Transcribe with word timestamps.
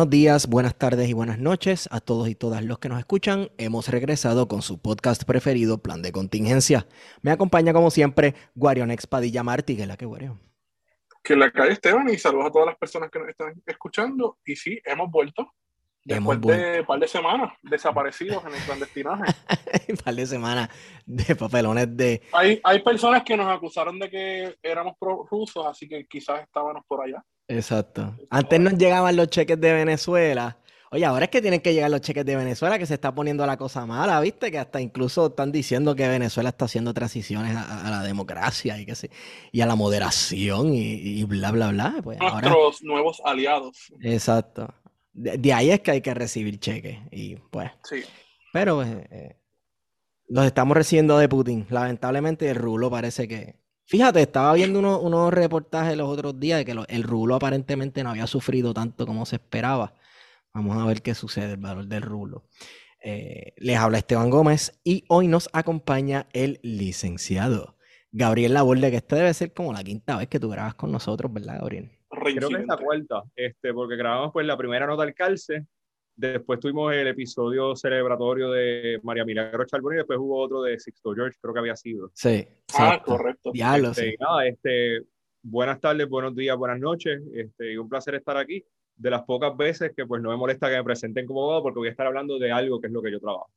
Buenos 0.00 0.12
días, 0.12 0.46
buenas 0.46 0.78
tardes 0.78 1.10
y 1.10 1.12
buenas 1.12 1.38
noches 1.38 1.86
a 1.92 2.00
todos 2.00 2.26
y 2.30 2.34
todas 2.34 2.64
los 2.64 2.78
que 2.78 2.88
nos 2.88 2.98
escuchan. 2.98 3.50
Hemos 3.58 3.88
regresado 3.88 4.48
con 4.48 4.62
su 4.62 4.80
podcast 4.80 5.24
preferido, 5.24 5.82
Plan 5.82 6.00
de 6.00 6.10
Contingencia. 6.10 6.86
Me 7.20 7.30
acompaña 7.30 7.74
como 7.74 7.90
siempre 7.90 8.34
Guarion 8.54 8.90
Padilla 9.10 9.42
Martí, 9.42 9.76
que 9.76 9.82
es 9.82 9.88
la 9.88 9.98
que 9.98 10.06
Guarion. 10.06 10.40
Que 11.22 11.36
la 11.36 11.50
calle 11.50 11.72
Esteban 11.72 12.08
y 12.08 12.16
saludos 12.16 12.46
a 12.46 12.50
todas 12.50 12.68
las 12.68 12.78
personas 12.78 13.10
que 13.10 13.18
nos 13.18 13.28
están 13.28 13.62
escuchando. 13.66 14.38
Y 14.42 14.56
sí, 14.56 14.80
hemos 14.86 15.10
vuelto. 15.10 15.52
Después 16.02 16.38
hemos 16.38 16.56
de 16.56 16.80
un 16.80 16.86
par 16.86 16.98
de 16.98 17.06
semanas 17.06 17.52
desaparecidos 17.60 18.42
en 18.46 18.54
el 18.54 18.62
clandestinaje. 18.62 19.24
un 19.90 19.96
par 19.98 20.14
de 20.14 20.26
semanas 20.26 20.70
de 21.04 21.36
papelones 21.36 21.94
de... 21.94 22.22
Hay, 22.32 22.58
hay 22.64 22.82
personas 22.82 23.22
que 23.22 23.36
nos 23.36 23.54
acusaron 23.54 23.98
de 23.98 24.08
que 24.08 24.56
éramos 24.62 24.94
rusos, 25.30 25.66
así 25.66 25.86
que 25.86 26.06
quizás 26.06 26.40
estábamos 26.40 26.84
por 26.88 27.04
allá. 27.04 27.22
Exacto. 27.50 28.16
Antes 28.30 28.60
nos 28.60 28.74
llegaban 28.74 29.16
los 29.16 29.28
cheques 29.28 29.60
de 29.60 29.72
Venezuela. 29.72 30.56
Oye, 30.92 31.04
ahora 31.04 31.24
es 31.24 31.30
que 31.30 31.40
tienen 31.40 31.60
que 31.60 31.74
llegar 31.74 31.90
los 31.90 32.00
cheques 32.00 32.24
de 32.24 32.36
Venezuela, 32.36 32.78
que 32.78 32.86
se 32.86 32.94
está 32.94 33.12
poniendo 33.12 33.44
la 33.44 33.56
cosa 33.56 33.86
mala, 33.86 34.20
¿viste? 34.20 34.50
Que 34.52 34.58
hasta 34.58 34.80
incluso 34.80 35.28
están 35.28 35.50
diciendo 35.50 35.96
que 35.96 36.08
Venezuela 36.08 36.50
está 36.50 36.64
haciendo 36.64 36.94
transiciones 36.94 37.56
a, 37.56 37.90
la 37.90 38.02
democracia 38.02 38.78
y 38.78 38.86
que 38.86 38.94
sí, 38.94 39.08
y 39.52 39.60
a 39.60 39.66
la 39.66 39.74
moderación 39.74 40.74
y, 40.74 41.22
bla, 41.24 41.50
bla, 41.50 41.70
bla. 41.70 41.96
Pues 42.02 42.18
Nuestros 42.18 42.82
nuevos 42.82 43.20
aliados. 43.24 43.92
Exacto. 44.00 44.72
De, 45.12 45.52
ahí 45.52 45.70
es 45.70 45.80
que 45.80 45.90
hay 45.90 46.00
que 46.00 46.14
recibir 46.14 46.58
cheques. 46.60 46.98
Y 47.10 47.36
pues. 47.36 47.70
Sí. 47.84 48.02
Pero 48.52 48.82
eh, 48.82 49.08
eh, 49.10 49.36
los 50.28 50.44
estamos 50.44 50.76
recibiendo 50.76 51.18
de 51.18 51.28
Putin. 51.28 51.66
Lamentablemente 51.70 52.48
el 52.48 52.56
rulo 52.56 52.90
parece 52.90 53.28
que, 53.28 53.59
Fíjate, 53.90 54.22
estaba 54.22 54.52
viendo 54.54 54.78
unos 54.78 55.34
reportajes 55.34 55.96
los 55.96 56.08
otros 56.08 56.38
días 56.38 56.60
de 56.60 56.64
que 56.64 56.76
el 56.86 57.02
rulo 57.02 57.34
aparentemente 57.34 58.04
no 58.04 58.10
había 58.10 58.28
sufrido 58.28 58.72
tanto 58.72 59.04
como 59.04 59.26
se 59.26 59.34
esperaba. 59.34 59.94
Vamos 60.54 60.80
a 60.80 60.86
ver 60.86 61.02
qué 61.02 61.12
sucede, 61.12 61.54
el 61.54 61.56
valor 61.56 61.86
del 61.86 62.02
rulo. 62.02 62.44
Eh, 63.02 63.52
les 63.56 63.76
habla 63.76 63.98
Esteban 63.98 64.30
Gómez 64.30 64.80
y 64.84 65.02
hoy 65.08 65.26
nos 65.26 65.50
acompaña 65.52 66.28
el 66.32 66.60
licenciado 66.62 67.74
Gabriel 68.12 68.54
Laborde, 68.54 68.92
que 68.92 68.98
esta 68.98 69.16
debe 69.16 69.34
ser 69.34 69.52
como 69.52 69.72
la 69.72 69.82
quinta 69.82 70.18
vez 70.18 70.28
que 70.28 70.38
tú 70.38 70.48
grabas 70.48 70.76
con 70.76 70.92
nosotros, 70.92 71.32
¿verdad, 71.32 71.58
Gabriel? 71.58 71.90
Creo 72.10 72.48
que 72.48 72.58
es 72.58 72.66
la 72.68 72.76
cuarta, 72.76 73.24
este, 73.34 73.74
porque 73.74 73.96
grabamos 73.96 74.30
pues 74.32 74.46
la 74.46 74.56
primera 74.56 74.86
nota 74.86 75.02
al 75.02 75.14
calce 75.14 75.66
Después 76.20 76.60
tuvimos 76.60 76.92
el 76.92 77.06
episodio 77.06 77.74
celebratorio 77.74 78.50
de 78.50 79.00
María 79.02 79.24
Milagro 79.24 79.64
Charboni 79.64 79.94
y 79.94 79.98
después 80.00 80.18
hubo 80.18 80.38
otro 80.38 80.60
de 80.60 80.78
Sixto 80.78 81.14
George, 81.14 81.38
creo 81.40 81.54
que 81.54 81.60
había 81.60 81.76
sido. 81.76 82.10
Sí. 82.12 82.46
Ah, 82.78 83.00
correcto. 83.02 83.52
Este, 83.54 84.18
este, 84.44 85.06
buenas 85.40 85.80
tardes, 85.80 86.06
buenos 86.06 86.36
días, 86.36 86.58
buenas 86.58 86.78
noches. 86.78 87.22
Este, 87.32 87.72
y 87.72 87.78
un 87.78 87.88
placer 87.88 88.16
estar 88.16 88.36
aquí. 88.36 88.62
De 88.96 89.08
las 89.08 89.22
pocas 89.22 89.56
veces 89.56 89.92
que 89.96 90.04
pues 90.04 90.20
no 90.20 90.28
me 90.28 90.36
molesta 90.36 90.68
que 90.68 90.76
me 90.76 90.84
presenten 90.84 91.24
como 91.24 91.40
abogado 91.40 91.62
porque 91.62 91.78
voy 91.78 91.88
a 91.88 91.92
estar 91.92 92.06
hablando 92.06 92.38
de 92.38 92.52
algo 92.52 92.78
que 92.82 92.88
es 92.88 92.92
lo 92.92 93.00
que 93.00 93.12
yo 93.12 93.18
trabajo. 93.18 93.50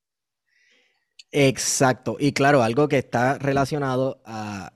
Exacto. 1.34 2.16
Y 2.18 2.32
claro, 2.32 2.64
algo 2.64 2.88
que 2.88 3.00
está 3.00 3.40
relacionado 3.40 4.22
a 4.24 4.72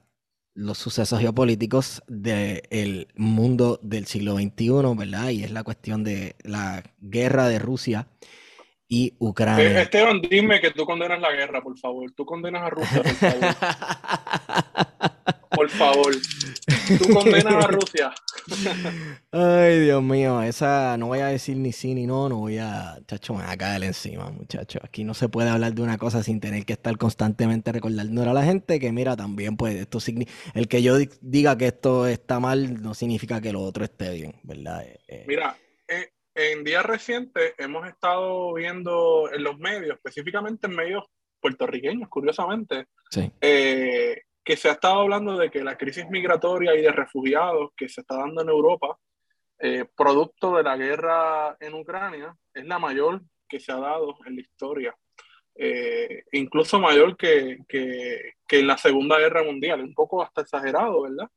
los 0.57 0.79
sucesos 0.79 1.19
geopolíticos 1.19 2.01
del 2.07 3.07
mundo 3.15 3.79
del 3.83 4.07
siglo 4.07 4.35
XXI, 4.37 4.71
¿verdad? 4.97 5.29
Y 5.29 5.43
es 5.43 5.51
la 5.51 5.63
cuestión 5.63 6.03
de 6.03 6.35
la 6.41 6.81
guerra 6.99 7.47
de 7.47 7.59
Rusia 7.59 8.07
y 8.87 9.13
Ucrania. 9.19 9.63
Eh, 9.63 9.81
Esteban, 9.83 10.19
dime 10.19 10.59
que 10.59 10.71
tú 10.71 10.83
condenas 10.83 11.21
la 11.21 11.31
guerra, 11.31 11.61
por 11.61 11.77
favor. 11.77 12.11
Tú 12.11 12.25
condenas 12.25 12.63
a 12.63 12.69
Rusia, 12.71 13.03
por 13.03 13.13
favor. 13.13 13.55
por 15.51 15.69
favor. 15.69 16.15
Tú 16.97 17.13
condenas 17.13 17.63
a 17.63 17.67
Rusia. 17.67 18.11
Ay, 19.31 19.79
Dios 19.79 20.03
mío, 20.03 20.41
esa 20.41 20.97
no 20.97 21.07
voy 21.07 21.19
a 21.19 21.27
decir 21.27 21.57
ni 21.57 21.71
sí 21.71 21.93
ni 21.93 22.05
no, 22.05 22.29
no 22.29 22.37
voy 22.37 22.57
a, 22.57 22.99
chacho, 23.05 23.33
me 23.33 23.43
voy 23.43 23.51
a 23.51 23.57
caer 23.57 23.83
encima, 23.83 24.29
muchacho. 24.29 24.79
Aquí 24.83 25.03
no 25.03 25.13
se 25.13 25.29
puede 25.29 25.49
hablar 25.49 25.73
de 25.73 25.81
una 25.81 25.97
cosa 25.97 26.23
sin 26.23 26.39
tener 26.39 26.65
que 26.65 26.73
estar 26.73 26.97
constantemente 26.97 27.71
recordando 27.71 28.23
a 28.29 28.33
la 28.33 28.43
gente 28.43 28.79
que, 28.79 28.91
mira, 28.91 29.15
también, 29.15 29.57
pues, 29.57 29.75
esto 29.75 29.99
el 30.53 30.67
que 30.67 30.81
yo 30.81 30.97
diga 31.21 31.57
que 31.57 31.67
esto 31.67 32.07
está 32.07 32.39
mal 32.39 32.81
no 32.81 32.93
significa 32.93 33.41
que 33.41 33.51
lo 33.51 33.61
otro 33.61 33.83
esté 33.83 34.13
bien, 34.13 34.35
¿verdad? 34.43 34.83
Eh, 34.85 34.99
eh, 35.07 35.25
mira, 35.27 35.57
en 36.35 36.63
días 36.63 36.85
recientes 36.85 37.53
hemos 37.57 37.87
estado 37.87 38.53
viendo 38.53 39.29
en 39.33 39.43
los 39.43 39.57
medios, 39.57 39.95
específicamente 39.95 40.67
en 40.67 40.75
medios 40.75 41.03
puertorriqueños, 41.39 42.09
curiosamente, 42.09 42.85
eh, 43.41 44.21
que 44.47 44.55
se 44.55 44.69
ha 44.69 44.73
estado 44.73 45.01
hablando 45.01 45.35
de 45.35 45.51
que 45.51 45.61
la 45.61 45.77
crisis 45.77 46.09
migratoria 46.09 46.73
y 46.73 46.81
de 46.81 46.93
refugiados 46.93 47.71
que 47.75 47.89
se 47.89 47.99
está 47.99 48.15
dando 48.15 48.41
en 48.41 48.47
Europa, 48.47 48.97
eh, 49.59 49.83
producto 49.93 50.55
de 50.55 50.63
la 50.63 50.77
guerra 50.77 51.57
en 51.59 51.73
Ucrania, 51.73 52.33
es 52.53 52.65
la 52.65 52.79
mayor 52.79 53.21
que 53.45 53.59
se 53.59 53.73
ha 53.73 53.75
dado 53.75 54.15
en 54.25 54.35
la 54.35 54.41
historia. 54.41 54.95
Eh, 55.53 56.23
incluso 56.31 56.79
mayor 56.79 57.17
que, 57.17 57.57
que, 57.67 58.35
que 58.47 58.59
en 58.59 58.67
la 58.67 58.77
Segunda 58.77 59.19
Guerra 59.19 59.43
Mundial, 59.43 59.81
un 59.81 59.93
poco 59.93 60.23
hasta 60.23 60.43
exagerado, 60.43 61.01
¿verdad? 61.01 61.29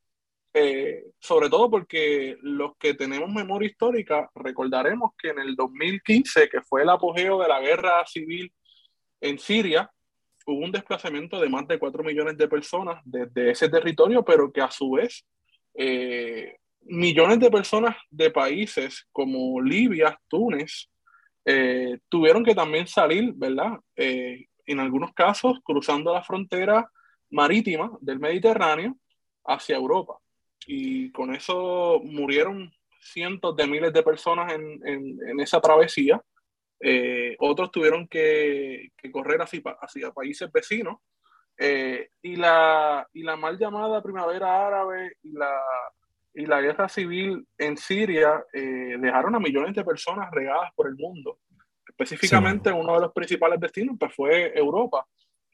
Eh, 0.54 1.06
sobre 1.18 1.50
todo 1.50 1.68
porque 1.68 2.36
los 2.42 2.76
que 2.76 2.94
tenemos 2.94 3.28
memoria 3.28 3.70
histórica 3.70 4.30
recordaremos 4.36 5.10
que 5.18 5.30
en 5.30 5.40
el 5.40 5.56
2015, 5.56 6.48
que 6.48 6.60
fue 6.60 6.82
el 6.82 6.90
apogeo 6.90 7.42
de 7.42 7.48
la 7.48 7.58
guerra 7.58 8.06
civil 8.06 8.52
en 9.20 9.36
Siria, 9.40 9.90
hubo 10.52 10.64
un 10.64 10.72
desplazamiento 10.72 11.40
de 11.40 11.48
más 11.48 11.66
de 11.68 11.78
4 11.78 12.02
millones 12.02 12.36
de 12.36 12.48
personas 12.48 13.00
desde 13.04 13.50
ese 13.50 13.68
territorio, 13.68 14.24
pero 14.24 14.52
que 14.52 14.60
a 14.60 14.70
su 14.70 14.92
vez 14.92 15.26
eh, 15.74 16.56
millones 16.82 17.38
de 17.40 17.50
personas 17.50 17.96
de 18.10 18.30
países 18.30 19.06
como 19.12 19.60
Libia, 19.60 20.18
Túnez, 20.28 20.88
eh, 21.44 21.98
tuvieron 22.08 22.44
que 22.44 22.54
también 22.54 22.86
salir, 22.86 23.32
¿verdad? 23.34 23.78
en 23.96 24.78
algunos 24.78 25.12
casos 25.14 25.58
cruzando 25.64 26.12
la 26.12 26.22
frontera 26.22 26.88
marítima 27.30 27.90
del 28.00 28.20
Mediterráneo 28.20 28.96
hacia 29.44 29.76
Europa 29.76 30.20
y 30.66 31.10
con 31.12 31.34
eso 31.34 32.00
murieron 32.04 32.72
cientos 33.00 33.56
de 33.56 33.66
miles 33.66 33.92
de 33.92 34.02
personas 34.02 34.52
en, 34.52 34.80
en, 34.86 35.40
esa 35.40 35.60
travesía. 35.60 36.22
Eh, 36.80 37.36
otros 37.38 37.70
tuvieron 37.70 38.08
que, 38.08 38.90
que 38.96 39.10
correr 39.10 39.42
hacia, 39.42 39.60
hacia, 39.80 40.12
países 40.12 40.50
vecinos. 40.50 40.98
Eh, 41.58 42.08
y, 42.22 42.36
la, 42.36 43.06
y 43.12 43.22
la 43.22 43.36
mal 43.36 43.58
llamada 43.58 44.02
primavera 44.02 44.66
árabe 44.66 45.12
y 45.22 45.32
la, 45.32 45.60
y 46.32 46.46
la 46.46 46.60
guerra 46.60 46.88
civil 46.88 47.46
en 47.58 47.76
Siria 47.76 48.42
eh, 48.52 48.96
dejaron 48.98 49.34
a 49.34 49.40
millones 49.40 49.74
de 49.74 49.84
personas 49.84 50.30
regadas 50.30 50.70
por 50.74 50.88
el 50.88 50.96
mundo. 50.96 51.38
Específicamente 51.86 52.72
uno 52.72 52.94
de 52.94 53.00
los 53.00 53.12
principales 53.12 53.60
destinos 53.60 53.96
pues, 53.98 54.14
fue 54.14 54.58
Europa, 54.58 55.06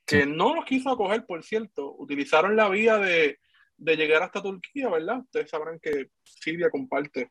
que 0.06 0.24
no 0.26 0.54
los 0.54 0.64
quiso 0.64 0.90
acoger, 0.90 1.26
por 1.26 1.42
cierto. 1.42 1.94
Utilizaron 1.98 2.54
la 2.54 2.68
vía 2.68 2.98
de, 2.98 3.38
de 3.76 3.96
llegar 3.96 4.22
hasta 4.22 4.42
Turquía, 4.42 4.88
¿verdad? 4.88 5.18
Ustedes 5.18 5.50
sabrán 5.50 5.80
que 5.80 6.10
Siria 6.22 6.70
comparte 6.70 7.30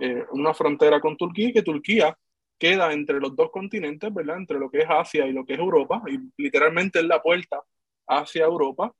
eh, 0.00 0.24
una 0.32 0.54
frontera 0.54 1.00
con 1.00 1.16
Turquía 1.16 1.48
y 1.48 1.52
que 1.52 1.62
Turquía 1.62 2.16
queda 2.60 2.92
entre 2.92 3.18
los 3.18 3.34
dos 3.34 3.50
continentes, 3.50 4.12
¿verdad? 4.12 4.36
Entre 4.36 4.58
lo 4.58 4.70
que 4.70 4.80
es 4.80 4.86
Asia 4.88 5.26
y 5.26 5.32
lo 5.32 5.44
que 5.44 5.54
es 5.54 5.58
Europa, 5.58 6.02
y 6.06 6.18
literalmente 6.40 7.00
es 7.00 7.06
la 7.06 7.22
puerta 7.22 7.60
hacia 8.06 8.44
Europa, 8.44 8.94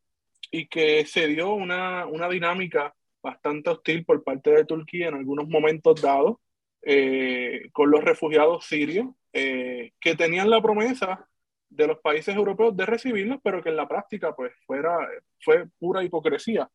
y 0.50 0.66
que 0.66 1.04
se 1.04 1.28
dio 1.28 1.52
una, 1.52 2.06
una 2.06 2.28
dinámica 2.28 2.94
bastante 3.22 3.70
hostil 3.70 4.04
por 4.04 4.24
parte 4.24 4.50
de 4.50 4.64
Turquía 4.64 5.08
en 5.08 5.14
algunos 5.14 5.46
momentos 5.46 6.00
dados 6.00 6.38
eh, 6.82 7.68
con 7.72 7.90
los 7.90 8.02
refugiados 8.02 8.64
sirios 8.64 9.08
eh, 9.34 9.92
que 10.00 10.16
tenían 10.16 10.48
la 10.48 10.62
promesa 10.62 11.28
de 11.68 11.86
los 11.86 11.98
países 11.98 12.34
europeos 12.34 12.74
de 12.74 12.86
recibirlos, 12.86 13.38
pero 13.44 13.62
que 13.62 13.68
en 13.68 13.76
la 13.76 13.86
práctica 13.86 14.34
pues 14.34 14.52
fuera, 14.66 14.96
fue 15.40 15.66
pura 15.78 16.02
hipocresía. 16.02 16.68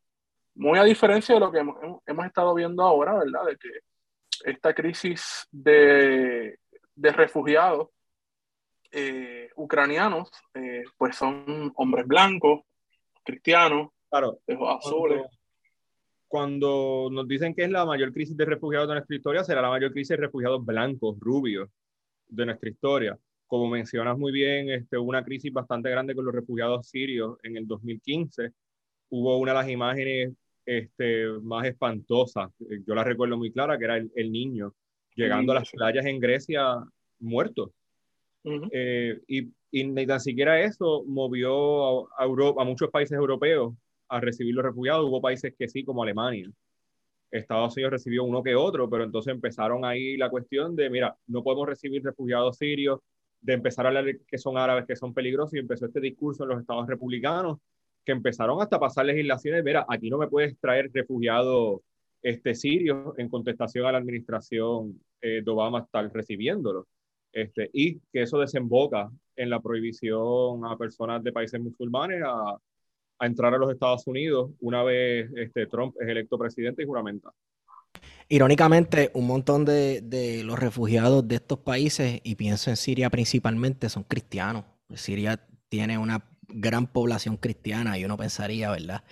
Muy 0.53 0.77
a 0.77 0.83
diferencia 0.83 1.33
de 1.35 1.41
lo 1.41 1.51
que 1.51 1.59
hemos, 1.59 1.77
hemos 2.05 2.25
estado 2.27 2.53
viendo 2.53 2.83
ahora, 2.83 3.15
¿verdad? 3.15 3.45
De 3.47 3.57
que 3.57 3.69
esta 4.45 4.73
crisis 4.73 5.47
de, 5.51 6.59
de 6.95 7.11
refugiados 7.11 7.89
eh, 8.91 9.49
ucranianos, 9.55 10.31
pues 10.97 11.15
son 11.15 11.73
hombres 11.75 12.07
blancos, 12.07 12.61
cristianos, 13.23 13.89
claro, 14.09 14.39
de 14.47 14.57
azules 14.67 15.25
cuando 16.35 17.07
nos 17.11 17.27
dicen 17.29 17.53
que 17.53 17.63
es 17.63 17.69
la 17.69 17.85
mayor 17.85 18.11
crisis 18.11 18.35
de 18.35 18.43
refugiados 18.43 18.89
de 18.89 18.95
nuestra 18.95 19.15
historia, 19.15 19.43
será 19.45 19.61
la 19.61 19.69
mayor 19.69 19.93
crisis 19.93 20.09
de 20.09 20.17
refugiados 20.17 20.65
blancos, 20.65 21.17
rubios 21.19 21.69
de 22.27 22.45
nuestra 22.45 22.69
historia. 22.69 23.17
Como 23.47 23.69
mencionas 23.69 24.17
muy 24.17 24.33
bien, 24.33 24.69
este, 24.69 24.97
hubo 24.97 25.07
una 25.07 25.23
crisis 25.23 25.53
bastante 25.53 25.89
grande 25.89 26.13
con 26.13 26.25
los 26.25 26.35
refugiados 26.35 26.89
sirios 26.89 27.37
en 27.43 27.55
el 27.55 27.65
2015. 27.65 28.51
Hubo 29.11 29.37
una 29.37 29.53
de 29.53 29.57
las 29.59 29.69
imágenes 29.69 30.33
este, 30.65 31.27
más 31.41 31.65
espantosas, 31.67 32.51
yo 32.59 32.95
la 32.95 33.05
recuerdo 33.05 33.37
muy 33.37 33.51
clara, 33.53 33.77
que 33.77 33.85
era 33.85 33.95
el, 33.95 34.31
niño 34.31 34.73
llegando 35.15 35.51
a 35.51 35.55
las 35.55 35.71
playas 35.71 36.05
en 36.05 36.19
Grecia 36.19 36.83
muerto. 37.19 37.71
Eh, 38.71 39.19
y, 39.27 39.49
y, 39.71 39.83
ni 39.85 40.05
tan 40.05 40.19
siquiera 40.19 40.61
eso 40.61 41.03
movió 41.07 42.07
a, 42.19 42.25
Europa, 42.25 42.61
a 42.61 42.65
muchos 42.65 42.91
países 42.91 43.17
europeos 43.17 43.73
a 44.07 44.19
recibir 44.19 44.53
los 44.53 44.65
refugiados. 44.65 45.05
Hubo 45.05 45.21
países 45.21 45.53
que 45.57 45.67
sí, 45.67 45.83
como 45.83 46.03
Alemania. 46.03 46.49
Estados 47.31 47.75
Unidos 47.75 47.93
recibió 47.93 48.23
uno 48.23 48.43
que 48.43 48.55
otro, 48.55 48.89
pero 48.89 49.03
entonces 49.03 49.33
empezaron 49.33 49.83
ahí 49.83 50.15
la 50.15 50.29
cuestión 50.29 50.75
de, 50.75 50.89
mira, 50.89 51.17
no 51.27 51.43
podemos 51.43 51.67
recibir 51.67 52.03
refugiados 52.03 52.57
sirios, 52.57 52.99
de 53.41 53.53
empezar 53.53 53.85
a 53.85 53.89
hablar 53.89 54.05
que 54.27 54.37
son 54.37 54.57
árabes, 54.57 54.85
que 54.85 54.95
son 54.95 55.13
peligrosos, 55.13 55.53
y 55.53 55.59
empezó 55.59 55.85
este 55.85 55.99
discurso 55.99 56.43
en 56.43 56.49
los 56.49 56.61
estados 56.61 56.87
republicanos, 56.87 57.59
que 58.03 58.11
empezaron 58.11 58.61
hasta 58.61 58.79
pasar 58.79 59.05
legislaciones, 59.05 59.63
mira, 59.63 59.85
aquí 59.89 60.09
no 60.09 60.17
me 60.17 60.27
puedes 60.27 60.57
traer 60.59 60.89
refugiados 60.93 61.81
este, 62.25 62.55
sirios 62.55 63.13
en 63.19 63.29
contestación 63.29 63.85
a 63.85 63.91
la 63.91 63.99
administración 63.99 64.99
eh, 65.21 65.43
de 65.45 65.51
Obama 65.51 65.81
estar 65.81 66.11
recibiéndolos. 66.11 66.87
Este, 67.31 67.69
y 67.71 67.99
que 68.11 68.23
eso 68.23 68.39
desemboca 68.39 69.11
en 69.35 69.51
la 69.51 69.59
prohibición 69.59 70.65
a 70.65 70.75
personas 70.75 71.23
de 71.23 71.31
países 71.31 71.61
musulmanes 71.61 72.23
a, 72.25 72.57
a 73.19 73.25
entrar 73.27 73.53
a 73.53 73.59
los 73.59 73.71
Estados 73.71 74.07
Unidos 74.07 74.49
una 74.59 74.81
vez 74.81 75.29
este, 75.35 75.67
Trump 75.67 75.93
es 75.99 76.07
electo 76.07 76.39
presidente 76.39 76.81
y 76.81 76.87
juramenta. 76.87 77.29
Irónicamente, 78.27 79.11
un 79.13 79.27
montón 79.27 79.63
de, 79.63 80.01
de, 80.01 80.43
los 80.43 80.57
refugiados 80.57 81.27
de 81.27 81.35
estos 81.35 81.59
países, 81.59 82.21
y 82.23 82.33
pienso 82.33 82.71
en 82.71 82.77
Siria 82.77 83.11
principalmente, 83.11 83.87
son 83.87 84.01
cristianos. 84.01 84.65
Siria 84.95 85.45
tiene 85.69 85.99
una 85.99 86.25
gran 86.47 86.87
población 86.87 87.37
cristiana 87.37 87.99
y 87.99 88.05
uno 88.05 88.17
pensaría, 88.17 88.71
¿verdad?, 88.71 89.03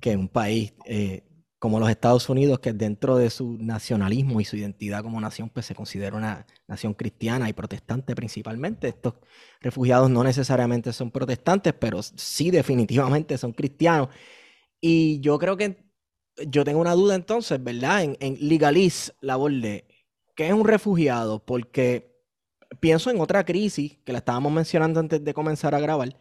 que 0.00 0.16
un 0.16 0.28
país 0.28 0.74
eh, 0.84 1.24
como 1.62 1.78
los 1.78 1.90
Estados 1.90 2.28
Unidos, 2.28 2.58
que 2.58 2.72
dentro 2.72 3.16
de 3.16 3.30
su 3.30 3.56
nacionalismo 3.56 4.40
y 4.40 4.44
su 4.44 4.56
identidad 4.56 5.00
como 5.00 5.20
nación, 5.20 5.48
pues 5.48 5.64
se 5.64 5.76
considera 5.76 6.16
una 6.16 6.44
nación 6.66 6.92
cristiana 6.92 7.48
y 7.48 7.52
protestante 7.52 8.16
principalmente. 8.16 8.88
Estos 8.88 9.14
refugiados 9.60 10.10
no 10.10 10.24
necesariamente 10.24 10.92
son 10.92 11.12
protestantes, 11.12 11.72
pero 11.72 12.02
sí 12.02 12.50
definitivamente 12.50 13.38
son 13.38 13.52
cristianos. 13.52 14.08
Y 14.80 15.20
yo 15.20 15.38
creo 15.38 15.56
que 15.56 15.84
yo 16.48 16.64
tengo 16.64 16.80
una 16.80 16.94
duda 16.94 17.14
entonces, 17.14 17.62
¿verdad? 17.62 18.02
En, 18.02 18.16
en 18.18 18.36
legaliz 18.40 19.14
la 19.20 19.38
de 19.38 19.86
qué 20.34 20.48
es 20.48 20.52
un 20.52 20.66
refugiado, 20.66 21.44
porque 21.44 22.24
pienso 22.80 23.08
en 23.08 23.20
otra 23.20 23.44
crisis 23.44 23.98
que 24.04 24.10
la 24.10 24.18
estábamos 24.18 24.50
mencionando 24.50 24.98
antes 24.98 25.22
de 25.22 25.32
comenzar 25.32 25.76
a 25.76 25.80
grabar. 25.80 26.18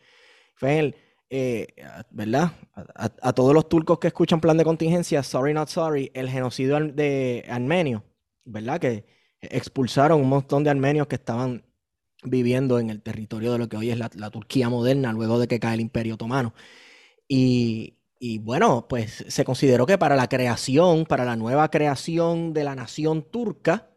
Fue 0.53 0.77
el 0.77 0.95
eh, 1.33 1.67
¿verdad? 2.09 2.51
A, 2.93 3.31
todos 3.31 3.53
los 3.53 3.69
turcos 3.69 3.99
que 3.99 4.07
escuchan 4.07 4.41
plan 4.41 4.57
de 4.57 4.65
contingencia, 4.65 5.23
sorry 5.23 5.53
not 5.53 5.69
sorry, 5.69 6.11
el 6.13 6.29
genocidio 6.29 6.77
de 6.79 7.45
armenio, 7.47 8.03
¿verdad? 8.43 8.81
Que 8.81 9.05
expulsaron 9.39 10.19
un 10.19 10.27
montón 10.27 10.65
de 10.65 10.71
armenios 10.71 11.07
que 11.07 11.15
estaban 11.15 11.63
viviendo 12.23 12.79
en 12.79 12.89
el 12.89 13.01
territorio 13.01 13.53
de 13.53 13.59
lo 13.59 13.69
que 13.69 13.77
hoy 13.77 13.91
es 13.91 13.97
la, 13.97 14.29
Turquía 14.29 14.67
moderna, 14.67 15.13
luego 15.13 15.39
de 15.39 15.47
que 15.47 15.61
cae 15.61 15.75
el 15.75 15.79
Imperio 15.79 16.15
Otomano. 16.15 16.53
Y, 17.29 17.97
y, 18.19 18.39
bueno, 18.39 18.87
pues 18.89 19.23
se 19.29 19.45
consideró 19.45 19.85
que 19.85 19.97
para 19.97 20.17
la 20.17 20.27
creación, 20.27 21.05
para 21.05 21.23
la 21.23 21.37
nueva 21.37 21.71
creación 21.71 22.53
de 22.53 22.65
la 22.65 22.75
nación 22.75 23.23
turca, 23.23 23.90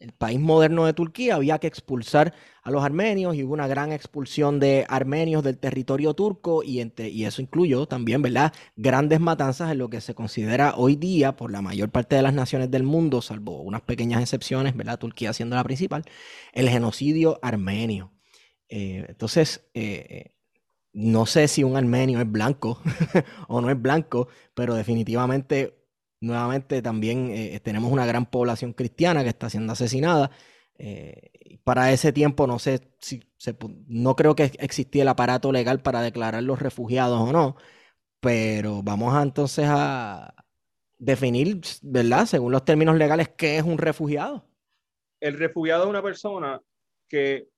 el 0.00 0.12
país 0.12 0.40
moderno 0.40 0.86
de 0.86 0.94
Turquía, 0.94 1.36
había 1.36 1.58
que 1.58 1.66
expulsar 1.66 2.34
a 2.62 2.70
los 2.70 2.82
armenios 2.82 3.36
y 3.36 3.44
hubo 3.44 3.52
una 3.52 3.68
gran 3.68 3.92
expulsión 3.92 4.58
de 4.58 4.86
armenios 4.88 5.44
del 5.44 5.58
territorio 5.58 6.14
turco 6.14 6.62
y, 6.64 6.80
eso 7.24 7.42
incluyó 7.42 7.86
también, 7.86 8.22
¿verdad?, 8.22 8.52
grandes 8.76 9.20
matanzas 9.20 9.70
en 9.70 9.78
lo 9.78 9.90
que 9.90 10.00
se 10.00 10.14
considera 10.14 10.74
hoy 10.76 10.96
día 10.96 11.36
por 11.36 11.52
la 11.52 11.62
mayor 11.62 11.90
parte 11.90 12.16
de 12.16 12.22
las 12.22 12.34
naciones 12.34 12.70
del 12.70 12.82
mundo, 12.82 13.20
salvo 13.22 13.60
unas 13.60 13.82
pequeñas 13.82 14.22
excepciones, 14.22 14.74
¿verdad?, 14.76 14.98
Turquía 14.98 15.32
siendo 15.32 15.56
la 15.56 15.64
principal, 15.64 16.04
el 16.52 16.68
genocidio 16.68 17.38
armenio. 17.42 18.12
Eh, 18.68 19.04
entonces, 19.08 19.68
eh, 19.74 20.32
no 20.92 21.26
sé 21.26 21.46
si 21.46 21.62
un 21.62 21.76
armenio 21.76 22.20
es 22.20 22.30
blanco 22.30 22.80
o 23.48 23.60
no 23.60 23.70
es 23.70 23.80
blanco, 23.80 24.28
pero 24.54 24.74
definitivamente 24.74 25.79
nuevamente 26.20 26.82
también 26.82 27.30
eh, 27.30 27.60
tenemos 27.60 27.92
una 27.92 28.06
gran 28.06 28.26
población 28.26 28.72
cristiana 28.72 29.22
que 29.22 29.30
está 29.30 29.50
siendo 29.50 29.72
asesinada. 29.72 30.30
Eh, 30.78 31.58
para 31.64 31.92
ese 31.92 32.12
tiempo 32.12 32.46
no 32.46 32.58
sé 32.58 32.80
si 33.00 33.22
no 33.86 34.16
creo 34.16 34.34
que 34.34 34.44
existía 34.58 35.02
el 35.02 35.08
aparato 35.08 35.52
legal 35.52 35.82
para 35.82 36.00
declarar 36.00 36.42
los 36.42 36.60
refugiados 36.60 37.20
o 37.20 37.32
no, 37.32 37.56
pero 38.20 38.82
vamos 38.82 39.14
a 39.14 39.22
entonces 39.22 39.66
a 39.68 40.34
definir, 40.98 41.60
¿verdad? 41.82 42.26
Según 42.26 42.52
los 42.52 42.64
términos 42.64 42.96
legales, 42.96 43.28
¿qué 43.30 43.58
es 43.58 43.62
un 43.62 43.78
refugiado? 43.78 44.46
El 45.20 45.38
refugiado 45.38 45.84
es 45.84 45.90
una 45.90 46.02
persona 46.02 46.60
que 47.08 47.48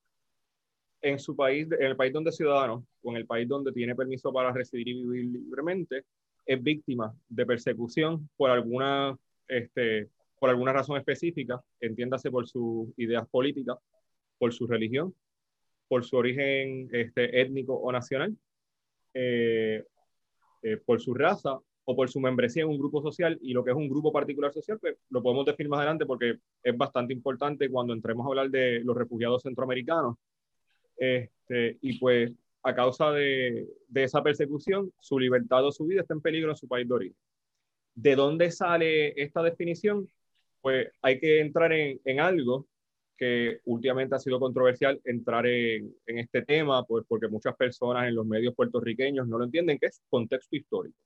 en 1.01 1.19
su 1.19 1.37
país, 1.37 1.69
en 1.79 1.87
el 1.87 1.97
país 1.97 2.13
donde 2.13 2.31
es 2.31 2.37
ciudadano, 2.37 2.87
o 3.03 3.11
en 3.11 3.17
el 3.17 3.27
país 3.27 3.49
donde 3.49 3.73
tiene 3.73 3.95
permiso 3.95 4.33
para 4.33 4.53
residir 4.53 4.89
y 4.89 4.95
vivir 4.95 5.25
libremente, 5.27 6.05
es 6.47 6.63
víctima 6.63 7.15
de 7.29 7.47
persecución 7.47 8.29
por 8.37 8.51
alguna, 8.51 9.17
este, 9.49 10.09
por 10.39 10.51
alguna 10.51 10.73
razón 10.73 10.97
específica, 10.99 11.63
entiéndase 11.81 12.31
por 12.31 12.49
sus 12.49 12.89
ideas 12.97 13.27
políticas, 13.29 13.79
por 14.39 14.53
su 14.53 14.67
religión, 14.67 15.15
por 15.89 16.05
su 16.05 16.17
origen 16.17 16.89
este, 16.93 17.41
étnico 17.41 17.75
o 17.75 17.93
nacional, 17.93 18.37
eh, 19.15 19.85
eh, 20.63 20.77
por 20.85 21.01
su 21.01 21.15
raza 21.15 21.59
o 21.85 21.97
por 21.97 22.09
su 22.09 22.21
membresía 22.21 22.63
en 22.63 22.69
un 22.69 22.79
grupo 22.79 23.03
social 23.03 23.39
y 23.43 23.53
lo 23.53 23.65
que 23.65 23.71
es 23.73 23.77
un 23.77 23.89
grupo 23.89 24.13
particular 24.13 24.53
social, 24.53 24.79
pues 24.79 24.97
lo 25.11 25.23
podemos 25.23 25.45
definir 25.45 25.69
más 25.69 25.79
adelante 25.79 26.07
porque 26.07 26.39
es 26.63 26.77
bastante 26.77 27.13
importante 27.13 27.69
cuando 27.69 27.93
entremos 27.93 28.25
a 28.25 28.29
hablar 28.29 28.51
de 28.51 28.81
los 28.81 28.97
refugiados 28.97 29.43
centroamericanos. 29.43 30.17
Este, 30.97 31.79
y 31.81 31.99
pues 31.99 32.33
a 32.63 32.75
causa 32.75 33.11
de, 33.11 33.69
esa 33.95 34.23
persecución, 34.23 34.93
su 35.01 35.19
libertad 35.19 35.67
o 35.67 35.73
su 35.73 35.85
vida 35.87 36.03
está 36.03 36.15
en 36.15 36.21
peligro 36.21 36.51
en 36.51 36.57
su 36.57 36.69
país 36.69 36.89
de 36.89 36.95
origen. 36.95 37.17
¿De 37.95 38.15
dónde 38.17 38.51
sale 38.51 39.21
esta 39.21 39.43
definición? 39.43 40.09
Pues 40.61 40.89
hay 41.03 41.19
que 41.19 41.41
entrar 41.41 41.73
en, 41.73 42.21
algo 42.21 42.67
que 43.17 43.61
últimamente 43.65 44.15
ha 44.15 44.19
sido 44.19 44.41
controversial, 44.41 45.01
entrar 45.05 45.47
en, 45.47 45.95
este 46.07 46.43
tema, 46.43 46.85
pues 46.85 47.05
porque 47.09 47.29
muchas 47.29 47.57
personas 47.57 48.09
en 48.09 48.15
los 48.15 48.27
medios 48.27 48.55
puertorriqueños 48.55 49.27
no 49.27 49.39
lo 49.39 49.45
entienden, 49.45 49.79
que 49.79 49.87
es 49.87 50.01
contexto 50.09 50.57
histórico. 50.57 50.97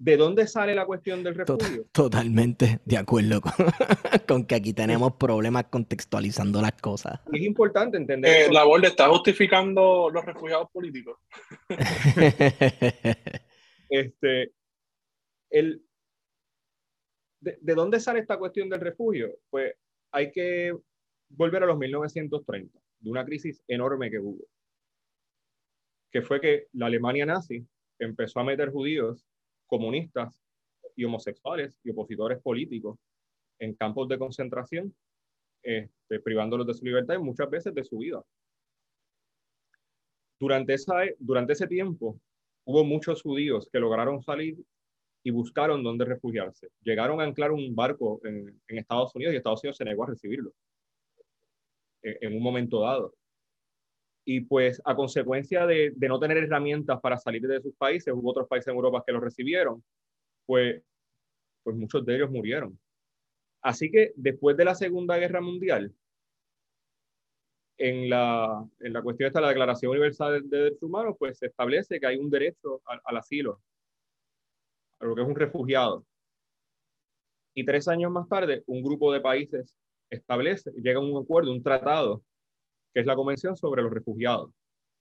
¿De 0.00 0.16
dónde 0.16 0.46
sale 0.46 0.76
la 0.76 0.86
cuestión 0.86 1.24
del 1.24 1.34
refugio? 1.34 1.84
Totalmente 1.90 2.78
de 2.84 2.96
acuerdo 2.96 3.40
con, 4.28 4.46
que 4.46 4.54
aquí 4.54 4.72
tenemos 4.72 5.14
problemas 5.16 5.64
contextualizando 5.64 6.62
las 6.62 6.74
cosas. 6.80 7.20
Es 7.32 7.42
importante 7.42 7.96
entender. 7.96 8.46
Eh, 8.46 8.52
la 8.52 8.62
Borde 8.62 8.86
está 8.86 9.08
justificando 9.08 10.08
los 10.08 10.24
refugiados 10.24 10.70
políticos. 10.70 11.18
este, 13.90 14.52
el, 15.50 15.82
de, 17.40 17.58
de, 17.60 17.74
dónde 17.74 17.98
sale 17.98 18.20
esta 18.20 18.38
cuestión 18.38 18.68
del 18.68 18.80
refugio? 18.80 19.34
Pues 19.50 19.74
hay 20.12 20.30
que 20.30 20.78
volver 21.28 21.64
a 21.64 21.66
los 21.66 21.76
1930, 21.76 22.78
de 23.00 23.10
una 23.10 23.24
crisis 23.24 23.64
enorme 23.66 24.12
que 24.12 24.20
hubo, 24.20 24.46
que 26.12 26.22
fue 26.22 26.40
que 26.40 26.68
la 26.72 26.86
Alemania 26.86 27.26
nazi 27.26 27.66
empezó 27.98 28.38
a 28.38 28.44
meter 28.44 28.70
judíos 28.70 29.26
comunistas 29.68 30.42
y 30.96 31.04
homosexuales 31.04 31.78
y 31.84 31.90
opositores 31.90 32.42
políticos 32.42 32.98
en 33.60 33.74
campos 33.74 34.08
de 34.08 34.18
concentración, 34.18 34.94
este, 35.62 36.20
privándolos 36.20 36.66
de 36.66 36.74
su 36.74 36.84
libertad 36.84 37.14
y 37.14 37.18
muchas 37.18 37.48
veces 37.48 37.74
de 37.74 37.84
su 37.84 37.98
vida. 37.98 38.22
Durante, 40.40 40.74
esa, 40.74 40.94
durante 41.18 41.52
ese 41.52 41.66
tiempo 41.66 42.20
hubo 42.64 42.84
muchos 42.84 43.22
judíos 43.22 43.68
que 43.72 43.80
lograron 43.80 44.22
salir 44.22 44.56
y 45.24 45.30
buscaron 45.30 45.82
dónde 45.82 46.04
refugiarse. 46.04 46.68
Llegaron 46.82 47.20
a 47.20 47.24
anclar 47.24 47.52
un 47.52 47.74
barco 47.74 48.20
en, 48.24 48.60
Estados 48.68 49.14
Unidos 49.14 49.34
y 49.34 49.36
Estados 49.36 49.62
Unidos 49.62 49.76
se 49.76 49.84
negó 49.84 50.04
a 50.04 50.08
recibirlo 50.08 50.52
en, 52.02 52.34
un 52.34 52.42
momento 52.42 52.80
dado. 52.80 53.14
Y 54.30 54.42
pues 54.42 54.82
a 54.84 54.94
consecuencia 54.94 55.64
de, 55.64 55.94
de, 55.96 56.06
no 56.06 56.20
tener 56.20 56.36
herramientas 56.36 57.00
para 57.00 57.16
salir 57.16 57.40
de 57.48 57.62
sus 57.62 57.74
países, 57.76 58.12
hubo 58.12 58.28
otros 58.28 58.46
países 58.46 58.68
en 58.68 58.74
Europa 58.74 59.02
que 59.06 59.12
los 59.12 59.22
recibieron, 59.22 59.82
pues, 60.44 60.82
pues 61.62 61.74
muchos 61.74 62.04
de 62.04 62.16
ellos 62.16 62.30
murieron. 62.30 62.78
Así 63.62 63.90
que 63.90 64.12
después 64.16 64.54
de 64.58 64.66
la 64.66 64.74
Segunda 64.74 65.16
Guerra 65.16 65.40
Mundial, 65.40 65.94
en 67.78 68.10
la, 68.10 68.68
en 68.80 68.92
la 68.92 69.00
cuestión 69.00 69.32
de 69.32 69.40
la 69.40 69.48
Declaración 69.48 69.92
Universal 69.92 70.46
de 70.46 70.58
Derechos 70.58 70.82
Humanos, 70.82 71.16
pues 71.18 71.38
se 71.38 71.46
establece 71.46 71.98
que 71.98 72.06
hay 72.06 72.18
un 72.18 72.28
derecho 72.28 72.82
al, 72.84 73.16
asilo, 73.16 73.62
a 75.00 75.06
lo 75.06 75.14
que 75.14 75.22
es 75.22 75.26
un 75.26 75.36
refugiado. 75.36 76.04
Y 77.54 77.64
tres 77.64 77.88
años 77.88 78.12
más 78.12 78.28
tarde, 78.28 78.62
un 78.66 78.82
grupo 78.82 79.10
de 79.10 79.22
países 79.22 79.74
establece, 80.10 80.70
llega 80.72 80.98
a 80.98 81.02
un 81.02 81.16
acuerdo, 81.16 81.50
un 81.50 81.62
tratado, 81.62 82.22
que 82.92 83.00
es 83.00 83.06
la 83.06 83.16
Convención 83.16 83.56
sobre 83.56 83.82
los 83.82 83.92
Refugiados. 83.92 84.50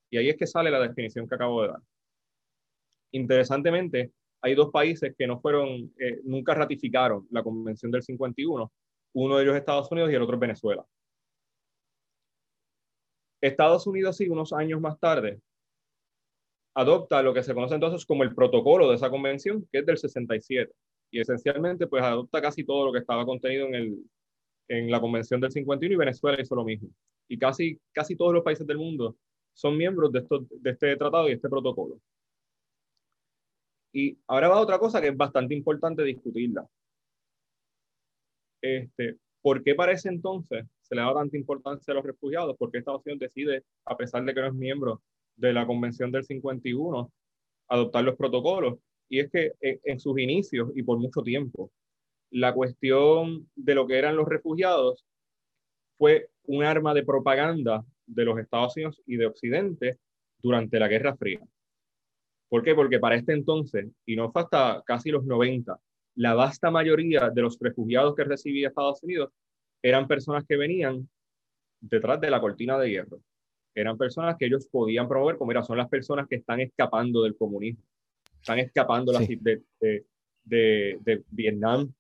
Y 0.10 0.18
ahí 0.18 0.30
es 0.30 0.38
que 0.38 0.48
sale 0.48 0.72
la 0.72 0.80
definición 0.80 1.28
que 1.28 1.36
acabo 1.36 1.64
de 1.64 1.70
dar. 1.70 1.82
Interesantemente, 3.12 4.12
hay 4.42 4.56
dos 4.56 4.72
países 4.72 5.14
que 5.18 5.28
no 5.28 5.40
fueron, 5.40 5.94
eh, 6.00 6.22
nunca 6.24 6.54
ratificaron 6.54 7.28
la 7.32 7.44
Convención 7.44 7.92
del 7.92 8.04
51. 8.04 8.72
Uno 9.14 9.38
de 9.38 9.44
ellos 9.44 9.56
es 9.56 9.60
Estados 9.60 9.92
Unidos 9.92 10.12
y 10.12 10.16
el 10.16 10.22
otro 10.22 10.38
Venezuela. 10.38 10.86
Estados 13.42 13.86
Unidos, 13.88 14.18
sí, 14.18 14.30
unos 14.30 14.54
años 14.54 14.82
más 14.82 15.00
tarde, 15.00 15.40
adopta 16.76 17.22
lo 17.24 17.34
que 17.34 17.44
se 17.44 17.54
conoce 17.54 17.76
entonces 17.76 18.06
como 18.06 18.24
el 18.24 18.36
protocolo 18.36 18.90
de 18.90 18.96
esa 18.96 19.10
convención, 19.10 19.68
que 19.72 19.80
es 19.80 19.86
del 19.86 19.98
67. 19.98 20.72
Y 21.12 21.22
esencialmente, 21.22 21.88
pues 21.88 22.04
adopta 22.04 22.42
casi 22.42 22.64
todo 22.64 22.86
lo 22.86 22.94
que 22.94 23.00
estaba 23.00 23.26
contenido 23.26 23.68
en, 23.68 23.76
el, 23.76 24.04
en 24.68 24.92
la 24.92 25.02
convención 25.02 25.40
del 25.42 25.52
51 25.52 25.94
y 25.94 25.98
Venezuela 25.98 26.40
hizo 26.40 26.56
lo 26.56 26.64
mismo. 26.64 26.90
Y 27.28 27.38
casi, 27.38 27.80
casi 27.92 28.16
todos 28.16 28.34
los 28.34 28.44
países 28.44 28.66
del 28.66 28.78
mundo 28.78 29.18
son 29.54 29.78
miembros 29.78 30.12
de, 30.12 30.20
esto, 30.20 30.46
de 30.50 30.70
este 30.72 30.96
tratado 30.96 31.30
y 31.30 31.34
este 31.34 31.50
protocolo. 31.50 32.00
Y 33.92 34.18
ahora 34.28 34.50
va 34.50 34.62
otra 34.62 34.78
cosa 34.78 35.02
que 35.02 35.08
es 35.08 35.18
bastante 35.18 35.56
importante 35.56 36.04
discutirla. 36.04 36.68
Este, 38.62 39.18
¿Por 39.42 39.64
qué 39.64 39.76
para 39.76 39.94
ese 39.94 40.10
entonces 40.10 40.66
se 40.82 40.96
le 40.96 41.02
da 41.02 41.14
tanta 41.14 41.38
importancia 41.38 41.92
a 41.92 41.96
los 41.96 42.06
refugiados? 42.06 42.58
¿Por 42.58 42.72
qué 42.72 42.80
Estados 42.80 43.02
Unidos 43.06 43.22
decide, 43.22 43.64
a 43.86 43.96
pesar 43.96 44.24
de 44.26 44.34
que 44.34 44.42
no 44.42 44.48
es 44.48 44.54
miembro 44.54 45.02
de 45.36 45.54
la 45.54 45.66
Convención 45.66 46.12
del 46.12 46.26
51, 46.26 47.12
adoptar 47.70 48.04
los 48.04 48.16
protocolos? 48.16 48.78
Y 49.10 49.20
es 49.20 49.32
que 49.32 49.54
en, 49.62 50.00
sus 50.00 50.20
inicios 50.20 50.72
y 50.76 50.84
por 50.84 51.00
mucho 51.00 51.22
tiempo, 51.22 51.72
la 52.30 52.54
cuestión 52.54 53.50
de 53.56 53.76
lo 53.76 53.88
que 53.88 53.98
eran 53.98 54.18
los 54.18 54.28
refugiados 54.28 55.06
fue 55.98 56.30
un 56.46 56.64
arma 56.64 56.94
de 56.94 57.04
propaganda 57.04 57.84
de 58.06 58.26
los 58.26 58.40
Estados 58.40 58.76
Unidos 58.76 59.02
y 59.06 59.18
de 59.18 59.26
Occidente 59.26 60.00
durante 60.42 60.80
la 60.80 60.88
Guerra 60.88 61.16
Fría. 61.16 61.42
¿Por 62.50 62.64
qué? 62.64 62.74
Porque 62.74 63.00
para 63.00 63.16
este 63.16 63.34
entonces, 63.34 63.88
y 64.06 64.16
no 64.16 64.32
fue 64.32 64.44
hasta 64.44 64.82
casi 64.86 65.10
los 65.10 65.26
90, 65.26 65.78
la 66.16 66.34
vasta 66.34 66.72
mayoría 66.72 67.30
de 67.30 67.42
los 67.42 67.60
refugiados 67.60 68.16
que 68.16 68.24
recibía 68.24 68.70
Estados 68.70 69.04
Unidos 69.04 69.32
eran 69.82 70.08
personas 70.08 70.46
que 70.48 70.58
venían 70.58 71.08
detrás 71.80 72.20
de 72.20 72.32
la 72.32 72.42
cortina 72.42 72.78
de 72.80 72.90
hierro. 72.90 73.20
Eran 73.76 73.98
personas 73.98 74.36
que 74.38 74.46
ellos 74.46 74.68
podían 74.68 75.08
promover, 75.08 75.38
como 75.38 75.52
era, 75.52 75.62
son 75.62 75.78
las 75.78 75.90
personas 75.90 76.28
que 76.28 76.38
están 76.38 76.60
escapando 76.62 77.22
del 77.22 77.38
comunismo, 77.38 77.84
están 78.42 78.60
escapando 78.60 79.12
de, 79.12 79.62
de, 79.80 81.00
de, 81.04 81.24
Vietnam, 81.30 81.92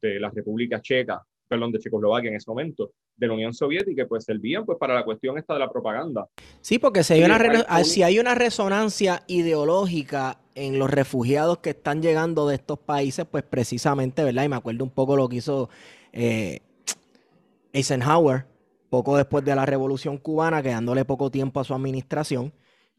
de 0.00 0.20
la 0.20 0.30
República 0.30 0.80
Checa, 0.80 1.26
perdón, 1.48 1.72
de 1.72 1.80
Checoslovaquia 1.80 2.30
en 2.30 2.36
ese 2.36 2.50
momento, 2.50 2.92
de 3.16 3.26
la 3.26 3.34
Unión 3.34 3.54
Soviética, 3.54 4.06
pues 4.06 4.24
servían 4.24 4.64
pues 4.64 4.78
para 4.78 4.94
la 4.94 5.04
cuestión 5.04 5.38
esta 5.38 5.54
de 5.54 5.60
la 5.60 5.70
propaganda. 5.70 6.26
Sí, 6.60 6.78
porque 6.78 7.04
si 7.04 7.14
hay, 7.14 7.24
una, 7.24 7.36
ah, 7.68 7.84
si 7.84 8.02
hay 8.02 8.18
una 8.18 8.34
resonancia 8.34 9.22
ideológica 9.26 10.38
en 10.54 10.78
los 10.78 10.90
refugiados 10.90 11.58
que 11.58 11.70
están 11.70 12.02
llegando 12.02 12.48
de 12.48 12.56
estos 12.56 12.78
países, 12.78 13.26
pues 13.30 13.44
precisamente, 13.44 14.24
¿verdad? 14.24 14.44
Y 14.44 14.48
me 14.48 14.56
acuerdo 14.56 14.84
un 14.84 14.90
poco 14.90 15.16
lo 15.16 15.28
que 15.28 15.36
hizo 15.36 15.68
eh, 16.12 16.60
Eisenhower 17.72 18.46
poco 18.88 19.16
después 19.16 19.44
de 19.44 19.56
la 19.56 19.66
Revolución 19.66 20.18
Cubana, 20.18 20.62
quedándole 20.62 21.04
poco 21.04 21.30
tiempo 21.30 21.58
a 21.58 21.64
su 21.64 21.74
administración, 21.74 22.52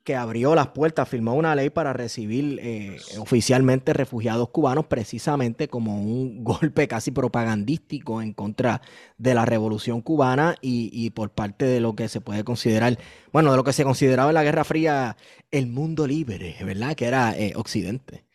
que 0.06 0.16
abrió 0.16 0.54
las 0.54 0.68
puertas, 0.68 1.10
firmó 1.10 1.34
una 1.34 1.56
ley 1.56 1.72
para 1.72 1.92
recibir 1.92 2.60
eh, 2.62 2.98
oficialmente 3.18 3.92
refugiados 3.92 4.50
cubanos, 4.50 4.86
precisamente 4.86 5.68
como 5.68 6.00
un 6.00 6.44
golpe 6.44 6.88
casi 6.88 7.10
propagandístico 7.10 8.22
en 8.22 8.32
contra 8.34 8.82
de 9.18 9.34
la 9.34 9.46
Revolución 9.46 10.02
Cubana 10.02 10.56
y, 10.62 11.10
por 11.10 11.32
parte 11.32 11.66
de 11.66 11.80
lo 11.80 11.96
que 11.96 12.08
se 12.08 12.22
puede 12.22 12.44
considerar, 12.44 13.00
bueno, 13.34 13.50
de 13.50 13.58
lo 13.58 13.64
que 13.64 13.74
se 13.74 13.84
consideraba 13.84 14.30
en 14.30 14.36
la 14.36 14.44
Guerra 14.44 14.64
Fría 14.64 15.18
el 15.50 15.66
mundo 15.66 16.06
libre, 16.06 16.56
¿verdad? 16.64 16.96
Que 16.96 17.06
era 17.06 17.36
eh, 17.36 17.54
Occidente. 17.56 18.26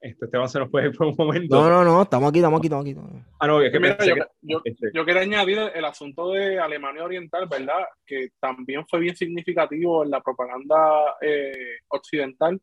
Este 0.00 0.26
Esteban 0.26 0.48
se 0.48 0.58
nos 0.58 0.70
puede 0.70 0.88
ir 0.88 0.96
por 0.96 1.08
un 1.08 1.14
momento. 1.16 1.56
No, 1.56 1.68
no, 1.68 1.84
no, 1.84 2.02
estamos 2.02 2.30
aquí, 2.30 2.38
estamos 2.38 2.58
aquí, 2.58 2.66
estamos 2.68 2.86
aquí. 2.86 2.96
Ah, 3.40 3.46
no, 3.46 3.60
es 3.60 3.72
que 3.72 3.80
Mira, 3.80 3.96
yo, 4.42 4.60
este 4.64 4.90
yo, 4.94 5.04
quería 5.04 5.22
añadir 5.22 5.58
el 5.74 5.84
asunto 5.84 6.32
de 6.32 6.58
Alemania 6.58 7.04
Oriental, 7.04 7.48
¿verdad? 7.48 7.86
Que 8.06 8.30
también 8.38 8.86
fue 8.86 9.00
bien 9.00 9.16
significativo 9.16 10.04
en 10.04 10.10
la 10.10 10.20
propaganda 10.20 11.16
eh, 11.20 11.78
occidental, 11.88 12.60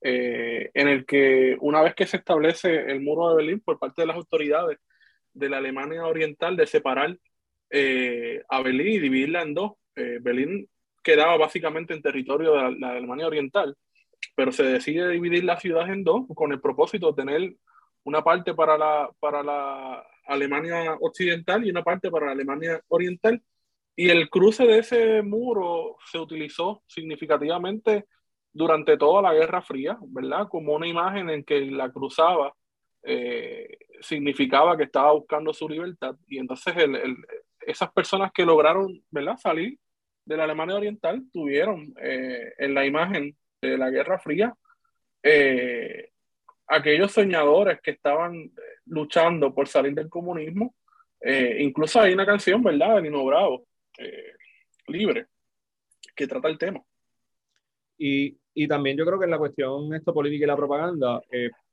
eh, 0.00 0.70
en 0.74 0.88
el 0.88 1.06
que 1.06 1.56
una 1.60 1.82
vez 1.82 1.94
que 1.94 2.06
se 2.06 2.16
establece 2.16 2.90
el 2.90 3.00
muro 3.00 3.30
de 3.30 3.36
Berlín 3.36 3.60
por 3.60 3.78
parte 3.78 4.02
de 4.02 4.06
las 4.06 4.16
autoridades 4.16 4.78
de 5.32 5.48
la 5.48 5.58
Alemania 5.58 6.04
Oriental 6.04 6.56
de 6.56 6.66
separar 6.66 7.16
eh, 7.70 8.42
a 8.48 8.60
Berlín 8.62 8.88
y 8.88 8.98
dividirla 8.98 9.42
en 9.42 9.54
dos, 9.54 9.72
Berlín 9.94 10.68
quedaba 11.02 11.36
básicamente 11.36 11.92
en 11.92 12.00
territorio 12.00 12.54
de 12.54 12.78
la 12.78 12.92
Alemania 12.92 13.26
Oriental 13.26 13.76
pero 14.34 14.52
se 14.52 14.64
decide 14.64 15.08
dividir 15.08 15.44
la 15.44 15.58
ciudad 15.58 15.88
en 15.90 16.04
dos 16.04 16.24
con 16.34 16.52
el 16.52 16.60
propósito 16.60 17.12
de 17.12 17.22
tener 17.22 17.56
una 18.04 18.22
parte 18.22 18.54
para 18.54 18.76
la, 18.78 19.10
para 19.20 19.42
la 19.42 20.04
Alemania 20.26 20.96
occidental 21.00 21.64
y 21.66 21.70
una 21.70 21.82
parte 21.82 22.10
para 22.10 22.26
la 22.26 22.32
Alemania 22.32 22.80
oriental. 22.88 23.42
Y 23.94 24.08
el 24.08 24.30
cruce 24.30 24.64
de 24.66 24.78
ese 24.78 25.22
muro 25.22 25.96
se 26.10 26.18
utilizó 26.18 26.82
significativamente 26.86 28.06
durante 28.52 28.96
toda 28.96 29.22
la 29.22 29.34
Guerra 29.34 29.62
Fría, 29.62 29.98
¿verdad? 30.08 30.48
Como 30.48 30.74
una 30.74 30.86
imagen 30.86 31.30
en 31.30 31.44
que 31.44 31.60
la 31.60 31.90
cruzaba 31.90 32.54
eh, 33.02 33.78
significaba 34.00 34.76
que 34.76 34.84
estaba 34.84 35.12
buscando 35.12 35.52
su 35.52 35.68
libertad. 35.68 36.16
Y 36.26 36.38
entonces 36.38 36.74
esas 37.60 37.92
personas 37.92 38.32
que 38.32 38.44
lograron, 38.44 39.02
¿verdad? 39.10 39.36
Salir 39.36 39.78
de 40.24 40.36
la 40.36 40.44
Alemania 40.44 40.76
Oriental 40.76 41.22
tuvieron 41.32 41.94
eh, 42.00 42.54
en 42.58 42.74
la 42.74 42.86
imagen 42.86 43.36
de 43.62 43.78
la 43.78 43.90
Guerra 43.90 44.18
Fría, 44.18 44.54
eh, 45.22 46.10
aquellos 46.66 47.12
soñadores 47.12 47.80
que 47.80 47.92
estaban 47.92 48.34
eh, 48.34 48.50
luchando 48.86 49.54
por 49.54 49.68
salir 49.68 49.94
del 49.94 50.08
comunismo, 50.08 50.74
eh, 51.20 51.58
incluso 51.60 52.00
hay 52.00 52.12
una 52.12 52.26
canción, 52.26 52.62
¿verdad?, 52.62 52.96
de 52.96 53.02
Nino 53.02 53.24
Bravo, 53.24 53.66
libre, 54.88 55.26
que 56.16 56.26
trata 56.26 56.48
el 56.48 56.58
tema. 56.58 56.82
Y, 57.96 58.36
y, 58.52 58.66
también 58.66 58.96
yo 58.96 59.06
creo 59.06 59.18
que 59.18 59.26
en 59.26 59.30
la 59.30 59.38
cuestión 59.38 59.94
esto 59.94 60.12
política 60.12 60.44
y 60.44 60.48
la 60.48 60.56
propaganda 60.56 61.20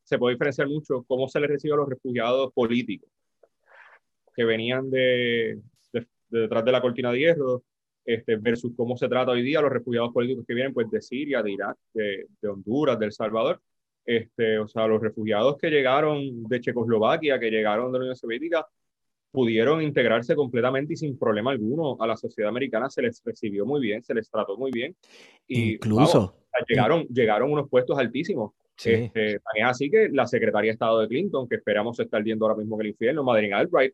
se 0.04 0.20
puede 0.20 0.36
diferenciar 0.36 0.68
mucho 0.68 1.04
cómo 1.08 1.28
se 1.28 1.40
les 1.40 1.50
recibe 1.50 1.74
a 1.74 1.78
los 1.78 1.90
refugiados 1.90 2.54
políticos 2.54 3.10
que 4.36 4.46
venían 4.46 4.92
de, 4.92 5.60
de 5.92 6.08
detrás 6.30 6.64
de 6.64 6.72
la 6.72 6.82
cortina 6.82 7.12
de 7.12 7.20
hierro, 7.20 7.64
este, 8.10 8.38
versus 8.38 8.72
cómo 8.76 8.98
se 8.98 9.08
trata 9.08 9.34
hoy 9.34 9.44
día 9.44 9.62
los 9.62 9.72
refugiados 9.72 10.12
políticos 10.12 10.44
que 10.48 10.56
vienen 10.56 10.74
pues, 10.74 10.90
de 10.90 11.00
Siria, 11.00 11.44
de 11.44 11.52
Irak, 11.52 11.78
de, 11.94 12.26
Honduras, 12.50 12.98
de 12.98 13.06
El 13.06 13.12
Salvador. 13.12 13.62
Este, 14.04 14.58
o 14.58 14.68
sea, 14.68 14.88
los 14.88 15.00
refugiados 15.00 15.58
que 15.58 15.70
llegaron 15.70 16.44
de 16.46 16.60
Checoslovaquia, 16.60 17.40
que 17.40 17.52
llegaron 17.52 17.92
de 17.92 18.00
la 18.00 18.04
Unión 18.06 18.16
Soviética, 18.16 18.66
pudieron 19.30 19.84
integrarse 19.84 20.36
completamente 20.36 20.94
y 20.94 20.98
sin 20.98 21.20
problema 21.20 21.52
alguno 21.52 21.98
a 22.00 22.08
la 22.08 22.18
sociedad 22.18 22.50
americana. 22.50 22.90
Se 22.90 23.04
les 23.04 23.22
recibió 23.24 23.64
muy 23.64 23.80
bien, 23.80 24.02
se 24.02 24.16
les 24.16 24.28
trató 24.28 24.58
muy 24.58 24.72
bien. 24.72 24.96
Y, 25.48 25.76
Incluso. 25.76 26.34
llegaron, 26.68 27.06
llegaron 27.10 27.52
unos 27.52 27.70
puestos 27.70 27.96
altísimos. 28.00 28.54
Este, 28.84 29.36
es 29.36 29.42
así 29.64 29.92
que 29.92 30.10
la 30.10 30.26
secretaria 30.26 30.70
de 30.70 30.74
Estado 30.74 31.02
de 31.02 31.08
Clinton, 31.08 31.48
que 31.48 31.58
esperamos 31.58 32.00
estar 32.00 32.24
viendo 32.24 32.48
ahora 32.48 32.58
mismo 32.58 32.76
en 32.78 32.82
el 32.82 32.88
infierno, 32.88 33.24
Madeleine 33.24 33.56
Albright, 33.56 33.94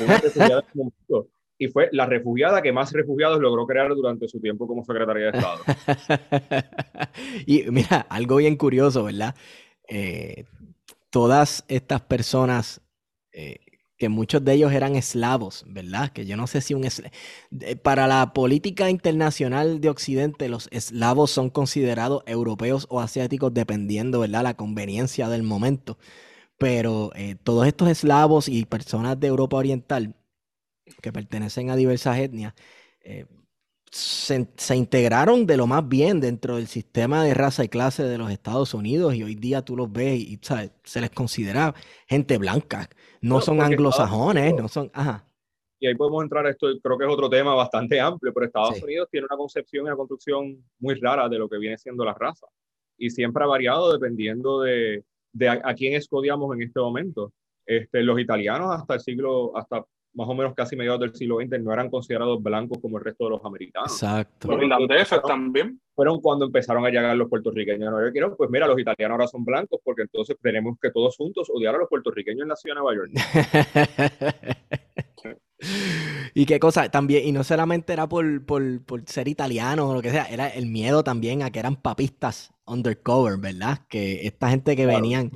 una 0.00 0.18
y 1.58 1.68
fue 1.68 1.88
la 1.92 2.06
refugiada 2.06 2.62
que 2.62 2.72
más 2.72 2.92
refugiados 2.92 3.40
logró 3.40 3.66
crear 3.66 3.94
durante 3.94 4.28
su 4.28 4.40
tiempo 4.40 4.66
como 4.66 4.84
secretaria 4.84 5.30
de 5.30 5.38
Estado. 5.38 5.60
y 7.46 7.70
mira, 7.70 8.06
algo 8.08 8.36
bien 8.36 8.56
curioso, 8.56 9.04
¿verdad? 9.04 9.34
Eh, 9.88 10.44
todas 11.10 11.64
estas 11.68 12.00
personas 12.00 12.80
eh, 13.32 13.58
que 13.96 14.08
muchos 14.08 14.44
de 14.44 14.54
ellos 14.54 14.72
eran 14.72 14.96
eslavos, 14.96 15.64
¿verdad? 15.68 16.10
Que 16.10 16.26
yo 16.26 16.36
no 16.36 16.46
sé 16.46 16.60
si 16.60 16.74
un 16.74 16.84
para 17.82 18.08
la 18.08 18.32
política 18.32 18.90
internacional 18.90 19.80
de 19.80 19.88
Occidente 19.88 20.48
los 20.48 20.68
eslavos 20.72 21.30
son 21.30 21.50
considerados 21.50 22.24
europeos 22.26 22.86
o 22.90 23.00
asiáticos 23.00 23.54
dependiendo, 23.54 24.20
¿verdad? 24.20 24.42
La 24.42 24.54
conveniencia 24.54 25.28
del 25.28 25.44
momento. 25.44 25.98
Pero 26.58 27.12
eh, 27.14 27.36
todos 27.42 27.66
estos 27.66 27.88
eslavos 27.88 28.48
y 28.48 28.64
personas 28.64 29.18
de 29.20 29.28
Europa 29.28 29.56
Oriental 29.56 30.14
que 31.02 31.12
pertenecen 31.12 31.70
a 31.70 31.76
diversas 31.76 32.18
etnias 32.18 32.54
eh, 33.00 33.26
se, 33.94 34.76
integraron 34.76 35.46
de 35.46 35.56
lo 35.56 35.68
más 35.68 35.88
bien 35.88 36.20
dentro 36.20 36.56
del 36.56 36.66
sistema 36.66 37.24
de 37.24 37.32
raza 37.32 37.62
y 37.64 37.68
clase 37.68 38.02
de 38.02 38.18
los 38.18 38.30
Estados 38.30 38.74
Unidos 38.74 39.14
y 39.14 39.22
hoy 39.22 39.36
día 39.36 39.62
tú 39.62 39.76
los 39.76 39.92
ves 39.92 40.18
y 40.18 40.40
se 40.42 41.00
les 41.00 41.10
considera 41.10 41.74
gente 42.08 42.36
blanca, 42.38 42.88
no, 43.20 43.40
son 43.40 43.60
anglosajones, 43.62 44.54
no 44.54 44.66
son... 44.68 44.90
Ajá. 44.92 45.24
Y 45.78 45.86
ahí 45.86 45.94
podemos 45.94 46.24
entrar, 46.24 46.46
esto 46.46 46.66
creo 46.82 46.98
que 46.98 47.04
es 47.04 47.10
otro 47.10 47.28
tema 47.28 47.54
bastante 47.54 48.00
amplio, 48.00 48.32
pero 48.32 48.46
Estados 48.46 48.82
Unidos 48.82 49.08
tiene 49.10 49.26
una 49.26 49.36
concepción 49.36 49.84
y 49.84 49.88
una 49.88 49.96
construcción 49.96 50.64
muy 50.80 50.94
rara 50.94 51.28
de 51.28 51.38
lo 51.38 51.48
que 51.48 51.58
viene 51.58 51.78
siendo 51.78 52.04
la 52.04 52.14
raza 52.14 52.46
y 52.98 53.10
siempre 53.10 53.44
ha 53.44 53.46
variado 53.46 53.92
dependiendo 53.92 54.62
de, 54.62 55.04
de 55.32 55.48
a, 55.48 55.60
a, 55.62 55.74
quién 55.74 55.94
escodiamos 55.94 56.54
en 56.56 56.62
este 56.62 56.80
momento. 56.80 57.32
Este, 57.66 58.02
los 58.02 58.18
italianos 58.18 58.74
hasta 58.74 58.94
el 58.94 59.00
siglo, 59.00 59.56
hasta 59.56 59.84
más 60.14 60.28
o 60.28 60.34
menos 60.34 60.54
casi 60.54 60.76
mediados 60.76 61.00
del 61.00 61.14
siglo 61.14 61.38
XX, 61.38 61.60
no 61.60 61.72
eran 61.72 61.90
considerados 61.90 62.42
blancos 62.42 62.78
como 62.80 62.98
el 62.98 63.04
resto 63.04 63.24
de 63.24 63.30
los 63.30 63.44
americanos. 63.44 63.92
Exacto. 63.92 64.48
Los 64.48 64.62
irlandeses 64.62 65.20
también. 65.22 65.80
Fueron 65.94 66.20
cuando 66.20 66.46
empezaron 66.46 66.84
a 66.84 66.90
llegar 66.90 67.16
los 67.16 67.28
puertorriqueños 67.28 67.86
a 67.86 67.90
Nueva 67.90 68.10
York. 68.12 68.34
Pues 68.36 68.50
mira, 68.50 68.66
los 68.66 68.78
italianos 68.78 69.14
ahora 69.14 69.28
son 69.28 69.44
blancos 69.44 69.80
porque 69.84 70.02
entonces 70.02 70.36
tenemos 70.42 70.76
que 70.80 70.90
todos 70.90 71.16
juntos 71.16 71.48
odiar 71.52 71.74
a 71.74 71.78
los 71.78 71.88
puertorriqueños 71.88 72.42
en 72.42 72.48
la 72.48 72.56
ciudad 72.56 72.76
de 72.76 72.80
Nueva 72.80 72.96
York. 72.96 73.10
y 76.34 76.46
qué 76.46 76.58
cosa, 76.58 76.88
también, 76.90 77.26
y 77.26 77.32
no 77.32 77.44
solamente 77.44 77.92
era 77.92 78.08
por, 78.08 78.44
por, 78.44 78.84
por 78.84 79.02
ser 79.06 79.28
italianos 79.28 79.86
o 79.86 79.94
lo 79.94 80.02
que 80.02 80.10
sea, 80.10 80.24
era 80.24 80.48
el 80.48 80.66
miedo 80.66 81.04
también 81.04 81.42
a 81.42 81.50
que 81.50 81.60
eran 81.60 81.76
papistas 81.76 82.52
undercover, 82.66 83.38
¿verdad? 83.38 83.80
Que 83.88 84.26
esta 84.26 84.50
gente 84.50 84.74
que 84.76 84.86
venían 84.86 85.30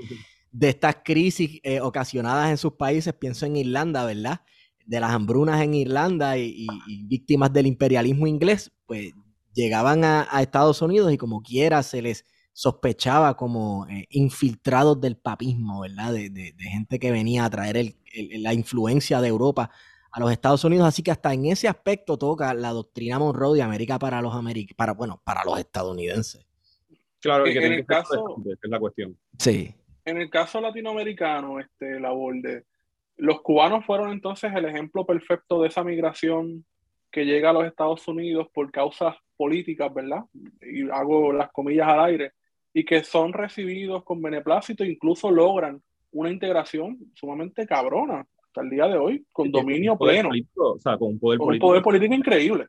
de 0.51 0.69
estas 0.71 0.99
crisis 1.05 1.61
eh, 1.63 1.81
ocasionadas 1.81 2.51
en 2.51 2.59
sus 2.59 2.73
países, 2.73 3.15
pienso 3.15 3.47
en 3.47 3.57
Irlanda, 3.57 4.05
¿verdad? 4.05 4.41
De 4.89 5.01
las 5.01 5.13
hambrunas 5.13 5.61
en 5.61 5.75
Irlanda 5.75 6.39
y, 6.39 6.67
víctimas 7.05 7.53
del 7.53 7.67
imperialismo 7.67 8.27
inglés, 8.27 8.73
pues 8.87 9.13
llegaban 9.53 10.03
a, 10.03 10.27
Estados 10.41 10.81
Unidos 10.81 11.13
y 11.13 11.19
como 11.19 11.43
quiera 11.43 11.83
se 11.83 12.01
les 12.01 12.25
sospechaba 12.55 13.37
como 13.37 13.87
eh, 13.89 14.07
infiltrados 14.09 14.99
del 14.99 15.19
papismo, 15.19 15.81
¿verdad? 15.81 16.15
De, 16.15 16.55
gente 16.59 16.99
que 16.99 17.13
venía 17.13 17.45
a 17.45 17.51
traer 17.51 17.97
la 18.39 18.55
influencia 18.55 19.21
de 19.21 19.29
Europa 19.29 19.71
a 20.11 20.21
los 20.21 20.33
Estados 20.33 20.65
Unidos. 20.65 20.89
Así 20.89 21.03
que 21.03 21.11
hasta 21.11 21.35
en 21.35 21.45
ese 21.45 21.69
aspecto 21.69 22.17
toca 22.17 22.55
la 22.55 22.71
doctrina 22.71 23.19
Monroe 23.19 23.57
de 23.57 23.63
América 23.63 23.99
para 23.99 24.23
los 24.23 24.33
para, 24.75 24.95
bueno, 24.95 25.21
para 25.23 25.45
los 25.45 25.59
estadounidenses. 25.59 26.47
Claro, 27.21 27.45
que 27.45 27.59
en 27.59 27.73
el 27.75 27.85
caso, 27.85 28.37
es 28.47 28.71
la 28.71 28.81
cuestión. 28.81 29.19
Sí. 29.39 29.75
En 30.07 30.17
el 30.17 30.31
caso 30.31 30.63
latinoamericano, 30.63 31.61
este, 31.61 32.01
la 32.01 32.09
de 32.41 32.65
los 33.19 33.43
cubanos 33.43 33.85
fueron 33.85 34.13
entonces 34.13 34.53
el 34.55 34.65
ejemplo 34.65 35.05
perfecto 35.05 35.61
de 35.61 35.69
esa 35.69 35.85
migración 35.85 36.65
que 37.11 37.25
llega 37.25 37.51
a 37.51 37.53
los 37.53 37.67
Estados 37.67 38.07
Unidos 38.07 38.49
por 38.53 38.71
causas 38.71 39.17
políticas, 39.37 39.93
¿verdad? 39.93 40.25
Y 40.63 40.89
hago 40.91 41.33
las 41.33 41.51
comillas 41.51 41.89
al 41.89 42.01
aire, 42.01 42.33
y 42.73 42.85
que 42.85 43.03
son 43.03 43.33
recibidos 43.33 44.05
con 44.05 44.23
beneplácito, 44.23 44.85
incluso 44.85 45.31
logran 45.31 45.83
una 46.13 46.31
integración 46.31 46.99
sumamente 47.15 47.67
cabrona 47.67 48.27
hasta 48.43 48.61
el 48.63 48.71
día 48.71 48.87
de 48.87 48.99
hoy, 48.99 49.27
con 49.33 49.51
dominio 49.51 49.97
pleno. 49.97 50.31
o 50.57 50.79
sea, 50.79 50.97
con 50.97 51.09
un 51.09 51.19
poder 51.19 51.39
político. 51.39 51.67
Un 51.67 51.71
poder 51.71 51.83
político 51.83 52.15
increíble. 52.15 52.67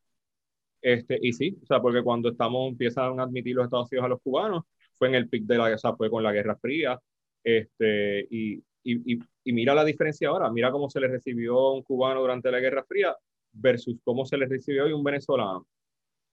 Este, 0.81 1.19
y 1.21 1.33
sí, 1.33 1.57
o 1.61 1.65
sea, 1.65 1.81
porque 1.81 2.01
cuando 2.01 2.29
estamos, 2.29 2.69
empiezan 2.69 3.19
a 3.19 3.23
admitir 3.23 3.55
los 3.55 3.65
Estados 3.65 3.91
Unidos 3.91 4.05
a 4.05 4.09
los 4.09 4.21
cubanos, 4.21 4.63
fue 4.97 5.09
en 5.09 5.15
el 5.15 5.29
pic 5.29 5.43
de 5.43 5.57
la, 5.57 5.73
o 5.73 5.77
sea, 5.77 5.95
fue 5.95 6.09
con 6.09 6.23
la 6.23 6.31
Guerra 6.31 6.55
Fría, 6.55 6.99
este, 7.43 8.27
y, 8.29 8.63
y, 8.83 9.19
mira 9.45 9.73
la 9.73 9.83
diferencia 9.83 10.29
ahora, 10.29 10.51
mira 10.51 10.71
cómo 10.71 10.89
se 10.89 10.99
le 10.99 11.07
recibió 11.07 11.57
a 11.57 11.73
un 11.73 11.83
cubano 11.83 12.21
durante 12.21 12.51
la 12.51 12.59
Guerra 12.59 12.83
Fría 12.83 13.15
versus 13.51 13.97
cómo 14.03 14.25
se 14.25 14.37
le 14.37 14.45
recibió 14.45 14.85
hoy 14.85 14.93
un 14.93 15.03
venezolano. 15.03 15.67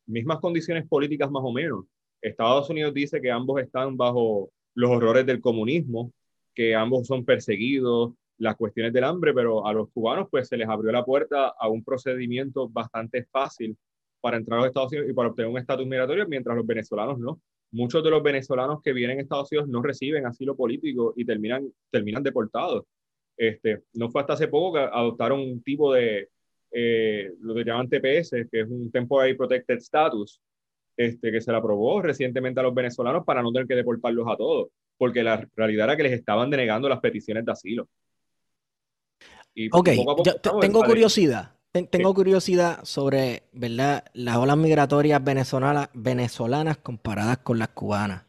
Mismas 0.07 0.39
condiciones 0.39 0.87
políticas 0.87 1.31
más 1.31 1.43
o 1.45 1.53
menos. 1.53 1.85
Estados 2.21 2.71
Unidos 2.71 2.95
dice 2.95 3.21
que 3.21 3.31
ambos 3.31 3.61
están 3.61 3.97
bajo 3.97 4.51
los 4.75 4.91
horrores 4.91 5.27
del 5.27 5.41
comunismo, 5.41 6.13
que 6.55 6.75
ambos 6.75 7.07
son 7.07 7.25
perseguidos, 7.25 8.13
las 8.39 8.57
cuestiones 8.57 8.93
del 8.93 9.05
hambre, 9.05 9.33
pero 9.33 9.67
a 9.67 9.73
los 9.73 9.91
cubanos 9.91 10.29
pues 10.31 10.49
se 10.49 10.57
les 10.57 10.69
abrió 10.69 10.93
la 10.93 11.05
puerta 11.05 11.55
a 11.59 11.69
un 11.69 11.83
procedimiento 11.83 12.69
bastante 12.69 13.25
fácil 13.25 13.77
para 14.21 14.37
entrar 14.37 14.59
a 14.59 14.63
los 14.63 14.69
Estados 14.69 14.93
Unidos 14.93 15.11
y 15.11 15.15
para 15.15 15.29
obtener 15.29 15.51
un 15.51 15.59
estatus 15.59 15.87
migratorio, 15.87 16.29
mientras 16.29 16.57
los 16.57 16.67
venezolanos 16.67 17.19
no 17.19 17.41
muchos 17.73 18.03
de 18.03 18.11
los 18.11 18.23
venezolanos 18.23 18.81
que 18.83 18.93
vienen 18.93 19.19
a 19.19 19.23
Estados 19.23 19.51
Unidos 19.53 19.69
no 19.69 19.83
reciben 19.83 20.27
asilo 20.27 20.57
político 20.57 21.15
y 21.17 21.25
terminan, 21.25 21.71
terminan 21.91 22.23
deportados. 22.23 22.85
Este, 23.37 23.83
no 23.95 24.09
fue 24.11 24.23
hasta 24.23 24.35
hace 24.35 24.49
poco 24.49 24.75
que 24.75 24.81
adoptaron 24.81 25.41
un 25.41 25.63
tipo 25.63 25.93
de, 25.93 26.31
eh, 26.73 27.33
lo 27.41 27.55
que 27.55 27.65
llaman 27.65 27.89
TPS, 27.89 28.49
que 28.51 28.61
es 28.61 28.69
un 28.69 28.91
Temporary 28.91 29.35
Protected 29.35 29.79
Status, 29.79 30.41
este, 30.97 31.31
que 31.31 31.41
se 31.41 31.51
le 31.51 31.59
aprobó 31.59 32.01
recientemente 32.03 32.61
a 32.61 32.63
los 32.63 32.75
venezolanos 32.75 33.25
para 33.25 33.43
no 33.43 33.53
tener 33.53 33.67
que 33.67 33.75
deportarlos 33.75 34.27
a 34.29 34.37
todos, 34.37 34.69
porque 34.97 35.23
la 35.23 35.47
realidad 35.55 35.87
era 35.87 35.97
que 35.97 36.03
les 36.05 36.13
estaban 36.13 36.51
denegando 36.51 36.89
las 36.89 37.01
peticiones 37.01 37.45
de 37.45 37.53
asilo. 37.53 37.89
Y 39.55 39.69
ok, 39.73 39.89
tengo 40.61 40.83
curiosidad. 40.85 41.56
Tengo 41.85 42.15
curiosidad 42.15 42.81
sobre, 42.85 43.45
¿verdad? 43.53 44.05
Las 44.13 44.37
olas 44.37 44.57
migratorias 44.57 45.23
venezolanas, 45.23 45.91
venezolanas 45.95 46.77
comparadas 46.79 47.39
con 47.39 47.59
las 47.59 47.69
cubanas. 47.69 48.25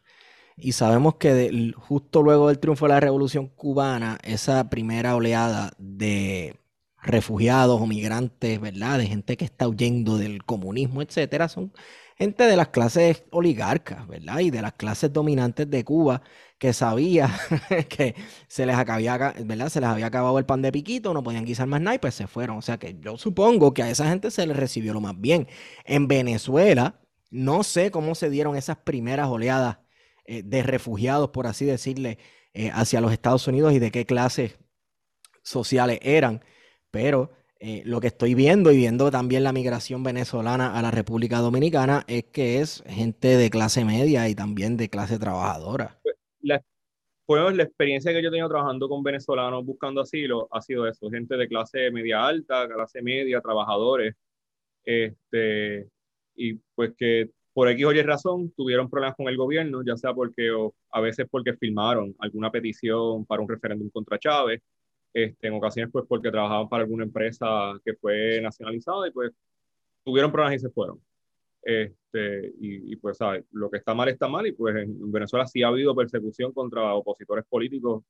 Y 0.57 0.71
sabemos 0.71 1.15
que 1.15 1.73
justo 1.77 2.23
luego 2.23 2.47
del 2.47 2.59
triunfo 2.59 2.85
de 2.85 2.93
la 2.93 2.99
revolución 2.99 3.47
cubana, 3.47 4.17
esa 4.23 4.69
primera 4.69 5.15
oleada 5.15 5.71
de 5.77 6.55
refugiados 7.01 7.79
o 7.79 7.85
migrantes, 7.85 8.59
¿verdad? 8.59 8.97
De 8.97 9.05
gente 9.05 9.37
que 9.37 9.45
está 9.45 9.67
huyendo 9.67 10.17
del 10.17 10.43
comunismo, 10.43 11.01
etcétera, 11.01 11.47
son 11.47 11.71
gente 12.17 12.45
de 12.45 12.55
las 12.55 12.69
clases 12.69 13.23
oligarcas, 13.31 14.07
¿verdad? 14.07 14.39
Y 14.39 14.49
de 14.49 14.61
las 14.61 14.73
clases 14.73 15.13
dominantes 15.13 15.69
de 15.69 15.83
Cuba 15.83 16.21
que 16.57 16.73
sabía 16.73 17.29
que 17.89 18.15
se 18.47 18.65
les, 18.65 18.75
acabía, 18.75 19.17
¿verdad? 19.45 19.69
se 19.69 19.79
les 19.79 19.89
había 19.89 20.07
acabado 20.07 20.39
el 20.39 20.45
pan 20.45 20.61
de 20.61 20.71
piquito, 20.71 21.13
no 21.13 21.23
podían 21.23 21.45
guisar 21.45 21.67
más 21.67 21.81
nada 21.81 21.95
y 21.95 21.99
pues 21.99 22.15
se 22.15 22.27
fueron. 22.27 22.57
O 22.57 22.61
sea 22.61 22.77
que 22.77 22.97
yo 22.99 23.17
supongo 23.17 23.73
que 23.73 23.83
a 23.83 23.89
esa 23.89 24.09
gente 24.09 24.31
se 24.31 24.45
les 24.47 24.57
recibió 24.57 24.93
lo 24.93 25.01
más 25.01 25.19
bien. 25.19 25.47
En 25.85 26.07
Venezuela, 26.07 26.99
no 27.29 27.63
sé 27.63 27.91
cómo 27.91 28.15
se 28.15 28.29
dieron 28.29 28.55
esas 28.55 28.77
primeras 28.77 29.27
oleadas 29.27 29.79
eh, 30.25 30.43
de 30.43 30.63
refugiados, 30.63 31.29
por 31.29 31.47
así 31.47 31.65
decirle, 31.65 32.17
eh, 32.53 32.71
hacia 32.73 33.01
los 33.01 33.11
Estados 33.11 33.47
Unidos 33.47 33.73
y 33.73 33.79
de 33.79 33.91
qué 33.91 34.05
clases 34.05 34.57
sociales 35.43 35.99
eran, 36.01 36.43
pero 36.91 37.31
eh, 37.59 37.81
lo 37.85 38.01
que 38.01 38.07
estoy 38.07 38.35
viendo 38.35 38.71
y 38.71 38.77
viendo 38.77 39.09
también 39.09 39.43
la 39.43 39.53
migración 39.53 40.03
venezolana 40.03 40.77
a 40.77 40.81
la 40.81 40.91
República 40.91 41.39
Dominicana 41.39 42.03
es 42.07 42.25
que 42.25 42.59
es 42.61 42.83
gente 42.87 43.37
de 43.37 43.49
clase 43.49 43.85
media 43.85 44.27
y 44.29 44.35
también 44.35 44.77
de 44.77 44.89
clase 44.89 45.17
trabajadora. 45.17 45.99
La, 46.47 46.63
pues, 47.25 47.55
la 47.55 47.63
experiencia 47.63 48.13
que 48.13 48.21
yo 48.21 48.29
he 48.29 48.31
tenido 48.31 48.49
trabajando 48.49 48.89
con 48.89 49.03
venezolanos 49.03 49.65
buscando 49.65 50.01
asilo 50.01 50.47
ha 50.51 50.61
sido 50.61 50.87
eso, 50.87 51.09
gente 51.09 51.37
de 51.37 51.47
clase 51.47 51.91
media 51.91 52.25
alta, 52.25 52.67
clase 52.69 53.01
media, 53.01 53.41
trabajadores, 53.41 54.15
este, 54.85 55.89
y 56.35 56.55
pues 56.75 56.93
que 56.97 57.31
por 57.53 57.69
X 57.69 57.85
o 57.85 57.93
Y 57.93 58.01
razón 58.03 58.51
tuvieron 58.53 58.89
problemas 58.89 59.15
con 59.17 59.27
el 59.27 59.37
gobierno, 59.37 59.83
ya 59.85 59.97
sea 59.97 60.13
porque 60.13 60.51
o 60.51 60.75
a 60.91 61.01
veces 61.01 61.27
porque 61.29 61.53
firmaron 61.55 62.15
alguna 62.19 62.51
petición 62.51 63.25
para 63.25 63.41
un 63.41 63.49
referéndum 63.49 63.89
contra 63.91 64.19
Chávez, 64.19 64.61
este, 65.13 65.47
en 65.47 65.55
ocasiones 65.55 65.91
pues 65.91 66.05
porque 66.07 66.31
trabajaban 66.31 66.69
para 66.69 66.83
alguna 66.83 67.05
empresa 67.05 67.47
que 67.85 67.95
fue 67.95 68.41
nacionalizada 68.41 69.07
y 69.07 69.11
pues 69.11 69.31
tuvieron 70.03 70.31
problemas 70.31 70.57
y 70.57 70.59
se 70.61 70.71
fueron. 70.71 71.01
Este, 71.61 72.53
y, 72.59 72.95
pues, 72.97 73.17
¿sabes? 73.17 73.45
Lo 73.51 73.69
que 73.69 73.77
está 73.77 73.93
mal 73.93 74.09
está 74.09 74.27
mal 74.27 74.47
y 74.47 74.53
pues 74.53 74.75
en 74.75 75.11
Venezuela 75.11 75.45
sí 75.45 75.63
ha 75.63 75.67
habido 75.67 75.95
persecución 75.95 76.53
contra 76.53 76.93
opositores 76.93 77.45
políticos 77.45 78.03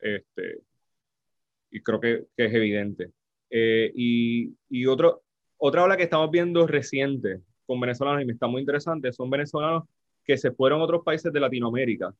este, 0.00 0.60
y 1.70 1.80
creo 1.80 2.00
que, 2.00 2.26
que 2.36 2.44
es 2.46 2.54
evidente. 2.54 3.10
Eh, 3.50 3.90
y, 3.94 4.54
y 4.68 4.86
otro, 4.86 5.22
otra 5.56 5.84
ola 5.84 5.96
que 5.96 6.02
estamos 6.02 6.30
viendo 6.30 6.66
reciente 6.66 7.40
con 7.66 7.80
venezolanos 7.80 8.22
y 8.22 8.26
me 8.26 8.32
está 8.32 8.46
muy 8.46 8.60
interesante 8.60 9.12
son 9.12 9.30
venezolanos 9.30 9.84
que 10.24 10.36
se 10.36 10.50
fueron 10.50 10.80
a 10.80 10.84
otros 10.84 11.02
países 11.02 11.32
de 11.32 11.40
Latinoamérica 11.40 12.14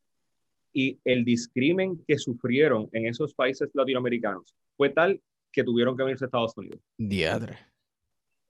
y 0.73 0.99
el 1.05 1.25
discrimen 1.25 2.03
que 2.07 2.19
sufrieron 2.19 2.89
en 2.93 3.07
esos 3.07 3.35
países 3.35 3.71
latinoamericanos 3.75 4.55
fue 4.77 4.91
tal 4.91 5.21
que 5.53 5.65
tuvieron 5.65 5.97
que 5.97 6.05
venirse 6.05 6.25
a 6.25 6.27
Estados 6.27 6.57
Unidos. 6.57 6.81
Diadre. 6.97 7.59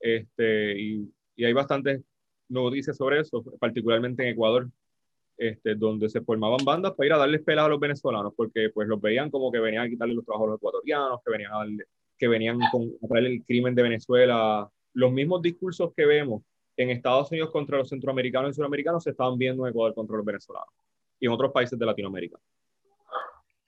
Este, 0.01 0.81
y, 0.81 1.13
y, 1.37 1.45
hay 1.45 1.53
bastantes 1.53 2.03
noticias 2.49 2.97
sobre 2.97 3.21
eso, 3.21 3.43
particularmente 3.59 4.23
en 4.23 4.31
Ecuador, 4.31 4.69
este, 5.37 5.77
donde 5.77 6.09
se 6.09 6.21
formaban 6.21 6.65
bandas 6.65 6.95
para 6.95 7.07
ir 7.07 7.13
a 7.13 7.19
darles 7.19 7.43
pelas 7.43 7.67
a 7.67 7.69
los 7.69 7.79
venezolanos, 7.79 8.33
porque 8.37 8.71
pues 8.75 8.89
los 8.89 9.01
veían 9.01 9.31
como 9.31 9.53
que 9.53 9.61
venían 9.61 9.87
a 9.87 9.89
quitarle 9.89 10.15
los 10.15 10.25
trabajos 10.25 10.49
a 10.49 10.51
los 10.51 10.59
ecuatorianos, 10.59 11.21
que 11.25 11.31
venían 11.31 11.53
a 11.53 11.59
darle, 11.59 11.85
que 12.19 12.29
venían 12.29 12.59
con 12.73 13.17
el 13.17 13.45
crimen 13.45 13.75
de 13.75 13.83
Venezuela. 13.83 14.69
Los 14.95 15.13
mismos 15.13 15.41
discursos 15.41 15.93
que 15.97 16.07
vemos 16.07 16.43
en 16.77 16.91
Estados 16.91 17.31
Unidos 17.31 17.51
contra 17.51 17.79
los 17.79 17.89
centroamericanos 17.89 18.51
y 18.51 18.55
suramericanos 18.55 19.05
se 19.05 19.11
estaban 19.11 19.39
viendo 19.39 19.65
en 19.65 19.71
Ecuador 19.71 19.95
contra 19.95 20.17
los 20.17 20.27
venezolanos 20.27 20.75
y 21.21 21.27
en 21.27 21.33
otros 21.33 21.53
países 21.53 21.79
de 21.79 21.87
Latinoamérica. 21.87 22.39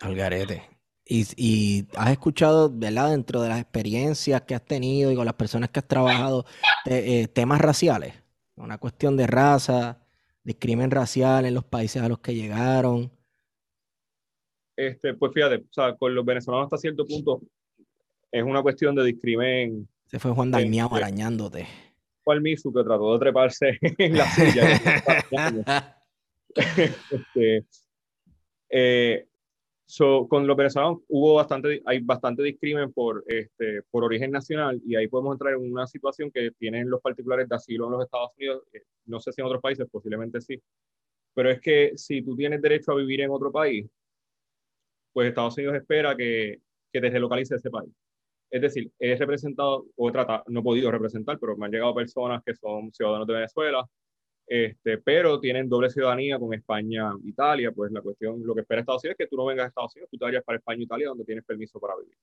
Algarete. 0.01 0.63
Y, 1.05 1.27
y, 1.37 1.89
has 1.97 2.11
escuchado, 2.11 2.71
¿verdad? 2.73 3.11
Dentro 3.11 3.43
de 3.43 3.49
las 3.49 3.61
experiencias 3.61 4.43
que 4.43 4.55
has 4.55 4.65
tenido 4.65 5.11
y 5.11 5.17
con 5.17 5.25
las 5.25 5.35
personas 5.35 5.71
que 5.71 5.81
has 5.81 5.89
trabajado, 5.89 6.45
eh, 6.87 7.27
temas 7.29 7.61
raciales. 7.61 8.15
Una 8.61 8.79
cuestión 8.79 9.17
de 9.17 9.27
raza, 9.27 9.99
discrimen 10.45 10.91
racial 10.91 11.47
en 11.47 11.55
los 11.55 11.65
países 11.65 12.03
a 12.03 12.09
los 12.09 12.19
que 12.19 12.35
llegaron. 12.35 13.11
Este, 14.77 15.15
pues 15.15 15.33
fíjate, 15.33 15.57
o 15.57 15.73
sea, 15.73 15.97
con 15.97 16.15
los 16.15 16.25
venezolanos 16.25 16.67
hasta 16.67 16.79
cierto 16.79 17.07
punto 17.07 17.41
es 18.31 18.43
una 18.43 18.63
cuestión 18.63 18.95
de 18.95 19.05
discrimen. 19.05 19.89
Se 20.07 20.19
fue 20.19 20.33
Juan 20.33 20.51
Dalmiao 20.51 20.95
arañándote. 20.95 21.67
Fue 22.23 22.39
Misu 22.41 22.73
que 22.73 22.85
trató 22.85 23.15
de 23.15 23.19
treparse 23.19 23.79
en 23.99 24.17
la 24.17 24.27
silla. 24.27 24.81
este, 26.55 27.65
eh, 28.69 29.27
con 30.29 30.47
los 30.47 30.57
venezolanos 30.57 31.01
hubo 31.09 31.35
bastante, 31.35 31.83
hay 31.85 32.01
bastante 32.01 32.43
discrimen 32.43 32.93
por, 32.93 33.25
este, 33.27 33.83
por 33.91 34.05
origen 34.05 34.31
nacional 34.31 34.81
y 34.87 34.95
ahí 34.97 35.09
podemos 35.09 35.35
entrar 35.35 35.55
en 35.55 35.73
una 35.73 35.87
situación 35.87 36.31
que 36.31 36.53
tienen 36.59 36.89
los 36.89 37.01
particulares 37.01 37.49
de 37.49 37.57
asilo 37.57 37.87
en 37.87 37.93
los 37.93 38.05
Estados 38.05 38.31
Unidos, 38.37 38.63
eh, 38.73 38.83
no 39.07 39.21
sé 39.21 39.33
si 39.33 39.41
en 39.41 39.47
otros 39.47 39.63
países, 39.63 39.89
posiblemente 39.91 40.41
sí, 40.41 40.61
pero 41.35 41.51
es 41.51 41.61
que 41.61 41.93
si 41.97 42.23
tú 42.23 42.37
tienes 42.37 42.63
derecho 42.63 42.93
a 42.93 42.97
vivir 42.97 43.21
en 43.21 43.31
otro 43.31 43.51
país, 43.51 43.87
pues 45.13 45.29
Estados 45.29 45.57
Unidos 45.57 45.77
espera 45.77 46.17
que, 46.17 46.61
que 46.93 47.01
te 47.01 47.11
relocalice 47.11 47.57
ese 47.57 47.71
país. 47.71 47.91
Es 48.51 48.61
decir, 48.63 48.91
he 48.99 49.15
representado, 49.17 49.87
o 49.97 50.13
trata, 50.13 50.43
no 50.49 50.61
he 50.61 50.63
podido 50.63 50.91
representar, 50.91 51.39
pero 51.39 51.57
me 51.57 51.67
han 51.67 51.73
llegado 51.73 51.95
personas 51.95 52.43
que 52.45 52.55
son 52.55 52.93
ciudadanos 52.93 53.27
de 53.27 53.35
Venezuela, 53.35 53.85
este, 54.53 54.99
pero 54.99 55.39
tienen 55.39 55.69
doble 55.69 55.91
ciudadanía 55.91 56.37
con 56.37 56.53
España 56.53 57.13
e 57.25 57.29
Italia, 57.29 57.71
pues 57.71 57.93
la 57.93 58.03
cuestión, 58.03 58.45
lo 58.45 58.53
que 58.53 58.63
espera 58.63 58.81
Estados 58.81 59.05
Unidos 59.05 59.17
es 59.17 59.25
que 59.25 59.31
tú 59.31 59.37
no 59.37 59.45
vengas 59.45 59.67
a 59.67 59.69
Estados 59.69 59.95
Unidos, 59.95 60.11
tú 60.11 60.19
te 60.19 60.25
vayas 60.25 60.43
para 60.43 60.59
España 60.59 60.81
e 60.81 60.83
Italia 60.83 61.07
donde 61.07 61.25
tienes 61.25 61.45
permiso 61.45 61.79
para 61.79 61.95
vivir. 61.97 62.17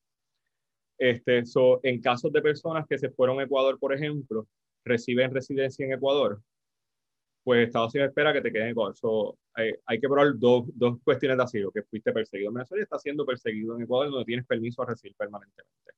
Este, 0.98 1.46
so, 1.46 1.80
en 1.84 2.02
casos 2.02 2.34
de 2.34 2.42
personas 2.42 2.86
que 2.86 2.98
se 2.98 3.12
fueron 3.12 3.40
a 3.40 3.44
Ecuador, 3.44 3.80
por 3.80 3.94
ejemplo, 3.94 4.46
reciben 4.84 5.34
residencia 5.34 5.86
en 5.86 5.94
Ecuador, 5.94 6.42
pues 7.46 7.66
Estados 7.66 7.94
Unidos 7.94 8.10
espera 8.10 8.34
que 8.34 8.42
te 8.42 8.52
queden 8.52 8.66
en 8.66 8.72
Ecuador. 8.72 8.98
So, 8.98 9.38
hay, 9.54 9.72
hay, 9.86 9.98
que 9.98 10.10
probar 10.10 10.38
dos, 10.38 10.66
dos, 10.74 10.98
cuestiones 11.06 11.38
de 11.38 11.44
asilo, 11.44 11.72
que 11.72 11.84
fuiste 11.84 12.12
perseguido 12.12 12.50
en 12.50 12.56
Venezuela 12.56 12.82
y 12.82 12.84
estás 12.84 13.04
siendo 13.04 13.26
perseguido 13.26 13.78
en 13.78 13.84
Ecuador 13.84 14.12
donde 14.12 14.26
tienes 14.26 14.46
permiso 14.46 14.82
a 14.82 14.88
residir 14.88 15.16
permanentemente. 15.16 15.94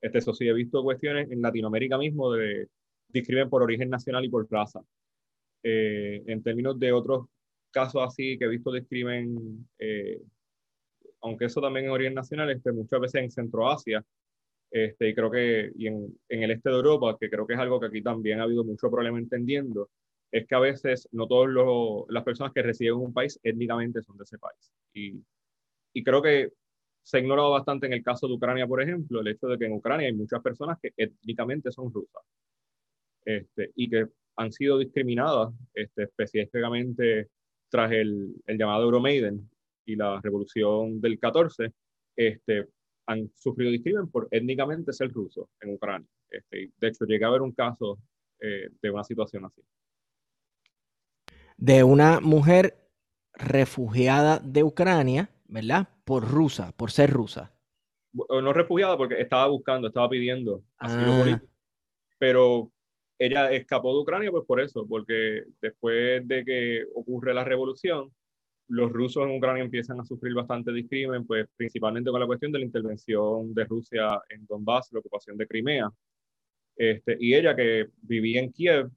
Este, 0.00 0.18
eso 0.18 0.34
sí, 0.34 0.48
he 0.48 0.52
visto 0.52 0.82
cuestiones 0.82 1.30
en 1.30 1.40
Latinoamérica 1.40 1.96
mismo 1.98 2.32
de 2.32 2.68
discrimen 3.08 3.48
por 3.48 3.62
origen 3.62 3.90
nacional 3.90 4.24
y 4.24 4.28
por 4.28 4.50
raza. 4.50 4.80
Eh, 5.62 6.22
en 6.26 6.42
términos 6.42 6.78
de 6.78 6.92
otros 6.92 7.26
casos 7.70 8.02
así 8.06 8.38
que 8.38 8.44
he 8.44 8.48
visto 8.48 8.72
discrimen, 8.72 9.68
eh, 9.78 10.20
aunque 11.20 11.46
eso 11.46 11.60
también 11.60 11.86
en 11.86 11.92
origen 11.92 12.14
nacional, 12.14 12.50
este, 12.50 12.72
muchas 12.72 13.00
veces 13.00 13.22
en 13.22 13.30
Centroasia, 13.30 14.04
este, 14.70 15.08
y 15.08 15.14
creo 15.14 15.30
que 15.30 15.72
y 15.76 15.86
en, 15.86 16.18
en, 16.28 16.42
el 16.42 16.50
este 16.52 16.70
de 16.70 16.76
Europa, 16.76 17.16
que 17.18 17.30
creo 17.30 17.46
que 17.46 17.54
es 17.54 17.58
algo 17.58 17.80
que 17.80 17.86
aquí 17.86 18.02
también 18.02 18.40
ha 18.40 18.44
habido 18.44 18.64
mucho 18.64 18.90
problema 18.90 19.18
entendiendo, 19.18 19.90
es 20.30 20.46
que 20.46 20.54
a 20.54 20.60
veces 20.60 21.08
no 21.12 21.26
todas 21.26 21.50
las 22.08 22.24
personas 22.24 22.52
que 22.52 22.62
residen 22.62 22.94
en 22.94 23.00
un 23.00 23.14
país 23.14 23.40
étnicamente 23.42 24.02
son 24.02 24.18
de 24.18 24.24
ese 24.24 24.38
país. 24.38 24.72
Y, 24.92 25.22
y 25.94 26.04
creo 26.04 26.22
que 26.22 26.52
se 27.02 27.16
ha 27.16 27.20
ignorado 27.20 27.50
bastante 27.50 27.86
en 27.86 27.94
el 27.94 28.02
caso 28.04 28.28
de 28.28 28.34
Ucrania, 28.34 28.66
por 28.66 28.82
ejemplo, 28.82 29.20
el 29.20 29.28
hecho 29.28 29.48
de 29.48 29.58
que 29.58 29.64
en 29.66 29.72
Ucrania 29.72 30.06
hay 30.06 30.12
muchas 30.12 30.42
personas 30.42 30.78
que 30.80 30.92
étnicamente 30.96 31.72
son 31.72 31.92
rusas 31.92 32.22
este, 33.28 33.72
y 33.74 33.90
que 33.90 34.06
han 34.36 34.50
sido 34.52 34.78
discriminadas 34.78 35.52
este, 35.74 36.04
específicamente 36.04 37.28
tras 37.68 37.92
el, 37.92 38.34
el, 38.46 38.56
llamado 38.56 38.84
Euromaiden 38.84 39.50
y 39.84 39.96
la 39.96 40.18
revolución 40.22 40.98
del 40.98 41.18
14, 41.18 41.70
este, 42.16 42.68
han 43.06 43.30
sufrido 43.34 43.70
discriminación 43.70 44.10
por 44.10 44.28
étnicamente 44.30 44.94
ser 44.94 45.12
rusos 45.12 45.46
en 45.60 45.74
Ucrania. 45.74 46.08
Este, 46.30 46.70
de 46.74 46.88
hecho, 46.88 47.04
llegué 47.04 47.26
a 47.26 47.30
ver 47.30 47.42
un 47.42 47.52
caso 47.52 47.98
eh, 48.40 48.70
de 48.80 48.90
una 48.90 49.04
situación 49.04 49.44
así. 49.44 49.60
De 51.58 51.84
una 51.84 52.20
mujer 52.20 52.88
refugiada 53.34 54.38
de 54.38 54.62
Ucrania, 54.62 55.28
¿verdad? 55.48 55.86
Por 56.06 56.26
rusa, 56.26 56.72
por 56.72 56.90
ser 56.92 57.10
rusa. 57.10 57.52
No 58.14 58.54
refugiada 58.54 58.96
porque 58.96 59.20
estaba 59.20 59.48
buscando, 59.48 59.88
estaba 59.88 60.08
pidiendo 60.08 60.62
asilo 60.78 61.12
ah. 61.12 61.18
político. 61.18 61.52
Pero 62.18 62.72
ella 63.18 63.50
escapó 63.50 63.92
de 63.92 64.00
Ucrania 64.00 64.30
pues 64.30 64.44
por 64.46 64.60
eso, 64.60 64.86
porque 64.86 65.44
después 65.60 66.26
de 66.26 66.44
que 66.44 66.84
ocurre 66.94 67.34
la 67.34 67.44
revolución, 67.44 68.12
los 68.68 68.92
rusos 68.92 69.24
en 69.24 69.36
Ucrania 69.36 69.64
empiezan 69.64 69.98
a 70.00 70.04
sufrir 70.04 70.34
bastante 70.34 70.72
discrimen, 70.72 71.26
pues 71.26 71.46
principalmente 71.56 72.10
con 72.10 72.20
la 72.20 72.26
cuestión 72.26 72.52
de 72.52 72.60
la 72.60 72.66
intervención 72.66 73.52
de 73.54 73.64
Rusia 73.64 74.20
en 74.28 74.46
Donbass, 74.46 74.92
la 74.92 75.00
ocupación 75.00 75.36
de 75.36 75.46
Crimea. 75.46 75.90
Este, 76.76 77.16
y 77.18 77.34
ella 77.34 77.56
que 77.56 77.88
vivía 78.02 78.40
en 78.40 78.52
Kiev, 78.52 78.90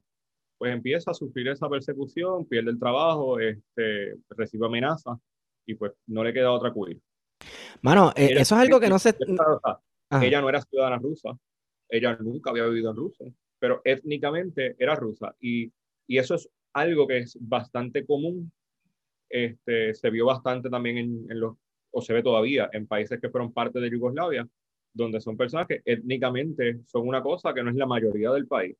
pues 0.56 0.72
empieza 0.72 1.10
a 1.10 1.14
sufrir 1.14 1.48
esa 1.48 1.68
persecución, 1.68 2.46
pierde 2.46 2.70
el 2.70 2.78
trabajo, 2.78 3.40
este, 3.40 4.14
recibe 4.30 4.66
amenazas 4.66 5.18
y 5.66 5.74
pues 5.74 5.92
no 6.06 6.22
le 6.22 6.32
queda 6.32 6.52
otra 6.52 6.72
que 6.72 7.00
Mano, 7.80 8.12
eh, 8.14 8.34
eso 8.34 8.54
es 8.54 8.60
algo 8.60 8.78
que 8.78 8.88
no 8.88 8.98
se... 8.98 9.16
Ella 10.22 10.42
no 10.42 10.48
era 10.50 10.60
ciudadana 10.60 10.98
rusa, 10.98 11.30
ella 11.88 12.14
nunca 12.20 12.50
había 12.50 12.66
vivido 12.66 12.90
en 12.90 12.96
Rusia 12.96 13.32
pero 13.62 13.80
étnicamente 13.84 14.74
era 14.76 14.96
rusa. 14.96 15.36
Y, 15.40 15.70
y 16.08 16.18
eso 16.18 16.34
es 16.34 16.50
algo 16.72 17.06
que 17.06 17.18
es 17.18 17.38
bastante 17.40 18.04
común. 18.04 18.50
Este, 19.28 19.94
se 19.94 20.10
vio 20.10 20.26
bastante 20.26 20.68
también 20.68 20.98
en, 20.98 21.26
en, 21.30 21.38
los, 21.38 21.56
o 21.92 22.02
se 22.02 22.12
ve 22.12 22.24
todavía, 22.24 22.68
en 22.72 22.88
países 22.88 23.20
que 23.20 23.30
fueron 23.30 23.52
parte 23.52 23.78
de 23.78 23.88
Yugoslavia, 23.88 24.48
donde 24.92 25.20
son 25.20 25.36
personas 25.36 25.68
que 25.68 25.80
étnicamente 25.84 26.80
son 26.86 27.06
una 27.06 27.22
cosa 27.22 27.54
que 27.54 27.62
no 27.62 27.70
es 27.70 27.76
la 27.76 27.86
mayoría 27.86 28.32
del 28.32 28.48
país. 28.48 28.76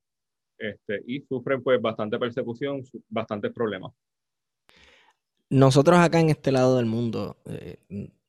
Este, 0.58 1.00
y 1.06 1.20
sufren 1.20 1.62
pues 1.62 1.80
bastante 1.80 2.18
persecución, 2.18 2.82
bastantes 3.08 3.52
problemas. 3.52 3.92
Nosotros 5.48 5.96
acá 6.00 6.18
en 6.18 6.30
este 6.30 6.50
lado 6.50 6.78
del 6.78 6.86
mundo 6.86 7.36
eh, 7.44 7.76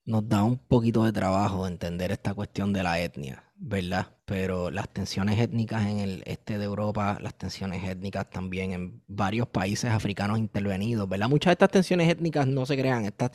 nos 0.05 0.27
da 0.27 0.43
un 0.43 0.57
poquito 0.57 1.03
de 1.05 1.13
trabajo 1.13 1.67
entender 1.67 2.11
esta 2.11 2.33
cuestión 2.33 2.73
de 2.73 2.83
la 2.83 2.99
etnia, 2.99 3.43
¿verdad? 3.55 4.07
Pero 4.25 4.69
las 4.69 4.89
tensiones 4.89 5.39
étnicas 5.39 5.87
en 5.87 5.99
el 5.99 6.23
este 6.25 6.57
de 6.57 6.65
Europa, 6.65 7.17
las 7.21 7.35
tensiones 7.35 7.83
étnicas 7.87 8.29
también 8.29 8.73
en 8.73 9.01
varios 9.07 9.47
países 9.47 9.91
africanos 9.91 10.39
intervenidos, 10.39 11.07
¿verdad? 11.07 11.29
Muchas 11.29 11.51
de 11.51 11.53
estas 11.53 11.71
tensiones 11.71 12.09
étnicas 12.09 12.47
no 12.47 12.65
se 12.65 12.77
crean, 12.77 13.05
estas, 13.05 13.31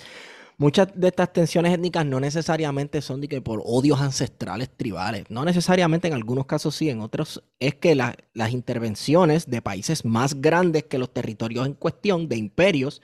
muchas 0.59 0.88
de 0.94 1.09
estas 1.09 1.33
tensiones 1.33 1.72
étnicas 1.72 2.04
no 2.04 2.20
necesariamente 2.20 3.00
son 3.00 3.22
de 3.22 3.40
por 3.40 3.62
odios 3.64 4.00
ancestrales 4.02 4.68
tribales, 4.76 5.24
no 5.31 5.46
necesariamente 5.46 6.09
en 6.09 6.14
algunos 6.14 6.44
casos 6.44 6.74
sí, 6.74 6.90
en 6.90 7.00
otros 7.00 7.42
es 7.61 7.76
que 7.76 7.94
las 7.94 8.50
intervenciones 8.50 9.48
de 9.48 9.62
países 9.62 10.04
más 10.04 10.38
grandes 10.38 10.85
que 10.85 10.98
los 10.98 11.14
territorios 11.14 11.66
en 11.66 11.72
cuestión, 11.72 12.28
de 12.28 12.37
imperios, 12.37 13.00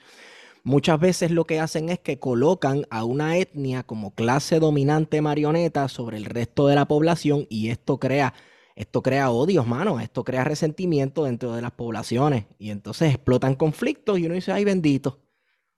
muchas 0.65 0.99
veces 0.99 1.31
lo 1.31 1.45
que 1.45 1.59
hacen 1.59 1.87
es 1.89 1.99
que 1.99 2.19
colocan 2.19 2.85
a 2.89 3.05
una 3.05 3.37
etnia 3.37 3.83
como 3.83 4.13
clase 4.13 4.59
dominante 4.59 5.21
marioneta 5.21 5.87
sobre 5.87 6.17
el 6.17 6.25
resto 6.25 6.67
de 6.67 6.75
la 6.75 6.87
población 6.87 7.45
y 7.49 7.69
esto 7.69 7.99
crea, 7.99 8.33
esto 8.75 9.01
crea 9.01 9.29
odios, 9.29 9.65
mano, 9.65 10.01
esto 10.01 10.23
crea 10.25 10.43
resentimiento 10.43 11.23
dentro 11.23 11.55
de 11.55 11.61
las 11.61 11.71
poblaciones 11.71 12.47
y 12.57 12.71
entonces 12.71 13.13
explotan 13.13 13.55
conflictos 13.55 14.19
y 14.19 14.25
uno 14.25 14.35
dice, 14.35 14.51
ay 14.51 14.65
bendito, 14.65 15.21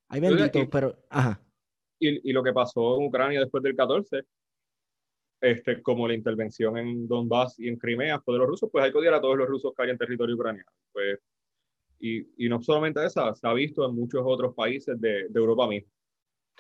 ay 0.08 0.22
bendito, 0.22 0.68
pero, 0.72 0.96
ajá. 1.10 1.40
Y, 2.00 2.30
y, 2.30 2.32
lo 2.32 2.44
que 2.44 2.54
pasó 2.54 3.00
en 3.00 3.08
Ucrania 3.08 3.40
después 3.40 3.64
del 3.64 3.76
14, 3.76 4.24
este, 5.42 5.82
como 5.82 6.08
la 6.08 6.14
intervención 6.14 6.78
en 6.78 7.08
Donbass 7.08 7.60
y 7.60 7.68
en 7.68 7.78
Crimea 7.78 8.22
fue 8.22 8.36
de 8.36 8.40
los 8.40 8.48
rusos, 8.48 8.70
pues 8.72 8.86
hay 8.86 8.92
que 8.92 8.98
odiar 9.00 9.16
a 9.16 9.22
todos 9.22 9.38
los 9.38 9.48
rusos 9.48 9.74
que 9.76 9.84
hay 9.84 9.90
en 9.90 9.98
territorio 9.98 10.36
ucraniano. 10.36 10.72
Pues 10.94 11.20
y, 12.00 12.46
y 12.46 12.50
no 12.50 12.62
solamente 12.62 13.06
esa, 13.06 13.34
se 13.36 13.48
ha 13.48 13.54
visto 13.54 13.88
en 13.88 13.96
muchos 13.96 14.22
otros 14.26 14.54
países 14.54 15.00
de, 15.00 15.28
de 15.30 15.40
Europa 15.40 15.68
mismo. 15.68 15.92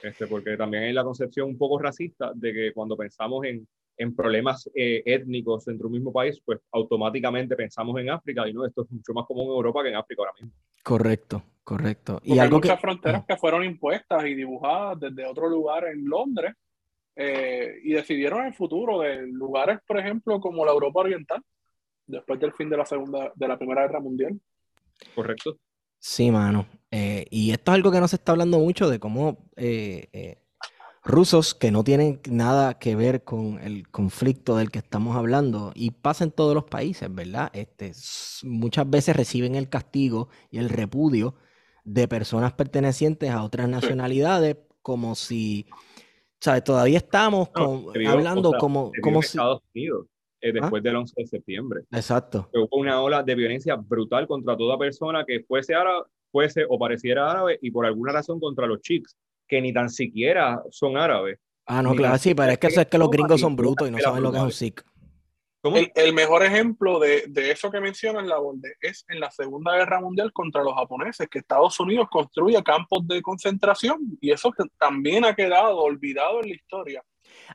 Este, 0.02 0.28
porque 0.28 0.56
también 0.58 0.84
hay 0.84 0.93
la 0.93 1.04
concepción 1.04 1.50
un 1.50 1.58
poco 1.58 1.80
racista 1.80 2.32
de 2.36 2.54
que 2.54 2.73
cuando 2.73 2.95
pensamos 2.95 3.43
en, 3.45 3.67
en 3.97 4.15
problemas 4.15 4.69
eh, 4.76 5.02
étnicos 5.06 5.65
dentro 5.65 5.86
de 5.86 5.88
un 5.88 5.93
mismo 5.93 6.13
país, 6.13 6.39
pues 6.45 6.60
automáticamente 6.71 7.56
pensamos 7.56 8.00
en 8.00 8.12
África 8.12 8.47
y 8.47 8.54
no, 8.54 8.65
esto 8.65 8.84
es 8.84 8.91
mucho 8.91 9.13
más 9.13 9.26
común 9.26 9.45
en 9.45 9.52
Europa 9.52 9.84
que 9.84 9.89
en 9.89 9.95
África 9.95 10.21
ahora 10.21 10.34
mismo. 10.39 10.52
Correcto, 10.84 11.43
correcto. 11.63 12.19
y 12.23 12.38
hay 12.38 12.50
muchas 12.50 12.80
fronteras 12.80 13.26
que 13.28 13.36
fueron 13.38 13.63
impuestas 13.63 14.23
y 14.26 14.36
dibujadas 14.36 15.00
desde 15.00 15.26
otro 15.26 15.50
lugar 15.50 15.86
en 15.88 16.06
Londres 16.06 16.54
eh, 17.15 17.80
y 17.84 17.93
decidieron 17.93 18.45
el 18.45 18.54
futuro 18.54 19.00
de 19.00 19.26
lugares, 19.26 19.80
por 19.86 19.97
ejemplo, 19.97 20.39
como 20.39 20.63
la 20.63 20.71
Europa 20.71 21.00
Oriental, 21.00 21.41
después 22.06 22.39
del 22.39 22.54
fin 22.54 22.69
de 22.69 22.78
la 22.78 22.86
segunda, 22.86 23.32
de 23.36 23.47
la 23.47 23.58
Primera 23.58 23.82
Guerra 23.82 24.00
Mundial. 24.00 24.39
Correcto. 25.16 25.58
Sí, 26.00 26.32
mano. 26.32 26.68
Eh, 26.92 27.26
y 27.30 27.52
esto 27.52 27.72
es 27.72 27.76
algo 27.76 27.92
que 27.92 28.00
no 28.00 28.08
se 28.08 28.16
está 28.16 28.32
hablando 28.32 28.60
mucho 28.60 28.90
de 28.90 29.00
cómo, 29.00 29.50
eh, 29.56 30.08
eh, 30.14 30.44
rusos 31.04 31.54
que 31.54 31.72
no 31.72 31.84
tienen 31.84 32.22
nada 32.30 32.80
que 32.80 32.96
ver 32.96 33.24
con 33.24 33.60
el 33.62 33.90
conflicto 33.90 34.58
del 34.58 34.72
que 34.72 34.80
estamos 34.80 35.16
hablando 35.16 35.72
y 35.74 35.92
pasa 35.92 36.24
en 36.24 36.32
todos 36.32 36.54
los 36.54 36.66
países, 36.66 37.14
¿verdad? 37.14 37.50
Este, 37.54 37.94
muchas 38.44 38.90
veces 38.90 39.16
reciben 39.16 39.56
el 39.56 39.70
castigo 39.70 40.30
y 40.52 40.60
el 40.60 40.70
repudio 40.70 41.36
de 41.84 42.08
personas 42.08 42.54
pertenecientes 42.54 43.30
a 43.30 43.44
otras 43.44 43.70
nacionalidades 43.70 44.58
como 44.82 45.16
si, 45.16 45.66
¿sabes? 46.42 46.64
Todavía 46.64 46.98
estamos 46.98 47.50
hablando 47.56 48.54
como, 48.60 48.92
como 49.02 49.22
si... 49.22 49.38
Estados 49.38 49.62
Unidos. 49.74 50.08
Eh, 50.39 50.50
¿Ah? 50.50 50.60
después 50.62 50.84
del 50.84 50.95
11 50.95 51.13
de 51.17 51.28
septiembre. 51.28 51.82
Exacto. 51.91 52.50
hubo 52.54 52.80
una 52.80 53.02
ola 53.02 53.23
de 53.23 53.36
violencia 53.36 53.76
brutal 53.76 54.28
contra 54.28 54.56
toda 54.56 54.78
persona 54.78 55.26
que 55.26 55.41
fuese 55.41 55.73
árabe, 55.73 56.04
fuese 56.32 56.65
o 56.69 56.78
pareciera 56.78 57.32
árabe 57.32 57.58
y 57.62 57.71
por 57.71 57.86
alguna 57.86 58.12
razón 58.12 58.39
contra 58.39 58.67
los 58.67 58.82
chics, 58.82 59.15
que 59.47 59.62
ni 59.62 59.73
tan 59.73 59.89
siquiera 59.89 60.62
son 60.69 60.97
árabes. 60.97 61.39
Ah, 61.65 61.82
no, 61.82 61.95
claro, 61.95 62.17
sí, 62.17 62.34
pero 62.34 62.52
es 62.52 62.60
que 62.60 62.67
eso 62.67 62.82
es 62.82 62.88
que 62.88 62.97
los 62.97 63.10
gringos 63.10 63.41
son 63.41 63.56
brutos 63.56 63.88
y 63.88 63.91
no 63.91 63.97
saben 64.00 64.23
lo 64.23 64.32
que 64.32 64.38
es 64.38 64.43
un 64.43 64.52
sikh. 64.52 64.84
El, 65.63 65.91
el, 65.95 66.13
mejor 66.13 66.43
ejemplo 66.43 66.97
de, 66.97 67.26
de, 67.28 67.52
eso 67.52 67.69
que 67.69 67.82
mencionas, 67.82 68.26
la 68.26 68.38
borde, 68.38 68.76
es 68.80 69.04
en 69.10 69.19
la 69.19 69.30
Segunda 69.32 69.76
Guerra 69.76 70.00
Mundial 70.00 70.32
contra 70.32 70.63
los 70.63 70.73
japoneses, 70.76 71.28
que 71.28 71.39
Estados 71.39 71.78
Unidos 71.80 72.08
construye 72.10 72.62
campos 72.63 73.06
de 73.06 73.21
concentración 73.21 74.17
y 74.21 74.32
eso 74.32 74.54
también 74.78 75.26
ha 75.26 75.36
quedado 75.36 75.78
olvidado 75.80 76.41
en 76.41 76.50
la 76.50 76.56
historia. 76.56 77.04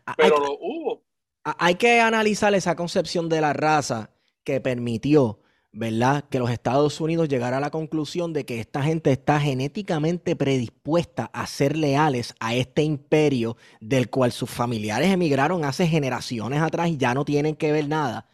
Ah, 0.05 0.15
pero 0.17 0.37
lo 0.39 0.59
hubo. 0.61 1.05
Hay 1.45 1.75
que 1.77 2.01
analizar 2.01 2.55
esa 2.55 2.77
concepción 2.77 3.29
de 3.29 3.41
la 3.41 3.53
raza 3.53 4.11
que 4.45 4.61
permitió 4.61 5.43
¿verdad? 5.73 6.25
Que 6.29 6.39
los 6.39 6.51
Estados 6.51 7.01
Unidos 7.01 7.29
llegara 7.29 7.57
a 7.57 7.61
la 7.61 7.71
conclusión 7.71 8.35
de 8.35 8.45
que 8.45 8.61
esta 8.61 8.83
gente 8.83 9.11
está 9.11 9.41
genéticamente 9.41 10.37
predispuesta 10.37 11.31
a 11.33 11.47
ser 11.47 11.77
leales 11.77 12.35
a 12.41 12.55
este 12.55 12.83
imperio 12.83 13.57
del 13.81 14.11
cual 14.11 14.33
sus 14.33 14.51
familiares 14.51 15.11
emigraron 15.11 15.65
hace 15.65 15.87
generaciones 15.87 16.61
atrás 16.61 16.91
y 16.91 16.99
ya 16.99 17.15
no 17.15 17.25
tienen 17.25 17.57
que 17.57 17.73
ver 17.73 17.89
nada, 17.89 18.29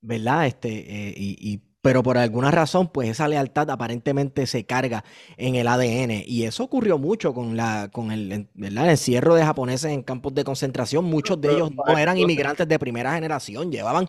¿verdad? 0.00 0.46
Este, 0.46 0.70
eh, 1.08 1.14
y, 1.16 1.62
pero 1.82 2.04
por 2.04 2.16
alguna 2.16 2.52
razón, 2.52 2.88
pues 2.88 3.10
esa 3.10 3.26
lealtad 3.26 3.68
aparentemente 3.68 4.46
se 4.46 4.64
carga 4.64 5.04
en 5.36 5.56
el 5.56 5.66
ADN. 5.66 6.22
Y 6.24 6.44
eso 6.44 6.62
ocurrió 6.62 6.96
mucho 6.96 7.34
con, 7.34 7.56
la, 7.56 7.90
con 7.92 8.12
el, 8.12 8.48
¿verdad? 8.54 8.84
el 8.84 8.90
encierro 8.90 9.34
de 9.34 9.44
japoneses 9.44 9.90
en 9.90 10.04
campos 10.04 10.32
de 10.32 10.44
concentración. 10.44 11.04
Muchos 11.04 11.40
de 11.40 11.52
ellos 11.52 11.72
no 11.74 11.98
eran 11.98 12.16
inmigrantes 12.16 12.68
de 12.68 12.78
primera 12.78 13.12
generación, 13.14 13.72
llevaban 13.72 14.08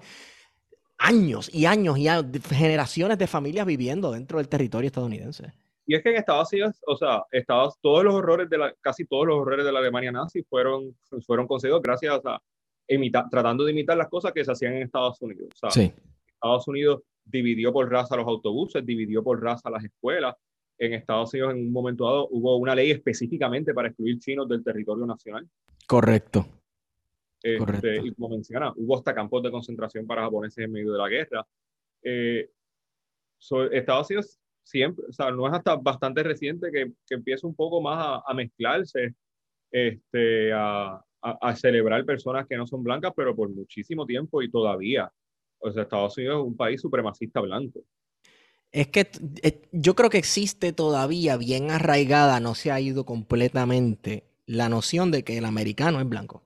años 1.00 1.50
y 1.52 1.66
años 1.66 1.98
y 1.98 2.08
generaciones 2.54 3.18
de 3.18 3.26
familias 3.26 3.66
viviendo 3.66 4.12
dentro 4.12 4.38
del 4.38 4.48
territorio 4.48 4.88
estadounidense. 4.88 5.52
Y 5.88 5.96
es 5.96 6.04
que 6.04 6.12
en 6.12 6.18
Estados 6.18 6.54
Unidos, 6.54 6.76
o 6.86 6.96
sea, 6.96 7.24
Estados, 7.32 7.78
todos 7.82 8.04
los 8.04 8.14
horrores 8.14 8.50
de 8.52 8.58
la, 8.60 8.74
casi 8.82 9.04
todos 9.06 9.26
los 9.26 9.40
horrores 9.40 9.66
de 9.66 9.72
la 9.72 9.80
Alemania 9.80 10.12
nazi 10.12 10.44
fueron, 10.44 10.96
fueron 11.26 11.48
conseguidos 11.48 11.82
gracias 11.82 12.22
a 12.24 12.40
imitar, 12.88 13.28
tratando 13.32 13.66
de 13.66 13.72
imitar 13.72 13.98
las 13.98 14.10
cosas 14.10 14.32
que 14.32 14.46
se 14.46 14.52
hacían 14.52 14.74
en 14.76 14.84
Estados 14.84 15.20
Unidos. 15.22 15.50
O 15.56 15.58
sea, 15.58 15.72
sí. 15.72 15.92
Estados 16.28 16.68
Unidos 16.68 17.02
dividió 17.26 17.72
por 17.72 17.90
raza 17.90 18.16
los 18.16 18.28
autobuses, 18.28 18.86
dividió 18.86 19.24
por 19.24 19.42
raza 19.42 19.70
las 19.70 19.84
escuelas. 19.84 20.36
En 20.78 20.94
Estados 20.94 21.34
Unidos, 21.34 21.54
en 21.54 21.68
un 21.68 21.72
momento 21.72 22.06
dado, 22.06 22.28
hubo 22.32 22.58
una 22.58 22.76
ley 22.76 22.92
específicamente 22.92 23.74
para 23.74 23.90
excluir 23.90 24.20
chinos 24.20 24.48
del 24.50 24.64
territorio 24.64 25.06
nacional. 25.06 25.48
Correcto. 25.88 26.46
Este, 27.42 27.98
y 27.98 28.14
como 28.14 28.30
menciona, 28.30 28.72
hubo 28.76 28.98
hasta 28.98 29.14
campos 29.14 29.44
de 29.44 29.52
concentración 29.52 30.08
para 30.08 30.24
japoneses 30.24 30.66
en 30.66 30.72
medio 30.72 30.94
de 30.94 30.98
la 30.98 31.10
guerra. 31.10 31.46
Eh, 32.02 32.50
Estados 33.72 34.10
Unidos 34.10 34.40
siempre, 34.64 35.06
o 35.10 35.12
sea, 35.12 35.30
no 35.32 35.48
es 35.48 35.54
hasta 35.54 35.76
bastante 35.76 36.24
reciente 36.24 36.72
que, 36.72 36.94
que 37.06 37.16
empieza 37.16 37.46
un 37.46 37.56
poco 37.56 37.82
más 37.82 38.22
a, 38.26 38.34
mezclarse, 38.34 39.14
este, 39.70 40.54
a, 40.54 41.04
a, 41.22 41.56
celebrar 41.56 42.06
personas 42.06 42.48
que 42.48 42.56
no 42.56 42.66
son 42.66 42.82
blancas, 42.84 43.12
pero 43.16 43.36
por 43.36 43.50
muchísimo 43.50 44.06
tiempo 44.06 44.42
y 44.42 44.50
todavía. 44.50 45.12
O 45.63 45.71
sea, 45.71 45.84
Estados 45.84 46.17
Unidos 46.17 46.41
es 46.41 46.47
un 46.47 46.58
país 46.58 46.82
supremacista 46.82 47.39
blanco. 47.39 47.80
Es 48.71 48.88
que 48.88 49.10
eh, 49.43 49.62
yo 49.71 49.95
creo 49.95 50.10
que 50.10 50.17
existe 50.17 50.73
todavía 50.73 51.38
bien 51.38 51.71
arraigada, 51.71 52.39
no 52.39 52.54
se 52.54 52.71
ha 52.71 52.82
ido 52.82 53.06
completamente, 53.06 54.26
la 54.45 54.67
noción 54.67 55.12
de 55.12 55.23
que 55.23 55.38
el 55.38 55.45
americano 55.45 56.02
es 56.02 56.10
blanco 56.10 56.43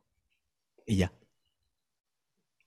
y 0.86 0.98
ya. 0.98 1.12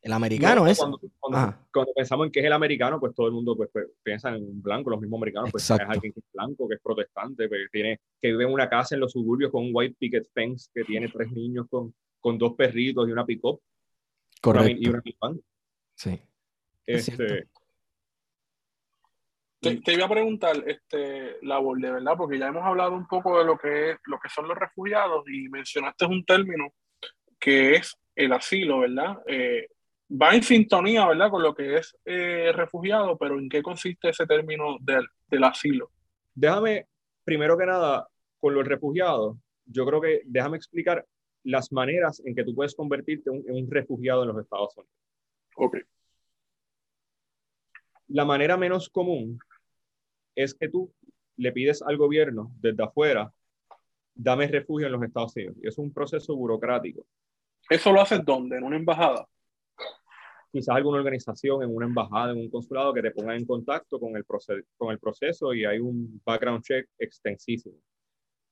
El 0.02 0.12
americano 0.12 0.66
es. 0.66 0.78
Cuando, 0.78 1.92
pensamos 1.94 2.26
en 2.26 2.32
qué 2.32 2.40
es 2.40 2.46
el 2.46 2.54
americano, 2.54 2.98
pues 2.98 3.14
todo 3.14 3.26
el 3.26 3.34
mundo 3.34 3.54
pues, 3.54 3.68
pues 3.70 3.86
piensa 4.02 4.30
en 4.30 4.42
un 4.42 4.62
blanco, 4.62 4.90
los 4.90 5.00
mismos 5.00 5.18
americanos, 5.18 5.50
pues 5.52 5.70
es 5.70 5.78
alguien 5.78 6.12
que 6.14 6.20
es 6.20 6.26
blanco, 6.32 6.66
que 6.66 6.74
es 6.76 6.80
protestante, 6.80 7.48
que, 7.48 7.66
tiene, 7.70 8.00
que 8.20 8.28
vive 8.28 8.44
en 8.44 8.52
una 8.52 8.68
casa 8.68 8.94
en 8.94 9.02
los 9.02 9.12
suburbios 9.12 9.52
con 9.52 9.66
un 9.66 9.70
white 9.72 9.94
picket 9.98 10.26
fence, 10.32 10.70
que 10.74 10.84
tiene 10.84 11.08
tres 11.08 11.30
niños 11.30 11.66
con, 11.68 11.94
con 12.18 12.38
dos 12.38 12.54
perritos 12.54 13.06
y 13.06 13.12
una 13.12 13.26
pick-up. 13.26 13.60
Correcto. 14.40 14.80
y 14.80 14.88
una 14.88 15.02
Sí. 15.94 16.18
Este, 16.87 17.49
te, 19.61 19.93
iba 19.93 20.07
a 20.07 20.09
preguntar, 20.09 20.57
este, 20.66 21.37
la 21.43 21.61
de 21.61 21.93
verdad, 21.93 22.14
porque 22.16 22.38
ya 22.38 22.49
hemos 22.49 22.64
hablado 22.64 22.95
un 22.95 23.07
poco 23.07 23.38
de 23.38 23.45
lo 23.45 23.59
que, 23.59 23.90
es, 23.90 23.99
lo 24.07 24.19
que 24.19 24.31
son 24.31 24.49
los 24.49 24.57
refugiados 24.57 25.25
y 25.29 25.49
mencionaste 25.51 26.07
un 26.07 26.25
término 26.25 26.73
que 27.38 27.75
es 27.75 27.97
el 28.14 28.33
asilo, 28.33 28.81
¿verdad? 28.81 29.19
Eh, 29.27 29.69
va 30.11 30.35
en 30.35 30.43
sintonía, 30.43 31.07
¿verdad? 31.07 31.31
Con 31.31 31.43
lo 31.43 31.55
que 31.55 31.77
es 31.77 31.95
eh, 32.07 32.53
refugiado, 32.55 33.19
pero 33.19 33.38
¿en 33.38 33.49
qué 33.51 33.62
consiste 33.62 34.09
ese 34.09 34.27
término 34.27 34.79
del, 34.81 35.07
del, 35.29 35.45
asilo? 35.45 35.90
Déjame, 36.35 36.87
primero 37.25 37.59
que 37.59 37.66
nada, 37.66 38.09
con 38.38 38.55
los 38.55 38.66
refugiados, 38.66 39.37
yo 39.66 39.85
creo 39.85 40.01
que 40.01 40.23
déjame 40.25 40.57
explicar 40.57 41.05
las 41.45 41.71
maneras 41.71 42.23
en 42.25 42.35
que 42.35 42.45
tú 42.45 42.55
puedes 42.55 42.75
convertirte 42.75 43.31
en 43.31 43.45
un 43.55 43.71
refugiado 43.71 44.23
en 44.23 44.29
los 44.29 44.38
Estados 44.38 44.77
Unidos. 44.77 44.95
Ok. 45.57 45.77
La 48.11 48.25
manera 48.25 48.57
menos 48.57 48.88
común 48.88 49.38
es 50.35 50.55
que 50.55 50.68
tú 50.68 50.92
le 51.37 51.53
pides 51.53 51.81
al 51.81 51.96
gobierno 51.96 52.51
desde 52.61 52.83
afuera, 52.83 53.33
dame 54.12 54.49
refugio 54.49 54.87
en 54.87 54.92
los 54.92 55.03
Estados 55.05 55.37
Unidos. 55.37 55.57
Y 55.62 55.68
es 55.68 55.79
un 55.79 55.92
proceso 55.92 56.35
burocrático. 56.35 57.07
¿Eso 57.68 57.92
lo 57.92 58.01
haces 58.01 58.25
dónde? 58.25 58.57
¿En 58.57 58.64
una 58.64 58.77
embajada? 58.77 59.29
Quizás 60.51 60.75
alguna 60.75 60.99
organización, 60.99 61.62
en 61.62 61.75
una 61.75 61.87
embajada, 61.87 62.33
en 62.33 62.38
un 62.38 62.51
consulado, 62.51 62.92
que 62.92 63.03
te 63.03 63.12
ponga 63.12 63.37
en 63.37 63.46
contacto 63.46 64.01
con 64.01 64.16
el, 64.16 64.25
con 64.77 64.90
el 64.90 64.99
proceso 64.99 65.55
y 65.55 65.64
hay 65.64 65.79
un 65.79 66.20
background 66.25 66.64
check 66.64 66.88
extensísimo. 66.99 67.77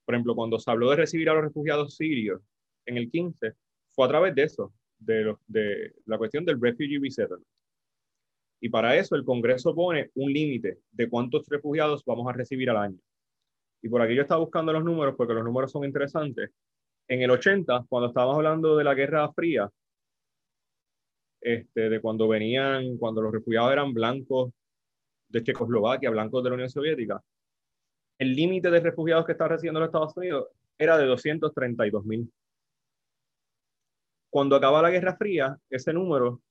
Por 0.05 0.15
ejemplo, 0.15 0.37
cuando 0.37 0.61
se 0.61 0.71
habló 0.71 0.91
de 0.91 0.97
recibir 0.97 1.29
a 1.31 1.35
los 1.35 1.43
refugiados 1.43 1.97
sirios 1.97 2.41
en 2.87 2.97
el 2.97 3.11
15, 3.11 3.55
fue 3.91 4.07
a 4.07 4.09
través 4.09 4.37
de 4.37 4.45
eso, 4.45 4.73
de, 5.01 5.35
de 5.49 5.95
la 6.07 6.17
cuestión 6.17 6.45
del 6.45 6.61
refugee 6.61 7.01
resettlement. 7.01 7.45
Y 8.61 8.69
para 8.69 8.97
eso 8.97 9.15
el 9.15 9.25
Congreso 9.25 9.75
pone 9.75 10.11
un 10.15 10.33
límite 10.33 10.79
de 10.91 11.09
cuántos 11.09 11.47
refugiados 11.49 12.05
vamos 12.05 12.27
a 12.29 12.33
recibir 12.33 12.71
al 12.71 12.77
año. 12.77 12.99
Y 13.83 13.89
por 13.89 14.03
aquí 14.03 14.15
yo 14.15 14.23
estaba 14.23 14.41
buscando 14.41 14.73
los 14.73 14.85
números 14.85 15.15
porque 15.17 15.35
los 15.35 15.45
números 15.45 15.71
son 15.71 15.85
interesantes 15.85 16.51
en 17.09 17.23
el 17.23 17.31
80, 17.31 17.87
cuando 17.89 18.09
estábamos 18.09 18.37
hablando 18.37 18.77
de 18.77 18.85
la 18.85 18.95
Guerra 18.95 19.33
Fría, 19.33 19.71
este, 21.41 21.89
de 21.89 22.01
cuando 22.01 22.29
venían, 22.29 22.99
cuando 22.99 23.23
los 23.23 23.33
refugiados 23.33 23.73
eran 23.73 23.95
blancos 23.95 24.53
de 25.29 25.43
Checoslovaquia, 25.43 26.11
blancos 26.11 26.43
de 26.43 26.51
la 26.51 26.55
Unión 26.55 26.71
Soviética, 26.71 27.23
el 28.19 28.35
límite 28.35 28.71
de 28.71 28.81
refugiados 28.81 29.25
que 29.25 29.33
estaba 29.33 29.51
recibiendo 29.51 29.81
los 29.81 29.89
Estados 29.89 30.17
Unidos 30.17 30.49
era 30.77 30.99
de 30.99 31.07
232 31.07 32.05
mil. 32.05 32.31
Cuando 34.31 34.57
acaba 34.57 34.83
la 34.83 34.91
Guerra 34.91 35.17
Fría, 35.17 35.57
ese 35.71 35.93
número 35.93 36.43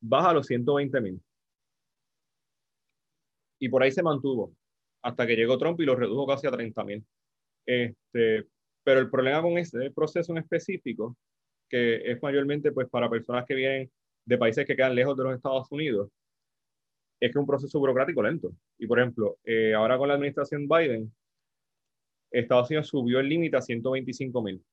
baja 0.00 0.30
a 0.30 0.34
los 0.34 0.46
120 0.46 1.00
mil. 1.00 1.20
Y 3.58 3.68
por 3.68 3.82
ahí 3.82 3.92
se 3.92 4.02
mantuvo, 4.02 4.54
hasta 5.02 5.26
que 5.26 5.36
llegó 5.36 5.58
Trump 5.58 5.80
y 5.80 5.84
lo 5.84 5.94
redujo 5.94 6.26
casi 6.26 6.46
a 6.46 6.50
30 6.50 6.84
mil. 6.84 7.04
Este, 7.66 8.46
pero 8.82 9.00
el 9.00 9.10
problema 9.10 9.42
con 9.42 9.58
este 9.58 9.90
proceso 9.92 10.32
en 10.32 10.38
específico, 10.38 11.16
que 11.68 12.10
es 12.10 12.22
mayormente 12.22 12.72
pues, 12.72 12.88
para 12.88 13.08
personas 13.08 13.44
que 13.46 13.54
vienen 13.54 13.90
de 14.24 14.38
países 14.38 14.66
que 14.66 14.76
quedan 14.76 14.94
lejos 14.94 15.16
de 15.16 15.24
los 15.24 15.34
Estados 15.34 15.70
Unidos, 15.70 16.10
es 17.20 17.28
que 17.28 17.38
es 17.38 17.40
un 17.40 17.46
proceso 17.46 17.78
burocrático 17.78 18.22
lento. 18.22 18.52
Y 18.78 18.86
por 18.86 18.98
ejemplo, 18.98 19.38
eh, 19.44 19.74
ahora 19.74 19.96
con 19.96 20.08
la 20.08 20.14
administración 20.14 20.66
Biden, 20.66 21.12
Estados 22.32 22.70
Unidos 22.70 22.88
subió 22.88 23.20
el 23.20 23.28
límite 23.28 23.56
a 23.56 23.60
125 23.60 24.42
mil 24.42 24.64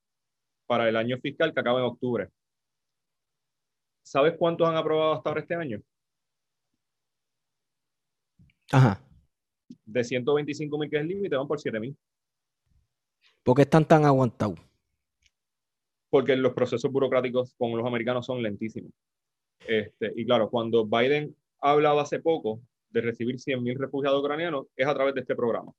para 0.66 0.90
el 0.90 0.96
año 0.96 1.18
fiscal 1.20 1.54
que 1.54 1.60
acaba 1.60 1.80
en 1.80 1.86
octubre. 1.86 2.30
¿Sabes 4.04 4.36
cuántos 4.38 4.68
han 4.68 4.76
aprobado 4.76 5.14
hasta 5.14 5.30
ahora 5.30 5.42
este 5.42 5.56
año? 5.56 5.82
Ajá. 8.72 9.02
De 9.86 10.04
125 10.04 10.78
mil 10.78 10.90
que 10.90 10.98
es 10.98 11.02
el 11.02 11.08
límite, 11.08 11.36
van 11.36 11.48
por 11.48 11.60
7 11.60 11.80
mil. 11.80 11.98
¿Por 13.44 13.56
qué 13.56 13.64
están 13.64 13.86
tan 13.86 14.06
aguantados? 14.06 14.60
Porque 16.10 16.36
los 16.36 16.54
procesos 16.54 16.92
burocráticos 16.92 17.54
con 17.56 17.76
los 17.78 17.86
americanos 17.86 18.26
son 18.26 18.42
lentísimos. 18.42 18.92
Este, 19.68 20.12
y 20.16 20.26
claro, 20.26 20.50
cuando 20.50 20.86
Biden 20.86 21.36
ha 21.62 21.72
hablado 21.72 22.00
hace 22.00 22.20
poco 22.20 22.62
de 22.90 23.02
recibir 23.02 23.36
100.000 23.36 23.78
refugiados 23.78 24.20
ucranianos, 24.20 24.68
es 24.76 24.88
a 24.88 24.94
través 24.94 25.14
de 25.14 25.22
este 25.22 25.36
programa. 25.36 25.72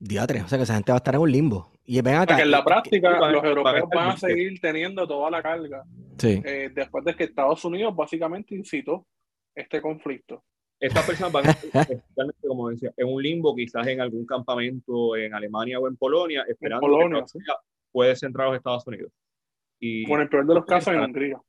Diatre, 0.00 0.42
o 0.42 0.48
sea 0.48 0.58
que 0.58 0.64
esa 0.64 0.74
gente 0.74 0.92
va 0.92 0.96
a 0.96 0.98
estar 0.98 1.14
en 1.14 1.20
un 1.20 1.32
limbo. 1.32 1.72
Y 1.84 2.00
ven 2.02 2.14
acá, 2.16 2.40
en 2.40 2.50
la 2.50 2.64
práctica 2.64 3.30
los 3.30 3.42
europeos 3.42 3.88
van 3.92 4.10
a 4.10 4.16
seguir 4.16 4.60
teniendo 4.60 5.08
toda 5.08 5.30
la 5.30 5.42
carga. 5.42 5.82
Sí. 6.18 6.40
Eh, 6.44 6.70
después 6.74 7.04
de 7.04 7.16
que 7.16 7.24
Estados 7.24 7.64
Unidos 7.64 7.96
básicamente 7.96 8.54
incitó 8.54 9.06
este 9.54 9.80
conflicto. 9.80 10.44
Estas 10.78 11.04
personas 11.04 11.32
van 11.32 11.46
a 11.48 11.50
estar, 11.50 11.86
como 12.46 12.68
decía, 12.68 12.92
en 12.96 13.08
un 13.08 13.20
limbo, 13.20 13.56
quizás 13.56 13.86
en 13.88 14.00
algún 14.00 14.24
campamento 14.24 15.16
en 15.16 15.34
Alemania 15.34 15.80
o 15.80 15.88
en 15.88 15.96
Polonia, 15.96 16.44
esperando 16.46 16.86
Polonia, 16.86 17.24
que 17.24 17.40
puede 17.90 18.14
entrar 18.22 18.46
a 18.46 18.50
los 18.50 18.58
Estados 18.58 18.86
Unidos. 18.86 19.10
Y, 19.80 20.04
Con 20.06 20.20
el 20.20 20.28
peor 20.28 20.46
de 20.46 20.54
los 20.54 20.64
casos 20.64 20.94
en 20.94 21.00
Hungría. 21.00 21.40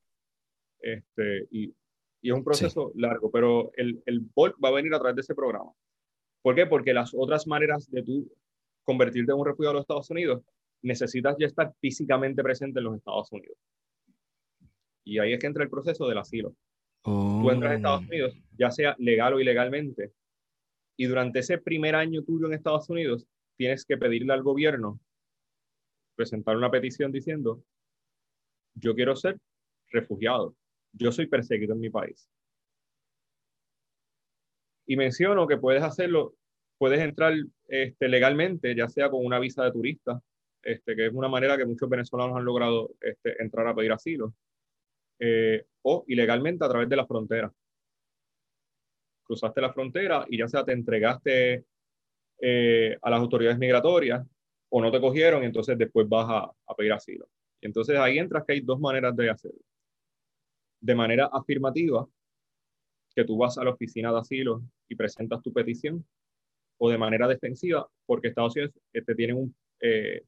Este, 0.80 1.48
y, 1.52 1.74
y, 2.22 2.30
es 2.30 2.34
un 2.34 2.44
proceso 2.44 2.92
largo, 2.96 3.30
pero 3.30 3.72
el, 3.76 4.02
el 4.06 4.22
va 4.36 4.70
a 4.70 4.72
venir 4.72 4.94
a 4.94 5.00
través 5.00 5.16
de 5.16 5.22
ese 5.22 5.36
programa. 5.36 5.72
¿Por 6.42 6.56
qué? 6.56 6.66
Porque 6.66 6.94
las 6.94 7.14
otras 7.14 7.48
maneras 7.48 7.90
de 7.92 8.04
tú 8.04 8.32
convertirte 8.84 9.32
en 9.32 9.38
un 9.38 9.46
refugiado 9.46 9.74
de 9.74 9.78
los 9.78 9.84
Estados 9.84 10.10
Unidos, 10.10 10.44
necesitas 10.82 11.36
ya 11.38 11.46
estar 11.46 11.74
físicamente 11.80 12.42
presente 12.42 12.80
en 12.80 12.86
los 12.86 12.98
Estados 12.98 13.32
Unidos. 13.32 13.58
Y 15.04 15.20
ahí 15.20 15.34
es 15.34 15.40
que 15.40 15.48
entra 15.48 15.64
el 15.64 15.70
proceso 15.70 16.08
del 16.08 16.18
asilo. 16.18 16.56
Tú 17.04 17.50
entras 17.50 17.74
a 17.74 17.76
Estados 17.76 18.02
oh. 18.02 18.08
Unidos, 18.08 18.36
ya 18.58 18.72
sea 18.72 18.96
legal 18.98 19.34
o 19.34 19.40
ilegalmente, 19.40 20.12
y 20.98 21.06
durante 21.06 21.40
ese 21.40 21.58
primer 21.58 21.96
año 21.96 22.24
tuyo 22.24 22.48
en 22.48 22.54
Estados 22.54 22.90
Unidos, 22.90 23.26
tienes 23.56 23.86
que 23.86 23.98
pedirle 23.98 24.34
al 24.34 24.44
gobierno, 24.44 25.00
presentar 26.16 26.58
una 26.58 26.70
petición 26.70 27.12
diciendo, 27.12 27.64
yo 28.74 28.94
quiero 28.96 29.16
ser 29.16 29.38
refugiado, 29.92 30.56
yo 30.92 31.12
soy 31.14 31.28
perseguido 31.28 31.74
en 31.74 31.80
mi 31.80 31.90
país. 31.90 32.30
Y 34.90 34.98
menciono 34.98 35.46
que 35.46 35.58
puedes 35.58 35.84
hacerlo, 35.84 36.34
puedes 36.80 37.00
entrar 37.00 37.36
este, 37.68 38.08
legalmente, 38.08 38.74
ya 38.74 38.90
sea 38.90 39.08
con 39.12 39.24
una 39.24 39.38
visa 39.38 39.64
de 39.64 39.72
turista, 39.72 40.20
este, 40.64 40.96
que 40.96 41.06
es 41.06 41.14
una 41.14 41.28
manera 41.28 41.56
que 41.58 41.66
muchos 41.68 41.88
venezolanos 41.88 42.36
han 42.36 42.44
logrado 42.44 42.90
este, 43.00 43.40
entrar 43.40 43.68
a 43.68 43.76
pedir 43.76 43.92
asilo, 43.92 44.34
eh, 45.20 45.64
o 45.84 46.06
ilegalmente 46.08 46.66
a 46.66 46.70
través 46.70 46.90
de 46.90 46.96
la 46.96 47.06
frontera. 47.06 47.54
Cruzaste 49.22 49.62
la 49.62 49.72
frontera 49.72 50.26
y 50.28 50.40
ya 50.40 50.48
sea 50.48 50.66
te 50.66 50.72
entregaste 50.72 51.66
eh, 52.42 52.98
a 53.00 53.10
las 53.12 53.20
autoridades 53.20 53.60
migratorias 53.60 54.26
o 54.70 54.82
no 54.82 54.92
te 54.92 55.00
cogieron 55.00 55.44
y 55.44 55.46
entonces 55.46 55.78
después 55.78 56.10
vas 56.10 56.26
a, 56.28 56.52
a 56.66 56.76
pedir 56.76 56.94
asilo. 56.94 57.30
Entonces 57.62 57.96
ahí 57.96 58.18
entras 58.18 58.44
que 58.44 58.54
hay 58.54 58.62
dos 58.62 58.80
maneras 58.80 59.16
de 59.16 59.30
hacerlo. 59.30 59.62
De 60.82 60.96
manera 60.96 61.30
afirmativa, 61.32 62.08
que 63.16 63.24
tú 63.24 63.38
vas 63.38 63.56
a 63.60 63.64
la 63.64 63.70
oficina 63.70 64.12
de 64.12 64.18
asilo 64.18 64.64
y 64.90 64.96
presentas 64.96 65.42
tu 65.42 65.54
petición, 65.54 66.06
o 66.80 66.90
de 66.90 66.98
manera 66.98 67.28
defensiva, 67.28 67.88
porque 68.06 68.30
Estados 68.30 68.56
Unidos 68.56 68.74
eh, 68.94 69.02
te 69.02 69.16
tienen 69.16 69.38
un, 69.38 69.56
eh, 69.82 70.24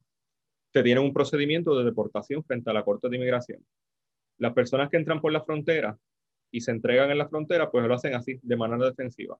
te 0.70 0.82
tienen 0.82 1.04
un 1.04 1.12
procedimiento 1.12 1.76
de 1.76 1.84
deportación 1.84 2.44
frente 2.44 2.70
a 2.70 2.72
la 2.72 2.84
Corte 2.84 3.08
de 3.08 3.16
Inmigración. 3.16 3.64
Las 4.38 4.52
personas 4.52 4.88
que 4.88 4.96
entran 4.96 5.20
por 5.20 5.32
la 5.32 5.42
frontera 5.42 5.98
y 6.50 6.60
se 6.60 6.70
entregan 6.70 7.10
en 7.10 7.18
la 7.18 7.28
frontera, 7.28 7.70
pues 7.70 7.86
lo 7.86 7.94
hacen 7.94 8.14
así, 8.14 8.38
de 8.42 8.56
manera 8.56 8.86
defensiva. 8.86 9.38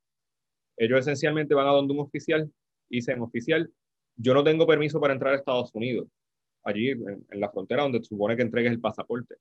Ellos 0.76 1.00
esencialmente 1.00 1.54
van 1.54 1.66
a 1.66 1.72
donde 1.72 1.92
un 1.92 2.00
oficial 2.00 2.50
y 2.88 2.96
dicen, 2.96 3.20
oficial, 3.20 3.70
yo 4.16 4.34
no 4.34 4.42
tengo 4.42 4.66
permiso 4.66 5.00
para 5.00 5.12
entrar 5.12 5.34
a 5.34 5.36
Estados 5.36 5.70
Unidos, 5.74 6.08
allí 6.64 6.90
en, 6.90 7.26
en 7.30 7.40
la 7.40 7.50
frontera 7.50 7.82
donde 7.82 8.02
supone 8.02 8.36
que 8.36 8.42
entregues 8.42 8.72
el 8.72 8.80
pasaporte. 8.80 9.36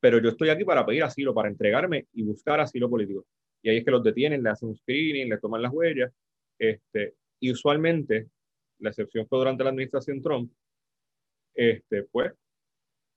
Pero 0.00 0.18
yo 0.18 0.30
estoy 0.30 0.50
aquí 0.50 0.64
para 0.64 0.84
pedir 0.84 1.02
asilo, 1.02 1.34
para 1.34 1.48
entregarme 1.48 2.06
y 2.12 2.22
buscar 2.22 2.60
asilo 2.60 2.88
político. 2.88 3.26
Y 3.62 3.70
ahí 3.70 3.78
es 3.78 3.84
que 3.84 3.90
los 3.90 4.02
detienen, 4.02 4.42
le 4.42 4.50
hacen 4.50 4.70
un 4.70 4.76
screening, 4.76 5.28
le 5.28 5.38
toman 5.38 5.62
las 5.62 5.72
huellas 5.72 6.12
este, 6.60 7.14
y 7.40 7.50
usualmente, 7.50 8.28
la 8.78 8.90
excepción 8.90 9.26
fue 9.26 9.38
durante 9.38 9.64
la 9.64 9.70
administración 9.70 10.22
Trump, 10.22 10.52
este, 11.54 12.04
pues, 12.04 12.32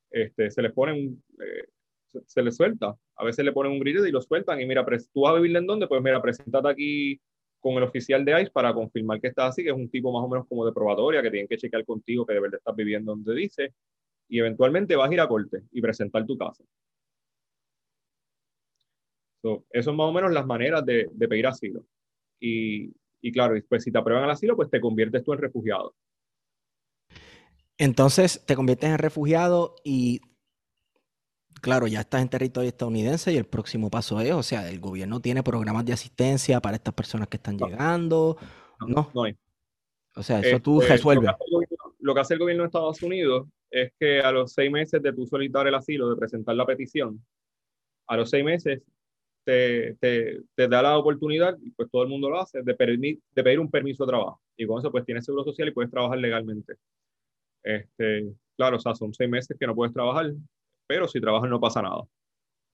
este, 0.09 0.49
se 0.49 0.61
les 0.61 0.71
eh, 0.71 1.67
se, 2.25 2.41
les 2.41 2.55
suelta. 2.55 2.95
A 3.17 3.25
veces 3.25 3.43
le 3.43 3.51
ponen 3.51 3.73
un 3.73 3.79
grito 3.79 4.05
y 4.05 4.11
lo 4.11 4.21
sueltan. 4.21 4.61
Y 4.61 4.65
mira, 4.65 4.85
¿tú 5.13 5.21
vas 5.21 5.33
a 5.33 5.39
vivir 5.39 5.55
en 5.57 5.67
dónde? 5.67 5.87
Pues 5.87 6.01
mira, 6.01 6.21
preséntate 6.21 6.69
aquí 6.69 7.21
con 7.59 7.73
el 7.75 7.83
oficial 7.83 8.23
de 8.23 8.41
ICE 8.41 8.51
para 8.51 8.73
confirmar 8.73 9.19
que 9.19 9.27
estás 9.27 9.49
así, 9.49 9.63
que 9.63 9.69
es 9.69 9.75
un 9.75 9.89
tipo 9.89 10.11
más 10.11 10.23
o 10.23 10.29
menos 10.29 10.47
como 10.47 10.65
de 10.65 10.71
probatoria, 10.71 11.21
que 11.21 11.31
tienen 11.31 11.47
que 11.47 11.57
chequear 11.57 11.85
contigo 11.85 12.25
que 12.25 12.33
de 12.33 12.39
verdad 12.39 12.59
estás 12.59 12.75
viviendo 12.75 13.11
donde 13.11 13.35
dice. 13.35 13.73
Y 14.29 14.39
eventualmente 14.39 14.95
vas 14.95 15.09
a 15.09 15.13
ir 15.13 15.19
a 15.19 15.27
corte 15.27 15.63
y 15.71 15.81
presentar 15.81 16.25
tu 16.25 16.37
caso. 16.37 16.63
So, 19.43 19.65
eso 19.71 19.91
es 19.91 19.97
más 19.97 20.07
o 20.07 20.13
menos 20.13 20.31
las 20.31 20.45
maneras 20.45 20.85
de, 20.85 21.09
de 21.11 21.27
pedir 21.27 21.45
asilo. 21.45 21.85
Y, 22.39 22.93
y 23.21 23.31
claro, 23.33 23.55
pues 23.67 23.83
si 23.83 23.91
te 23.91 23.97
aprueban 23.97 24.23
el 24.23 24.31
asilo, 24.31 24.55
pues 24.55 24.69
te 24.69 24.79
conviertes 24.79 25.21
tú 25.21 25.33
en 25.33 25.39
refugiado. 25.39 25.93
Entonces 27.77 28.45
te 28.45 28.55
conviertes 28.55 28.89
en 28.89 28.97
refugiado 28.97 29.75
y, 29.83 30.21
claro, 31.61 31.87
ya 31.87 31.99
estás 31.99 32.21
en 32.21 32.29
territorio 32.29 32.69
estadounidense 32.69 33.33
y 33.33 33.37
el 33.37 33.45
próximo 33.45 33.89
paso 33.89 34.21
es, 34.21 34.31
o 34.31 34.43
sea, 34.43 34.69
el 34.69 34.79
gobierno 34.79 35.19
tiene 35.19 35.43
programas 35.43 35.83
de 35.83 35.91
asistencia 35.91 36.61
para 36.61 36.77
estas 36.77 36.93
personas 36.93 37.27
que 37.27 37.37
están 37.37 37.57
llegando. 37.57 38.37
No, 38.87 39.11
no, 39.13 39.23
hay. 39.23 39.35
O 40.15 40.23
sea, 40.23 40.39
eso 40.39 40.61
tú 40.61 40.81
este, 40.81 40.93
resuelves. 40.93 41.31
Lo 41.99 42.13
que, 42.13 42.21
hace 42.21 42.35
el 42.35 42.39
gobierno 42.39 42.63
de 42.63 42.67
Estados 42.67 43.01
Unidos 43.01 43.47
es 43.69 43.91
que 43.99 44.21
a 44.21 44.31
los 44.31 44.53
seis 44.53 44.71
meses 44.71 45.01
de 45.01 45.11
tu 45.11 45.25
solicitar 45.25 45.67
el 45.67 45.75
asilo, 45.75 46.09
de 46.09 46.15
presentar 46.15 46.55
la 46.55 46.65
petición, 46.65 47.25
a 48.07 48.15
los 48.15 48.29
seis 48.29 48.45
meses 48.45 48.81
te, 49.43 49.95
te, 49.95 50.41
te, 50.55 50.67
da 50.67 50.81
la 50.81 50.97
oportunidad, 50.97 51.57
y 51.61 51.71
pues 51.71 51.89
todo 51.91 52.03
el 52.03 52.09
mundo 52.09 52.29
lo 52.29 52.39
hace, 52.39 52.61
de, 52.61 52.73
pedir, 52.75 52.99
de 52.99 53.43
pedir 53.43 53.59
un 53.59 53.69
permiso 53.69 54.05
de 54.05 54.11
trabajo. 54.11 54.41
Y 54.57 54.65
con 54.65 54.79
eso 54.79 54.91
pues 54.91 55.05
tienes 55.05 55.25
seguro 55.25 55.43
social 55.43 55.67
y 55.67 55.71
puedes 55.71 55.91
trabajar 55.91 56.17
legalmente. 56.17 56.75
Este, 57.63 58.33
claro, 58.55 58.77
o 58.77 58.79
sea, 58.79 58.95
son 58.95 59.13
seis 59.13 59.29
meses 59.29 59.57
que 59.59 59.67
no 59.67 59.75
puedes 59.75 59.93
trabajar, 59.93 60.31
pero 60.87 61.07
si 61.07 61.19
trabajas 61.19 61.49
no 61.49 61.59
pasa 61.59 61.81
nada. 61.81 62.03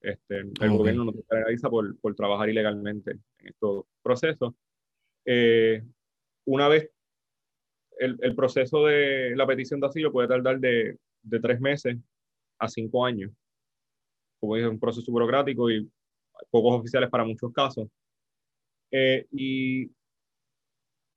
Este, 0.00 0.38
el 0.38 0.70
gobierno 0.70 1.04
no 1.04 1.12
te 1.12 1.22
penaliza 1.22 1.68
por, 1.68 1.98
por, 2.00 2.14
trabajar 2.14 2.48
ilegalmente 2.48 3.12
en 3.12 3.48
estos 3.48 3.84
procesos. 4.02 4.54
Eh, 5.26 5.82
una 6.46 6.68
vez 6.68 6.90
el, 7.98 8.16
el, 8.22 8.34
proceso 8.34 8.86
de 8.86 9.36
la 9.36 9.46
petición 9.46 9.78
de 9.78 9.88
asilo 9.88 10.10
puede 10.10 10.28
tardar 10.28 10.58
de, 10.58 10.96
de 11.22 11.40
tres 11.40 11.60
meses 11.60 11.98
a 12.58 12.68
cinco 12.68 13.04
años. 13.04 13.30
Como 14.40 14.54
dije, 14.54 14.66
es 14.66 14.72
un 14.72 14.80
proceso 14.80 15.12
burocrático 15.12 15.70
y 15.70 15.86
pocos 16.50 16.80
oficiales 16.80 17.10
para 17.10 17.24
muchos 17.24 17.52
casos. 17.52 17.88
Eh, 18.90 19.26
y, 19.30 19.90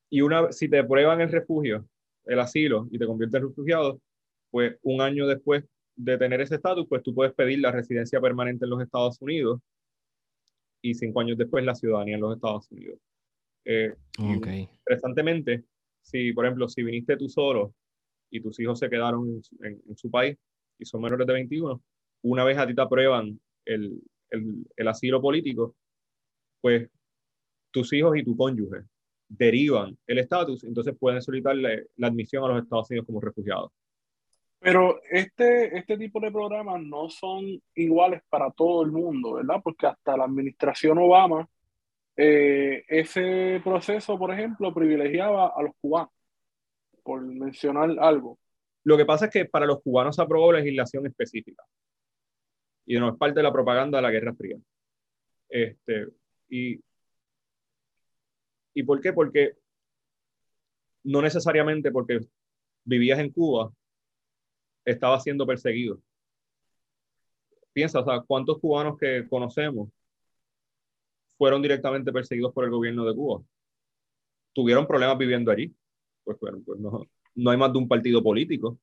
y 0.10 0.22
una, 0.22 0.52
si 0.52 0.70
te 0.70 0.84
prueban 0.84 1.22
el 1.22 1.32
refugio, 1.32 1.88
el 2.26 2.40
asilo, 2.40 2.88
y 2.92 3.00
te 3.00 3.06
conviertes 3.06 3.42
en 3.42 3.48
refugiado, 3.48 4.02
pues 4.52 4.78
un 4.84 5.02
año 5.02 5.28
después 5.28 5.64
de 5.96 6.18
tener 6.18 6.42
ese 6.42 6.56
estatus, 6.56 6.88
pues 6.88 7.04
tú 7.04 7.14
puedes 7.14 7.34
pedir 7.34 7.60
la 7.60 7.72
residencia 7.72 8.20
permanente 8.22 8.66
en 8.66 8.72
los 8.72 8.82
Estados 8.82 9.22
Unidos 9.22 9.60
y 10.82 10.94
cinco 10.94 11.22
años 11.22 11.38
después 11.38 11.64
la 11.64 11.76
ciudadanía 11.76 12.16
en 12.16 12.22
los 12.22 12.36
Estados 12.36 12.70
Unidos. 12.72 13.00
Eh, 13.66 13.96
Interesantemente, 14.18 15.64
si, 16.02 16.34
por 16.34 16.46
ejemplo, 16.46 16.68
si 16.68 16.84
viniste 16.84 17.16
tú 17.18 17.30
solo 17.30 17.74
y 18.30 18.42
tus 18.42 18.60
hijos 18.60 18.80
se 18.80 18.90
quedaron 18.90 19.42
en, 19.62 19.82
en, 19.88 19.98
su 19.98 20.12
país 20.12 20.38
y 20.78 20.86
son 20.86 21.02
menores 21.02 21.26
de 21.26 21.34
21, 21.34 21.82
una 22.24 22.44
vez 22.44 22.58
a 22.58 22.68
ti 22.68 22.76
te 22.76 22.82
aprueban 22.82 23.40
el, 23.66 24.02
el, 24.34 24.88
asilo 24.88 25.22
político, 25.22 25.76
pues 26.62 26.90
tus 27.72 27.92
hijos 27.94 28.18
y 28.18 28.24
tu 28.24 28.36
cónyuge 28.36 28.84
derivan 29.28 29.98
el 30.06 30.20
estatus, 30.20 30.64
entonces 30.64 30.96
pueden 31.00 31.22
solicitar 31.22 31.56
la, 31.56 32.08
admisión 32.08 32.44
a 32.44 32.48
los 32.50 32.64
Estados 32.64 32.90
Unidos 32.90 33.06
como 33.06 33.22
refugiados. 33.22 33.72
Pero 34.60 35.02
este, 35.10 35.78
este 35.78 35.98
tipo 35.98 36.20
de 36.20 36.32
programas 36.32 36.82
no 36.82 37.10
son 37.10 37.62
iguales 37.76 38.22
para 38.30 38.50
todo 38.52 38.84
el 38.84 38.92
mundo, 38.92 39.34
¿verdad? 39.34 39.60
Porque 39.62 39.88
hasta 39.88 40.16
la 40.16 40.24
administración 40.24 40.98
Obama, 41.00 41.50
eh, 42.16 42.86
ese 42.88 43.60
proceso, 43.64 44.18
por 44.18 44.32
ejemplo, 44.32 44.74
privilegiaba 44.74 45.48
a 45.48 45.64
los 45.64 45.74
cubanos, 45.82 46.12
por 47.04 47.22
mencionar 47.22 47.90
algo. 48.00 48.40
Lo 48.86 48.96
que 48.96 49.06
pasa 49.06 49.26
es 49.26 49.32
que 49.32 49.46
para 49.46 49.66
los 49.66 49.82
cubanos 49.82 50.16
se 50.16 50.22
aprobó 50.22 50.54
legislación 50.54 51.06
específica 51.08 51.64
y 52.86 53.00
no 53.00 53.10
es 53.10 53.18
parte 53.18 53.40
de 53.40 53.44
la 53.44 53.54
propaganda 53.54 53.98
de 53.98 54.02
la 54.02 54.12
Guerra 54.12 54.34
Fría. 54.34 54.58
Este, 55.50 56.08
y, 56.50 56.80
¿Y 58.74 58.84
por 58.84 59.00
qué? 59.02 59.14
Porque 59.14 59.54
no 61.04 61.22
necesariamente 61.22 61.92
porque 61.92 62.20
vivías 62.84 63.20
en 63.20 63.32
Cuba, 63.32 63.72
estabas 64.86 65.24
siendo 65.24 65.46
perseguido. 65.46 66.00
Piensa, 67.72 68.00
o 68.00 68.06
sea, 68.06 68.22
¿cuántos 68.22 68.60
cubanos 68.60 68.98
que 68.98 69.28
conocemos 69.28 69.90
fueron 71.38 71.62
directamente 71.62 72.12
perseguidos 72.12 72.54
por 72.54 72.66
el 72.66 72.72
gobierno 72.72 73.06
de 73.06 73.16
Cuba? 73.16 73.44
¿Tuvieron 74.54 74.88
problemas 74.88 75.18
viviendo 75.18 75.52
allí? 75.52 75.74
Pues 76.24 76.40
bueno, 76.40 76.62
pues 76.66 76.80
no, 76.80 77.08
no 77.36 77.52
hay 77.52 77.58
más 77.58 77.72
de 77.74 77.80
un 77.80 77.88
partido 77.88 78.22
político 78.22 78.78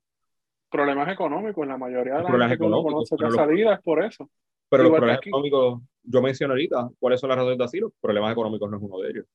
problemas 0.71 1.13
económicos, 1.13 1.67
la 1.67 1.77
mayoría 1.77 2.15
de 2.15 2.23
la 2.23 2.29
problemas 2.29 2.49
gente 2.51 2.65
económicos, 2.65 3.11
que 3.11 3.17
conoce 3.17 3.37
salida 3.37 3.75
es 3.75 3.81
por 3.81 4.03
eso. 4.03 4.31
Pero 4.69 4.85
los 4.85 4.93
problemas 4.93 5.27
económicos, 5.27 5.83
yo 6.05 6.23
mencioné 6.23 6.53
ahorita, 6.53 6.91
¿cuáles 6.99 7.21
son 7.21 7.29
las 7.29 7.39
razones 7.39 7.59
de 7.59 7.65
asilo? 7.65 7.93
Problemas 8.01 8.33
económicos 8.33 8.71
no 8.71 8.77
es 8.77 8.83
uno 8.83 8.99
de 9.01 9.11
ellos. 9.11 9.27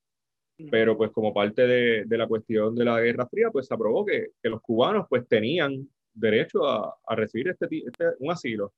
pero 0.72 0.98
pues 0.98 1.12
como 1.12 1.34
parte 1.34 1.68
de, 1.68 2.06
de, 2.06 2.18
la 2.18 2.28
cuestión 2.28 2.74
de 2.74 2.86
la 2.86 3.00
Guerra 3.02 3.28
Fría, 3.28 3.50
pues 3.52 3.68
se 3.68 3.74
aprobó 3.74 4.06
que, 4.06 4.28
que 4.42 4.50
los 4.50 4.62
cubanos 4.62 5.06
pues 5.10 5.28
tenían 5.28 5.88
derecho 6.14 6.66
a, 6.66 6.96
a 7.06 7.16
recibir 7.16 7.50
este, 7.50 7.66
este, 7.66 8.06
un 8.20 8.32
asilo. 8.32 8.72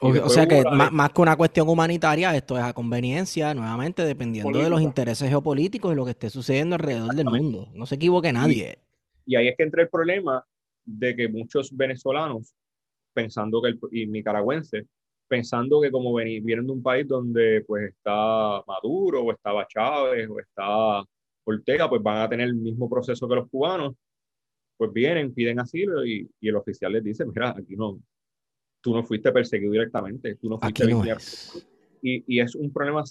O, 0.00 0.28
sea 0.28 0.48
que 0.48 0.64
más, 0.64 0.90
más, 0.90 1.12
que 1.12 1.20
una 1.20 1.36
cuestión 1.36 1.68
humanitaria, 1.68 2.34
esto 2.34 2.58
es 2.58 2.64
a 2.64 2.72
conveniencia, 2.72 3.54
nuevamente, 3.54 4.04
dependiendo 4.04 4.58
de 4.58 4.68
los 4.68 4.82
intereses 4.82 5.28
geopolíticos 5.28 5.92
y 5.92 5.94
lo 5.94 6.04
que 6.04 6.10
esté 6.10 6.28
sucediendo 6.28 6.74
alrededor 6.74 7.14
del 7.14 7.26
mundo. 7.26 7.68
No 7.72 7.86
se 7.86 7.94
equivoque 7.94 8.32
nadie. 8.32 8.78
Y, 9.24 9.36
ahí 9.36 9.46
es 9.46 9.56
que 9.56 9.62
entra 9.62 9.82
el 9.82 9.88
problema 9.88 10.44
de 10.84 11.16
que 11.16 11.28
muchos 11.28 11.74
venezolanos, 11.76 12.54
pensando 13.12 13.62
que 13.62 13.68
el, 13.68 13.80
y 13.90 14.06
nicaragüenses, 14.06 14.86
pensando 15.28 15.80
que 15.80 15.90
como 15.90 16.14
vienen 16.14 16.66
de 16.66 16.72
un 16.72 16.82
país 16.82 17.08
donde 17.08 17.64
pues 17.66 17.90
está 17.90 18.62
Maduro 18.66 19.22
o 19.22 19.32
estaba 19.32 19.66
Chávez 19.66 20.28
o 20.28 20.38
está 20.38 21.02
Ortega, 21.44 21.88
pues 21.88 22.02
van 22.02 22.18
a 22.18 22.28
tener 22.28 22.48
el 22.48 22.54
mismo 22.54 22.88
proceso 22.88 23.28
que 23.28 23.34
los 23.36 23.48
cubanos, 23.48 23.94
pues 24.76 24.92
vienen, 24.92 25.32
piden 25.32 25.60
asilo 25.60 26.04
y, 26.04 26.28
y 26.40 26.48
el 26.48 26.56
oficial 26.56 26.92
les 26.92 27.04
dice, 27.04 27.24
mira, 27.24 27.50
aquí 27.50 27.76
no, 27.76 28.00
tú 28.82 28.94
no 28.94 29.04
fuiste 29.04 29.32
perseguido 29.32 29.72
directamente, 29.72 30.34
tú 30.36 30.50
no 30.50 30.58
fuiste 30.58 30.84
aquí 30.84 30.92
y, 32.02 32.24
y, 32.26 32.40
es 32.40 32.54
un 32.56 32.72
problema 32.72 33.04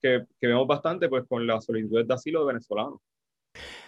que, 0.00 0.24
que, 0.40 0.46
vemos 0.46 0.66
bastante 0.66 1.08
pues 1.08 1.24
con 1.28 1.46
las 1.46 1.66
solicitudes 1.66 2.08
de 2.08 2.14
asilo 2.14 2.40
de 2.40 2.46
venezolanos. 2.46 2.98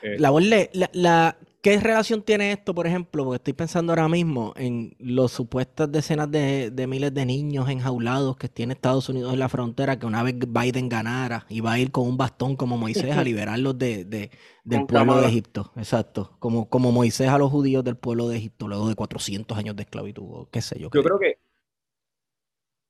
Eh, 0.03 0.17
la, 0.19 0.31
la, 0.73 0.91
la, 0.93 1.37
¿Qué 1.65 1.81
relación 1.81 2.23
tiene 2.23 2.53
esto, 2.53 2.75
por 2.75 2.87
ejemplo? 2.87 3.25
Porque 3.25 3.37
estoy 3.37 3.53
pensando 3.55 3.93
ahora 3.93 4.07
mismo 4.07 4.53
en 4.57 4.95
las 4.99 5.33
supuestas 5.33 5.91
decenas 5.91 6.31
de, 6.31 6.71
de, 6.71 6.87
miles 6.87 7.15
de 7.15 7.25
niños 7.25 7.71
enjaulados 7.71 8.37
que 8.37 8.51
tiene 8.51 8.75
Estados 8.75 9.09
Unidos 9.09 9.33
en 9.33 9.39
la 9.39 9.49
frontera, 9.49 9.99
que 9.99 10.05
una 10.05 10.23
vez 10.23 10.35
Biden 10.39 10.91
ganara, 10.91 11.47
iba 11.49 11.73
a 11.73 11.79
ir 11.79 11.91
con 11.91 12.07
un 12.07 12.19
bastón 12.19 12.57
como 12.57 12.77
Moisés 12.77 13.17
a 13.17 13.23
liberarlos 13.25 13.79
de, 13.79 14.05
de 14.05 14.31
del 14.62 14.85
pueblo 14.85 15.21
de 15.23 15.29
Egipto. 15.29 15.73
Exacto. 15.77 16.37
Como, 16.39 16.69
como 16.69 16.93
Moisés 16.93 17.29
a 17.29 17.39
los 17.39 17.51
judíos 17.51 17.83
del 17.83 17.97
pueblo 17.97 18.29
de 18.29 18.37
Egipto, 18.37 18.69
luego 18.69 18.87
de 18.89 18.95
400 18.95 19.57
años 19.57 19.75
de 19.75 19.85
esclavitud, 19.85 20.25
o 20.27 20.49
qué 20.51 20.61
sé 20.61 20.79
yo. 20.79 20.91
Yo 20.93 21.03
creo 21.03 21.19
que 21.19 21.39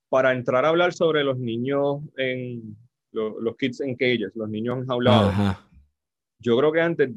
para 0.09 0.33
entrar 0.33 0.65
a 0.65 0.69
hablar 0.69 0.93
sobre 0.93 1.23
los 1.23 1.37
niños 1.37 2.01
en 2.17 2.77
los, 3.11 3.33
los 3.39 3.55
kids 3.55 3.79
en 3.81 3.95
cages, 3.95 4.31
los 4.35 4.49
niños 4.49 4.79
enjaulados, 4.79 5.33
yo 6.45 6.55
creo 6.57 6.71
que 6.71 6.81
antes 6.81 7.09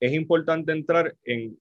es 0.00 0.12
importante 0.14 0.72
entrar 0.72 1.14
en, 1.24 1.58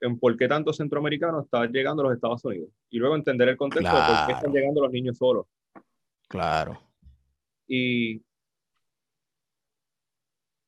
en 0.00 0.18
por 0.18 0.36
qué 0.36 0.48
tanto 0.48 0.72
centroamericanos 0.72 1.44
están 1.44 1.70
llegando 1.72 2.02
a 2.02 2.06
los 2.06 2.14
Estados 2.16 2.44
Unidos 2.44 2.70
y 2.90 2.98
luego 2.98 3.14
entender 3.14 3.48
el 3.48 3.56
contexto 3.56 3.94
de 3.94 4.02
por 4.02 4.26
qué 4.26 4.32
están 4.32 4.52
llegando 4.52 4.82
los 4.82 4.90
niños 4.90 5.16
solos. 5.16 5.46
Claro. 6.28 6.80
Y, 7.68 8.20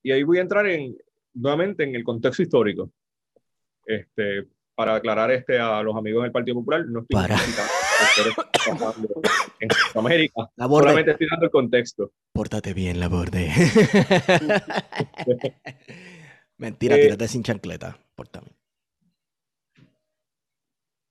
y 0.04 0.12
ahí 0.12 0.22
voy 0.22 0.38
a 0.38 0.42
entrar 0.42 0.66
en, 0.66 0.96
nuevamente 1.34 1.82
en 1.82 1.96
el 1.96 2.04
contexto 2.04 2.42
histórico. 2.42 2.92
Este, 3.84 4.46
para 4.76 4.94
aclarar 4.94 5.32
este 5.32 5.58
a 5.58 5.82
los 5.82 5.96
amigos 5.96 6.22
del 6.22 6.32
Partido 6.32 6.54
Popular, 6.58 6.86
no 6.86 7.00
estoy 7.00 7.20
para. 7.20 7.36
En 9.60 9.70
Centroamérica. 9.70 10.50
Solamente 10.56 11.12
estoy 11.12 11.28
dando 11.30 11.46
el 11.46 11.50
contexto. 11.50 12.12
Pórtate 12.32 12.74
bien, 12.74 13.00
la 13.00 13.08
borde. 13.08 13.50
Mentira, 16.58 16.96
eh, 16.96 17.02
tírate 17.02 17.28
sin 17.28 17.42
chancleta, 17.42 17.98
también. 18.30 18.54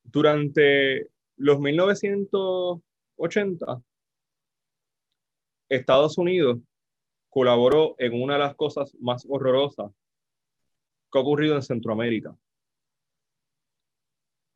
Durante 0.03 1.09
los 1.37 1.59
1980, 1.59 3.81
Estados 5.69 6.17
Unidos 6.17 6.59
colaboró 7.29 7.95
en 7.99 8.21
una 8.21 8.33
de 8.33 8.39
las 8.39 8.55
cosas 8.55 8.93
más 8.99 9.25
horrorosas 9.29 9.91
que 11.11 11.19
ha 11.19 11.21
ocurrido 11.21 11.55
en 11.55 11.61
Centroamérica. 11.61 12.35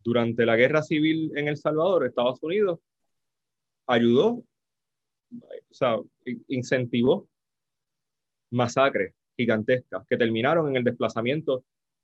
Durante 0.03 0.45
la 0.45 0.55
guerra 0.55 0.81
civil 0.81 1.31
en 1.35 1.47
El 1.47 1.57
Salvador, 1.57 2.05
Estados 2.05 2.41
Unidos 2.41 2.79
ayudó, 3.87 4.43
o 5.31 5.73
sea, 5.73 5.97
incentivó 6.47 7.27
masacres 8.51 9.15
gigantescas 9.35 10.05
que 10.07 10.17
terminaron 10.17 10.69
en 10.69 10.77
el 10.77 10.83
desplazamiento 10.83 11.63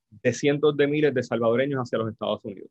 de 0.10 0.34
cientos 0.34 0.76
de 0.76 0.88
miles 0.88 1.14
de 1.14 1.24
salvadoreños 1.24 1.82
hacia 1.82 2.00
los 2.00 2.12
Estados 2.12 2.44
Unidos. 2.44 2.70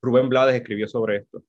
Rubén 0.00 0.28
Blades 0.28 0.56
escribió 0.56 0.88
sobre 0.88 1.18
esto. 1.18 1.44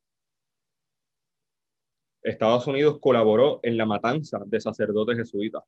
Estados 2.22 2.68
Unidos 2.68 3.00
colaboró 3.00 3.60
en 3.64 3.78
la 3.78 3.86
matanza 3.86 4.42
de 4.46 4.62
sacerdotes 4.62 5.18
jesuitas. 5.18 5.64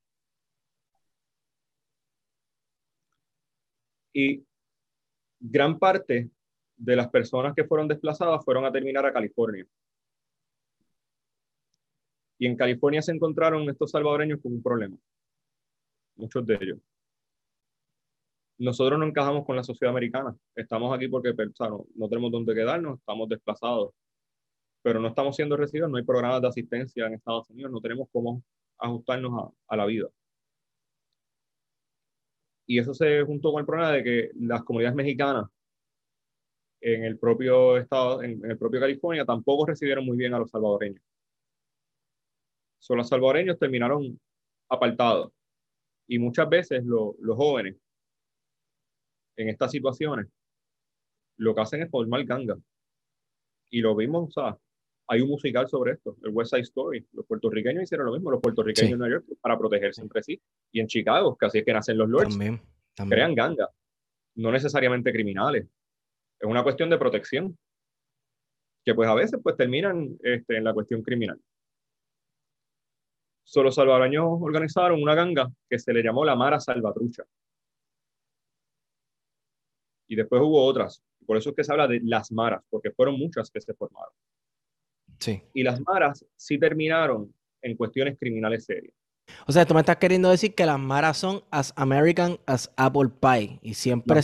Y 4.13 4.45
gran 5.39 5.77
parte 5.77 6.29
de 6.77 6.95
las 6.95 7.09
personas 7.09 7.53
que 7.55 7.65
fueron 7.65 7.87
desplazadas 7.87 8.43
fueron 8.43 8.65
a 8.65 8.71
terminar 8.71 9.05
a 9.05 9.13
California. 9.13 9.65
Y 12.37 12.47
en 12.47 12.55
California 12.55 13.01
se 13.01 13.13
encontraron 13.13 13.69
estos 13.69 13.91
salvadoreños 13.91 14.41
con 14.41 14.53
un 14.53 14.61
problema 14.61 14.97
muchos 16.15 16.45
de 16.45 16.57
ellos. 16.59 16.79
Nosotros 18.57 18.97
no 18.97 19.05
encajamos 19.05 19.45
con 19.45 19.55
la 19.55 19.63
sociedad 19.63 19.91
americana. 19.91 20.35
Estamos 20.55 20.95
aquí 20.95 21.07
porque 21.07 21.33
no, 21.59 21.85
no 21.95 22.09
tenemos 22.09 22.31
dónde 22.31 22.55
quedarnos, 22.55 22.99
estamos 22.99 23.27
desplazados, 23.27 23.93
pero 24.81 24.99
no 24.99 25.09
estamos 25.09 25.35
siendo 25.35 25.57
recibidos, 25.57 25.89
no 25.91 25.97
hay 25.97 26.03
programas 26.03 26.41
de 26.41 26.47
asistencia 26.47 27.05
en 27.05 27.15
Estados 27.15 27.49
Unidos, 27.49 27.71
no 27.71 27.81
tenemos 27.81 28.07
cómo 28.11 28.43
ajustarnos 28.77 29.33
a, 29.43 29.73
a 29.73 29.77
la 29.77 29.85
vida. 29.85 30.07
Y 32.67 32.79
eso 32.79 32.93
se 32.93 33.21
juntó 33.23 33.51
con 33.51 33.59
el 33.59 33.65
problema 33.65 33.91
de 33.91 34.03
que 34.03 34.31
las 34.35 34.63
comunidades 34.63 34.95
mexicanas 34.95 35.45
en 36.85 37.03
el 37.03 37.17
propio 37.17 37.77
estado, 37.77 38.21
en, 38.21 38.45
el 38.45 38.59
propio 38.59 38.79
California, 38.79 39.25
tampoco 39.25 39.65
recibieron 39.65 40.05
muy 40.05 40.15
bien 40.17 40.35
a 40.35 40.39
los 40.39 40.51
salvadoreños. 40.51 41.01
Son 42.77 42.97
los 42.97 43.09
salvadoreños 43.09 43.57
terminaron 43.57 44.19
apartados. 44.69 45.31
Y 46.07 46.19
muchas 46.19 46.47
veces 46.47 46.85
los 46.85 47.15
jóvenes 47.35 47.75
en 49.35 49.49
estas 49.49 49.71
situaciones 49.71 50.27
lo 51.37 51.55
que 51.55 51.61
hacen 51.61 51.81
es 51.81 51.89
formar 51.89 52.23
ganga. 52.23 52.55
Y 53.71 53.81
lo 53.81 53.95
vimos, 53.95 54.29
o 54.29 54.31
sea, 54.31 54.55
hay 55.07 55.21
un 55.21 55.29
musical 55.29 55.67
sobre 55.67 55.93
esto, 55.93 56.15
el 56.23 56.29
West 56.29 56.51
Side 56.51 56.61
Story. 56.61 57.03
Los 57.13 57.25
puertorriqueños 57.25 57.81
hicieron 57.81 58.05
lo 58.05 58.13
mismo, 58.13 58.29
los 58.29 58.41
puertorriqueños 58.41 58.91
en 58.91 58.99
Nueva 58.99 59.15
York, 59.15 59.25
para 59.41 59.57
protegerse 59.57 60.03
entre 60.03 60.21
sí. 60.21 60.39
Y 60.71 60.81
en 60.81 60.87
Chicago, 60.87 61.35
que 61.35 61.47
así 61.47 61.57
es 61.57 61.65
que 61.65 61.73
nacen 61.73 61.97
los 61.97 62.07
lords, 62.07 62.37
también, 62.37 62.61
crean 63.09 63.33
ganga. 63.33 63.69
No 64.35 64.51
necesariamente 64.51 65.11
criminales. 65.11 65.65
Es 66.45 66.51
una 66.51 66.61
cuestión 66.61 66.91
de 66.91 66.99
protección. 66.99 67.57
Que 68.85 68.93
pues 68.93 69.09
a 69.09 69.15
veces 69.15 69.39
pues 69.41 69.57
terminan 69.57 70.15
este, 70.21 70.57
en 70.57 70.63
la 70.63 70.75
cuestión 70.75 71.01
criminal. 71.01 71.41
Solo 73.43 73.71
salvadoreños 73.71 74.25
organizaron 74.39 75.01
una 75.01 75.15
ganga 75.15 75.51
que 75.67 75.79
se 75.79 75.91
le 75.91 76.03
llamó 76.03 76.23
la 76.23 76.35
Mara 76.35 76.59
Salvatrucha. 76.59 77.23
Y 80.07 80.15
después 80.15 80.39
hubo 80.39 80.63
otras. 80.63 81.03
Por 81.25 81.35
eso 81.35 81.49
es 81.49 81.55
que 81.55 81.63
se 81.63 81.71
habla 81.71 81.87
de 81.87 81.99
las 82.03 82.31
maras, 82.31 82.63
porque 82.69 82.91
fueron 82.91 83.17
muchas 83.17 83.49
que 83.49 83.59
se 83.59 83.73
formaron. 83.73 84.13
Sí. 85.17 85.41
Y 85.55 85.63
las 85.63 85.81
maras 85.81 86.23
sí 86.35 86.59
terminaron 86.59 87.33
en 87.63 87.75
cuestiones 87.75 88.19
criminales 88.19 88.65
serias. 88.65 88.93
O 89.47 89.51
sea, 89.51 89.65
tú 89.65 89.73
me 89.73 89.79
estás 89.79 89.97
queriendo 89.97 90.29
decir 90.29 90.53
que 90.53 90.67
las 90.67 90.77
maras 90.77 91.17
son 91.17 91.43
as 91.49 91.73
American 91.75 92.37
as 92.45 92.71
apple 92.77 93.09
pie 93.19 93.59
y 93.63 93.73
siempre... 93.73 94.21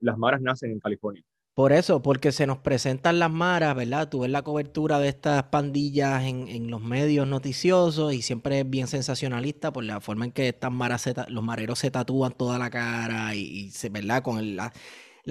las 0.00 0.18
maras 0.18 0.40
nacen 0.40 0.70
en 0.70 0.80
California. 0.80 1.22
Por 1.54 1.72
eso, 1.72 2.02
porque 2.02 2.32
se 2.32 2.48
nos 2.48 2.58
presentan 2.58 3.20
las 3.20 3.30
maras, 3.30 3.76
¿verdad? 3.76 4.08
Tú 4.08 4.20
ves 4.20 4.30
la 4.30 4.42
cobertura 4.42 4.98
de 4.98 5.08
estas 5.08 5.44
pandillas 5.44 6.24
en, 6.24 6.68
los 6.68 6.82
medios 6.82 7.28
noticiosos 7.28 8.12
y 8.12 8.22
siempre 8.22 8.60
es 8.60 8.68
bien 8.68 8.88
sensacionalista 8.88 9.72
por 9.72 9.84
la 9.84 10.00
forma 10.00 10.24
en 10.24 10.32
que 10.32 10.48
estas 10.48 10.72
maras 10.72 11.08
los 11.28 11.44
mareros 11.44 11.78
se 11.78 11.92
tatúan 11.92 12.32
toda 12.32 12.58
la 12.58 12.70
cara 12.70 13.36
y, 13.36 13.70
se, 13.70 13.88
¿verdad? 13.88 14.24
Con 14.24 14.56
la, 14.56 14.72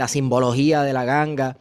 simbología 0.08 0.84
de 0.84 0.94
la 0.94 1.04
ganga 1.04 1.58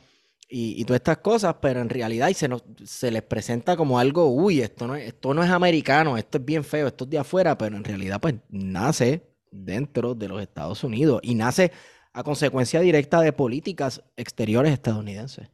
y, 0.48 0.84
todas 0.84 1.00
estas 1.00 1.18
cosas, 1.18 1.56
pero 1.60 1.80
en 1.80 1.88
realidad 1.88 2.30
se, 2.32 2.46
nos, 2.46 2.62
se 2.84 3.10
les 3.10 3.22
presenta 3.22 3.76
como 3.76 3.98
algo, 3.98 4.28
uy, 4.28 4.60
esto 4.60 4.86
no, 4.86 4.94
esto 4.94 5.34
no 5.34 5.42
es 5.42 5.50
americano, 5.50 6.16
esto 6.16 6.38
es 6.38 6.44
bien 6.44 6.62
feo, 6.62 6.86
esto 6.86 7.02
es 7.02 7.10
de 7.10 7.18
afuera, 7.18 7.58
pero 7.58 7.76
en 7.76 7.82
realidad 7.82 8.20
pues 8.20 8.36
nace 8.48 9.22
dentro 9.50 10.14
de 10.14 10.28
los 10.28 10.40
Estados 10.40 10.84
Unidos 10.84 11.20
y 11.24 11.34
nace 11.34 11.72
a 12.14 12.22
consecuencia 12.22 12.80
directa 12.80 13.20
de 13.20 13.32
políticas 13.32 14.02
exteriores 14.16 14.72
estadounidenses. 14.72 15.50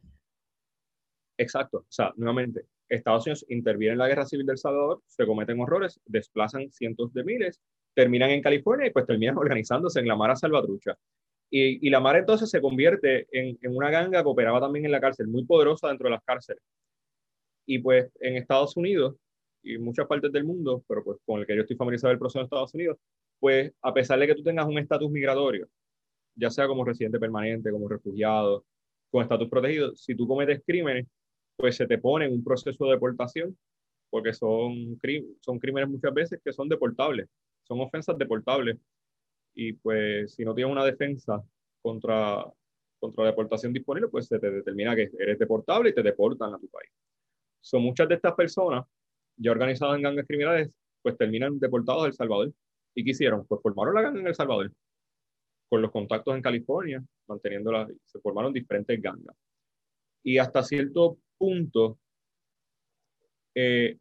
Exacto. 1.37 1.79
O 1.79 1.91
sea, 1.91 2.11
nuevamente, 2.17 2.65
Estados 2.89 3.25
Unidos 3.25 3.45
interviene 3.49 3.93
en 3.93 3.99
la 3.99 4.07
guerra 4.07 4.25
civil 4.25 4.45
del 4.45 4.57
Salvador, 4.57 5.01
se 5.07 5.25
cometen 5.25 5.59
horrores, 5.59 6.01
desplazan 6.05 6.69
cientos 6.71 7.13
de 7.13 7.23
miles, 7.23 7.61
terminan 7.93 8.31
en 8.31 8.41
California 8.41 8.87
y 8.87 8.91
pues 8.91 9.05
terminan 9.05 9.37
organizándose 9.37 9.99
en 9.99 10.07
la 10.07 10.15
Mara 10.15 10.35
Salvatrucha. 10.35 10.97
Y, 11.51 11.85
y 11.85 11.89
la 11.89 11.99
Mara 11.99 12.19
entonces 12.19 12.49
se 12.49 12.61
convierte 12.61 13.27
en, 13.31 13.57
en, 13.61 13.75
una 13.75 13.89
ganga 13.89 14.21
que 14.21 14.29
operaba 14.29 14.59
también 14.59 14.85
en 14.85 14.91
la 14.91 15.01
cárcel, 15.01 15.27
muy 15.27 15.45
poderosa 15.45 15.87
dentro 15.87 16.05
de 16.05 16.11
las 16.11 16.23
cárceles. 16.23 16.61
Y 17.65 17.79
pues 17.79 18.11
en 18.19 18.35
Estados 18.35 18.75
Unidos 18.75 19.15
y 19.63 19.77
muchas 19.77 20.07
partes 20.07 20.31
del 20.31 20.43
mundo, 20.43 20.83
pero 20.87 21.03
pues 21.03 21.17
con 21.25 21.39
el 21.39 21.47
que 21.47 21.55
yo 21.55 21.61
estoy 21.61 21.75
familiarizado 21.75 22.11
el 22.11 22.19
proceso 22.19 22.39
de 22.39 22.43
Estados 22.45 22.73
Unidos, 22.73 22.97
pues 23.39 23.71
a 23.81 23.93
pesar 23.93 24.19
de 24.19 24.27
que 24.27 24.35
tú 24.35 24.43
tengas 24.43 24.65
un 24.65 24.77
estatus 24.77 25.09
migratorio, 25.09 25.67
ya 26.39 26.49
sea 26.49 26.67
como 26.67 26.85
residente 26.85 27.19
permanente, 27.19 27.71
como 27.71 27.87
refugiado, 27.87 28.65
con 29.11 29.23
estatus 29.23 29.49
protegido, 29.49 29.95
si 29.95 30.15
tú 30.15 30.27
cometes 30.27 30.61
crímenes, 30.65 31.07
pues 31.57 31.75
se 31.75 31.87
te 31.87 31.97
pone 31.97 32.25
en 32.25 32.33
un 32.33 32.43
proceso 32.43 32.85
de 32.85 32.91
deportación, 32.91 33.57
porque 34.09 34.33
son, 34.33 34.99
son 35.41 35.59
crímenes 35.59 35.89
muchas 35.89 36.13
veces 36.13 36.39
que 36.43 36.53
son 36.53 36.69
deportables, 36.69 37.27
son 37.63 37.81
ofensas 37.81 38.17
deportables. 38.17 38.77
Y 39.53 39.73
pues 39.73 40.33
si 40.33 40.45
no 40.45 40.55
tienes 40.55 40.71
una 40.71 40.85
defensa 40.85 41.43
contra, 41.81 42.45
contra 42.99 43.23
la 43.25 43.31
deportación 43.31 43.73
disponible, 43.73 44.07
pues 44.07 44.27
se 44.27 44.39
te 44.39 44.49
determina 44.49 44.95
que 44.95 45.09
eres 45.19 45.37
deportable 45.37 45.89
y 45.89 45.93
te 45.93 46.03
deportan 46.03 46.53
a 46.53 46.59
tu 46.59 46.67
país. 46.69 46.91
Son 47.61 47.81
muchas 47.83 48.07
de 48.07 48.15
estas 48.15 48.33
personas 48.35 48.85
ya 49.35 49.51
organizadas 49.51 49.97
en 49.97 50.03
gangas 50.03 50.27
criminales, 50.27 50.69
pues 51.01 51.17
terminan 51.17 51.59
deportados 51.59 52.03
a 52.03 52.07
El 52.07 52.13
Salvador. 52.13 52.53
¿Y 52.95 53.03
qué 53.03 53.11
hicieron? 53.11 53.45
Pues 53.45 53.61
formaron 53.61 53.95
la 53.95 54.01
ganga 54.01 54.19
en 54.19 54.27
El 54.27 54.35
Salvador, 54.35 54.71
con 55.69 55.81
los 55.81 55.91
contactos 55.91 56.35
en 56.35 56.41
California, 56.41 57.03
manteniéndola, 57.27 57.87
se 58.05 58.19
formaron 58.19 58.51
diferentes 58.51 58.99
gangas. 59.01 59.35
Y 60.23 60.37
hasta 60.39 60.63
cierto 60.63 61.19
punto, 61.37 61.99
eh, 63.55 63.97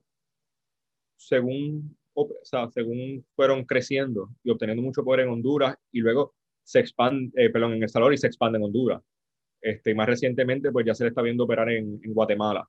según, 1.16 1.97
o 2.14 2.31
sea, 2.43 2.69
según 2.71 3.25
fueron 3.37 3.64
creciendo 3.64 4.31
y 4.43 4.51
obteniendo 4.51 4.83
mucho 4.83 5.05
poder 5.05 5.21
en 5.21 5.31
Honduras 5.31 5.77
y 5.93 6.01
luego 6.01 6.35
se 6.64 6.81
expande, 6.81 7.31
eh, 7.37 7.51
perdón, 7.51 7.75
en 7.75 7.83
El 7.83 7.89
Salvador 7.89 8.14
y 8.14 8.19
se 8.19 8.27
expande 8.27 8.59
en 8.59 8.64
Honduras. 8.64 9.03
Este, 9.61 9.91
y 9.91 9.95
más 9.95 10.07
recientemente, 10.07 10.73
pues 10.73 10.87
ya 10.87 10.95
se 10.95 11.05
le 11.05 11.09
está 11.09 11.23
viendo 11.23 11.45
operar 11.45 11.71
en, 11.71 12.01
en 12.03 12.14
Guatemala. 12.14 12.69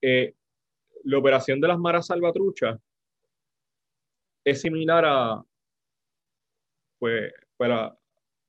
Eh, 0.00 0.34
la 1.04 1.18
operación 1.18 1.60
de 1.60 1.68
las 1.68 1.78
maras 1.78 2.06
salvatruchas 2.06 2.78
es 4.44 4.60
similar 4.60 5.04
a, 5.04 5.44
pues, 6.98 7.32
para, 7.56 7.90
pues, 7.90 8.00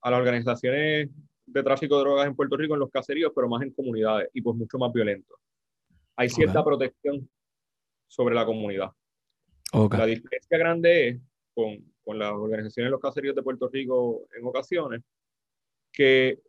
a 0.01 0.11
las 0.11 0.19
organizaciones 0.19 1.09
de 1.45 1.63
tráfico 1.63 1.97
de 1.97 2.01
drogas 2.01 2.27
en 2.27 2.35
Puerto 2.35 2.57
Rico, 2.57 2.73
en 2.73 2.81
los 2.81 2.91
caseríos, 2.91 3.31
pero 3.33 3.47
más 3.47 3.61
en 3.61 3.71
comunidades 3.71 4.29
y 4.33 4.41
pues 4.41 4.55
mucho 4.55 4.77
más 4.77 4.91
violento. 4.91 5.35
Hay 6.15 6.29
cierta 6.29 6.63
protección 6.63 7.29
sobre 8.07 8.35
la 8.35 8.45
comunidad. 8.45 8.91
La 9.73 10.05
diferencia 10.05 10.57
grande 10.57 11.07
es 11.09 11.19
con, 11.53 11.77
con 12.03 12.19
las 12.19 12.31
organizaciones 12.31 12.87
de 12.87 12.91
los 12.91 13.01
caseríos 13.01 13.35
de 13.35 13.43
Puerto 13.43 13.69
Rico 13.69 14.27
en 14.37 14.45
ocasiones 14.45 15.01
que 15.91 16.39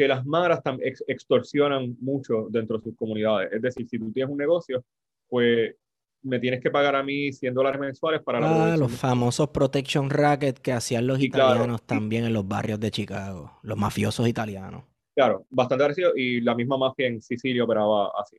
que 0.00 0.08
las 0.08 0.24
maras 0.24 0.62
extorsionan 1.08 1.94
mucho 2.00 2.46
dentro 2.48 2.78
de 2.78 2.84
sus 2.84 2.96
comunidades. 2.96 3.52
Es 3.52 3.60
decir, 3.60 3.86
si 3.86 3.98
tú 3.98 4.10
tienes 4.10 4.32
un 4.32 4.38
negocio, 4.38 4.82
pues 5.28 5.74
me 6.22 6.38
tienes 6.38 6.60
que 6.60 6.70
pagar 6.70 6.96
a 6.96 7.02
mí 7.02 7.32
100 7.32 7.54
dólares 7.54 7.80
mensuales 7.80 8.22
para 8.22 8.40
la 8.40 8.72
Ah, 8.72 8.76
los 8.76 8.92
famosos 8.92 9.48
protection 9.48 10.10
racket 10.10 10.58
que 10.58 10.72
hacían 10.72 11.06
los 11.06 11.20
italianos 11.20 11.82
también 11.82 12.24
en 12.24 12.32
los 12.32 12.46
barrios 12.46 12.80
de 12.80 12.90
Chicago, 12.90 13.58
los 13.62 13.78
mafiosos 13.78 14.28
italianos. 14.28 14.84
Claro, 15.14 15.46
bastante 15.50 15.84
parecido 15.84 16.12
y 16.14 16.40
la 16.40 16.54
misma 16.54 16.76
mafia 16.76 17.08
en 17.08 17.20
Sicilia 17.20 17.64
operaba 17.64 18.12
así. 18.18 18.36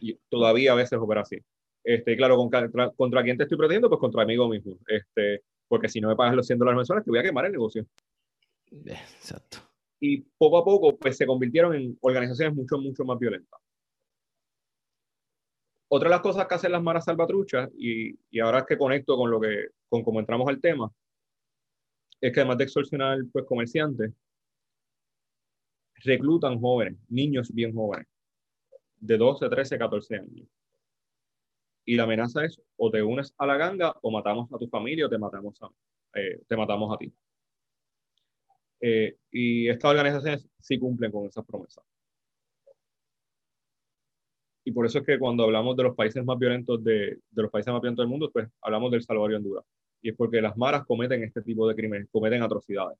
Y 0.00 0.18
todavía 0.28 0.72
a 0.72 0.74
veces 0.74 0.98
opera 0.98 1.22
así. 1.22 1.38
Este, 1.84 2.16
claro, 2.16 2.36
contra, 2.36 2.68
contra 2.90 3.22
quién 3.22 3.36
te 3.36 3.44
estoy 3.44 3.56
protegiendo? 3.56 3.88
Pues 3.88 4.00
contra 4.00 4.22
amigo 4.22 4.48
mismo. 4.48 4.76
Este, 4.86 5.42
porque 5.68 5.88
si 5.88 6.00
no 6.00 6.08
me 6.08 6.16
pagas 6.16 6.34
los 6.34 6.46
100 6.46 6.58
dólares 6.58 6.76
mensuales, 6.76 7.04
te 7.04 7.10
voy 7.10 7.20
a 7.20 7.22
quemar 7.22 7.46
el 7.46 7.52
negocio. 7.52 7.86
Exacto 8.84 9.68
y 10.00 10.18
poco 10.36 10.58
a 10.58 10.64
poco 10.64 10.96
pues, 10.96 11.16
se 11.16 11.26
convirtieron 11.26 11.74
en 11.74 11.98
organizaciones 12.00 12.54
mucho, 12.54 12.78
mucho 12.78 13.04
más 13.04 13.18
violentas. 13.18 13.60
Otra 15.88 16.08
de 16.08 16.16
las 16.16 16.22
cosas 16.22 16.46
que 16.46 16.54
hacen 16.54 16.72
las 16.72 16.82
maras 16.82 17.04
salvatruchas, 17.04 17.70
y, 17.78 18.18
y 18.30 18.40
ahora 18.40 18.60
es 18.60 18.66
que 18.66 18.76
conecto 18.76 19.16
con 19.16 19.30
lo 19.30 19.40
que, 19.40 19.68
con 19.88 20.02
cómo 20.02 20.20
entramos 20.20 20.48
al 20.48 20.60
tema, 20.60 20.92
es 22.20 22.32
que 22.32 22.40
además 22.40 22.58
de 22.58 22.64
extorsionar 22.64 23.18
pues, 23.32 23.44
comerciantes, 23.46 24.12
reclutan 26.04 26.60
jóvenes, 26.60 26.98
niños 27.08 27.52
bien 27.52 27.74
jóvenes, 27.74 28.06
de 28.96 29.16
12, 29.16 29.48
13, 29.48 29.78
14 29.78 30.16
años. 30.16 30.48
Y 31.84 31.96
la 31.96 32.02
amenaza 32.02 32.44
es 32.44 32.60
o 32.76 32.90
te 32.90 33.02
unes 33.02 33.34
a 33.38 33.46
la 33.46 33.56
ganga 33.56 33.94
o 34.02 34.10
matamos 34.10 34.52
a 34.52 34.58
tu 34.58 34.68
familia 34.68 35.06
o 35.06 35.08
te 35.08 35.18
matamos 35.18 35.60
a, 35.62 35.68
eh, 36.14 36.42
te 36.46 36.56
matamos 36.56 36.94
a 36.94 36.98
ti. 36.98 37.12
Eh, 38.80 39.16
y 39.30 39.68
estas 39.68 39.90
organizaciones 39.90 40.48
sí 40.60 40.78
cumplen 40.78 41.10
con 41.10 41.26
esas 41.26 41.44
promesas. 41.44 41.84
Y 44.68 44.72
por 44.72 44.84
eso 44.84 44.98
es 44.98 45.06
que 45.06 45.18
cuando 45.18 45.44
hablamos 45.44 45.76
de 45.76 45.84
los 45.84 45.96
países 45.96 46.22
más 46.24 46.38
violentos 46.38 46.82
de, 46.84 47.18
de 47.30 47.42
los 47.42 47.50
países 47.50 47.72
más 47.72 47.80
violentos 47.80 48.02
del 48.02 48.10
mundo, 48.10 48.30
pues 48.30 48.48
hablamos 48.60 48.90
del 48.90 49.02
Salvador 49.02 49.32
y 49.32 49.34
Honduras. 49.36 49.64
Y 50.02 50.10
es 50.10 50.16
porque 50.16 50.42
las 50.42 50.56
maras 50.56 50.84
cometen 50.86 51.24
este 51.24 51.42
tipo 51.42 51.66
de 51.66 51.74
crímenes, 51.74 52.08
cometen 52.10 52.42
atrocidades. 52.42 52.98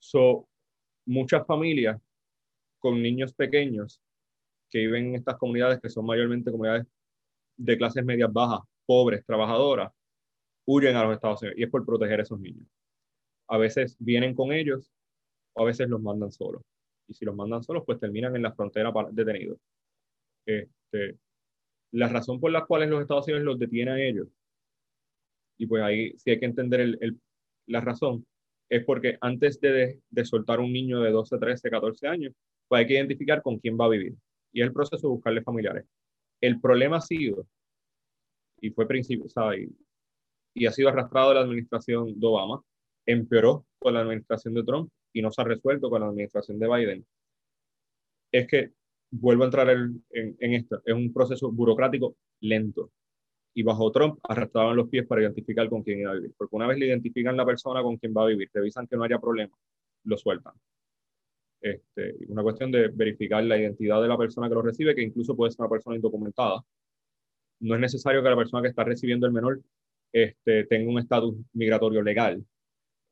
So, 0.00 0.48
muchas 1.06 1.46
familias 1.46 2.00
con 2.80 3.00
niños 3.00 3.32
pequeños 3.32 4.00
que 4.68 4.80
viven 4.80 5.06
en 5.10 5.14
estas 5.14 5.36
comunidades, 5.36 5.80
que 5.80 5.88
son 5.88 6.04
mayormente 6.04 6.50
comunidades 6.50 6.86
de 7.56 7.78
clases 7.78 8.04
medias 8.04 8.32
bajas, 8.32 8.60
pobres, 8.84 9.24
trabajadoras, 9.24 9.92
huyen 10.66 10.96
a 10.96 11.04
los 11.04 11.14
Estados 11.14 11.42
Unidos 11.42 11.58
y 11.58 11.62
es 11.62 11.70
por 11.70 11.86
proteger 11.86 12.18
a 12.20 12.22
esos 12.24 12.40
niños 12.40 12.66
a 13.52 13.58
veces 13.58 13.96
vienen 13.98 14.34
con 14.34 14.50
ellos 14.50 14.90
o 15.52 15.62
a 15.62 15.66
veces 15.66 15.86
los 15.88 16.00
mandan 16.00 16.32
solos. 16.32 16.62
Y 17.08 17.14
si 17.14 17.24
los 17.24 17.34
mandan 17.34 17.62
solos, 17.62 17.82
pues 17.86 17.98
terminan 17.98 18.34
en 18.36 18.42
la 18.42 18.52
frontera 18.52 18.92
detenidos. 19.10 19.58
Este, 20.46 21.18
la 21.92 22.08
razón 22.08 22.40
por 22.40 22.50
la 22.50 22.64
cual 22.64 22.88
los 22.88 23.02
Estados 23.02 23.26
Unidos 23.26 23.44
los 23.44 23.58
detienen 23.58 23.94
a 23.94 24.02
ellos, 24.02 24.28
y 25.58 25.66
pues 25.66 25.82
ahí 25.82 26.12
sí 26.18 26.30
hay 26.30 26.40
que 26.40 26.46
entender 26.46 26.80
el, 26.80 27.20
la 27.66 27.80
razón, 27.80 28.26
es 28.68 28.84
porque 28.84 29.18
antes 29.20 29.60
de, 29.60 30.00
de, 30.10 30.24
soltar 30.24 30.60
un 30.60 30.72
niño 30.72 31.00
de 31.00 31.10
12, 31.10 31.38
13, 31.38 31.70
14 31.70 32.08
años, 32.08 32.34
pues 32.66 32.80
hay 32.80 32.86
que 32.86 32.94
identificar 32.94 33.42
con 33.42 33.58
quién 33.58 33.76
va 33.78 33.84
a 33.84 33.90
vivir. 33.90 34.14
Y 34.52 34.62
es 34.62 34.66
el 34.66 34.72
proceso 34.72 35.06
de 35.06 35.12
buscarle 35.14 35.42
familiares. 35.42 35.84
El 36.40 36.60
problema 36.60 36.96
ha 36.96 37.00
sido, 37.00 37.46
y 38.60 38.70
fue 38.70 38.88
principio, 38.88 39.26
y, 39.54 39.76
y 40.54 40.66
ha 40.66 40.72
sido 40.72 40.88
arrastrado 40.88 41.28
de 41.28 41.34
la 41.36 41.40
administración 41.42 42.18
de 42.18 42.26
Obama, 42.26 42.62
empeoró 43.06 43.66
con 43.78 43.94
la 43.94 44.00
administración 44.00 44.54
de 44.54 44.64
Trump 44.64 44.90
y 45.12 45.22
no 45.22 45.30
se 45.30 45.42
ha 45.42 45.44
resuelto 45.44 45.90
con 45.90 46.00
la 46.00 46.08
administración 46.08 46.58
de 46.58 46.68
Biden, 46.68 47.06
es 48.32 48.46
que 48.46 48.72
vuelvo 49.10 49.42
a 49.42 49.46
entrar 49.46 49.68
en, 49.70 50.04
esto, 50.40 50.82
es 50.84 50.94
un 50.94 51.12
proceso 51.12 51.50
burocrático 51.52 52.16
lento. 52.40 52.90
Y 53.54 53.62
bajo 53.62 53.92
Trump 53.92 54.18
arrastraban 54.22 54.76
los 54.76 54.88
pies 54.88 55.06
para 55.06 55.20
identificar 55.20 55.68
con 55.68 55.82
quién 55.82 56.00
iba 56.00 56.12
a 56.12 56.14
vivir. 56.14 56.32
Porque 56.36 56.56
una 56.56 56.66
vez 56.66 56.78
le 56.78 56.86
identifican 56.86 57.36
la 57.36 57.44
persona 57.44 57.82
con 57.82 57.98
quien 57.98 58.14
va 58.16 58.22
a 58.22 58.26
vivir, 58.26 58.48
revisan 58.52 58.86
que 58.86 58.96
no 58.96 59.04
haya 59.04 59.18
problema, 59.18 59.54
lo 60.04 60.16
sueltan. 60.16 60.54
Este, 61.60 62.16
una 62.28 62.42
cuestión 62.42 62.72
de 62.72 62.88
verificar 62.88 63.44
la 63.44 63.58
identidad 63.58 64.00
de 64.02 64.08
la 64.08 64.16
persona 64.16 64.48
que 64.48 64.54
lo 64.54 64.62
recibe, 64.62 64.94
que 64.94 65.02
incluso 65.02 65.36
puede 65.36 65.52
ser 65.52 65.60
una 65.60 65.70
persona 65.70 65.96
indocumentada. 65.96 66.64
No 67.60 67.74
es 67.74 67.80
necesario 67.80 68.22
que 68.22 68.30
la 68.30 68.36
persona 68.36 68.62
que 68.62 68.68
está 68.68 68.84
recibiendo 68.84 69.26
el 69.26 69.32
menor 69.32 69.60
este, 70.12 70.64
tenga 70.64 70.90
un 70.90 70.98
estatus 70.98 71.36
migratorio 71.52 72.02
legal 72.02 72.44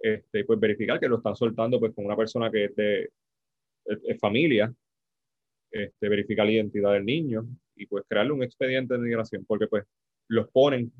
este, 0.01 0.45
pues 0.45 0.59
verificar 0.59 0.99
que 0.99 1.09
lo 1.09 1.19
están 1.19 1.37
soltando 1.37 1.79
pues 1.79 1.95
con 1.95 2.07
una 2.07 2.17
persona 2.17 2.51
que 2.51 2.65
es 2.65 2.77
de 2.77 3.11
familia, 4.19 4.73
este, 5.71 6.09
verificar 6.09 6.47
la 6.47 6.53
identidad 6.53 6.93
del 6.93 7.05
niño 7.05 7.47
y 7.77 7.87
pues 7.87 8.05
crearle 8.09 8.33
un 8.33 8.43
expediente 8.43 8.95
de 8.95 9.01
migración, 9.01 9.45
porque 9.47 9.67
pues 9.67 9.85
los 10.29 10.49
ponen, 10.51 10.93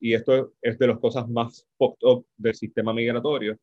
y 0.00 0.14
esto 0.14 0.52
es 0.62 0.78
de 0.78 0.86
las 0.86 0.98
cosas 0.98 1.28
más 1.28 1.66
popped 1.76 2.06
up 2.06 2.26
del 2.36 2.54
sistema 2.54 2.92
migratorio, 2.92 3.58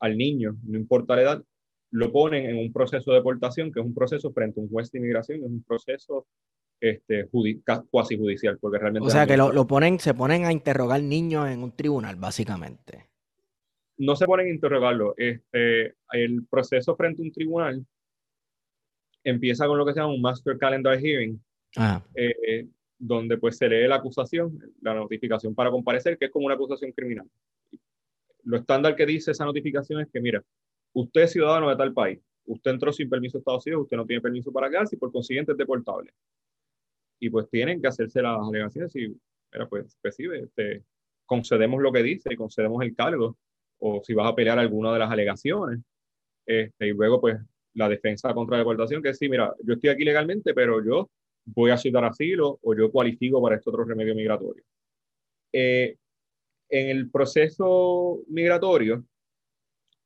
al 0.00 0.16
niño, 0.16 0.56
no 0.64 0.78
importa 0.78 1.14
la 1.16 1.22
edad, 1.22 1.44
lo 1.92 2.12
ponen 2.12 2.46
en 2.48 2.58
un 2.58 2.72
proceso 2.72 3.10
de 3.10 3.18
deportación, 3.18 3.72
que 3.72 3.80
es 3.80 3.86
un 3.86 3.94
proceso 3.94 4.32
frente 4.32 4.60
a 4.60 4.62
un 4.62 4.70
juez 4.70 4.90
de 4.90 4.98
inmigración, 4.98 5.38
es 5.38 5.46
un 5.50 5.62
proceso 5.62 6.26
este, 6.80 7.28
cuasi 7.90 8.16
judicial, 8.16 8.58
porque 8.58 8.78
realmente... 8.78 9.06
O 9.06 9.10
sea, 9.10 9.26
que 9.26 9.36
lo, 9.36 9.52
lo, 9.52 9.66
ponen, 9.66 9.98
se 9.98 10.14
ponen 10.14 10.46
a 10.46 10.52
interrogar 10.52 11.02
niños 11.02 11.48
en 11.48 11.62
un 11.62 11.72
tribunal, 11.76 12.16
básicamente 12.16 13.09
no 14.00 14.16
se 14.16 14.24
ponen 14.24 14.46
a 14.46 14.50
interrogarlo. 14.50 15.14
Este, 15.16 15.94
el 16.12 16.46
proceso 16.50 16.96
frente 16.96 17.20
a 17.20 17.24
un 17.24 17.32
tribunal 17.32 17.86
empieza 19.22 19.66
con 19.66 19.76
lo 19.76 19.84
que 19.84 19.92
se 19.92 20.00
llama 20.00 20.14
un 20.14 20.22
Master 20.22 20.56
Calendar 20.56 20.98
Hearing, 20.98 21.38
ah. 21.76 22.02
eh, 22.14 22.66
donde 22.98 23.36
pues 23.36 23.58
se 23.58 23.68
lee 23.68 23.86
la 23.86 23.96
acusación, 23.96 24.58
la 24.80 24.94
notificación 24.94 25.54
para 25.54 25.70
comparecer, 25.70 26.16
que 26.16 26.26
es 26.26 26.30
como 26.30 26.46
una 26.46 26.54
acusación 26.54 26.92
criminal. 26.92 27.28
Lo 28.44 28.56
estándar 28.56 28.96
que 28.96 29.04
dice 29.04 29.32
esa 29.32 29.44
notificación 29.44 30.00
es 30.00 30.08
que, 30.10 30.20
mira, 30.20 30.42
usted 30.94 31.22
es 31.22 31.32
ciudadano 31.32 31.68
de 31.68 31.76
tal 31.76 31.92
país, 31.92 32.18
usted 32.46 32.70
entró 32.70 32.94
sin 32.94 33.10
permiso 33.10 33.36
a 33.36 33.40
Estados 33.40 33.66
Unidos, 33.66 33.82
usted 33.82 33.98
no 33.98 34.06
tiene 34.06 34.22
permiso 34.22 34.50
para 34.50 34.70
quedarse 34.70 34.96
y 34.96 34.98
por 34.98 35.12
consiguiente 35.12 35.52
es 35.52 35.58
deportable. 35.58 36.10
Y 37.18 37.28
pues 37.28 37.50
tienen 37.50 37.82
que 37.82 37.88
hacerse 37.88 38.22
las 38.22 38.38
alegaciones 38.48 38.96
y, 38.96 39.08
mira, 39.52 39.68
pues, 39.68 39.94
recibe, 40.02 40.44
este, 40.44 40.84
concedemos 41.26 41.82
lo 41.82 41.92
que 41.92 42.02
dice 42.02 42.32
y 42.32 42.36
concedemos 42.36 42.82
el 42.82 42.96
cargo 42.96 43.36
o 43.80 44.02
si 44.04 44.14
vas 44.14 44.28
a 44.30 44.34
pelear 44.34 44.58
alguna 44.58 44.92
de 44.92 44.98
las 44.98 45.10
alegaciones. 45.10 45.80
Este, 46.46 46.88
y 46.88 46.92
luego, 46.92 47.20
pues, 47.20 47.38
la 47.74 47.88
defensa 47.88 48.34
contra 48.34 48.56
la 48.56 48.60
deportación, 48.60 49.02
que 49.02 49.14
sí, 49.14 49.28
mira, 49.28 49.54
yo 49.62 49.74
estoy 49.74 49.90
aquí 49.90 50.04
legalmente, 50.04 50.54
pero 50.54 50.84
yo 50.84 51.10
voy 51.44 51.70
a 51.70 51.76
citar 51.76 52.04
asilo 52.04 52.58
o 52.62 52.74
yo 52.74 52.90
cualifico 52.90 53.42
para 53.42 53.56
este 53.56 53.70
otro 53.70 53.84
remedio 53.84 54.14
migratorio. 54.14 54.62
Eh, 55.52 55.96
en 56.68 56.88
el 56.88 57.10
proceso 57.10 58.20
migratorio, 58.28 59.04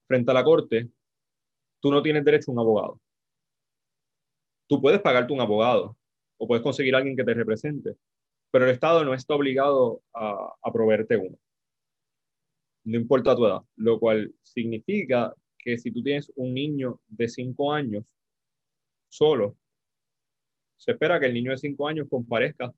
frente 0.06 0.30
a 0.30 0.34
la 0.34 0.44
corte, 0.44 0.88
tú 1.80 1.90
no 1.90 2.02
tienes 2.02 2.24
derecho 2.24 2.50
a 2.50 2.54
un 2.54 2.60
abogado. 2.60 3.00
Tú 4.66 4.80
puedes 4.80 5.00
pagarte 5.00 5.32
un 5.32 5.40
abogado 5.40 5.96
o 6.38 6.46
puedes 6.46 6.62
conseguir 6.62 6.94
alguien 6.94 7.16
que 7.16 7.24
te 7.24 7.34
represente, 7.34 7.96
pero 8.50 8.64
el 8.64 8.70
Estado 8.70 9.04
no 9.04 9.12
está 9.14 9.34
obligado 9.34 10.02
a, 10.14 10.54
a 10.62 10.72
proveerte 10.72 11.16
uno. 11.16 11.36
No 12.84 12.98
importa 12.98 13.34
tu 13.36 13.46
edad, 13.46 13.62
lo 13.76 13.98
cual 13.98 14.34
significa 14.42 15.34
que 15.58 15.78
si 15.78 15.90
tú 15.90 16.02
tienes 16.02 16.30
un 16.36 16.52
niño 16.54 17.00
de 17.08 17.28
5 17.28 17.72
años 17.72 18.04
solo, 19.08 19.56
se 20.76 20.92
espera 20.92 21.18
que 21.18 21.26
el 21.26 21.34
niño 21.34 21.52
de 21.52 21.58
5 21.58 21.88
años 21.88 22.06
comparezca 22.10 22.74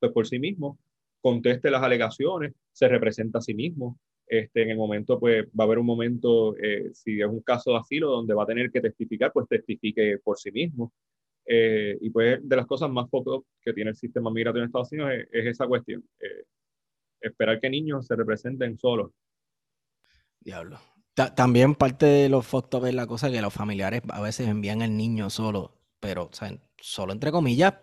pues, 0.00 0.12
por 0.12 0.26
sí 0.26 0.38
mismo, 0.38 0.78
conteste 1.20 1.70
las 1.70 1.82
alegaciones, 1.82 2.52
se 2.72 2.88
representa 2.88 3.38
a 3.38 3.42
sí 3.42 3.54
mismo. 3.54 3.98
Este, 4.26 4.62
en 4.62 4.70
el 4.70 4.76
momento, 4.76 5.18
pues 5.20 5.46
va 5.48 5.64
a 5.64 5.66
haber 5.66 5.78
un 5.78 5.86
momento, 5.86 6.56
eh, 6.56 6.90
si 6.92 7.20
es 7.20 7.26
un 7.26 7.40
caso 7.40 7.72
de 7.72 7.78
asilo, 7.78 8.10
donde 8.10 8.34
va 8.34 8.42
a 8.44 8.46
tener 8.46 8.70
que 8.70 8.80
testificar, 8.80 9.32
pues 9.32 9.46
testifique 9.48 10.18
por 10.22 10.38
sí 10.38 10.50
mismo. 10.50 10.92
Eh, 11.46 11.96
y 12.00 12.10
pues 12.10 12.40
de 12.42 12.56
las 12.56 12.66
cosas 12.66 12.90
más 12.90 13.08
poco 13.08 13.46
que 13.60 13.72
tiene 13.72 13.90
el 13.90 13.96
sistema 13.96 14.30
migratorio 14.30 14.62
en 14.62 14.66
Estados 14.68 14.92
Unidos 14.92 15.12
es, 15.30 15.46
esa 15.46 15.66
cuestión. 15.66 16.04
Eh, 16.20 16.44
esperar 17.28 17.60
que 17.60 17.70
niños 17.70 18.06
se 18.06 18.16
representen 18.16 18.78
solos. 18.78 19.12
Diablo. 20.40 20.78
también 21.34 21.74
parte 21.74 22.06
de 22.06 22.28
los 22.28 22.46
fotos 22.46 22.86
es 22.86 22.94
la 22.94 23.06
cosa 23.06 23.30
que 23.30 23.40
los 23.40 23.52
familiares 23.52 24.02
a 24.10 24.20
veces 24.20 24.48
envían 24.48 24.82
al 24.82 24.96
niño 24.96 25.30
solo, 25.30 25.78
pero 26.00 26.30
solo 26.78 27.12
entre 27.12 27.30
comillas, 27.30 27.74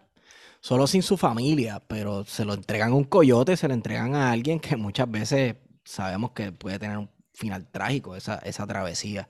solo 0.59 0.85
sin 0.85 1.01
su 1.01 1.17
familia, 1.17 1.81
pero 1.87 2.23
se 2.23 2.45
lo 2.45 2.53
entregan 2.53 2.91
a 2.91 2.95
un 2.95 3.05
coyote, 3.05 3.57
se 3.57 3.67
lo 3.67 3.73
entregan 3.73 4.13
a 4.15 4.31
alguien 4.31 4.59
que 4.59 4.75
muchas 4.75 5.09
veces 5.09 5.55
sabemos 5.83 6.31
que 6.31 6.51
puede 6.51 6.77
tener 6.77 6.97
un 6.97 7.09
final 7.33 7.69
trágico, 7.71 8.15
esa, 8.15 8.37
esa 8.39 8.67
travesía 8.67 9.27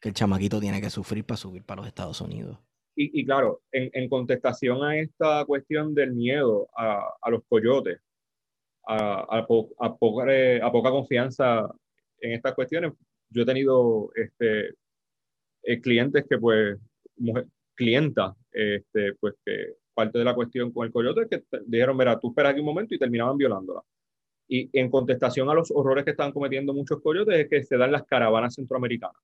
que 0.00 0.08
el 0.08 0.14
chamaquito 0.14 0.60
tiene 0.60 0.80
que 0.80 0.90
sufrir 0.90 1.24
para 1.24 1.36
subir 1.36 1.64
para 1.64 1.80
los 1.80 1.88
Estados 1.88 2.20
Unidos. 2.20 2.58
Y, 2.96 3.24
claro, 3.24 3.62
en, 3.72 4.08
contestación 4.10 4.82
a 4.84 4.98
esta 4.98 5.46
cuestión 5.46 5.94
del 5.94 6.12
miedo 6.12 6.68
a, 6.76 7.30
los 7.30 7.42
coyotes, 7.48 7.98
a, 8.90 9.38
a, 9.38 9.96
poca, 9.96 10.90
confianza 10.90 11.70
en 12.20 12.32
estas 12.32 12.54
cuestiones, 12.54 12.92
yo 13.28 13.42
he 13.42 13.46
tenido 13.46 14.10
este, 14.16 14.74
eh, 15.62 15.80
clientes 15.80 16.24
que 16.28 16.38
pues, 16.38 16.76
mujer, 17.16 17.46
clienta, 17.74 18.34
este, 18.50 19.14
pues 19.14 19.34
que 19.44 19.74
parte 19.94 20.18
de 20.18 20.24
la 20.24 20.34
cuestión 20.34 20.72
con 20.72 20.86
el 20.86 20.92
coyote 20.92 21.22
es 21.22 21.28
que 21.28 21.44
dijeron, 21.66 21.96
mira, 21.96 22.18
tú 22.18 22.30
espera 22.30 22.48
aquí 22.48 22.60
un 22.60 22.66
momento 22.66 22.94
y 22.94 22.98
terminaban 22.98 23.36
violándola. 23.36 23.80
Y 24.48 24.68
en 24.76 24.90
contestación 24.90 25.48
a 25.48 25.54
los 25.54 25.70
horrores 25.70 26.04
que 26.04 26.10
estaban 26.10 26.32
cometiendo 26.32 26.74
muchos 26.74 27.00
coyotes 27.00 27.38
es 27.38 27.48
que 27.48 27.62
se 27.62 27.76
dan 27.76 27.92
las 27.92 28.04
caravanas 28.04 28.54
centroamericanas, 28.54 29.22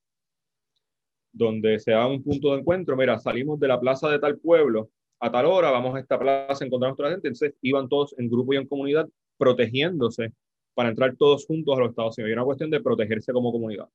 donde 1.32 1.80
se 1.80 1.90
da 1.90 2.06
un 2.06 2.22
punto 2.22 2.52
de 2.52 2.60
encuentro, 2.60 2.96
mira, 2.96 3.18
salimos 3.18 3.58
de 3.58 3.66
la 3.66 3.80
plaza 3.80 4.08
de 4.10 4.20
tal 4.20 4.38
pueblo 4.38 4.90
a 5.18 5.32
tal 5.32 5.46
hora, 5.46 5.72
vamos 5.72 5.96
a 5.96 6.00
esta 6.00 6.18
plaza 6.18 6.62
a 6.62 6.66
encontrar 6.66 6.88
a 6.88 6.90
nuestra 6.92 7.10
gente, 7.10 7.28
entonces 7.28 7.54
iban 7.62 7.88
todos 7.88 8.14
en 8.18 8.30
grupo 8.30 8.52
y 8.52 8.58
en 8.58 8.68
comunidad 8.68 9.08
protegiéndose 9.37 10.32
para 10.74 10.91
entrar 10.91 11.16
todos 11.16 11.47
juntos 11.47 11.76
a 11.76 11.80
los 11.80 11.91
Estados 11.91 12.18
Unidos. 12.18 12.30
Y 12.30 12.32
una 12.34 12.45
cuestión 12.45 12.70
de 12.70 12.80
protegerse 12.80 13.32
como 13.32 13.53
comunidad. 13.53 13.89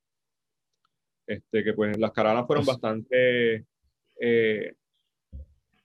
Este, 1.28 1.64
que 1.64 1.74
pues 1.74 1.98
las 1.98 2.12
caravanas 2.12 2.48
fueron 2.48 2.66
pues 2.66 2.76
bastante 2.76 3.66
eh, 4.20 4.74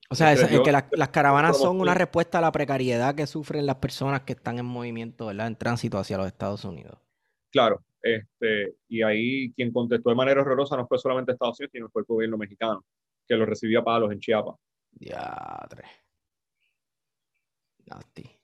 o 0.09 0.15
sea, 0.15 0.33
es, 0.33 0.47
que 0.47 0.73
las, 0.73 1.09
caravanas 1.09 1.59
son 1.59 1.81
una 1.81 1.95
respuesta 1.95 2.39
a 2.39 2.41
la 2.41 2.53
precariedad 2.53 3.15
que 3.15 3.27
sufren 3.27 3.67
las 3.67 3.77
personas 3.77 4.21
que 4.23 4.35
están 4.35 4.59
en 4.59 4.67
movimiento, 4.67 5.27
¿verdad? 5.27 5.49
En 5.49 5.57
tránsito 5.57 5.99
hacia 5.99 6.17
los 6.17 6.29
Estados 6.29 6.65
Unidos. 6.65 6.97
Claro, 7.51 7.85
este, 8.01 8.77
y 8.89 9.03
ahí 9.03 9.53
quien 9.55 9.73
contestó 9.73 10.11
de 10.11 10.17
manera 10.17 10.43
horrorosa 10.43 10.77
no 10.77 10.87
fue 10.87 10.99
solamente 10.99 11.33
Estados 11.33 11.59
Unidos, 11.59 11.73
sino 11.73 11.89
fue 11.89 12.03
el 12.03 12.07
gobierno 12.07 12.37
mexicano, 12.37 12.85
que 13.27 13.35
lo 13.35 13.47
recibía 13.47 13.81
a 13.81 13.85
palos 13.85 14.13
en 14.13 14.21
Chiapas. 14.21 14.55
Diadre. 14.93 15.85
Nasty. 17.87 18.36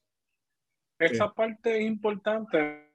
Esa 1.05 1.33
parte 1.33 1.79
es 1.79 1.87
importante, 1.87 2.91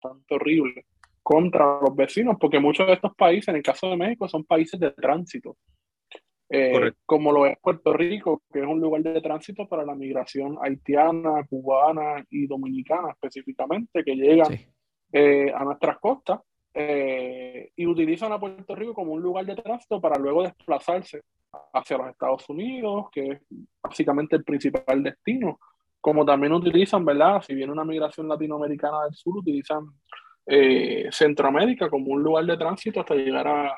tanto 0.00 0.34
horrible, 0.34 0.86
contra 1.22 1.80
los 1.80 1.94
vecinos, 1.94 2.36
porque 2.40 2.60
muchos 2.60 2.86
de 2.86 2.94
estos 2.94 3.14
países, 3.14 3.48
en 3.48 3.56
el 3.56 3.62
caso 3.62 3.90
de 3.90 3.96
México, 3.96 4.28
son 4.28 4.44
países 4.44 4.78
de 4.78 4.92
tránsito. 4.92 5.56
Eh, 6.48 6.92
como 7.04 7.32
lo 7.32 7.46
es 7.46 7.58
Puerto 7.60 7.92
Rico, 7.92 8.42
que 8.52 8.60
es 8.60 8.66
un 8.66 8.80
lugar 8.80 9.02
de 9.02 9.20
tránsito 9.20 9.68
para 9.68 9.84
la 9.84 9.96
migración 9.96 10.56
haitiana, 10.62 11.44
cubana 11.48 12.24
y 12.30 12.46
dominicana 12.46 13.10
específicamente, 13.10 14.04
que 14.04 14.14
llegan 14.14 14.56
eh, 15.12 15.52
a 15.52 15.64
nuestras 15.64 15.98
costas 15.98 16.40
eh, 16.72 17.70
y 17.74 17.86
utilizan 17.86 18.32
a 18.32 18.38
Puerto 18.38 18.74
Rico 18.76 18.94
como 18.94 19.12
un 19.12 19.22
lugar 19.22 19.44
de 19.46 19.56
tránsito 19.56 20.00
para 20.00 20.18
luego 20.18 20.44
desplazarse 20.44 21.22
hacia 21.72 21.98
los 21.98 22.08
Estados 22.10 22.48
Unidos, 22.48 23.06
que 23.10 23.28
es 23.28 23.40
básicamente 23.82 24.36
el 24.36 24.44
principal 24.44 25.02
destino. 25.02 25.58
Como 26.06 26.24
también 26.24 26.52
utilizan, 26.52 27.04
¿verdad? 27.04 27.42
Si 27.42 27.52
viene 27.52 27.72
una 27.72 27.84
migración 27.84 28.28
latinoamericana 28.28 29.06
del 29.06 29.14
sur, 29.14 29.38
utilizan 29.38 29.86
Centroamérica 31.10 31.90
como 31.90 32.12
un 32.12 32.22
lugar 32.22 32.46
de 32.46 32.56
tránsito 32.56 33.00
hasta 33.00 33.16
llegar 33.16 33.48
a, 33.48 33.76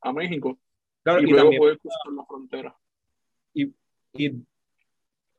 a 0.00 0.12
México 0.14 0.58
y, 1.20 1.26
luego 1.26 1.50
poder 1.58 1.78
cruzar 1.78 2.12
la 2.16 2.24
frontera. 2.24 2.74
Y, 3.52 3.70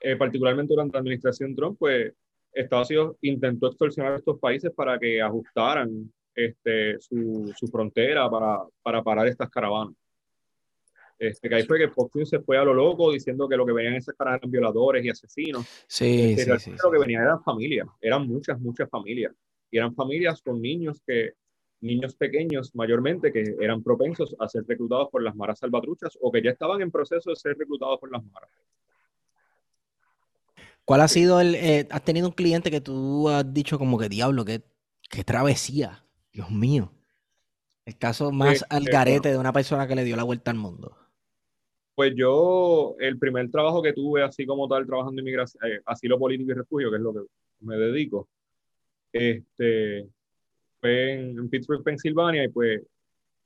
eh, 0.02 0.16
particularmente 0.18 0.72
durante 0.72 0.94
la 0.94 1.00
administración 1.00 1.56
Trump, 1.56 1.80
pues 1.80 2.14
Estados 2.54 2.92
Unidos 2.92 3.18
intentó 3.22 3.66
extorsionar 3.66 4.14
a 4.14 4.18
estos 4.18 4.40
países 4.40 4.72
para 4.72 5.00
que 5.00 5.20
ajustaran 5.20 6.14
este, 6.36 7.00
su, 7.00 7.52
su 7.58 7.66
frontera 7.70 8.30
para, 8.30 8.60
para, 8.84 9.02
parar 9.02 9.26
estas 9.26 9.50
caravanas. 9.50 9.96
Este, 11.20 11.49
que 11.49 11.55
ahí 11.55 11.63
fue 11.63 11.78
que 11.78 11.89
Fox 11.89 12.30
se 12.30 12.39
fue 12.39 12.57
a 12.57 12.63
lo 12.63 12.74
loco 12.74 13.11
diciendo 13.11 13.47
que 13.49 13.57
lo 13.57 13.65
que 13.65 13.74
venían 13.74 13.95
esas 13.95 14.15
caravanas 14.15 14.39
eran 14.41 14.51
violadores 14.51 15.03
y 15.05 15.09
asesinos. 15.09 15.67
Sí, 15.86 16.32
este, 16.32 16.57
sí, 16.59 16.72
sí, 16.72 16.78
Lo 16.82 16.89
que 16.89 16.97
venían 16.97 17.24
eran 17.24 17.43
familias, 17.43 17.88
eran 17.99 18.26
muchas, 18.26 18.59
muchas 18.59 18.89
familias. 18.89 19.34
Y 19.70 19.78
eran 19.78 19.93
familias 19.93 20.41
con 20.41 20.61
niños 20.61 21.01
que 21.05 21.34
niños 21.82 22.15
pequeños 22.15 22.76
mayormente 22.76 23.32
que 23.32 23.55
eran 23.59 23.84
propensos 23.84 24.36
a 24.39 24.47
ser 24.47 24.63
reclutados 24.67 25.09
por 25.11 25.24
las 25.24 25.36
maras 25.36 25.59
salvatruchas 25.59 26.17
o 26.22 26.32
que 26.32 26.41
ya 26.41 26.51
estaban 26.51 26.82
en 26.82 26.91
proceso 26.91 27.30
de 27.30 27.36
ser 27.36 27.57
reclutados 27.57 27.99
por 27.99 28.11
las 28.11 28.24
maras. 28.24 28.49
¿Cuál 30.86 31.01
ha 31.01 31.07
sido 31.07 31.39
el... 31.39 31.55
Eh, 31.55 31.88
has 31.91 32.03
tenido 32.03 32.28
un 32.28 32.34
cliente 32.34 32.72
que 32.72 32.82
tú 32.82 33.30
has 33.30 33.53
dicho 33.53 33.78
como 33.78 33.97
que 33.97 34.09
diablo, 34.09 34.43
que, 34.43 34.63
travesía, 35.24 36.05
Dios 36.34 36.49
mío. 36.49 36.91
El 37.86 37.97
caso 37.97 38.32
más 38.32 38.65
al 38.70 38.86
garete 38.86 39.30
de 39.30 39.38
una 39.38 39.53
persona 39.53 39.88
que 39.88 39.95
le 39.95 40.03
dio 40.03 40.15
la 40.15 40.24
vuelta 40.24 40.51
al 40.51 40.57
mundo. 40.57 40.97
Pues 42.00 42.16
yo, 42.16 42.95
el 43.00 43.20
primer 43.20 43.52
trabajo 43.52 43.82
que 43.82 43.91
tuve, 43.91 44.24
así 44.24 44.45
como 44.45 44.70
tal, 44.70 44.86
trabajando 44.86 45.20
en 45.20 45.28
inmigración, 45.28 45.70
eh, 45.70 45.82
asilo 45.86 46.18
político 46.18 46.52
y 46.52 46.54
refugio, 46.54 46.89
que 46.89 46.95
es 46.95 47.02
lo 47.02 47.12
que 47.12 47.20
me 47.60 47.76
dedico, 47.76 48.30
este, 49.12 50.08
fue 50.80 51.12
en, 51.16 51.50
Pittsburgh, 51.50 51.84
Pensilvania, 51.84 52.45
y 52.45 52.47
pues 52.47 52.84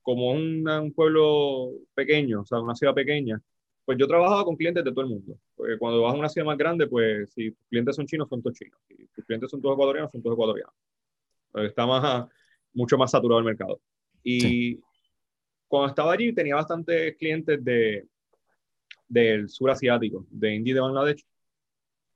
como 0.03 0.29
un, 0.33 0.69
un 0.69 0.93
pueblo 0.93 1.71
pequeño, 1.95 2.41
o 2.41 2.45
sea, 2.45 2.59
una 2.59 2.75
ciudad 2.75 2.93
pequeña, 2.93 3.41
pues 3.85 3.97
yo 3.97 4.07
trabajaba 4.07 4.45
con 4.45 4.55
clientes 4.55 4.83
de 4.83 4.91
todo 4.91 5.01
el 5.01 5.09
mundo. 5.09 5.35
Porque 5.55 5.79
cuando 5.79 6.03
vas 6.03 6.13
a 6.13 6.19
una 6.19 6.29
ciudad 6.29 6.45
más 6.45 6.57
grande, 6.59 6.85
pues 6.85 7.31
si 7.33 7.49
tus 7.49 7.67
clientes 7.69 7.95
son 7.95 8.05
chinos, 8.05 8.29
son 8.29 8.43
todos 8.43 8.55
chinos. 8.55 8.79
Si 8.87 9.07
tus 9.15 9.25
clientes 9.25 9.49
son 9.49 9.63
todos 9.63 9.73
ecuatorianos, 9.73 10.11
son 10.11 10.21
todos 10.21 10.35
ecuatorianos. 10.35 10.75
Está 11.55 11.87
más, 11.87 12.29
mucho 12.71 12.99
más 12.99 13.09
saturado 13.09 13.39
el 13.39 13.45
mercado. 13.45 13.81
Y 14.21 14.79
cuando 15.67 15.89
estaba 15.89 16.13
allí 16.13 16.31
tenía 16.33 16.53
bastantes 16.53 17.17
clientes 17.17 17.65
de, 17.65 18.05
del 19.13 19.47
sur 19.49 19.69
asiático, 19.69 20.25
de 20.31 20.55
India 20.55 20.71
y 20.71 20.73
de 20.73 20.81
Bangladesh. 20.81 21.25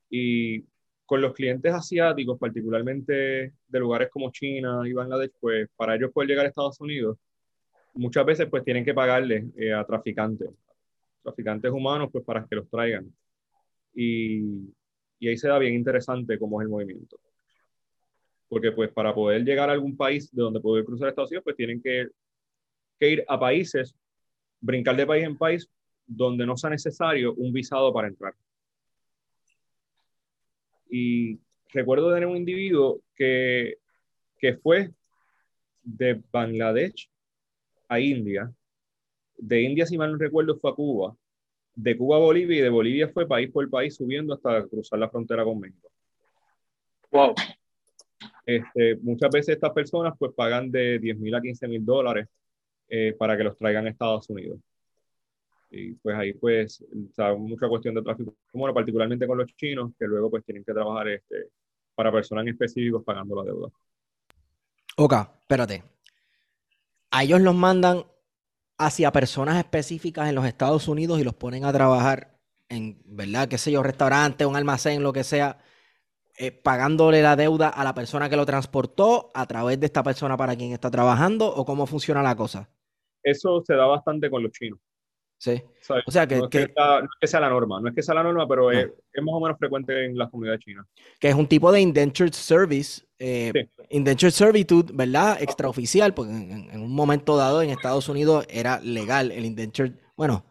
Y 0.09 0.63
con 1.05 1.21
los 1.21 1.33
clientes 1.33 1.73
asiáticos, 1.73 2.39
particularmente 2.39 3.53
de 3.67 3.79
lugares 3.79 4.09
como 4.09 4.31
China 4.31 4.81
y 4.85 4.93
Bangladesh, 4.93 5.31
pues 5.39 5.69
para 5.75 5.95
ellos 5.95 6.11
poder 6.11 6.29
llegar 6.29 6.45
a 6.45 6.49
Estados 6.49 6.81
Unidos, 6.81 7.17
muchas 7.93 8.25
veces 8.25 8.47
pues 8.49 8.63
tienen 8.63 8.83
que 8.83 8.93
pagarle 8.93 9.47
eh, 9.57 9.73
a 9.73 9.85
traficantes, 9.85 10.49
traficantes 11.21 11.71
humanos, 11.71 12.09
pues 12.11 12.23
para 12.23 12.45
que 12.45 12.55
los 12.55 12.69
traigan. 12.69 13.13
Y, 13.93 14.73
y, 15.19 15.27
ahí 15.27 15.37
se 15.37 15.47
da 15.47 15.57
bien 15.59 15.73
interesante 15.73 16.37
cómo 16.37 16.61
es 16.61 16.65
el 16.65 16.69
movimiento. 16.69 17.19
Porque 18.49 18.71
pues 18.71 18.91
para 18.91 19.13
poder 19.13 19.43
llegar 19.43 19.69
a 19.69 19.73
algún 19.73 19.95
país 19.95 20.31
de 20.31 20.41
donde 20.41 20.59
poder 20.59 20.83
cruzar 20.83 21.09
Estados 21.09 21.31
Unidos, 21.31 21.43
pues 21.43 21.55
tienen 21.55 21.81
que, 21.81 22.07
que 22.99 23.11
ir 23.11 23.25
a 23.27 23.39
países, 23.39 23.95
brincar 24.59 24.95
de 24.95 25.05
país 25.05 25.23
en 25.25 25.37
país, 25.37 25.69
donde 26.07 26.45
no 26.45 26.57
sea 26.57 26.69
necesario 26.69 27.33
un 27.35 27.51
visado 27.53 27.93
para 27.93 28.07
entrar. 28.07 28.33
Y 30.89 31.39
recuerdo 31.73 32.13
tener 32.13 32.27
un 32.27 32.37
individuo 32.37 33.01
que, 33.15 33.77
que 34.39 34.55
fue 34.55 34.91
de 35.83 36.21
Bangladesh 36.31 37.09
a 37.89 37.99
India 37.99 38.51
de 39.37 39.61
India, 39.61 39.85
si 39.85 39.97
mal 39.97 40.11
no 40.11 40.17
recuerdo, 40.17 40.57
fue 40.57 40.71
a 40.71 40.73
Cuba, 40.73 41.15
de 41.75 41.95
Cuba 41.95 42.17
a 42.17 42.19
Bolivia 42.19 42.57
y 42.57 42.61
de 42.61 42.69
Bolivia 42.69 43.09
fue 43.09 43.27
país 43.27 43.51
por 43.51 43.69
país 43.69 43.95
subiendo 43.95 44.33
hasta 44.33 44.65
cruzar 44.67 44.99
la 44.99 45.09
frontera 45.09 45.43
con 45.43 45.59
México. 45.59 45.89
Wow. 47.11 47.35
Este, 48.45 48.95
muchas 48.97 49.29
veces 49.29 49.55
estas 49.55 49.71
personas 49.71 50.13
pues 50.17 50.33
pagan 50.33 50.71
de 50.71 50.99
10 50.99 51.19
mil 51.19 51.35
a 51.35 51.41
15 51.41 51.67
mil 51.67 51.85
dólares 51.85 52.27
eh, 52.89 53.13
para 53.17 53.37
que 53.37 53.43
los 53.43 53.57
traigan 53.57 53.85
a 53.85 53.89
Estados 53.89 54.29
Unidos. 54.29 54.59
Y 55.69 55.93
pues 55.95 56.15
ahí 56.15 56.33
pues, 56.33 56.83
está 57.09 57.33
mucha 57.35 57.67
cuestión 57.67 57.95
de 57.95 58.01
tráfico 58.01 58.35
bueno, 58.53 58.73
particularmente 58.73 59.27
con 59.27 59.37
los 59.37 59.53
chinos, 59.55 59.91
que 59.99 60.05
luego 60.05 60.29
pues 60.29 60.43
tienen 60.45 60.63
que 60.63 60.73
trabajar 60.73 61.09
este, 61.09 61.49
para 61.93 62.11
personas 62.11 62.47
específicos 62.47 63.03
pagando 63.03 63.35
la 63.35 63.43
deuda. 63.43 63.69
Ok, 64.97 65.13
espérate. 65.41 65.83
A 67.11 67.23
ellos 67.23 67.41
los 67.41 67.55
mandan 67.55 68.05
hacia 68.77 69.11
personas 69.11 69.57
específicas 69.57 70.29
en 70.29 70.35
los 70.35 70.45
Estados 70.45 70.87
Unidos 70.87 71.19
y 71.19 71.23
los 71.23 71.33
ponen 71.33 71.65
a 71.65 71.73
trabajar 71.73 72.39
en, 72.69 73.01
¿verdad? 73.05 73.47
Qué 73.47 73.57
sé 73.57 73.71
yo, 73.71 73.83
restaurante, 73.83 74.45
un 74.45 74.55
almacén, 74.55 75.03
lo 75.03 75.13
que 75.13 75.23
sea, 75.23 75.57
eh, 76.37 76.51
pagándole 76.51 77.21
la 77.21 77.35
deuda 77.35 77.69
a 77.69 77.83
la 77.83 77.95
persona 77.95 78.29
que 78.29 78.35
lo 78.35 78.45
transportó 78.45 79.31
a 79.33 79.45
través 79.47 79.79
de 79.79 79.87
esta 79.87 80.03
persona 80.03 80.37
para 80.37 80.55
quien 80.55 80.71
está 80.71 80.91
trabajando 80.91 81.47
o 81.47 81.65
cómo 81.65 81.87
funciona 81.87 82.21
la 82.21 82.35
cosa. 82.35 82.69
Eso 83.23 83.63
se 83.65 83.73
da 83.73 83.85
bastante 83.85 84.29
con 84.29 84.43
los 84.43 84.51
chinos. 84.51 84.79
Sí. 85.37 85.61
O 86.05 86.11
sea, 86.11 86.27
que, 86.27 86.37
no, 86.37 86.45
es 86.45 86.49
que, 86.49 87.27
sea, 87.27 87.39
la 87.39 87.49
norma, 87.49 87.79
no 87.79 87.89
es 87.89 87.95
que 87.95 88.01
sea 88.01 88.15
la 88.15 88.23
norma, 88.23 88.47
pero 88.47 88.71
es, 88.71 88.87
más 89.21 89.33
o 89.33 89.39
menos 89.39 89.57
frecuente 89.57 90.05
en 90.05 90.17
la 90.17 90.29
comunidad 90.29 90.57
china. 90.57 90.85
Que 91.19 91.29
es 91.29 91.35
un 91.35 91.47
tipo 91.47 91.71
de 91.71 91.79
indentured 91.79 92.33
service, 92.33 93.03
eh, 93.19 93.69
indentured 93.89 94.31
servitude, 94.31 94.91
¿verdad? 94.93 95.41
Extraoficial, 95.41 96.13
porque 96.13 96.31
en, 96.31 96.69
en, 96.71 96.81
un 96.81 96.93
momento 96.93 97.37
dado 97.37 97.61
en 97.61 97.69
Estados 97.69 98.09
Unidos 98.09 98.45
era 98.49 98.79
legal 98.79 99.31
el 99.31 99.45
indentured, 99.45 99.93
bueno, 100.15 100.43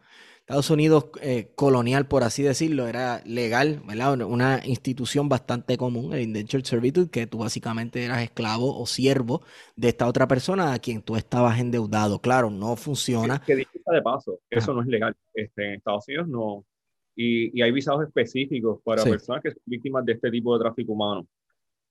Estados 0.47 0.69
Unidos 0.69 1.09
eh, 1.21 1.51
colonial, 1.55 2.07
por 2.07 2.23
así 2.23 2.41
decirlo, 2.41 2.87
era 2.87 3.21
legal, 3.25 3.81
¿verdad? 3.85 4.21
Una 4.21 4.61
institución 4.65 5.27
bastante 5.27 5.75
común, 5.75 6.13
el 6.13 6.21
indentured 6.21 6.63
servitude, 6.63 7.09
que 7.09 7.27
tú 7.27 7.39
básicamente 7.39 8.05
eras 8.05 8.23
esclavo 8.23 8.79
o 8.79 8.85
siervo 8.85 9.41
de 9.75 9.89
esta 9.89 10.07
otra 10.07 10.25
persona 10.25 10.71
a 10.71 10.79
quien 10.79 11.01
tú 11.01 11.17
estabas 11.17 11.59
endeudado. 11.59 12.21
Claro, 12.21 12.49
no 12.49 12.77
funciona. 12.77 13.41
Que, 13.45 13.57
que 13.57 13.91
de 13.91 14.01
paso, 14.01 14.39
eso 14.49 14.73
no 14.73 14.81
es 14.83 14.87
legal. 14.87 15.13
Este, 15.33 15.65
en 15.65 15.73
Estados 15.73 16.07
Unidos 16.07 16.29
no. 16.29 16.65
Y, 17.13 17.59
y 17.59 17.61
hay 17.61 17.73
visados 17.73 18.07
específicos 18.07 18.79
para 18.85 19.03
personas 19.03 19.43
que 19.43 19.51
son 19.51 19.61
víctimas 19.65 20.05
de 20.05 20.13
este 20.13 20.31
tipo 20.31 20.57
de 20.57 20.63
tráfico 20.63 20.93
humano. 20.93 21.27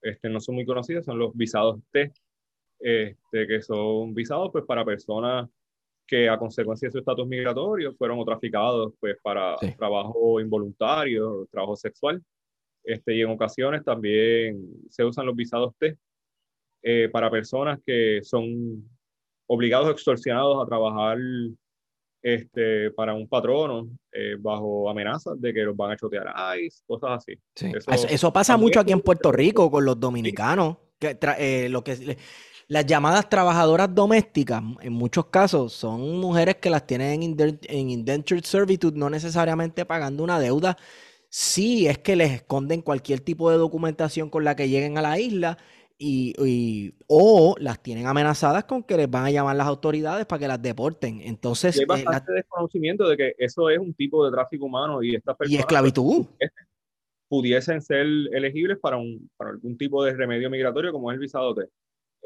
Este, 0.00 0.30
no 0.30 0.40
son 0.40 0.54
muy 0.54 0.64
conocidos, 0.64 1.04
son 1.04 1.18
los 1.18 1.36
visados 1.36 1.78
T, 1.92 2.11
este, 2.80 3.46
que 3.46 3.61
son 3.61 4.14
visados 4.14 4.48
pues, 4.50 4.64
para 4.64 4.82
personas 4.82 5.46
que 6.07 6.28
a 6.28 6.38
consecuencia 6.38 6.88
de 6.88 6.92
su 6.92 6.98
estatus 6.98 7.26
migratorio 7.26 7.94
fueron 7.94 8.24
traficados 8.24 8.94
pues, 9.00 9.16
para 9.22 9.57
trabajo 9.76 10.40
involuntario, 10.40 11.46
trabajo 11.50 11.76
sexual. 11.76 12.22
Este, 12.84 13.16
y 13.16 13.22
en 13.22 13.30
ocasiones 13.30 13.84
también 13.84 14.59
se 14.88 15.04
usan 15.04 15.26
los 15.26 15.34
visados 15.34 15.74
T 15.78 15.96
eh, 16.82 17.09
para 17.12 17.30
personas 17.30 17.80
que 17.84 18.20
son 18.22 18.88
obligados 19.48 19.88
o 19.88 19.90
extorsionados 19.90 20.62
a 20.62 20.66
trabajar 20.66 21.18
este, 22.22 22.90
para 22.92 23.14
un 23.14 23.28
patrono 23.28 23.88
eh, 24.12 24.36
bajo 24.38 24.88
amenazas 24.88 25.40
de 25.40 25.52
que 25.52 25.62
los 25.62 25.76
van 25.76 25.92
a 25.92 25.96
chotear 25.96 26.32
a 26.34 26.57
ICE, 26.59 26.82
cosas 26.86 27.11
así. 27.12 27.38
Eso, 28.09 28.32
pasa 28.32 28.57
mucho 28.57 28.80
aquí 28.80 28.92
en 28.92 29.00
Puerto 29.00 29.32
Rico 29.32 29.70
con 29.70 29.84
los 29.84 29.98
dominicanos. 29.98 30.78
Que 30.98 31.18
eh, 31.38 31.68
lo 31.68 31.84
que 31.84 32.16
las 32.68 32.84
llamadas 32.84 33.28
trabajadoras 33.28 33.94
domésticas, 33.94 34.62
en 34.80 34.92
muchos 34.92 35.26
casos, 35.26 35.72
son 35.72 36.18
mujeres 36.18 36.56
que 36.56 36.70
las 36.70 36.86
tienen 36.86 37.22
en, 37.22 37.90
indentured 37.90 38.44
servitude, 38.44 38.98
no 38.98 39.08
necesariamente 39.08 39.84
pagando 39.84 40.24
una 40.24 40.40
deuda. 40.40 40.76
Sí, 41.28 41.86
es 41.86 41.98
que 41.98 42.16
les 42.16 42.32
esconden 42.32 42.82
cualquier 42.82 43.20
tipo 43.20 43.50
de 43.50 43.56
documentación 43.56 44.30
con 44.30 44.44
la 44.44 44.56
que 44.56 44.68
lleguen 44.68 44.98
a 44.98 45.02
la 45.02 45.18
isla 45.18 45.58
y, 45.98 46.92
o 47.06 47.54
las 47.58 47.82
tienen 47.82 48.06
amenazadas 48.06 48.64
con 48.64 48.82
que 48.82 48.96
les 48.96 49.08
van 49.08 49.26
a 49.26 49.30
llamar 49.30 49.56
las 49.56 49.66
autoridades 49.66 50.26
para 50.26 50.40
que 50.40 50.48
las 50.48 50.60
deporten. 50.60 51.20
Entonces, 51.20 51.76
hay 51.76 51.84
eh, 51.84 51.86
bastante 51.86 52.32
desconocimiento 52.32 53.08
de 53.08 53.16
que 53.16 53.34
eso 53.38 53.70
es 53.70 53.78
un 53.78 53.94
tipo 53.94 54.24
de 54.24 54.32
tráfico 54.32 54.66
humano 54.66 55.02
y 55.02 55.14
estas 55.14 55.36
personas 55.36 55.58
y 55.58 55.60
esclavitud 55.60 56.26
pudiesen 57.28 57.80
ser 57.80 58.06
elegibles 58.32 58.78
para, 58.78 58.96
un, 58.96 59.30
para 59.36 59.50
algún 59.50 59.76
tipo 59.76 60.04
de 60.04 60.14
remedio 60.14 60.50
migratorio 60.50 60.92
como 60.92 61.10
es 61.10 61.14
el 61.14 61.20
visado 61.20 61.54
T 61.54 61.68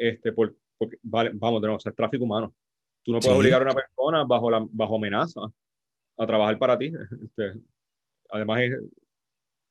este, 0.01 0.33
por, 0.33 0.57
porque, 0.79 0.97
vale, 1.03 1.31
vamos, 1.35 1.61
tenemos 1.61 1.85
el 1.85 1.95
tráfico 1.95 2.25
humano. 2.25 2.55
Tú 3.03 3.13
no 3.13 3.21
puedes 3.21 3.37
obligar 3.37 3.61
a 3.61 3.65
una 3.65 3.75
persona 3.75 4.25
bajo, 4.25 4.51
la, 4.51 4.67
bajo 4.71 4.97
amenaza 4.97 5.41
a 6.17 6.27
trabajar 6.27 6.59
para 6.59 6.79
ti. 6.79 6.91
Este, 7.23 7.61
además, 8.31 8.63
es, 8.63 8.73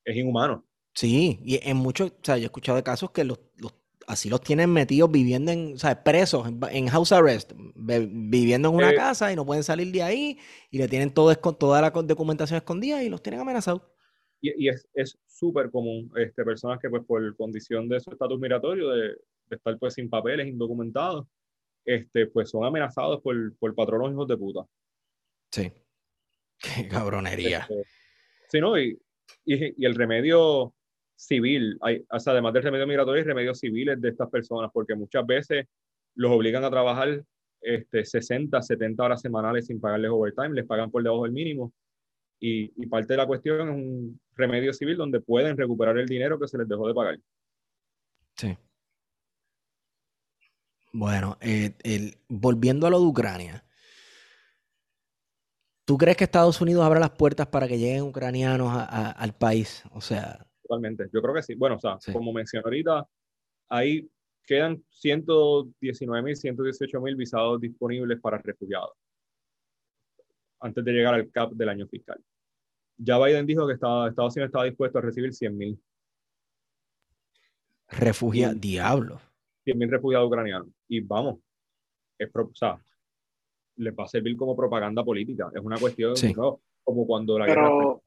es, 0.04 0.16
inhumano. 0.16 0.64
Sí, 0.94 1.40
y 1.42 1.58
en 1.68 1.76
muchos, 1.76 2.12
o 2.12 2.18
sea, 2.22 2.36
yo 2.36 2.44
he 2.44 2.46
escuchado 2.46 2.76
de 2.76 2.84
casos 2.84 3.10
que 3.10 3.24
los, 3.24 3.40
los 3.56 3.74
así 4.06 4.28
los 4.28 4.40
tienen 4.40 4.70
metidos 4.70 5.10
viviendo 5.10 5.50
en, 5.50 5.74
o 5.74 5.78
sea, 5.78 6.02
presos, 6.02 6.48
en, 6.70 6.86
house 6.88 7.12
arrest, 7.12 7.52
viviendo 7.74 8.68
en 8.68 8.74
una 8.74 8.90
eh, 8.90 8.96
casa 8.96 9.32
y 9.32 9.36
no 9.36 9.46
pueden 9.46 9.62
salir 9.62 9.92
de 9.92 10.02
ahí 10.02 10.38
y 10.70 10.78
le 10.78 10.88
tienen 10.88 11.12
todo, 11.12 11.34
toda 11.36 11.80
la 11.80 11.90
documentación 11.90 12.56
escondida 12.56 13.02
y 13.02 13.08
los 13.08 13.22
tienen 13.22 13.40
amenazados. 13.40 13.82
Y, 14.40 14.66
y 14.66 14.68
es 14.68 15.18
súper 15.26 15.70
común, 15.70 16.10
este, 16.16 16.44
personas 16.44 16.78
que 16.80 16.88
pues 16.88 17.04
por 17.04 17.36
condición 17.36 17.88
de 17.88 18.00
su 18.00 18.10
estatus 18.10 18.40
migratorio, 18.40 18.90
de, 18.90 19.16
de 19.50 19.56
estar 19.56 19.78
pues 19.78 19.94
sin 19.94 20.08
papeles, 20.08 20.46
indocumentados, 20.46 21.26
este, 21.84 22.26
pues 22.26 22.48
son 22.48 22.64
amenazados 22.64 23.20
por, 23.20 23.56
por 23.56 23.74
patronos 23.74 24.12
hijos 24.12 24.28
de 24.28 24.36
puta. 24.36 24.64
Sí. 25.52 25.72
Qué 26.58 26.88
cabronería. 26.88 27.60
Este, 27.60 27.84
sí, 28.48 28.60
¿no? 28.60 28.78
Y, 28.78 28.98
y, 29.44 29.84
el 29.84 29.94
remedio 29.94 30.74
civil, 31.16 31.76
hay, 31.80 32.04
o 32.10 32.20
sea, 32.20 32.32
además 32.32 32.52
del 32.54 32.62
remedio 32.62 32.86
migratorio, 32.86 33.20
hay 33.20 33.26
remedios 33.26 33.58
civiles 33.58 34.00
de 34.00 34.08
estas 34.08 34.30
personas, 34.30 34.70
porque 34.72 34.94
muchas 34.94 35.26
veces 35.26 35.66
los 36.14 36.30
obligan 36.30 36.64
a 36.64 36.70
trabajar 36.70 37.24
este, 37.60 38.04
60, 38.04 38.60
70 38.60 39.02
horas 39.02 39.20
semanales 39.20 39.66
sin 39.66 39.80
pagarles 39.80 40.10
overtime, 40.10 40.54
les 40.54 40.66
pagan 40.66 40.90
por 40.90 41.02
debajo 41.02 41.24
del 41.24 41.32
mínimo. 41.32 41.72
Y, 42.42 42.72
y, 42.82 42.86
parte 42.86 43.12
de 43.12 43.18
la 43.18 43.26
cuestión 43.26 43.68
es 43.68 43.74
un 43.74 44.20
remedio 44.34 44.72
civil 44.72 44.96
donde 44.96 45.20
pueden 45.20 45.58
recuperar 45.58 45.98
el 45.98 46.06
dinero 46.06 46.38
que 46.38 46.48
se 46.48 46.56
les 46.56 46.66
dejó 46.66 46.88
de 46.88 46.94
pagar. 46.94 47.18
Sí. 48.36 48.56
Bueno, 50.92 51.38
eh, 51.40 51.74
el, 51.82 52.18
volviendo 52.28 52.86
a 52.86 52.90
lo 52.90 52.98
de 52.98 53.06
Ucrania, 53.06 53.64
¿tú 55.84 55.96
crees 55.96 56.16
que 56.16 56.24
Estados 56.24 56.60
Unidos 56.60 56.84
abra 56.84 57.00
las 57.00 57.10
puertas 57.10 57.46
para 57.46 57.68
que 57.68 57.78
lleguen 57.78 58.02
ucranianos 58.02 58.72
al 58.72 59.34
país? 59.34 59.84
O 59.92 60.00
sea. 60.00 60.46
Totalmente, 60.62 61.08
yo 61.12 61.22
creo 61.22 61.34
que 61.34 61.42
sí. 61.42 61.54
Bueno, 61.54 61.76
o 61.76 61.80
sea, 61.80 61.98
como 62.12 62.32
mencioné 62.32 62.62
ahorita, 62.64 63.06
ahí 63.68 64.08
quedan 64.44 64.82
119 64.90 66.22
mil, 66.22 66.36
118 66.36 67.00
mil 67.00 67.16
visados 67.16 67.60
disponibles 67.60 68.20
para 68.20 68.38
refugiados 68.38 68.92
antes 70.60 70.84
de 70.84 70.92
llegar 70.92 71.14
al 71.14 71.30
CAP 71.30 71.52
del 71.52 71.68
año 71.68 71.86
fiscal. 71.88 72.22
Ya 72.98 73.18
Biden 73.18 73.46
dijo 73.46 73.66
que 73.66 73.74
estaba, 73.74 74.08
Estados 74.08 74.36
Unidos 74.36 74.48
estaba 74.48 74.64
dispuesto 74.64 74.98
a 74.98 75.02
recibir 75.02 75.32
100 75.32 75.56
mil. 75.56 75.82
Refugiados, 77.88 78.60
diablo. 78.60 79.20
100.000 79.74 79.90
refugiados 79.90 80.26
ucranianos. 80.26 80.68
Y 80.88 81.00
vamos, 81.00 81.38
es, 82.18 82.30
o 82.34 82.54
sea, 82.54 82.78
les 83.76 83.94
va 83.94 84.04
a 84.04 84.08
servir 84.08 84.36
como 84.36 84.56
propaganda 84.56 85.02
política. 85.02 85.50
Es 85.54 85.62
una 85.62 85.78
cuestión, 85.78 86.14
como 86.84 87.06
cuando 87.06 87.38
la 87.38 87.46
Pero, 87.46 88.02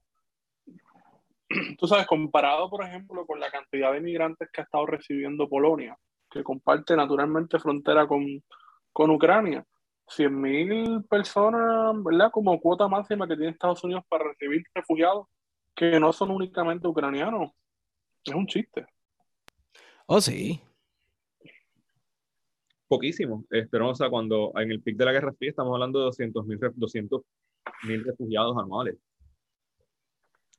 tú 1.77 1.87
sabes, 1.87 2.05
comparado, 2.05 2.69
por 2.69 2.83
ejemplo, 2.83 3.25
con 3.25 3.39
la 3.39 3.49
cantidad 3.49 3.91
de 3.91 4.01
migrantes 4.01 4.49
que 4.51 4.61
ha 4.61 4.63
estado 4.63 4.85
recibiendo 4.85 5.49
Polonia, 5.49 5.97
que 6.29 6.43
comparte 6.43 6.95
naturalmente 6.95 7.59
frontera 7.59 8.07
con, 8.07 8.43
con 8.91 9.09
Ucrania, 9.09 9.65
100.000 10.07 11.07
personas, 11.07 12.03
¿verdad? 12.03 12.29
Como 12.31 12.59
cuota 12.59 12.87
máxima 12.87 13.27
que 13.27 13.35
tiene 13.35 13.51
Estados 13.51 13.83
Unidos 13.83 14.03
para 14.07 14.25
recibir 14.25 14.63
refugiados 14.75 15.27
que 15.75 15.99
no 15.99 16.13
son 16.13 16.29
únicamente 16.29 16.87
ucranianos. 16.87 17.51
Es 18.23 18.33
un 18.33 18.45
chiste. 18.45 18.85
Oh, 20.05 20.21
sí 20.21 20.61
poquísimo. 22.87 23.45
Este, 23.49 23.77
o 23.77 23.95
sea, 23.95 24.09
cuando 24.09 24.51
en 24.55 24.71
el 24.71 24.81
pic 24.81 24.97
de 24.97 25.05
la 25.05 25.11
Guerra 25.11 25.33
Fría 25.33 25.51
estamos 25.51 25.73
hablando 25.73 25.99
de 25.99 26.05
200 26.05 26.45
mil 26.45 26.59
200, 26.75 27.21
refugiados 28.05 28.57
anuales. 28.57 28.97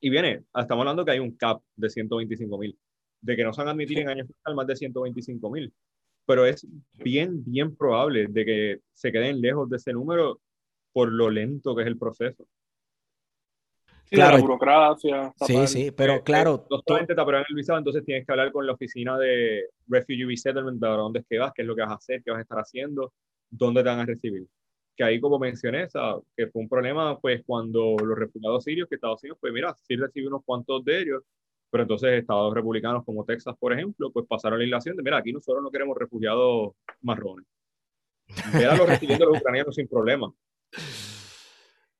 Y 0.00 0.10
viene, 0.10 0.44
estamos 0.54 0.82
hablando 0.82 1.04
que 1.04 1.12
hay 1.12 1.18
un 1.18 1.36
cap 1.36 1.62
de 1.76 1.88
125 1.88 2.58
mil, 2.58 2.78
de 3.20 3.36
que 3.36 3.44
no 3.44 3.52
se 3.52 3.62
van 3.62 3.68
a 3.68 3.70
admitir 3.72 4.00
en 4.00 4.08
años 4.08 4.28
más 4.54 4.66
de 4.66 4.76
125 4.76 5.50
mil. 5.50 5.72
Pero 6.26 6.46
es 6.46 6.66
bien, 6.94 7.42
bien 7.44 7.74
probable 7.76 8.26
de 8.28 8.44
que 8.44 8.80
se 8.92 9.12
queden 9.12 9.40
lejos 9.40 9.68
de 9.70 9.76
ese 9.76 9.92
número 9.92 10.40
por 10.92 11.12
lo 11.12 11.30
lento 11.30 11.74
que 11.74 11.82
es 11.82 11.88
el 11.88 11.98
proceso 11.98 12.46
claro. 14.10 14.36
la 14.36 14.42
burocracia. 14.42 15.32
Sí, 15.46 15.66
sí, 15.66 15.90
pero 15.90 16.22
claro. 16.22 16.66
No 16.70 16.80
solamente 16.86 17.14
te 17.14 17.20
aprueban 17.20 17.44
el 17.48 17.54
visado, 17.54 17.78
entonces 17.78 18.04
tienes 18.04 18.26
que 18.26 18.32
hablar 18.32 18.52
con 18.52 18.66
la 18.66 18.72
oficina 18.72 19.18
de 19.18 19.66
Refugee 19.88 20.26
Resettlement, 20.26 20.80
de 20.80 20.88
dónde 20.88 21.20
es 21.20 21.26
que 21.28 21.38
vas, 21.38 21.52
qué 21.54 21.62
es 21.62 21.68
lo 21.68 21.74
que 21.74 21.82
vas 21.82 21.92
a 21.92 21.94
hacer, 21.94 22.22
qué 22.22 22.30
vas 22.30 22.38
a 22.38 22.42
estar 22.42 22.58
haciendo, 22.58 23.12
dónde 23.50 23.82
te 23.82 23.88
van 23.88 24.00
a 24.00 24.06
recibir. 24.06 24.46
que 24.96 25.04
ahí 25.04 25.20
como 25.20 25.38
mencioné, 25.38 25.88
que 26.36 26.46
fue 26.48 26.62
un 26.62 26.68
problema 26.68 27.18
pues 27.18 27.42
cuando 27.44 27.96
los 27.98 28.16
refugiados 28.16 28.62
sirios 28.62 28.88
que 28.88 28.94
Estados 28.94 29.22
Unidos, 29.22 29.38
pues 29.40 29.52
mira, 29.52 29.74
sí 29.82 29.96
recibió 29.96 30.28
unos 30.28 30.44
cuantos 30.44 30.84
de 30.84 31.00
ellos, 31.00 31.22
pero 31.70 31.82
entonces 31.82 32.12
estados 32.12 32.54
republicanos 32.54 33.04
como 33.04 33.24
Texas, 33.24 33.56
por 33.58 33.72
ejemplo, 33.72 34.12
pues 34.12 34.26
pasaron 34.28 34.58
la 34.58 34.60
legislación 34.60 34.96
de, 34.96 35.02
mira, 35.02 35.18
aquí 35.18 35.32
nosotros 35.32 35.60
no 35.62 35.70
queremos 35.70 35.96
refugiados 35.98 36.74
marrones. 37.02 37.46
los 38.28 38.88
recibiendo 38.88 39.26
los 39.26 39.38
ucranianos 39.40 39.74
sin 39.74 39.88
problema. 39.88 40.32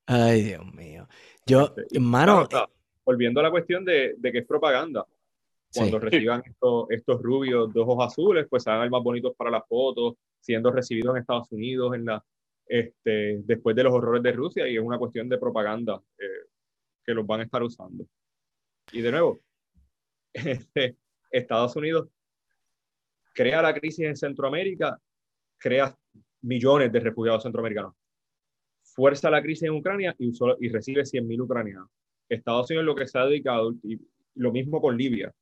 Ay, 0.06 0.42
Dios 0.42 0.64
mío. 0.74 1.08
Yo, 1.46 1.64
este, 1.64 1.96
hermano... 1.96 2.42
Eh, 2.50 2.66
volviendo 3.04 3.40
a 3.40 3.42
la 3.42 3.50
cuestión 3.50 3.84
de, 3.84 4.14
de 4.16 4.32
que 4.32 4.38
es 4.38 4.46
propaganda, 4.46 5.06
cuando 5.74 5.98
reciban 5.98 6.42
estos, 6.46 6.86
estos 6.90 7.20
rubios 7.20 7.72
de 7.72 7.80
ojos 7.80 8.06
azules, 8.06 8.46
pues 8.48 8.62
se 8.62 8.70
hagan 8.70 8.90
más 8.90 9.02
bonitos 9.02 9.34
para 9.36 9.50
las 9.50 9.66
fotos, 9.66 10.14
siendo 10.40 10.70
recibidos 10.70 11.14
en 11.14 11.20
Estados 11.20 11.50
Unidos 11.50 11.94
en 11.94 12.04
la, 12.04 12.24
este, 12.66 13.40
después 13.44 13.74
de 13.74 13.82
los 13.82 13.92
horrores 13.92 14.22
de 14.22 14.32
Rusia, 14.32 14.68
y 14.68 14.76
es 14.76 14.82
una 14.82 14.98
cuestión 14.98 15.28
de 15.28 15.38
propaganda 15.38 16.00
eh, 16.18 16.48
que 17.04 17.12
los 17.12 17.26
van 17.26 17.40
a 17.40 17.44
estar 17.44 17.62
usando. 17.62 18.06
Y 18.92 19.02
de 19.02 19.10
nuevo, 19.10 19.40
este, 20.32 20.96
Estados 21.30 21.74
Unidos 21.76 22.08
crea 23.34 23.60
la 23.60 23.74
crisis 23.74 24.06
en 24.06 24.16
Centroamérica, 24.16 24.98
crea 25.58 25.94
millones 26.42 26.92
de 26.92 27.00
refugiados 27.00 27.42
centroamericanos. 27.42 27.94
Fuerza 28.94 29.30
la 29.30 29.42
crisis 29.42 29.64
en 29.64 29.74
Ucrania 29.74 30.14
y, 30.18 30.32
y 30.60 30.68
recibe 30.68 31.02
100.000 31.02 31.42
ucranianos. 31.42 31.88
Estados 32.28 32.70
Unidos 32.70 32.86
lo 32.86 32.94
que 32.94 33.06
se 33.06 33.18
ha 33.18 33.26
dedicado, 33.26 33.74
y 33.82 33.98
lo 34.34 34.52
mismo 34.52 34.80
con 34.80 34.96
Libia, 34.96 35.32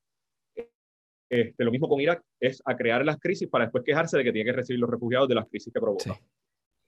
este, 1.29 1.65
lo 1.65 1.71
mismo 1.71 1.89
con 1.89 2.01
Irak, 2.01 2.23
es 2.41 2.63
a 2.65 2.77
crear 2.77 3.05
las 3.05 3.19
crisis 3.19 3.49
para 3.49 3.65
después 3.65 3.85
quejarse 3.85 4.19
de 4.19 4.25
que 4.25 4.33
tiene 4.33 4.51
que 4.51 4.57
recibir 4.57 4.81
los 4.81 4.91
refugiados 4.91 5.29
de 5.29 5.35
las 5.35 5.49
crisis 5.49 5.73
que 5.73 5.81
provoca. 5.81 6.19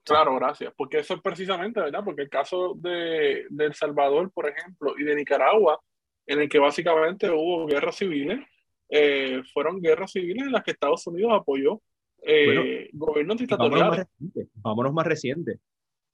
Claro, 0.02 0.36
gracias. 0.36 0.72
Porque 0.76 0.98
eso 0.98 1.14
es 1.14 1.22
precisamente, 1.22 1.80
¿verdad? 1.80 2.02
Porque 2.04 2.22
el 2.22 2.28
caso 2.28 2.74
de, 2.76 3.46
de, 3.48 3.64
El 3.64 3.74
Salvador, 3.74 4.30
por 4.32 4.48
ejemplo, 4.48 4.94
y 4.98 5.04
de 5.04 5.14
Nicaragua, 5.14 5.80
en 6.26 6.40
el 6.40 6.48
que 6.48 6.58
básicamente 6.58 7.30
hubo 7.30 7.66
guerras 7.66 7.96
civiles, 7.96 8.40
eh, 8.90 9.42
fueron 9.52 9.80
guerras 9.80 10.12
civiles 10.12 10.44
en 10.44 10.52
las 10.52 10.62
que 10.62 10.72
Estados 10.72 11.06
Unidos 11.06 11.32
apoyó 11.32 11.80
eh, 12.22 12.90
gobiernos 12.92 13.38
dictatoriales. 13.38 14.06
Vámonos 14.56 14.92
más, 14.92 15.06
reciente. 15.06 15.58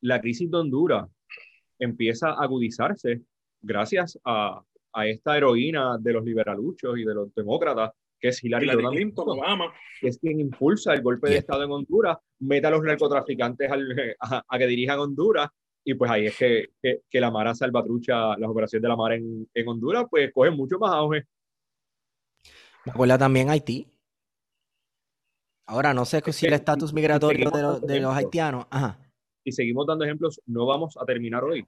La 0.02 0.20
crisis 0.20 0.50
de 0.50 0.56
Honduras 0.56 1.08
empieza 1.78 2.30
a 2.30 2.42
agudizarse 2.42 3.22
gracias 3.60 4.18
a, 4.24 4.62
a 4.92 5.06
esta 5.06 5.36
heroína 5.36 5.98
de 5.98 6.12
los 6.12 6.24
liberaluchos 6.24 6.98
y 6.98 7.04
de 7.04 7.14
los 7.14 7.34
demócratas, 7.34 7.92
que 8.18 8.28
es 8.28 8.44
Hillary, 8.44 8.68
Clinton, 8.68 9.30
Obama. 9.30 9.72
que 10.00 10.08
es 10.08 10.18
quien 10.18 10.40
impulsa 10.40 10.92
el 10.92 11.02
golpe 11.02 11.30
de 11.30 11.38
Estado 11.38 11.64
en 11.64 11.70
Honduras, 11.70 12.18
mete 12.40 12.66
a 12.66 12.70
los 12.70 12.82
narcotraficantes 12.82 13.70
a, 14.20 14.58
que 14.58 14.66
dirijan 14.66 14.98
Honduras, 14.98 15.48
y 15.82 15.94
pues 15.94 16.10
ahí 16.10 16.26
es 16.26 16.36
que, 16.36 16.68
que, 16.82 17.20
la 17.20 17.30
Mara 17.30 17.54
Salvatrucha, 17.54 18.36
las 18.36 18.50
operaciones 18.50 18.82
de 18.82 18.88
la 18.88 18.96
Mara 18.96 19.16
en, 19.16 19.48
en 19.54 19.68
Honduras, 19.68 20.04
pues 20.10 20.30
cogen 20.32 20.54
mucho 20.54 20.78
más 20.78 20.92
auge. 20.92 21.24
Me 22.84 22.92
acuerda 22.92 23.16
también 23.16 23.48
Haití. 23.48 23.86
Ahora, 25.66 25.94
no 25.94 26.04
sé 26.04 26.20
si 26.32 26.46
el 26.46 26.52
estatus 26.52 26.92
migratorio 26.92 27.78
de, 27.80 28.00
los 28.00 28.14
haitianos. 28.14 28.66
Ajá. 28.70 28.98
Y 29.44 29.52
seguimos 29.52 29.86
dando 29.86 30.04
ejemplos, 30.04 30.40
no 30.46 30.66
vamos 30.66 30.96
a 30.96 31.04
terminar 31.04 31.44
hoy. 31.44 31.64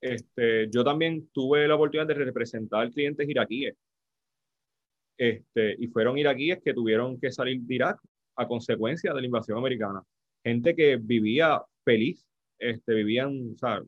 Este, 0.00 0.68
yo 0.70 0.82
también 0.82 1.28
tuve 1.32 1.68
la 1.68 1.74
oportunidad 1.74 2.06
de 2.06 2.14
representar 2.14 2.90
clientes 2.90 3.28
iraquíes. 3.28 3.76
Este, 5.18 5.76
y 5.78 5.88
fueron 5.88 6.16
iraquíes 6.16 6.60
que 6.64 6.72
tuvieron 6.72 7.20
que 7.20 7.30
salir 7.30 7.60
de 7.60 7.74
Irak 7.74 8.00
a 8.36 8.48
consecuencia 8.48 9.12
de 9.12 9.20
la 9.20 9.26
invasión 9.26 9.58
americana. 9.58 10.02
Gente 10.42 10.74
que 10.74 10.96
vivía 10.96 11.62
feliz, 11.84 12.26
este, 12.58 12.94
vivían, 12.94 13.52
o 13.54 13.58
sea, 13.58 13.82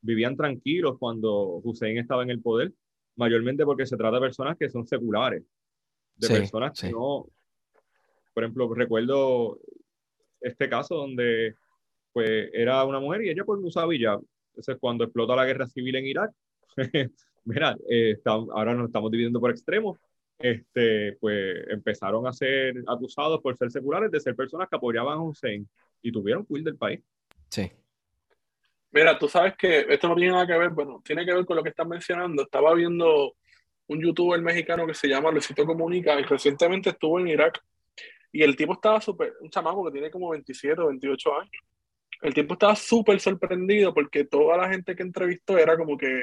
vivían 0.00 0.36
tranquilos 0.36 0.98
cuando 0.98 1.60
Hussein 1.62 1.98
estaba 1.98 2.24
en 2.24 2.30
el 2.30 2.40
poder, 2.40 2.72
mayormente 3.16 3.64
porque 3.64 3.86
se 3.86 3.96
trata 3.96 4.16
de 4.16 4.22
personas 4.22 4.56
que 4.58 4.68
son 4.68 4.84
seculares, 4.84 5.44
de 6.16 6.28
personas 6.28 6.78
que 6.78 6.90
no, 6.90 7.26
por 8.34 8.42
ejemplo, 8.42 8.74
recuerdo 8.74 9.60
este 10.40 10.68
caso 10.68 10.96
donde 10.96 11.54
pues 12.12 12.50
era 12.52 12.84
una 12.84 13.00
mujer 13.00 13.24
y 13.24 13.30
ella 13.30 13.44
pues 13.44 13.60
no 13.60 13.68
usaba 13.68 13.94
hijab. 13.94 14.22
Entonces 14.50 14.76
cuando 14.80 15.04
explota 15.04 15.36
la 15.36 15.46
guerra 15.46 15.66
civil 15.66 15.96
en 15.96 16.06
Irak, 16.06 16.32
mira, 17.44 17.76
eh, 17.88 18.16
ahora 18.24 18.74
nos 18.74 18.86
estamos 18.86 19.10
dividiendo 19.10 19.40
por 19.40 19.50
extremos, 19.50 19.98
este, 20.38 21.16
pues 21.20 21.64
empezaron 21.68 22.26
a 22.26 22.32
ser 22.32 22.74
acusados 22.86 23.40
por 23.40 23.56
ser 23.56 23.70
seculares 23.70 24.10
de 24.10 24.20
ser 24.20 24.34
personas 24.34 24.68
que 24.68 24.76
apoyaban 24.76 25.18
a 25.18 25.22
Hussein 25.22 25.68
y 26.02 26.10
tuvieron 26.10 26.44
que 26.44 26.52
huir 26.54 26.64
del 26.64 26.76
país. 26.76 27.00
Sí. 27.48 27.70
Mira, 28.90 29.18
tú 29.18 29.28
sabes 29.28 29.56
que 29.56 29.86
esto 29.88 30.08
no 30.08 30.16
tiene 30.16 30.32
nada 30.32 30.46
que 30.46 30.58
ver, 30.58 30.70
bueno, 30.70 31.00
tiene 31.04 31.24
que 31.24 31.32
ver 31.32 31.46
con 31.46 31.56
lo 31.56 31.62
que 31.62 31.70
estás 31.70 31.86
mencionando. 31.86 32.42
Estaba 32.42 32.74
viendo 32.74 33.36
un 33.86 34.00
youtuber 34.00 34.40
mexicano 34.40 34.86
que 34.86 34.94
se 34.94 35.08
llama 35.08 35.30
Luisito 35.30 35.64
Comunica 35.64 36.18
y 36.20 36.24
recientemente 36.24 36.90
estuvo 36.90 37.18
en 37.18 37.28
Irak 37.28 37.62
y 38.32 38.42
el 38.42 38.56
tipo 38.56 38.72
estaba 38.72 39.00
súper, 39.00 39.34
un 39.40 39.50
chamaco 39.50 39.84
que 39.84 39.92
tiene 39.92 40.10
como 40.10 40.30
27 40.30 40.80
o 40.80 40.88
28 40.88 41.40
años. 41.40 41.52
El 42.22 42.34
tipo 42.34 42.54
estaba 42.54 42.76
súper 42.76 43.20
sorprendido 43.20 43.92
porque 43.92 44.24
toda 44.24 44.56
la 44.56 44.68
gente 44.68 44.94
que 44.94 45.02
entrevistó 45.02 45.58
era 45.58 45.76
como 45.76 45.98
que 45.98 46.22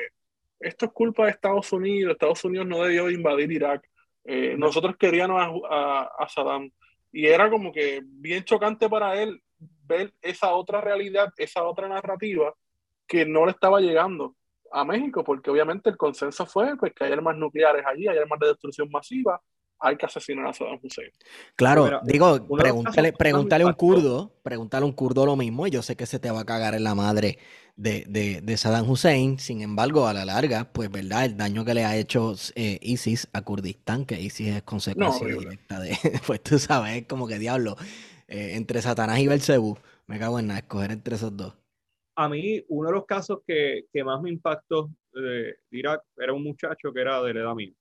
esto 0.60 0.86
es 0.86 0.92
culpa 0.92 1.26
de 1.26 1.32
Estados 1.32 1.72
Unidos, 1.74 2.14
Estados 2.14 2.44
Unidos 2.46 2.68
no 2.68 2.84
debió 2.84 3.10
invadir 3.10 3.52
Irak, 3.52 3.88
eh, 4.24 4.56
nosotros 4.58 4.96
queríamos 4.98 5.42
a, 5.70 6.10
a, 6.18 6.30
Saddam. 6.30 6.72
Y 7.12 7.26
era 7.26 7.50
como 7.50 7.72
que 7.72 8.02
bien 8.04 8.44
chocante 8.44 8.88
para 8.88 9.22
él 9.22 9.42
ver 9.58 10.14
esa 10.22 10.54
otra 10.54 10.82
realidad, 10.82 11.34
esa 11.38 11.64
otra 11.64 11.88
narrativa 11.88 12.54
que 13.08 13.26
no 13.26 13.46
le 13.46 13.52
estaba 13.52 13.82
llegando 13.82 14.36
a 14.72 14.86
México, 14.86 15.24
porque 15.24 15.50
obviamente 15.50 15.90
el 15.90 15.98
consenso 15.98 16.46
fue 16.46 16.78
pues, 16.78 16.94
que 16.94 17.06
hay 17.06 17.12
armas 17.12 17.38
nucleares 17.38 17.84
allí, 17.86 18.08
hay 18.08 18.18
armas 18.18 18.40
de 18.40 18.48
destrucción 18.48 18.90
masiva, 18.92 19.42
hay 19.80 19.96
que 19.96 20.06
asesinar 20.06 20.48
a 20.48 20.54
Saddam 20.54 20.80
Hussein. 20.82 21.12
Claro, 21.56 22.02
digo, 22.04 22.46
pregúntale, 22.58 23.14
pregúntale 23.14 23.64
a 23.64 23.68
un 23.68 23.74
kurdo, 23.74 24.32
pregúntale 24.44 24.84
a 24.84 24.86
un 24.86 24.94
kurdo 24.94 25.26
lo 25.26 25.36
mismo, 25.36 25.68
y 25.68 25.72
yo 25.72 25.82
sé 25.82 25.96
que 25.96 26.06
se 26.06 26.20
te 26.20 26.30
va 26.30 26.42
a 26.42 26.46
cagar 26.46 26.76
en 26.76 26.84
la 26.84 26.96
madre 26.96 27.38
de, 27.76 28.04
de, 28.08 28.42
de, 28.42 28.58
Saddam 28.58 28.90
Hussein, 28.90 29.40
sin 29.40 29.62
embargo, 29.62 30.08
a 30.08 30.14
la 30.14 30.26
larga, 30.26 30.66
pues, 30.72 30.92
¿verdad? 30.92 31.26
El 31.26 31.38
daño 31.38 31.64
que 31.64 31.74
le 31.74 31.86
ha 31.86 31.96
hecho 31.96 32.34
eh, 32.56 32.78
ISIS 32.82 33.30
a 33.32 33.42
Kurdistán, 33.42 34.06
que 34.06 34.20
ISIS 34.20 34.50
es 34.50 34.64
consecuencia 34.64 35.26
directa 35.26 35.80
de, 35.80 35.98
pues 36.28 36.44
tú 36.44 36.60
sabes, 36.60 37.06
como 37.08 37.28
que 37.28 37.40
diablo, 37.40 37.78
eh, 38.28 38.52
entre 38.56 38.82
Satanás 38.82 39.20
y 39.20 39.28
Belcebú, 39.28 39.78
me 40.08 40.20
cago 40.20 40.40
en 40.40 40.48
nada, 40.48 40.60
escoger 40.60 40.92
entre 40.92 41.16
esos 41.16 41.36
dos. 41.36 41.56
A 42.16 42.28
mí, 42.28 42.62
uno 42.68 42.90
de 42.90 42.96
los 42.96 43.06
casos 43.06 43.40
que, 43.48 43.86
que 43.94 44.04
más 44.04 44.22
me 44.22 44.30
impactó 44.30 44.90
de 45.14 45.56
Irak 45.72 46.02
era 46.18 46.34
un 46.34 46.44
muchacho 46.44 46.92
que 46.92 47.00
era 47.00 47.24
de 47.24 47.34
la 47.34 47.40
edad 47.40 47.56
mía 47.56 47.74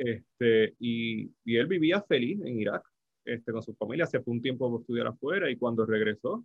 este, 0.00 0.74
y, 0.78 1.30
él 1.44 1.66
vivía 1.66 2.00
feliz 2.02 2.40
en 2.42 2.58
Irak 2.58 2.82
este, 3.24 3.52
con 3.52 3.62
su 3.62 3.74
familia. 3.74 4.06
Se 4.06 4.20
fue 4.20 4.32
un 4.32 4.42
tiempo 4.42 4.74
a 4.74 4.80
estudiar 4.80 5.08
afuera 5.08 5.50
y 5.50 5.56
cuando 5.56 5.84
regresó 5.84 6.44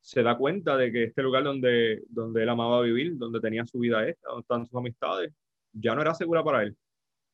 se 0.00 0.22
da 0.22 0.38
cuenta 0.38 0.76
de 0.76 0.92
que 0.92 1.04
este 1.04 1.22
lugar 1.22 1.44
donde, 1.44 2.04
donde 2.08 2.42
él 2.42 2.48
amaba 2.48 2.80
vivir, 2.82 3.18
donde 3.18 3.40
tenía 3.40 3.66
su 3.66 3.80
vida 3.80 4.08
esta, 4.08 4.28
donde 4.28 4.42
estaban 4.42 4.66
sus 4.66 4.78
amistades, 4.78 5.32
ya 5.72 5.94
no 5.94 6.02
era 6.02 6.14
segura 6.14 6.42
para 6.44 6.62
él. 6.62 6.76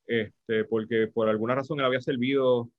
Este, 0.05 0.65
porque 0.65 1.07
por 1.07 1.29
alguna 1.29 1.55
razón 1.55 1.79
él 1.79 1.85
había 1.85 2.01
servido, 2.01 2.69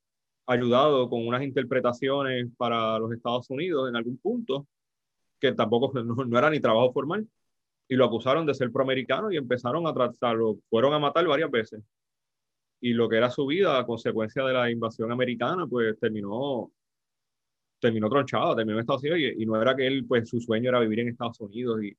ayudado 0.46 1.08
con 1.08 1.26
unas 1.26 1.42
interpretaciones 1.42 2.48
para 2.58 2.98
los 2.98 3.12
Estados 3.12 3.48
Unidos 3.50 3.88
en 3.88 3.96
algún 3.96 4.18
punto, 4.18 4.66
que 5.40 5.52
tampoco 5.52 5.92
no, 6.04 6.16
no 6.24 6.38
era 6.38 6.50
ni 6.50 6.60
trabajo 6.60 6.92
formal, 6.92 7.26
y 7.88 7.96
lo 7.96 8.04
acusaron 8.06 8.46
de 8.46 8.54
ser 8.54 8.72
proamericano 8.72 9.32
y 9.32 9.36
empezaron 9.38 9.86
a 9.86 9.94
tratarlo, 9.94 10.58
fueron 10.70 10.92
a 10.94 10.98
matar 10.98 11.26
varias 11.26 11.50
veces 11.50 11.82
y 12.80 12.92
lo 12.92 13.08
que 13.08 13.16
era 13.16 13.30
su 13.30 13.46
vida 13.46 13.78
a 13.78 13.86
consecuencia 13.86 14.44
de 14.44 14.52
la 14.52 14.70
invasión 14.70 15.10
americana, 15.10 15.66
pues 15.66 15.98
terminó, 15.98 16.70
terminó 17.80 18.08
tronchado, 18.08 18.56
terminó 18.56 18.78
en 18.78 18.80
Estados 18.80 19.02
Unidos 19.02 19.20
y, 19.36 19.46
no 19.46 19.60
era 19.60 19.74
que 19.74 19.86
él, 19.86 20.04
pues 20.06 20.28
su 20.28 20.40
sueño 20.40 20.68
era 20.68 20.80
vivir 20.80 21.00
en 21.00 21.08
Estados 21.08 21.40
Unidos 21.40 21.82
y, 21.82 21.96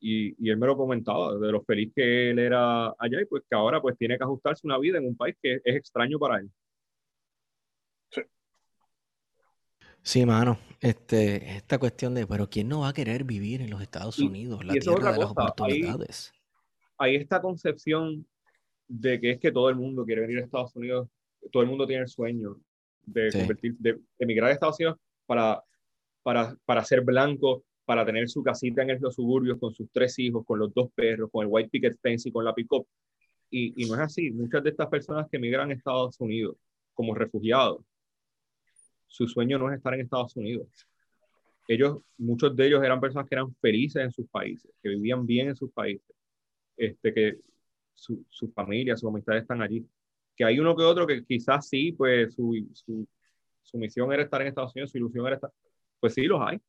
y, 0.00 0.34
y, 0.38 0.50
él 0.50 0.56
me 0.56 0.66
lo 0.66 0.76
comentaba, 0.76 1.36
de 1.38 1.52
lo 1.52 1.62
feliz 1.62 1.92
que 1.94 2.30
él 2.30 2.38
era 2.38 2.86
allá 2.98 3.20
y 3.20 3.26
pues 3.26 3.42
que 3.48 3.54
ahora 3.54 3.80
pues 3.80 3.96
tiene 3.98 4.16
que 4.16 4.24
ajustarse 4.24 4.66
una 4.66 4.78
vida 4.78 4.98
en 4.98 5.06
un 5.06 5.16
país 5.16 5.36
que 5.42 5.54
es 5.56 5.76
extraño 5.76 6.18
para 6.18 6.40
él. 6.40 6.50
Sí. 8.10 8.22
Sí, 10.02 10.26
mano, 10.26 10.58
este, 10.80 11.56
esta 11.56 11.78
cuestión 11.78 12.14
de, 12.14 12.26
pero 12.26 12.48
¿quién 12.48 12.68
no 12.68 12.80
va 12.80 12.88
a 12.88 12.92
querer 12.92 13.24
vivir 13.24 13.62
en 13.62 13.70
los 13.70 13.80
Estados 13.80 14.18
Unidos? 14.18 14.64
La 14.64 14.74
tierra 14.74 15.12
de 15.12 15.18
las 15.18 15.30
oportunidades. 15.30 16.32
hay 16.98 17.16
esta 17.16 17.40
concepción 17.40 18.26
de 18.88 19.20
que 19.20 19.30
es 19.32 19.40
que 19.40 19.52
todo 19.52 19.68
el 19.68 19.76
mundo 19.76 20.04
quiere 20.04 20.22
venir 20.22 20.38
a 20.38 20.42
Estados 20.42 20.74
Unidos, 20.76 21.08
todo 21.52 21.62
el 21.62 21.68
mundo 21.68 21.86
tiene 21.86 22.02
el 22.02 22.08
sueño 22.08 22.56
de 23.04 23.30
convertir, 23.32 23.74
de, 23.78 24.00
emigrar 24.18 24.50
a 24.50 24.54
Estados 24.54 24.78
Unidos 24.78 24.98
para, 25.26 25.62
para, 26.22 26.56
para 26.64 26.84
ser 26.84 27.02
blanco, 27.02 27.64
para 27.84 28.04
tener 28.04 28.28
su 28.28 28.42
casita 28.42 28.82
en 28.82 29.00
los 29.00 29.14
suburbios 29.14 29.58
con 29.58 29.72
sus 29.74 29.90
tres 29.92 30.18
hijos, 30.18 30.44
con 30.46 30.58
los 30.58 30.72
dos 30.72 30.90
perros, 30.94 31.30
con 31.30 31.44
el 31.44 31.48
white 31.50 31.68
picket 31.70 31.98
fence 32.00 32.28
y 32.28 32.32
con 32.32 32.44
la 32.44 32.54
pick-up. 32.54 32.86
Y, 33.50 33.82
y, 33.82 33.88
no 33.88 33.94
es 33.94 34.00
así. 34.00 34.30
Muchas 34.30 34.64
de 34.64 34.70
estas 34.70 34.88
personas 34.88 35.28
que 35.30 35.36
emigran 35.36 35.70
a 35.70 35.74
Estados 35.74 36.18
Unidos 36.18 36.56
como 36.94 37.14
refugiados, 37.14 37.84
su 39.06 39.28
sueño 39.28 39.58
no 39.58 39.70
es 39.70 39.76
estar 39.76 39.94
en 39.94 40.00
Estados 40.00 40.34
Unidos. 40.36 40.68
ellos, 41.68 41.98
muchos 42.18 42.54
de 42.56 42.66
ellos 42.66 42.82
eran 42.82 43.00
personas 43.00 43.28
que 43.28 43.34
eran 43.34 43.54
felices 43.56 44.02
en 44.02 44.10
sus 44.10 44.28
países, 44.28 44.70
que 44.82 44.88
vivían 44.88 45.24
bien 45.26 45.48
en 45.48 45.56
sus 45.56 45.70
países, 45.72 46.16
este, 46.76 47.14
que 47.14 47.38
su, 47.94 48.24
su 48.28 48.50
familia, 48.52 48.96
sus 48.96 49.08
amistades 49.08 49.42
están 49.42 49.62
allí. 49.62 49.86
Que 50.36 50.44
hay 50.44 50.58
uno 50.58 50.76
que 50.76 50.82
otro 50.82 51.06
que 51.06 51.24
quizás 51.24 51.68
sí, 51.68 51.92
pues 51.92 52.34
su, 52.34 52.54
su, 52.72 53.06
su 53.62 53.78
misión 53.78 54.12
era 54.12 54.22
estar 54.22 54.40
en 54.40 54.48
Estados 54.48 54.74
Unidos, 54.74 54.90
su 54.90 54.98
ilusión 54.98 55.26
era 55.26 55.36
estar, 55.36 55.50
pues 56.00 56.14
sí 56.14 56.24
los 56.24 56.40
hay, 56.42 56.60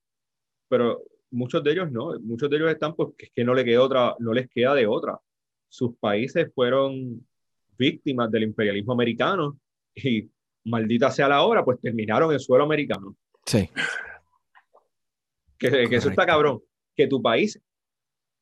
pero 0.68 1.04
muchos 1.32 1.64
de 1.64 1.72
ellos 1.72 1.92
no, 1.92 2.18
muchos 2.22 2.50
de 2.50 2.58
ellos 2.58 2.72
están 2.72 2.96
porque 2.96 3.26
es 3.26 3.32
que 3.32 3.44
no, 3.44 3.54
le 3.54 3.66
queda 3.66 3.82
otra, 3.82 4.16
no 4.20 4.34
les 4.34 4.50
queda 4.50 4.74
de 4.74 4.88
otra. 4.88 5.20
Sus 5.68 5.98
países 5.98 6.52
fueron 6.54 7.26
víctimas 7.78 8.32
del 8.32 8.44
imperialismo 8.44 8.94
americano 8.94 9.60
y 9.94 10.30
maldita 10.64 11.12
sea 11.12 11.28
la 11.28 11.44
hora, 11.44 11.64
pues 11.66 11.80
terminaron 11.82 12.32
en 12.32 12.40
suelo 12.40 12.64
americano. 12.64 13.16
Sí. 13.46 13.70
Que, 15.58 15.90
que 15.90 15.96
eso 15.96 16.10
está 16.10 16.26
cabrón. 16.26 16.62
Que 16.96 17.08
tu 17.08 17.22
país 17.22 17.62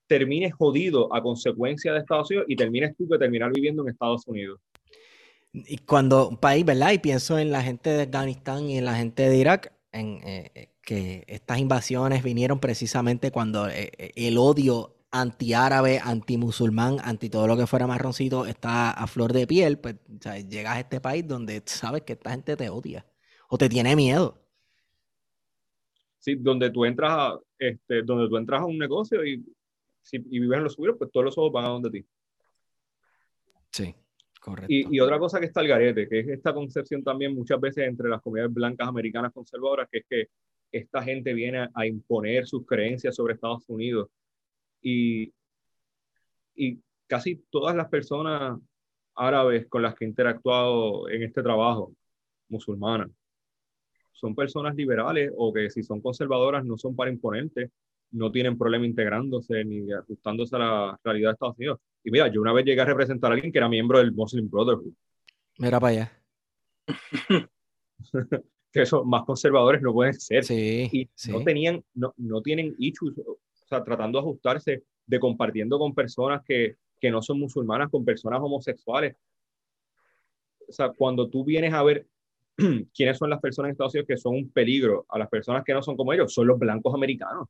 termine 0.08 0.52
jodido 0.52 1.14
a 1.14 1.22
consecuencia 1.22 1.94
de 1.94 2.00
Estados 2.00 2.30
Unidos 2.30 2.46
y 2.50 2.56
termines 2.56 2.96
tú 2.98 3.08
que 3.08 3.18
terminar 3.18 3.52
viviendo 3.54 3.84
en 3.84 3.90
Estados 3.90 4.28
Unidos. 4.28 4.60
Y 5.54 5.78
cuando 5.80 6.30
un 6.30 6.38
país, 6.38 6.66
¿verdad? 6.66 6.94
Y 6.94 7.00
pienso 7.00 7.38
en 7.38 7.52
la 7.52 7.62
gente 7.62 7.92
de 7.92 8.04
Afganistán 8.04 8.70
y 8.70 8.78
en 8.78 8.86
la 8.86 8.96
gente 8.96 9.30
de 9.30 9.38
Irak, 9.38 9.74
en 9.92 10.20
eh, 10.24 10.70
que 10.82 11.24
estas 11.28 11.60
invasiones 11.60 12.24
vinieron 12.24 12.60
precisamente 12.60 13.32
cuando 13.32 13.68
eh, 13.68 13.92
eh, 13.98 14.12
el 14.16 14.38
odio 14.38 14.96
anti-árabe, 15.12 16.00
anti-musulmán, 16.04 16.98
anti 17.04 17.30
todo 17.30 17.46
lo 17.46 17.56
que 17.56 17.68
fuera 17.68 17.86
marroncito 17.86 18.48
está 18.48 18.92
a 18.92 19.06
flor 19.06 19.32
de 19.32 19.46
piel, 19.46 19.78
pues 19.78 19.96
llegas 20.50 20.76
a 20.76 20.80
este 20.80 21.00
país 21.00 21.28
donde 21.28 21.62
sabes 21.66 22.02
que 22.02 22.14
esta 22.14 22.32
gente 22.32 22.58
te 22.58 22.70
odia 22.70 23.06
o 23.48 23.58
te 23.58 23.70
tiene 23.70 23.96
miedo. 23.96 24.40
Sí, 26.18 26.36
donde 26.36 26.72
tú 26.72 26.86
entras 26.86 27.12
a, 27.12 27.40
este, 27.60 28.02
donde 28.02 28.28
tú 28.28 28.38
entras 28.38 28.62
a 28.62 28.66
un 28.66 28.80
negocio 28.80 29.24
y, 29.24 29.46
si, 30.04 30.20
vives 30.20 30.58
en 30.58 30.64
los 30.64 30.74
subidos, 30.74 30.98
pues 30.98 31.12
todos 31.12 31.26
los 31.26 31.38
ojos 31.38 31.52
van 31.52 31.66
a 31.66 31.70
donde 31.70 31.90
ti. 31.90 32.06
Sí, 33.72 33.96
correcto. 34.40 34.72
Y, 34.72 34.96
y, 34.96 35.00
otra 35.00 35.18
cosa 35.18 35.40
que 35.40 35.48
está 35.48 35.62
el 35.62 35.68
garete, 35.68 36.08
que 36.08 36.20
es 36.20 36.28
esta 36.28 36.54
concepción 36.54 37.04
también 37.04 37.34
muchas 37.34 37.60
veces 37.60 37.88
entre 37.88 38.10
las 38.10 38.22
comunidades 38.22 38.54
blancas 38.54 38.88
americanas 38.88 39.34
conservadoras, 39.34 39.90
que 39.92 40.00
es 40.00 40.06
que 40.08 40.28
esta 40.72 41.02
gente 41.02 41.34
viene 41.34 41.68
a, 41.74 41.86
imponer 41.88 42.46
sus 42.46 42.66
creencias 42.66 43.16
sobre 43.16 43.36
Estados 43.36 43.64
Unidos. 43.70 44.10
Y, 44.82 45.34
y 46.56 46.80
casi 47.08 47.38
todas 47.50 47.76
las 47.76 47.90
personas 47.90 48.60
árabes 49.16 49.68
con 49.68 49.82
las 49.82 49.96
que 49.96 50.06
he 50.06 50.08
interactuado 50.08 51.08
en 51.10 51.24
este 51.24 51.42
trabajo, 51.42 51.94
musulmanas, 52.50 53.10
son 54.12 54.36
personas 54.36 54.76
liberales 54.76 55.32
o 55.36 55.54
que 55.54 55.70
si 55.70 55.84
son 55.84 56.02
conservadoras 56.02 56.66
no 56.66 56.78
son 56.78 56.96
para 56.96 57.12
imponentes, 57.12 57.70
no 58.14 58.32
tienen 58.32 58.58
problema 58.58 58.86
integrándose 58.86 59.66
ni 59.66 59.92
ajustándose 59.92 60.56
a 60.56 60.60
la 60.60 61.00
realidad 61.04 61.30
de 61.30 61.34
Estados 61.34 61.58
Unidos. 61.58 61.80
Y 62.04 62.12
mira, 62.12 62.28
yo 62.28 62.42
una 62.42 62.54
vez 62.54 62.66
llegué 62.66 62.82
a 62.82 62.86
representar 62.86 63.32
a 63.32 63.36
alguien 63.36 63.52
que 63.52 63.58
era 63.58 63.68
miembro 63.68 63.98
del 63.98 64.14
Muslim 64.14 64.50
Brotherhood. 64.50 64.94
Mira 65.58 65.80
para 65.80 65.92
allá. 65.92 66.12
que 68.72 68.82
esos 68.82 69.06
más 69.06 69.24
conservadores 69.24 69.82
no 69.82 69.94
pueden 69.94 70.14
ser. 70.14 70.44
Sí, 70.44 70.90
y 70.92 71.10
no 71.32 71.44
tenían, 71.44 71.84
no, 71.94 72.14
no 72.18 72.42
tienen 72.42 72.76
issues, 72.78 73.18
o 73.20 73.38
sea, 73.68 73.84
tratando 73.84 74.20
de 74.20 74.24
ajustarse, 74.24 74.84
de 75.06 75.20
compartiendo 75.20 75.78
con 75.78 75.94
personas 75.94 76.44
que, 76.46 76.76
que 77.00 77.12
no 77.12 77.22
son 77.22 77.40
musulmanas, 77.40 77.90
con 77.90 78.06
personas 78.06 78.40
homosexuales. 78.42 79.16
O 80.68 80.72
sea, 80.72 80.90
cuando 80.90 81.30
tú 81.30 81.44
vienes 81.44 81.74
a 81.74 81.84
ver 81.84 82.08
quiénes 82.94 83.18
son 83.18 83.30
las 83.30 83.40
personas 83.40 83.70
en 83.70 83.72
Estados 83.74 83.94
Unidos 83.94 84.08
que 84.08 84.18
son 84.18 84.36
un 84.36 84.50
peligro 84.50 85.06
a 85.10 85.20
las 85.20 85.30
personas 85.30 85.64
que 85.64 85.74
no 85.74 85.82
son 85.82 85.96
como 85.96 86.14
ellos, 86.14 86.34
son 86.34 86.48
los 86.48 86.60
blancos 86.60 86.94
americanos. 86.94 87.48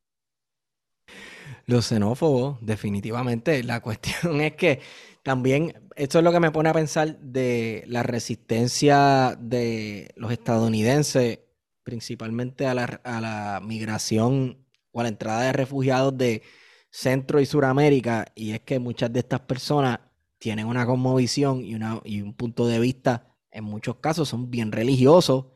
Los 1.66 1.86
xenófobos, 1.86 2.58
definitivamente. 2.60 3.62
La 3.62 3.80
cuestión 3.80 4.40
es 4.40 4.54
que 4.54 4.80
también, 5.22 5.88
esto 5.96 6.18
es 6.18 6.24
lo 6.24 6.32
que 6.32 6.40
me 6.40 6.50
pone 6.50 6.68
a 6.68 6.74
pensar 6.74 7.18
de 7.18 7.84
la 7.86 8.02
resistencia 8.02 9.36
de 9.40 10.12
los 10.16 10.30
estadounidenses, 10.32 11.40
principalmente 11.82 12.66
a 12.66 12.74
la, 12.74 13.60
migración 13.64 14.58
o 14.92 15.00
a 15.00 15.04
la 15.04 15.08
entrada 15.08 15.42
de 15.42 15.52
refugiados 15.52 16.16
de 16.16 16.42
Centro 16.90 17.40
y 17.40 17.46
Suramérica, 17.46 18.26
y 18.34 18.52
es 18.52 18.60
que 18.60 18.78
muchas 18.78 19.12
de 19.12 19.20
estas 19.20 19.40
personas 19.40 20.00
tienen 20.38 20.66
una 20.66 20.86
cosmovisión 20.86 21.64
y, 21.64 21.76
y 22.04 22.22
un 22.22 22.34
punto 22.34 22.66
de 22.66 22.78
vista, 22.78 23.34
en 23.50 23.64
muchos 23.64 23.96
casos 23.96 24.28
son 24.28 24.50
bien 24.50 24.72
religiosos, 24.72 25.46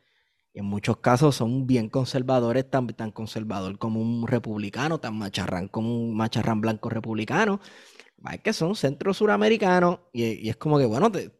en 0.55 0.65
muchos 0.65 0.99
casos 0.99 1.37
son 1.37 1.67
bien 1.67 1.89
conservadores, 1.89 2.69
tan, 2.69 2.89
tan 2.89 3.13
conservador 3.13 3.79
como 3.79 4.01
un 4.01 4.27
republicano, 4.27 4.99
tan 4.99 5.17
macharrán 5.17 5.69
como 5.69 5.95
un 5.95 6.17
macharrán 6.17 6.61
blanco 6.61 6.89
republicano 6.89 7.61
es 8.33 8.41
que 8.41 8.53
son 8.53 8.75
centro 8.75 9.15
suramericanos 9.15 10.01
y, 10.13 10.49
es 10.49 10.57
como 10.57 10.79
que, 10.79 10.87
bueno, 10.87 11.11
te, 11.11 11.31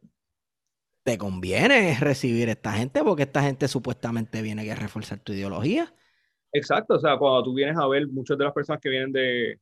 te 1.03 1.19
conviene 1.19 1.97
recibir 2.01 2.49
a 2.49 2.53
esta 2.53 2.73
gente 2.73 3.03
porque 3.03 3.25
esta 3.25 3.43
gente 3.43 3.69
supuestamente 3.69 4.43
viene 4.43 4.71
a 4.71 4.75
reforzar 4.75 5.19
tu 5.21 5.33
ideología. 5.33 5.93
Exacto, 6.53 6.95
o 6.95 6.99
sea, 6.99 7.19
cuando 7.19 7.43
tú 7.45 7.55
vienes 7.55 7.77
a 7.77 7.87
ver, 7.87 8.07
muchas 8.09 8.39
de 8.39 8.45
las 8.45 8.55
personas 8.55 8.81
que 8.81 8.89
vienen 8.89 9.13
de, 9.13 9.61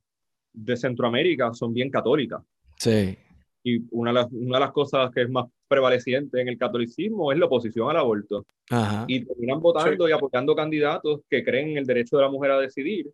de 0.52 0.76
Centroamérica 0.76 1.52
son 1.52 1.72
bien 1.72 1.90
católicas. 1.90 2.42
Sí. 2.78 3.18
Y 3.68 3.82
una 3.90 4.10
de, 4.10 4.14
las, 4.14 4.28
una 4.30 4.58
de 4.58 4.64
las 4.64 4.70
cosas 4.70 5.10
que 5.10 5.22
es 5.22 5.28
más 5.28 5.46
prevaleciente 5.66 6.40
en 6.40 6.46
el 6.46 6.56
catolicismo 6.56 7.32
es 7.32 7.38
la 7.38 7.46
oposición 7.46 7.90
al 7.90 7.96
aborto. 7.96 8.46
Ajá. 8.70 9.04
Y 9.08 9.24
terminan 9.24 9.60
votando 9.60 10.08
y 10.08 10.12
apoyando 10.12 10.54
candidatos 10.54 11.22
que 11.28 11.42
creen 11.42 11.70
en 11.70 11.78
el 11.78 11.84
derecho 11.84 12.16
de 12.16 12.22
la 12.22 12.30
mujer 12.30 12.52
a 12.52 12.60
decidir, 12.60 13.10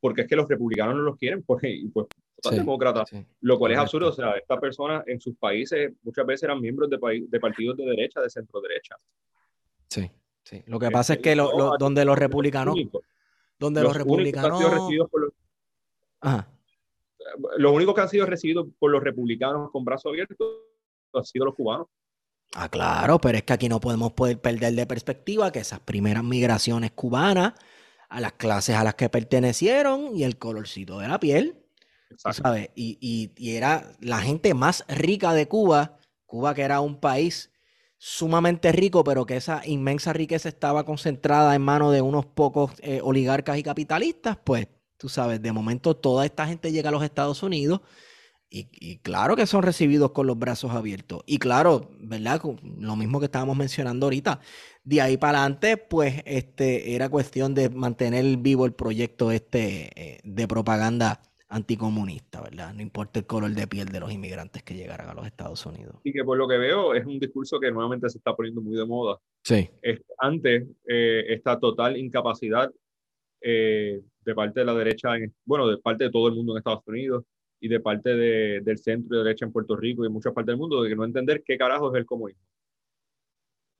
porque 0.00 0.22
es 0.22 0.26
que 0.26 0.34
los 0.34 0.48
republicanos 0.48 0.96
no 0.96 1.02
los 1.02 1.16
quieren, 1.16 1.42
pues, 1.46 1.62
y 1.62 1.86
pues 1.86 2.08
demócratas, 2.50 3.10
lo 3.42 3.56
cual 3.60 3.70
es 3.70 3.78
absurdo. 3.78 4.08
O 4.08 4.12
sea, 4.12 4.32
estas 4.32 4.58
personas 4.58 5.04
en 5.06 5.20
sus 5.20 5.36
países 5.36 5.92
muchas 6.02 6.26
veces 6.26 6.42
eran 6.42 6.60
miembros 6.60 6.90
de, 6.90 6.98
de 7.28 7.38
partidos 7.38 7.76
de 7.76 7.84
derecha, 7.84 8.20
de 8.20 8.28
centro 8.28 8.60
derecha. 8.60 8.96
Sí, 9.88 10.10
sí. 10.42 10.64
Lo 10.66 10.80
que 10.80 10.90
pasa 10.90 11.14
es 11.14 11.20
que 11.20 11.36
lo, 11.36 11.76
donde 11.78 12.04
los 12.04 12.18
republicanos. 12.18 12.74
donde 13.56 13.82
los, 13.82 13.96
republicanos. 13.96 14.60
los, 14.60 15.32
los 17.56 17.72
únicos 17.72 17.94
que 17.94 18.00
han 18.00 18.08
sido 18.08 18.26
recibidos 18.26 18.66
por 18.78 18.90
los 18.90 19.02
republicanos 19.02 19.70
con 19.70 19.84
brazos 19.84 20.10
abiertos 20.10 20.36
han 21.14 21.24
sido 21.24 21.44
los 21.46 21.54
cubanos. 21.54 21.88
Ah, 22.54 22.68
claro, 22.68 23.18
pero 23.18 23.38
es 23.38 23.44
que 23.44 23.52
aquí 23.52 23.68
no 23.68 23.80
podemos 23.80 24.12
poder 24.12 24.40
perder 24.40 24.74
de 24.74 24.86
perspectiva 24.86 25.50
que 25.52 25.60
esas 25.60 25.80
primeras 25.80 26.22
migraciones 26.22 26.92
cubanas 26.92 27.54
a 28.08 28.20
las 28.20 28.32
clases 28.32 28.76
a 28.76 28.84
las 28.84 28.94
que 28.94 29.08
pertenecieron 29.08 30.14
y 30.14 30.24
el 30.24 30.36
colorcito 30.36 30.98
de 30.98 31.08
la 31.08 31.18
piel 31.18 31.62
¿sabes? 32.16 32.70
Y, 32.74 33.32
era 33.38 33.92
la 34.00 34.20
gente 34.20 34.54
más 34.54 34.84
rica 34.88 35.32
de 35.34 35.48
Cuba, 35.48 35.98
Cuba 36.26 36.54
que 36.54 36.62
era 36.62 36.80
un 36.80 36.98
país 36.98 37.50
sumamente 37.98 38.72
rico, 38.72 39.04
pero 39.04 39.26
que 39.26 39.36
esa 39.36 39.62
inmensa 39.64 40.12
riqueza 40.12 40.48
estaba 40.48 40.84
concentrada 40.84 41.54
en 41.54 41.62
manos 41.62 41.92
de 41.92 42.02
unos 42.02 42.26
pocos 42.26 42.72
eh, 42.80 43.00
oligarcas 43.02 43.58
y 43.58 43.62
capitalistas, 43.62 44.38
pues 44.42 44.66
tú 45.02 45.08
sabes, 45.08 45.42
de 45.42 45.50
momento 45.50 45.96
toda 45.96 46.24
esta 46.24 46.46
gente 46.46 46.70
llega 46.70 46.88
a 46.88 46.92
los 46.92 47.02
Estados 47.02 47.42
Unidos 47.42 47.80
y, 48.48 48.98
claro 48.98 49.34
que 49.34 49.46
son 49.46 49.64
recibidos 49.64 50.12
con 50.12 50.28
los 50.28 50.38
brazos 50.38 50.70
abiertos. 50.70 51.24
Y 51.26 51.38
claro, 51.38 51.90
¿verdad? 51.98 52.40
Lo 52.78 52.94
mismo 52.94 53.18
que 53.18 53.24
estábamos 53.24 53.56
mencionando 53.56 54.06
ahorita. 54.06 54.38
De 54.84 55.00
ahí 55.00 55.16
para 55.16 55.40
adelante, 55.40 55.76
pues 55.76 56.22
este, 56.24 56.94
era 56.94 57.08
cuestión 57.08 57.52
de 57.52 57.68
mantener 57.68 58.36
vivo 58.36 58.64
el 58.64 58.74
proyecto 58.74 59.32
este 59.32 59.90
eh, 59.96 60.20
de 60.22 60.46
propaganda 60.46 61.20
anticomunista, 61.48 62.42
¿verdad? 62.42 62.72
No 62.74 62.82
importa 62.82 63.18
el 63.18 63.26
color 63.26 63.50
de 63.50 63.66
piel 63.66 63.88
de 63.88 63.98
los 63.98 64.12
inmigrantes 64.12 64.62
que 64.62 64.74
llegaran 64.74 65.08
a 65.08 65.14
los 65.14 65.26
Estados 65.26 65.66
Unidos. 65.66 65.96
Y 66.04 66.12
que 66.12 66.22
por 66.22 66.38
lo 66.38 66.46
que 66.46 66.58
veo 66.58 66.94
es 66.94 67.04
un 67.04 67.18
discurso 67.18 67.58
que 67.58 67.72
nuevamente 67.72 68.08
se 68.08 68.18
está 68.18 68.36
poniendo 68.36 68.60
muy 68.60 68.76
de 68.76 68.86
moda. 68.86 69.18
Sí. 69.42 69.68
antes, 70.18 70.68
eh, 70.86 71.24
esta 71.30 71.58
total 71.58 71.96
incapacidad 71.96 72.70
eh, 73.42 74.00
de 74.24 74.34
parte 74.34 74.60
de 74.60 74.66
la 74.66 74.74
derecha, 74.74 75.10
bueno, 75.44 75.68
de 75.68 75.78
parte 75.78 76.04
de 76.04 76.10
todo 76.10 76.28
el 76.28 76.34
mundo 76.34 76.52
en 76.52 76.58
Estados 76.58 76.86
Unidos 76.86 77.24
y 77.60 77.68
de 77.68 77.80
parte 77.80 78.10
del 78.10 78.78
centro 78.78 79.16
y 79.16 79.18
de 79.18 79.24
derecha 79.24 79.44
en 79.44 79.52
Puerto 79.52 79.76
Rico 79.76 80.02
y 80.02 80.06
en 80.06 80.12
muchas 80.12 80.32
partes 80.32 80.52
del 80.52 80.58
mundo, 80.58 80.82
de 80.82 80.88
que 80.88 80.96
no 80.96 81.04
entender 81.04 81.42
qué 81.44 81.56
carajo 81.56 81.92
es 81.92 81.98
el 81.98 82.06
comunismo. 82.06 82.42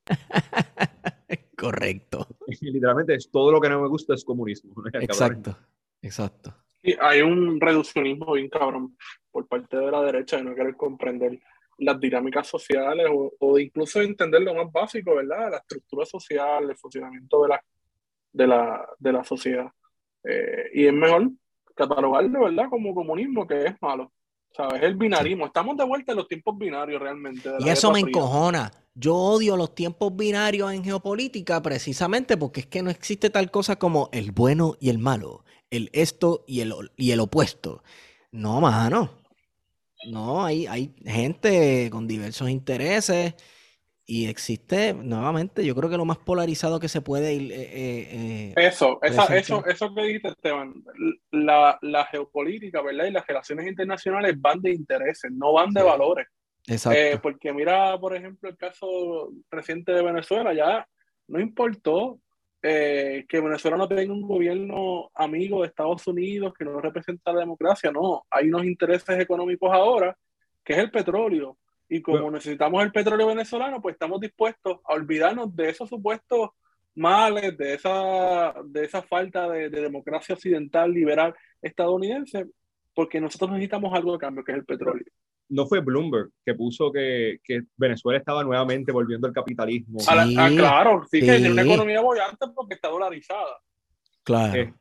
Correcto. 1.63 2.27
literalmente 2.61 3.15
es 3.15 3.31
todo 3.31 3.53
lo 3.53 3.61
que 3.61 3.69
no 3.69 3.81
me 3.81 3.89
gusta 3.89 4.15
es 4.15 4.25
comunismo. 4.25 4.75
Exacto, 4.95 5.57
exacto. 6.03 6.55
Y 6.83 6.97
hay 7.01 7.21
un 7.21 7.61
reduccionismo 7.61 8.33
bien 8.33 8.49
cabrón 8.49 8.97
por 9.31 9.47
parte 9.47 9.77
de 9.77 9.91
la 9.91 10.03
derecha 10.03 10.39
de 10.39 10.43
no 10.43 10.55
querer 10.55 10.77
comprender 10.77 11.39
las 11.79 12.01
dinámicas 12.01 12.49
sociales 12.49 13.07
o, 13.13 13.59
incluso 13.59 14.01
entender 14.01 14.43
lo 14.43 14.55
más 14.55 14.73
básico, 14.73 15.15
¿verdad? 15.15 15.53
La 15.53 15.59
estructura 15.59 16.05
social, 16.05 16.69
el 16.69 16.77
funcionamiento 16.77 17.43
de 17.45 17.49
la, 17.49 17.65
de 18.33 18.47
la, 18.49 18.89
de 18.99 19.13
la 19.13 19.23
sociedad. 19.23 19.71
Eh, 20.25 20.71
y 20.75 20.87
es 20.87 20.93
mejor 20.93 21.31
catalogarlo, 21.75 22.45
¿verdad? 22.45 22.69
Como 22.71 22.95
comunismo, 22.95 23.47
que 23.47 23.65
es 23.67 23.75
malo. 23.81 24.13
¿Sabes? 24.57 24.83
El 24.83 24.97
binarismo. 24.97 25.47
Estamos 25.47 25.77
de 25.77 25.85
vuelta 25.85 26.13
en 26.13 26.19
los 26.19 26.29
tiempos 26.29 26.59
binarios 26.59 27.01
realmente. 27.01 27.51
y 27.59 27.69
eso 27.69 27.91
me 27.91 28.01
encojona. 28.01 28.71
yo 28.95 29.17
odio 29.17 29.57
los 29.57 29.75
tiempos 29.75 30.15
binarios 30.15 30.73
en 30.73 30.85
geopolítica 30.85 31.63
precisamente 31.63 32.37
porque 32.37 32.61
es 32.61 32.67
que 32.67 32.83
no 32.83 32.91
existe 32.91 33.31
tal 33.31 33.51
cosa 33.51 33.77
como 33.77 34.11
el 34.13 34.33
bueno 34.33 34.77
y 34.79 34.91
el 34.91 34.99
malo, 34.99 35.45
el 35.71 35.89
esto 35.95 36.45
y 36.47 36.61
el, 36.61 36.75
y 36.97 37.13
el 37.13 37.21
opuesto. 37.21 37.83
No, 38.31 38.61
mano. 38.61 39.23
No, 40.11 40.45
hay, 40.45 40.67
hay 40.67 40.95
gente 41.05 41.89
con 41.91 42.07
diversos 42.07 42.51
intereses 42.51 43.35
y 44.13 44.29
existe, 44.29 44.93
nuevamente, 44.93 45.65
yo 45.65 45.75
creo 45.75 45.89
que 45.89 45.97
lo 45.97 46.05
más 46.05 46.19
polarizado 46.19 46.79
que 46.79 46.91
se 46.91 47.01
puede 47.01 47.33
ir. 47.33 47.51
Eh, 47.51 47.63
eh, 47.63 48.09
eh, 48.13 48.53
eso, 48.57 48.99
esa, 49.01 49.35
eso, 49.35 49.65
eso 49.65 49.95
que 49.95 50.03
dijiste, 50.03 50.29
Esteban, 50.29 50.85
la, 51.31 51.79
la, 51.81 52.05
geopolítica, 52.05 52.83
¿verdad? 52.83 53.07
Y 53.07 53.11
las 53.11 53.27
relaciones 53.27 53.67
internacionales 53.67 54.39
van 54.39 54.61
de 54.61 54.73
intereses, 54.73 55.33
no 55.33 55.55
van 55.55 55.73
de 55.73 55.83
valores. 55.83 56.27
Exacto. 56.67 57.23
porque 57.23 57.55
mira, 57.55 57.99
por 57.99 58.15
ejemplo, 58.15 58.51
el 58.51 58.57
caso 58.59 59.33
reciente 59.51 59.93
de 59.93 60.03
Venezuela, 60.03 60.53
ya 60.53 60.87
no 61.29 61.41
importó 61.41 62.21
que 62.61 63.25
Venezuela 63.33 63.79
no 63.79 63.89
tenga 63.89 64.13
un 64.13 64.29
gobierno 64.29 65.11
amigo 65.15 65.63
de 65.63 65.69
Estados 65.69 66.07
Unidos 66.07 66.53
que 66.57 66.67
no 66.67 66.83
representa 66.83 67.33
la 67.33 67.41
democracia, 67.41 67.91
no, 67.91 68.27
hay 68.29 68.49
unos 68.49 68.67
intereses 68.67 69.19
económicos 69.19 69.73
ahora, 69.73 70.15
que 70.63 70.75
es 70.75 70.79
el 70.81 70.91
petróleo 70.91 71.57
y 71.93 72.01
como 72.01 72.31
necesitamos 72.31 72.83
el 72.83 72.91
petróleo 72.91 73.27
venezolano, 73.27 73.83
pues 73.83 73.97
estamos 73.97 74.19
dispuestos 74.19 74.79
a 74.85 74.95
olvidarnos 74.95 75.55
de 75.55 75.69
esos 75.69 75.91
supuestos 75.91 76.49
males, 76.95 77.59
de 77.59 77.75
esa, 77.75 78.55
de 78.65 78.85
esa 78.85 79.03
falta 79.03 79.47
de, 79.51 79.69
democracia 79.69 80.35
occidental 80.35 80.91
liberal 80.91 81.35
estadounidense, 81.61 82.47
porque 82.95 83.21
nosotros 83.21 83.51
necesitamos 83.51 83.93
algo 83.93 84.13
de 84.13 84.19
cambio, 84.19 84.43
que 84.43 84.53
es 84.53 84.59
el 84.59 84.65
petróleo. 84.65 85.05
No 85.51 85.67
fue 85.67 85.81
Bloomberg 85.81 86.31
que 86.47 86.55
puso 86.55 86.91
que, 86.91 87.41
que 87.45 87.61
Venezuela 87.77 88.19
estaba 88.19 88.43
nuevamente 88.43 88.91
volviendo 88.91 89.27
al 89.27 89.35
capitalismo. 89.35 89.99
claro, 89.99 91.05
sí, 91.11 91.21
que 91.21 91.27
tiene 91.27 91.51
una 91.51 91.61
economía 91.61 92.01
bollante 92.01 92.47
porque 92.55 92.77
está 92.77 92.89
dolarizada. 92.89 93.61
Claro. 94.23 94.63
Este, 94.63 94.73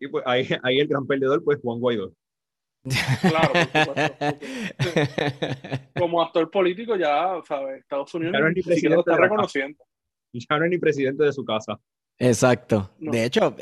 y 0.00 0.08
pues 0.08 0.24
ahí, 0.26 0.48
ahí 0.64 0.80
el 0.80 0.88
gran 0.88 1.06
perdedor, 1.06 1.44
pues 1.44 1.60
Juan 1.62 1.78
Guaidó. 1.78 2.12
Claro, 3.20 3.52
como 5.98 6.22
actor 6.22 6.50
político 6.50 6.96
ya, 6.96 7.40
¿sabes? 7.46 7.80
Estados 7.80 8.12
Unidos 8.14 8.34
no 8.40 8.48
es 8.48 8.66
ni 8.66 8.72
está 8.72 9.16
reconociendo. 9.16 9.84
Ya 10.32 10.58
no 10.58 10.64
es 10.64 10.70
ni 10.70 10.78
presidente 10.78 11.24
de 11.24 11.32
su 11.32 11.44
casa. 11.44 11.78
Exacto. 12.18 12.90
De 12.98 13.24
hecho, 13.24 13.54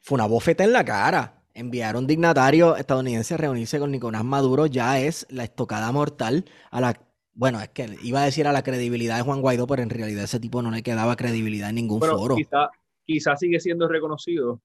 fue 0.00 0.16
una 0.16 0.26
bofeta 0.26 0.64
en 0.64 0.72
la 0.72 0.84
cara. 0.84 1.42
Enviaron 1.54 2.06
dignatarios 2.06 2.78
estadounidenses 2.78 3.32
a 3.32 3.36
reunirse 3.36 3.78
con 3.78 3.90
Nicolás 3.90 4.24
Maduro. 4.24 4.66
Ya 4.66 5.00
es 5.00 5.26
la 5.30 5.44
estocada 5.44 5.90
mortal 5.92 6.44
a 6.70 6.80
la 6.80 6.94
bueno, 7.32 7.60
es 7.60 7.70
que 7.70 7.86
iba 8.02 8.20
a 8.20 8.24
decir 8.24 8.46
a 8.46 8.52
la 8.52 8.62
credibilidad 8.62 9.16
de 9.16 9.22
Juan 9.22 9.40
Guaidó, 9.40 9.66
pero 9.66 9.82
en 9.82 9.88
realidad 9.88 10.24
ese 10.24 10.40
tipo 10.40 10.60
no 10.60 10.70
le 10.70 10.82
quedaba 10.82 11.16
credibilidad 11.16 11.70
en 11.70 11.76
ningún 11.76 12.00
foro. 12.00 12.34
Quizá, 12.34 12.70
quizá, 13.06 13.36
sigue 13.36 13.60
siendo 13.60 13.88
reconocido 13.88 14.60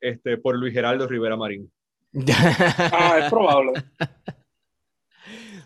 este, 0.00 0.38
por 0.38 0.56
Luis 0.56 0.72
Geraldo 0.72 1.08
Rivera 1.08 1.36
Marín 1.36 1.70
ah, 2.92 3.18
es 3.22 3.30
probable. 3.30 3.72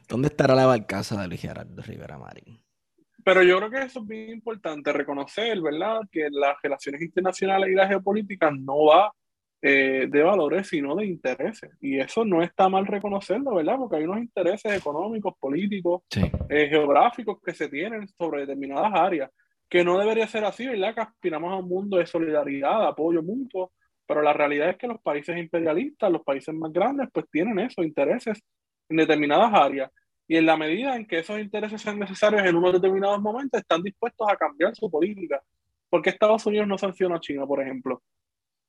¿Dónde 0.09 0.29
estará 0.29 0.55
la 0.55 0.67
barcaza 0.67 1.21
de 1.21 1.29
Luis 1.29 1.41
Gerardo 1.41 1.83
Rivera 1.83 2.19
Marín? 2.19 2.61
Pero 3.25 3.43
yo 3.43 3.59
creo 3.59 3.71
que 3.71 3.83
eso 3.83 4.01
es 4.01 4.07
bien 4.07 4.31
importante, 4.31 4.93
reconocer, 4.93 5.61
¿verdad?, 5.61 6.01
que 6.11 6.29
las 6.31 6.57
relaciones 6.63 7.03
internacionales 7.03 7.71
y 7.71 7.75
la 7.75 7.87
geopolítica 7.87 8.51
no 8.51 8.87
va 8.87 9.13
eh, 9.63 10.07
de 10.09 10.23
valores, 10.23 10.69
sino 10.69 10.97
de 10.97 11.05
intereses. 11.05 11.71
Y 11.81 11.99
eso 11.99 12.25
no 12.25 12.43
está 12.43 12.69
mal 12.71 12.87
reconocerlo, 12.87 13.57
¿verdad? 13.57 13.77
Porque 13.77 13.97
hay 13.97 14.05
unos 14.05 14.19
intereses 14.19 14.73
económicos, 14.73 15.35
políticos, 15.39 16.03
eh, 16.49 16.69
geográficos 16.69 17.39
que 17.45 17.53
se 17.53 17.69
tienen 17.69 18.09
sobre 18.09 18.41
determinadas 18.41 18.91
áreas, 18.95 19.31
que 19.69 19.85
no 19.85 19.99
debería 19.99 20.27
ser 20.27 20.45
así, 20.45 20.67
¿verdad? 20.67 20.95
Que 20.95 21.01
aspiramos 21.03 21.53
a 21.53 21.57
un 21.57 21.69
mundo 21.69 21.99
de 21.99 22.07
solidaridad, 22.07 22.81
de 22.81 22.87
apoyo 22.87 23.23
mutuo, 23.23 23.73
pero 24.11 24.23
la 24.23 24.33
realidad 24.33 24.71
es 24.71 24.77
que 24.77 24.89
los 24.89 25.01
países 25.01 25.39
imperialistas, 25.39 26.11
los 26.11 26.23
países 26.23 26.53
más 26.53 26.73
grandes, 26.73 27.09
pues 27.13 27.27
tienen 27.31 27.61
esos 27.61 27.85
intereses 27.85 28.43
en 28.89 28.97
determinadas 28.97 29.55
áreas. 29.55 29.89
Y 30.27 30.37
en 30.37 30.47
la 30.47 30.57
medida 30.57 30.97
en 30.97 31.07
que 31.07 31.21
esos 31.21 31.39
intereses 31.39 31.81
sean 31.81 31.97
necesarios 31.97 32.43
en 32.45 32.57
unos 32.57 32.73
determinados 32.73 33.21
momentos, 33.21 33.61
están 33.61 33.85
dispuestos 33.85 34.27
a 34.29 34.35
cambiar 34.35 34.75
su 34.75 34.91
política. 34.91 35.41
porque 35.89 36.11
Estados 36.11 36.45
Unidos 36.45 36.67
no 36.67 36.77
sanciona 36.77 37.15
a 37.15 37.21
China, 37.21 37.47
por 37.47 37.63
ejemplo, 37.63 38.03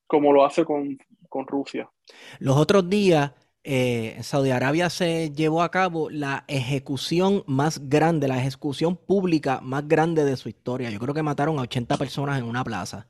como 0.05 0.31
lo 0.31 0.45
hace 0.45 0.63
con, 0.63 0.99
Rusia? 1.47 1.89
Los 2.37 2.57
otros 2.57 2.87
días, 2.87 3.31
eh, 3.63 4.19
Saudi 4.21 4.51
Arabia 4.51 4.91
se 4.91 5.31
llevó 5.31 5.63
a 5.63 5.71
cabo 5.71 6.11
la 6.11 6.45
ejecución 6.49 7.43
más 7.47 7.89
grande, 7.89 8.27
la 8.27 8.37
ejecución 8.37 8.95
pública 8.95 9.59
más 9.61 9.87
grande 9.87 10.23
de 10.23 10.37
su 10.37 10.49
historia. 10.49 10.91
Yo 10.91 10.99
creo 10.99 11.15
que 11.15 11.23
mataron 11.23 11.57
a 11.57 11.63
80 11.63 11.97
personas 11.97 12.37
en 12.37 12.45
una 12.45 12.63
plaza. 12.63 13.07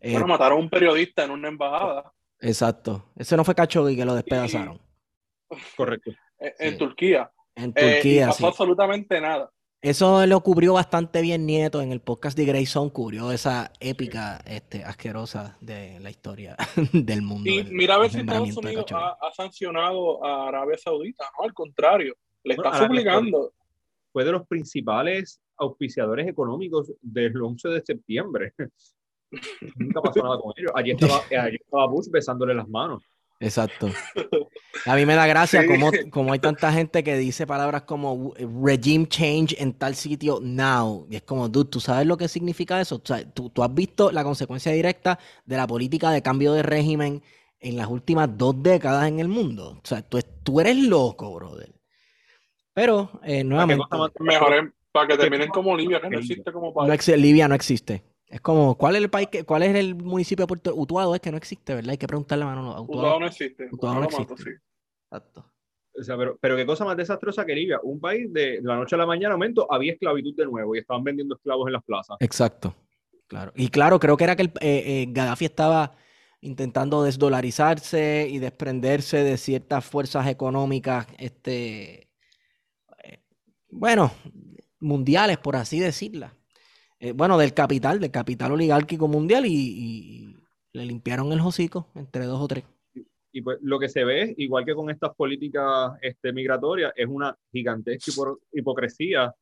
Eh, 0.00 0.12
bueno, 0.12 0.26
mataron 0.26 0.58
a 0.58 0.60
un 0.62 0.70
periodista 0.70 1.24
en 1.24 1.30
una 1.30 1.48
embajada. 1.48 2.12
Exacto. 2.40 3.10
Ese 3.16 3.36
no 3.36 3.44
fue 3.44 3.54
Khashoggi 3.54 3.96
que 3.96 4.04
lo 4.04 4.14
despedazaron. 4.14 4.80
Correcto. 5.76 6.10
En, 6.58 6.78
Turquía. 6.78 7.30
En 7.54 7.74
Turquía, 7.74 8.24
eh, 8.24 8.26
pasó 8.28 8.46
absolutamente 8.46 9.20
nada. 9.20 9.50
Eso 9.82 10.26
lo 10.26 10.42
cubrió 10.42 10.72
bastante 10.72 11.20
bien 11.20 11.44
Nieto 11.44 11.82
en 11.82 11.92
el 11.92 12.00
podcast 12.00 12.36
de 12.36 12.46
Grayson, 12.46 12.88
cubrió 12.88 13.30
esa 13.30 13.72
épica 13.78 14.40
este, 14.46 14.82
asquerosa 14.84 15.58
de 15.60 16.00
la 16.00 16.08
historia 16.08 16.56
del 16.94 17.20
mundo. 17.20 17.50
Y 17.50 17.64
mira 17.64 17.94
a 17.94 17.98
ver 17.98 18.10
si 18.10 18.20
Estados 18.20 18.56
Unidos 18.56 18.86
ha, 18.92 19.32
sancionado 19.34 20.24
a 20.24 20.48
Arabia 20.48 20.78
Saudita, 20.78 21.24
no, 21.38 21.44
al 21.44 21.52
contrario, 21.52 22.14
le 22.44 22.54
está 22.54 22.78
suplicando. 22.78 23.52
Fue 24.12 24.24
de 24.24 24.32
los 24.32 24.46
principales 24.46 25.40
auspiciadores 25.56 26.26
económicos 26.26 26.92
del 27.00 27.40
11 27.40 27.68
de 27.68 27.82
septiembre. 27.82 28.54
Nunca 29.76 30.02
pasó 30.02 30.22
nada 30.22 30.38
con 30.38 30.52
ellos. 30.56 30.72
Allí 30.74 30.90
estaba, 30.90 31.86
Bush 31.86 32.08
besándole 32.10 32.54
las 32.54 32.68
manos. 32.68 33.02
Exacto. 33.42 33.88
A 34.84 34.96
mí 34.96 35.06
me 35.06 35.14
da 35.14 35.26
gracia 35.26 35.66
como, 35.66 35.90
como, 36.10 36.32
hay 36.34 36.40
tanta 36.40 36.70
gente 36.72 37.02
que 37.02 37.16
dice 37.16 37.46
palabras 37.46 37.82
como 37.82 38.34
regime 38.62 39.06
change 39.08 39.56
en 39.58 39.72
tal 39.72 39.94
sitio 39.94 40.40
now. 40.42 41.06
Y 41.10 41.16
es 41.16 41.22
como, 41.22 41.48
dude, 41.48 41.70
¿tú 41.70 41.80
sabes 41.80 42.06
lo 42.06 42.18
que 42.18 42.28
significa 42.28 42.78
eso? 42.80 42.96
O 42.96 43.02
sea, 43.02 43.24
¿tú, 43.30 43.48
tú 43.48 43.62
has 43.62 43.74
visto 43.74 44.10
la 44.10 44.24
consecuencia 44.24 44.72
directa 44.72 45.18
de 45.46 45.56
la 45.56 45.66
política 45.66 46.10
de 46.10 46.20
cambio 46.20 46.52
de 46.52 46.62
régimen 46.62 47.22
en 47.60 47.76
las 47.76 47.88
últimas 47.88 48.36
dos 48.36 48.62
décadas 48.62 49.06
en 49.06 49.20
el 49.20 49.28
mundo. 49.28 49.78
O 49.82 49.86
sea, 49.86 50.02
tú, 50.02 50.18
tú 50.42 50.60
eres 50.60 50.76
loco, 50.76 51.32
brother. 51.34 51.72
Pero, 52.72 53.10
eh, 53.22 53.44
nuevamente... 53.44 53.84
Mejor 54.18 54.74
para 54.92 55.06
que 55.06 55.16
terminen 55.16 55.48
como 55.50 55.76
Libia, 55.76 56.00
que 56.00 56.10
no 56.10 56.18
existe 56.18 56.50
como 56.50 56.74
país. 56.74 57.08
No, 57.08 57.16
Libia 57.16 57.46
no 57.46 57.54
existe. 57.54 58.02
Es 58.30 58.40
como, 58.40 58.76
¿cuál 58.76 58.94
es 58.94 59.02
el 59.02 59.10
país 59.10 59.28
que, 59.28 59.42
cuál 59.42 59.64
es 59.64 59.74
el 59.74 59.96
municipio 59.96 60.44
de 60.44 60.48
Puerto 60.48 60.72
Utuado? 60.74 61.16
Es 61.16 61.20
que 61.20 61.32
no 61.32 61.36
existe, 61.36 61.74
¿verdad? 61.74 61.90
Hay 61.90 61.98
que 61.98 62.06
preguntarle 62.06 62.44
a 62.44 62.46
Manolo. 62.46 62.82
Utuado, 62.82 63.18
no 63.18 63.26
existe. 63.26 63.68
Utuado, 63.72 63.96
no 63.96 64.04
existe. 64.04 64.36
sí. 64.36 64.50
Exacto. 65.10 65.44
O 65.98 66.02
sea, 66.04 66.16
pero, 66.16 66.38
pero 66.40 66.56
qué 66.56 66.64
cosa 66.64 66.84
más 66.84 66.96
desastrosa 66.96 67.44
que 67.44 67.54
Libia. 67.54 67.80
Un 67.82 67.98
país 67.98 68.32
de 68.32 68.60
la 68.62 68.76
noche 68.76 68.94
a 68.94 68.98
la 68.98 69.06
mañana, 69.06 69.34
momento, 69.34 69.66
había 69.70 69.92
esclavitud 69.92 70.34
de 70.36 70.46
nuevo 70.46 70.76
y 70.76 70.78
estaban 70.78 71.02
vendiendo 71.02 71.34
esclavos 71.34 71.66
en 71.66 71.72
las 71.72 71.82
plazas. 71.82 72.16
Exacto. 72.20 72.74
Claro. 73.26 73.52
Y 73.56 73.68
claro, 73.68 73.98
creo 73.98 74.16
que 74.16 74.24
era 74.24 74.36
que 74.36 74.42
el, 74.42 74.52
eh, 74.60 74.82
eh, 74.86 75.06
Gaddafi 75.08 75.46
estaba 75.46 75.96
intentando 76.40 77.02
desdolarizarse 77.02 78.28
y 78.30 78.38
desprenderse 78.38 79.24
de 79.24 79.36
ciertas 79.36 79.84
fuerzas 79.84 80.28
económicas, 80.28 81.06
este, 81.18 82.08
eh, 83.04 83.22
bueno, 83.68 84.12
mundiales, 84.78 85.38
por 85.38 85.56
así 85.56 85.80
decirlas. 85.80 86.32
Eh, 87.00 87.12
bueno, 87.12 87.38
del 87.38 87.54
capital, 87.54 87.98
del 87.98 88.10
capital 88.10 88.52
oligárquico 88.52 89.08
mundial 89.08 89.46
y, 89.46 90.36
le 90.72 90.86
limpiaron 90.86 91.32
el 91.32 91.40
hocico 91.40 91.88
entre 91.96 92.26
dos 92.26 92.40
o 92.40 92.46
tres. 92.46 92.64
Y 93.32 93.42
pues 93.42 93.58
lo 93.62 93.80
que 93.80 93.88
se 93.88 94.04
ve, 94.04 94.34
igual 94.36 94.64
que 94.64 94.74
con 94.74 94.88
estas 94.88 95.14
políticas 95.16 95.92
este, 96.00 96.32
migratorias, 96.32 96.92
es 96.94 97.08
una 97.08 97.36
gigantesca 97.50 98.12
hipocresía 98.52 99.34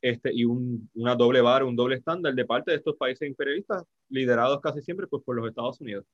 este, 0.00 0.32
y 0.34 0.44
una 0.44 1.14
doble 1.14 1.40
vara, 1.40 1.64
un 1.64 1.76
doble 1.76 1.96
estándar 1.96 2.34
de 2.34 2.44
parte 2.44 2.72
de 2.72 2.78
estos 2.78 2.96
países 2.96 3.28
imperialistas, 3.28 3.84
liderados 4.08 4.60
casi 4.60 4.82
siempre 4.82 5.06
pues, 5.06 5.22
por 5.22 5.36
los 5.36 5.48
Estados 5.48 5.80
Unidos. 5.80 6.04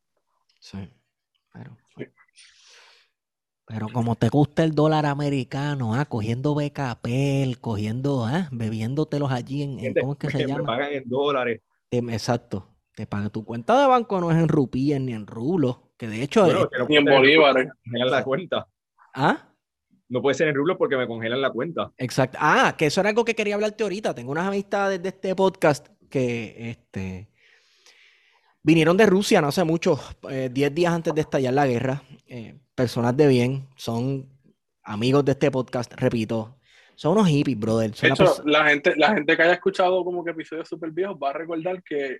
Sí, 0.58 0.78
claro. 1.50 1.76
Pero 3.68 3.88
como 3.92 4.16
te 4.16 4.30
gusta 4.30 4.64
el 4.64 4.74
dólar 4.74 5.04
americano, 5.04 5.94
ah, 5.94 6.06
cogiendo 6.06 6.54
BKP, 6.54 7.60
cogiendo, 7.60 8.24
ah, 8.24 8.48
bebiéndotelos 8.50 9.30
allí 9.30 9.62
en, 9.62 9.94
¿cómo 9.94 10.12
es 10.12 10.18
que 10.18 10.30
se 10.30 10.46
llama? 10.46 10.60
Me 10.60 10.64
pagan 10.64 10.92
en 10.92 11.08
dólares. 11.08 11.60
Exacto. 11.90 12.66
Te 12.94 13.06
pagan 13.06 13.30
tu 13.30 13.44
cuenta 13.44 13.78
de 13.80 13.86
banco 13.86 14.20
no 14.20 14.30
es 14.30 14.38
en 14.38 14.48
rupias 14.48 15.00
ni 15.00 15.12
en 15.12 15.26
rublos, 15.26 15.78
que 15.96 16.08
de 16.08 16.22
hecho 16.22 16.46
ni 16.88 16.96
en 16.96 17.04
bolívares. 17.04 17.68
la 17.84 18.24
cuenta. 18.24 18.66
¿Ah? 19.14 19.52
No 20.08 20.22
puede 20.22 20.34
ser 20.34 20.48
en 20.48 20.54
rublos 20.54 20.78
porque 20.78 20.96
me 20.96 21.06
congelan 21.06 21.42
la 21.42 21.50
cuenta. 21.50 21.92
Exacto. 21.98 22.38
Ah, 22.40 22.74
que 22.76 22.86
eso 22.86 23.00
era 23.00 23.10
algo 23.10 23.24
que 23.24 23.34
quería 23.34 23.54
hablarte 23.54 23.82
ahorita. 23.82 24.14
Tengo 24.14 24.32
unas 24.32 24.48
amistades 24.48 25.02
de 25.02 25.10
este 25.10 25.36
podcast 25.36 25.86
que 26.08 26.70
este 26.70 27.28
vinieron 28.62 28.96
de 28.96 29.06
Rusia 29.06 29.40
no 29.40 29.48
hace 29.48 29.64
mucho, 29.64 29.98
10 30.22 30.32
eh, 30.32 30.70
días 30.70 30.92
antes 30.92 31.14
de 31.14 31.20
estallar 31.20 31.54
la 31.54 31.66
guerra. 31.66 32.02
Eh, 32.26 32.58
personas 32.74 33.16
de 33.16 33.26
bien, 33.26 33.68
son 33.76 34.28
amigos 34.82 35.24
de 35.24 35.32
este 35.32 35.50
podcast, 35.50 35.92
repito, 35.94 36.56
Son 36.94 37.12
unos 37.12 37.28
hippies, 37.28 37.58
brother. 37.58 37.90
de 37.92 38.08
hecho, 38.08 38.42
la 38.44 38.68
gente, 38.68 38.94
la 38.96 39.14
gente 39.14 39.36
que 39.36 39.42
haya 39.42 39.54
escuchado 39.54 40.04
como 40.04 40.24
que 40.24 40.30
episodios 40.30 40.68
súper 40.68 40.90
viejos 40.90 41.16
va 41.16 41.30
a 41.30 41.34
recordar 41.34 41.82
que 41.82 42.18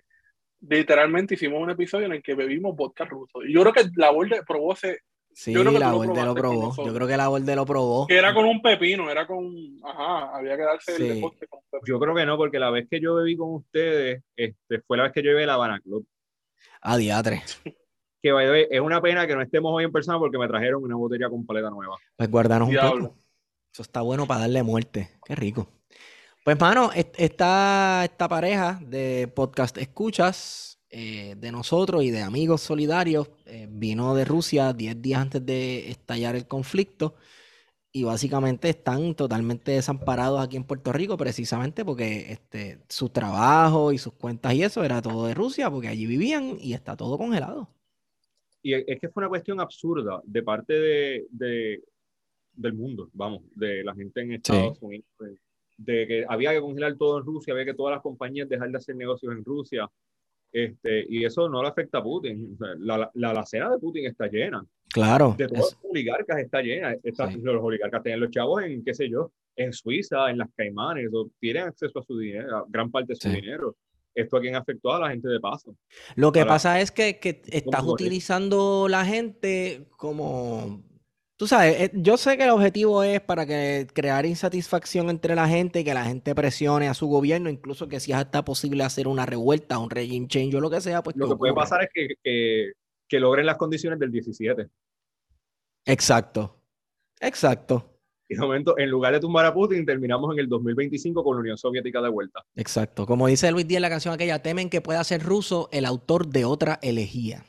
literalmente 0.61 1.35
hicimos 1.35 1.61
un 1.61 1.69
episodio 1.69 2.05
en 2.05 2.13
el 2.13 2.23
que 2.23 2.35
bebimos 2.35 2.75
vodka 2.75 3.05
ruso. 3.05 3.43
Y 3.43 3.53
yo 3.53 3.61
creo 3.61 3.73
que 3.73 3.89
la 3.95 4.11
Borde 4.11 4.41
probó 4.45 4.73
ese. 4.73 4.99
Sí, 5.31 5.53
la 5.53 5.91
Borde 5.91 6.25
lo, 6.25 6.35
probó. 6.35 6.75
Yo 6.85 6.93
creo 6.93 7.07
que 7.07 7.15
la 7.15 7.27
Borde 7.27 7.55
lo 7.55 7.65
probó. 7.65 8.07
Que 8.07 8.17
era 8.17 8.33
con 8.33 8.45
un 8.45 8.61
pepino, 8.61 9.09
era 9.09 9.25
con. 9.25 9.53
Ajá, 9.83 10.35
había 10.35 10.57
que 10.57 10.63
darse 10.63 10.95
el 10.95 11.15
deporte 11.15 11.47
con 11.47 11.59
pepino. 11.69 11.85
Yo 11.85 11.99
creo 11.99 12.15
que 12.15 12.25
no, 12.25 12.37
porque 12.37 12.59
la 12.59 12.71
vez 12.71 12.87
que 12.89 12.99
yo 12.99 13.15
bebí 13.15 13.37
con 13.37 13.55
ustedes, 13.55 14.23
este, 14.35 14.81
fue 14.81 14.97
la 14.97 15.03
vez 15.03 15.13
que 15.13 15.23
yo 15.23 15.31
bebí 15.31 15.45
la 15.45 15.53
Habana 15.53 15.79
Club. 15.79 16.05
A 16.81 16.97
diatre. 16.97 17.43
Que 18.21 18.67
es 18.69 18.81
una 18.81 19.01
pena 19.01 19.25
que 19.25 19.33
no 19.33 19.41
estemos 19.41 19.71
hoy 19.73 19.85
en 19.85 19.93
persona 19.93 20.19
porque 20.19 20.37
me 20.37 20.45
trajeron 20.45 20.83
una 20.83 20.97
botella 20.97 21.29
completa 21.29 21.69
nueva. 21.69 21.95
Pues 22.17 22.29
guardaron 22.29 22.67
un 22.67 22.75
poco. 22.75 23.15
Eso 23.71 23.81
está 23.81 24.01
bueno 24.01 24.27
para 24.27 24.41
darle 24.41 24.61
muerte. 24.61 25.11
Qué 25.23 25.35
rico. 25.35 25.69
Pues, 26.43 26.59
mano, 26.59 26.89
esta, 26.93 28.03
esta 28.03 28.27
pareja 28.27 28.77
de 28.81 29.31
podcast 29.33 29.77
escuchas 29.77 30.79
eh, 30.89 31.35
de 31.37 31.51
nosotros 31.51 32.03
y 32.03 32.09
de 32.09 32.23
amigos 32.23 32.61
solidarios 32.61 33.29
eh, 33.45 33.67
vino 33.69 34.15
de 34.15 34.25
Rusia 34.25 34.73
10 34.73 35.01
días 35.01 35.21
antes 35.21 35.45
de 35.45 35.91
estallar 35.91 36.35
el 36.35 36.47
conflicto 36.47 37.13
y 37.91 38.03
básicamente 38.03 38.69
están 38.69 39.15
totalmente 39.15 39.71
desamparados 39.71 40.41
aquí 40.41 40.57
en 40.57 40.63
Puerto 40.63 40.93
Rico 40.93 41.17
precisamente 41.17 41.83
porque 41.83 42.31
este, 42.31 42.79
su 42.87 43.09
trabajo 43.09 43.91
y 43.91 43.97
sus 43.97 44.13
cuentas 44.13 44.53
y 44.53 44.63
eso 44.63 44.83
era 44.83 45.01
todo 45.01 45.25
de 45.25 45.33
Rusia 45.33 45.71
porque 45.71 45.87
allí 45.87 46.05
vivían 46.05 46.57
y 46.59 46.73
está 46.73 46.95
todo 46.95 47.17
congelado. 47.17 47.67
Y 48.61 48.73
es 48.73 48.99
que 48.99 49.09
fue 49.09 49.21
una 49.21 49.29
cuestión 49.29 49.59
absurda 49.59 50.21
de 50.25 50.43
parte 50.43 50.73
de, 50.73 51.27
de 51.31 51.83
del 52.59 52.73
mundo, 52.73 53.09
vamos, 53.13 53.43
de 53.55 53.83
la 53.83 53.95
gente 53.95 54.21
en 54.21 54.33
Estados 54.33 54.77
Unidos, 54.81 55.05
de, 55.77 56.07
que 56.07 56.25
había 56.27 56.51
que 56.51 56.59
congelar 56.59 56.95
todo 56.97 57.19
en 57.19 57.25
Rusia, 57.25 57.53
había 57.53 57.65
que 57.65 57.73
todas 57.73 57.93
las 57.93 58.01
compañías 58.01 58.49
dejar 58.49 58.69
de 58.69 58.77
hacer 58.77 58.95
negocios 58.97 59.31
en 59.31 59.45
Rusia, 59.45 59.89
este, 60.51 61.05
y 61.07 61.25
eso 61.25 61.47
no 61.49 61.61
le 61.61 61.69
afecta 61.69 61.99
a 61.99 62.03
Putin. 62.03 62.57
la, 62.79 63.09
la, 63.13 63.33
la, 63.33 63.45
cena 63.45 63.69
de 63.69 63.77
Putin 63.77 64.05
está 64.05 64.27
llena. 64.27 64.65
Claro. 64.91 65.35
De 65.37 65.47
todos 65.47 65.77
los 65.81 65.91
oligarcas 65.91 66.39
está 66.39 66.61
llena. 66.61 66.95
Los 67.03 67.63
oligarcas 67.63 68.03
tienen 68.03 68.21
los 68.21 68.31
chavos 68.31 68.63
en, 68.63 68.83
qué 68.83 68.93
sé 68.93 69.09
yo, 69.09 69.31
en 69.55 69.73
Suiza, 69.73 70.29
en 70.29 70.39
las 70.39 70.49
Caimanes, 70.55 71.09
o 71.13 71.29
tienen 71.39 71.63
acceso 71.63 71.99
a 71.99 72.03
su 72.03 72.17
dinero, 72.17 72.57
a 72.57 72.65
gran 72.67 72.89
parte 72.89 73.13
de 73.13 73.15
su 73.15 73.29
dinero 73.29 73.75
esto 74.15 74.37
a 74.37 74.41
quien 74.41 74.55
afectó 74.55 74.93
a 74.93 74.99
la 74.99 75.09
gente 75.09 75.27
de 75.27 75.39
paso. 75.39 75.75
Lo 76.15 76.31
que 76.31 76.45
pasa 76.45 76.81
es 76.81 76.91
que, 76.91 77.19
que 77.19 77.41
estás 77.47 77.83
utilizando 77.85 78.87
la 78.89 79.05
gente 79.05 79.87
como 79.97 80.83
Tú 81.39 81.47
sabes, 81.47 81.79
eh, 81.79 81.91
yo 81.93 82.17
sé 82.17 82.35
que 82.35 82.43
el 82.43 82.49
objetivo 82.49 83.01
es 83.01 83.21
para 83.21 83.45
que 83.45 83.87
crear 83.93 84.25
insatisfacción 84.25 85.09
entre 85.09 85.35
la 85.35 85.47
gente 85.47 85.79
y 85.79 85.83
que 85.85 85.93
la 85.93 86.03
gente 86.03 86.35
presione 86.35 86.89
a 86.89 86.93
su 86.93 87.07
gobierno, 87.07 87.49
incluso 87.49 87.87
que 87.87 88.01
si 88.01 88.11
es 88.11 88.17
hasta 88.17 88.43
posible 88.43 88.83
hacer 88.83 89.07
una 89.07 89.25
revuelta, 89.25 89.79
un 89.79 89.89
regime 89.89 90.27
change 90.27 90.55
o 90.55 90.59
lo 90.59 90.69
que 90.69 90.81
sea, 90.81 91.01
pues 91.01 91.15
lo 91.15 91.29
que, 91.29 91.37
puede 91.37 91.53
pasar 91.53 91.83
es 91.83 91.89
que, 91.93 92.73
que, 93.07 93.19
logren 93.21 93.45
las 93.45 93.55
condiciones 93.55 93.99
del 93.99 94.11
17. 94.11 94.67
Exacto, 95.85 96.59
exacto. 97.21 98.01
Y 98.27 98.35
de 98.35 98.41
momento, 98.41 98.77
en 98.77 98.89
lugar 98.89 99.13
de 99.13 99.21
tumbar 99.21 99.45
a 99.45 99.53
Putin, 99.53 99.85
terminamos 99.85 100.33
en 100.33 100.39
el 100.39 100.49
2025 100.49 101.23
con 101.23 101.37
la 101.37 101.39
Unión 101.39 101.57
Soviética 101.57 102.01
de 102.01 102.09
vuelta. 102.09 102.43
Exacto. 102.57 103.05
Como 103.05 103.27
dice 103.27 103.49
Luis 103.53 103.65
Díaz 103.65 103.77
en 103.77 103.83
la 103.83 103.89
canción 103.89 104.13
aquella, 104.13 104.43
temen 104.43 104.69
que 104.69 104.81
pueda 104.81 105.01
ser 105.05 105.23
ruso 105.23 105.69
el 105.71 105.85
autor 105.85 106.27
de 106.27 106.43
otra 106.43 106.79
elegía. 106.81 107.45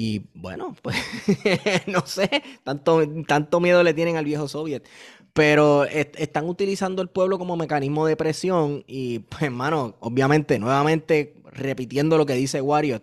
Y 0.00 0.30
bueno, 0.32 0.76
pues 0.80 0.96
no 1.88 2.06
sé, 2.06 2.30
tanto, 2.62 3.02
tanto 3.26 3.58
miedo 3.58 3.82
le 3.82 3.94
tienen 3.94 4.16
al 4.16 4.24
viejo 4.24 4.46
soviet. 4.46 4.86
Pero 5.32 5.84
están 5.86 6.48
utilizando 6.48 7.02
el 7.02 7.08
pueblo 7.08 7.36
como 7.36 7.56
mecanismo 7.56 8.06
de 8.06 8.16
presión 8.16 8.84
y, 8.86 9.18
pues, 9.20 9.42
hermano, 9.42 9.96
obviamente, 9.98 10.60
nuevamente 10.60 11.34
repitiendo 11.50 12.16
lo 12.16 12.26
que 12.26 12.34
dice 12.34 12.60
Wario, 12.60 13.02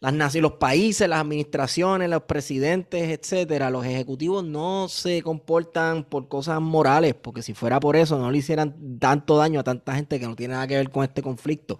las 0.00 0.34
los 0.36 0.52
países, 0.52 1.06
las 1.06 1.20
administraciones, 1.20 2.08
los 2.08 2.22
presidentes, 2.22 3.10
etcétera, 3.10 3.68
los 3.68 3.84
ejecutivos 3.84 4.42
no 4.42 4.88
se 4.88 5.20
comportan 5.20 6.02
por 6.04 6.28
cosas 6.28 6.62
morales, 6.62 7.14
porque 7.14 7.42
si 7.42 7.52
fuera 7.52 7.78
por 7.78 7.94
eso 7.96 8.18
no 8.18 8.30
le 8.30 8.38
hicieran 8.38 8.98
tanto 8.98 9.36
daño 9.36 9.60
a 9.60 9.64
tanta 9.64 9.94
gente 9.94 10.18
que 10.18 10.26
no 10.26 10.34
tiene 10.34 10.54
nada 10.54 10.66
que 10.66 10.76
ver 10.76 10.90
con 10.90 11.04
este 11.04 11.20
conflicto, 11.20 11.78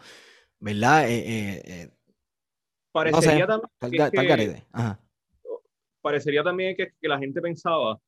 ¿verdad? 0.61 1.09
Eh, 1.09 1.19
eh, 1.19 1.63
eh, 1.65 1.96
Parecería 2.97 3.47
también 3.47 4.11
que, 4.11 4.63
Parecería 6.01 6.43
también 6.43 6.77
que, 6.77 6.93
la 7.03 7.19
gente 7.19 7.43
pensaba 7.43 8.01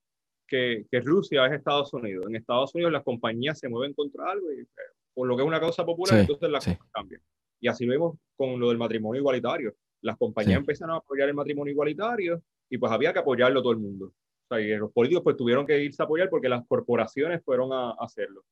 que, 0.47 0.86
Rusia 1.05 1.47
es 1.47 1.52
Estados 1.52 1.93
Unidos. 1.93 2.24
En 2.27 2.36
Estados 2.36 2.74
Unidos 2.74 2.93
las 2.93 3.02
compañías 3.02 3.59
se 3.59 3.69
mueven 3.69 3.93
contra 3.93 4.31
algo 4.31 4.51
y 4.51 4.60
eh, 4.60 4.66
por 5.12 5.28
lo 5.28 5.36
que 5.36 5.43
es 5.43 5.48
una 5.48 5.60
causa 5.60 5.85
popular, 5.85 6.20
entonces 6.20 6.48
las 6.48 6.65
cosas 6.65 6.89
cambian. 6.90 7.20
Y 7.60 7.69
así 7.69 7.86
vemos 7.86 8.16
con 8.35 8.59
lo 8.59 8.69
del 8.69 8.78
matrimonio 8.78 9.20
igualitario. 9.20 9.74
Las 10.01 10.16
compañías 10.16 10.59
empezaron 10.59 10.94
a 10.94 10.98
apoyar 10.98 11.28
el 11.28 11.35
matrimonio 11.35 11.73
igualitario 11.73 12.43
y 12.70 12.78
pues 12.78 12.90
había 12.90 13.12
que 13.12 13.19
apoyarlo 13.19 13.60
todo 13.60 13.73
el 13.73 13.78
mundo. 13.78 14.06
O 14.06 14.55
sea, 14.55 14.60
y 14.60 14.74
los 14.77 14.90
políticos 14.93 15.23
pues 15.23 15.36
tuvieron 15.36 15.66
que 15.66 15.82
irse 15.82 16.02
a 16.02 16.06
apoyar 16.06 16.31
porque 16.31 16.48
las 16.48 16.66
corporaciones 16.66 17.44
fueron 17.44 17.73
a 17.73 17.90
hacerlo. 17.98 18.43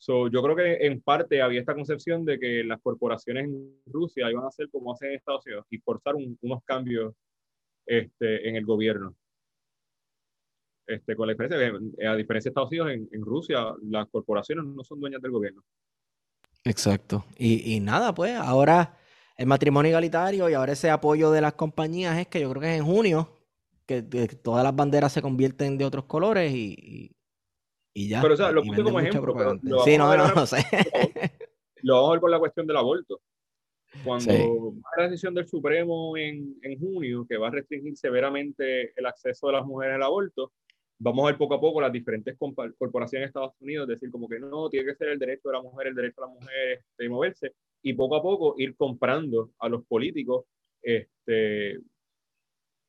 So, 0.00 0.28
yo 0.28 0.42
creo 0.42 0.56
que 0.56 0.86
en 0.86 1.02
parte 1.02 1.42
había 1.42 1.60
esta 1.60 1.74
concepción 1.74 2.24
de 2.24 2.38
que 2.38 2.64
las 2.64 2.80
corporaciones 2.80 3.44
en 3.44 3.82
Rusia 3.84 4.30
iban 4.30 4.44
a 4.44 4.48
hacer 4.48 4.70
como 4.70 4.94
hacen 4.94 5.10
en 5.10 5.16
Estados 5.16 5.44
Unidos 5.44 5.66
y 5.68 5.76
forzar 5.76 6.14
unos 6.14 6.64
cambios 6.64 7.14
este, 7.84 8.48
en 8.48 8.56
el 8.56 8.64
gobierno. 8.64 9.14
Este, 10.86 11.14
con 11.14 11.26
la 11.26 11.34
diferencia 11.34 12.10
a 12.10 12.16
diferencia 12.16 12.48
de 12.48 12.52
Estados 12.52 12.70
Unidos, 12.70 12.88
en, 13.12 13.22
Rusia 13.22 13.74
las 13.82 14.08
corporaciones 14.08 14.64
no 14.64 14.82
son 14.84 15.00
dueñas 15.00 15.20
del 15.20 15.32
gobierno. 15.32 15.62
Exacto. 16.64 17.26
Y, 17.36 17.74
y, 17.74 17.80
nada, 17.80 18.14
pues 18.14 18.34
ahora 18.36 18.96
el 19.36 19.46
matrimonio 19.46 19.90
igualitario 19.90 20.48
y 20.48 20.54
ahora 20.54 20.72
ese 20.72 20.88
apoyo 20.88 21.30
de 21.30 21.42
las 21.42 21.52
compañías 21.52 22.16
es 22.16 22.26
que 22.26 22.40
yo 22.40 22.48
creo 22.48 22.62
que 22.62 22.72
es 22.72 22.80
en 22.80 22.86
junio 22.86 23.36
que, 23.84 24.00
todas 24.42 24.64
las 24.64 24.74
banderas 24.74 25.12
se 25.12 25.20
convierten 25.20 25.76
de 25.76 25.84
otros 25.84 26.06
colores 26.06 26.52
y, 26.54 26.74
y 26.78 27.19
ya. 27.94 28.22
Pero, 28.22 28.34
o 28.34 28.36
sea, 28.36 28.52
lo 28.52 28.62
puse 28.62 28.82
como 28.82 29.00
ejemplo. 29.00 29.58
sí, 29.84 29.98
no, 29.98 30.16
no, 30.16 30.34
no, 30.34 30.46
sé. 30.46 30.58
Lo 31.82 31.94
vamos 31.94 32.08
a 32.08 32.12
ver 32.12 32.20
con 32.20 32.30
la 32.30 32.38
cuestión 32.38 32.66
del 32.66 32.76
aborto. 32.76 33.20
Cuando 34.04 34.74
la 34.96 35.04
decisión 35.04 35.34
del 35.34 35.48
Supremo 35.48 36.16
en, 36.16 36.56
en, 36.62 36.78
junio, 36.78 37.26
que 37.28 37.38
va 37.38 37.48
a 37.48 37.50
restringir 37.50 37.96
severamente 37.96 38.92
el 38.94 39.06
acceso 39.06 39.48
de 39.48 39.54
las 39.54 39.66
mujeres 39.66 39.96
al 39.96 40.02
aborto, 40.02 40.52
vamos 41.00 41.24
a 41.24 41.26
ver 41.28 41.38
poco 41.38 41.54
a 41.54 41.60
poco 41.60 41.80
las 41.80 41.90
diferentes 41.90 42.36
corporaciones 42.38 43.24
de 43.24 43.28
Estados 43.28 43.54
Unidos 43.60 43.88
decir 43.88 44.10
como 44.10 44.28
que 44.28 44.38
no, 44.38 44.68
tiene 44.68 44.86
que 44.86 44.94
ser 44.94 45.08
el 45.08 45.18
derecho 45.18 45.48
de 45.48 45.54
la 45.54 45.62
mujer, 45.62 45.88
el 45.88 45.94
derecho 45.94 46.20
de 46.20 46.26
la 46.26 46.32
mujer 46.32 46.84
de 46.98 47.08
moverse, 47.08 47.54
y 47.82 47.94
poco 47.94 48.16
a 48.16 48.22
poco 48.22 48.54
ir 48.58 48.76
comprando 48.76 49.50
a 49.58 49.68
los 49.68 49.84
políticos 49.86 50.44
este, 50.82 51.80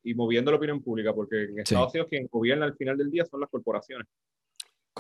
y 0.04 0.14
moviendo 0.14 0.52
la 0.52 0.58
opinión 0.58 0.84
pública, 0.84 1.14
porque 1.14 1.44
en 1.44 1.60
Estados 1.60 1.94
Unidos 1.94 2.10
quien 2.10 2.28
gobierna 2.28 2.66
al 2.66 2.76
final 2.76 2.98
del 2.98 3.10
día 3.10 3.26
son 3.26 3.40
las 3.40 3.50
corporaciones. 3.50 4.08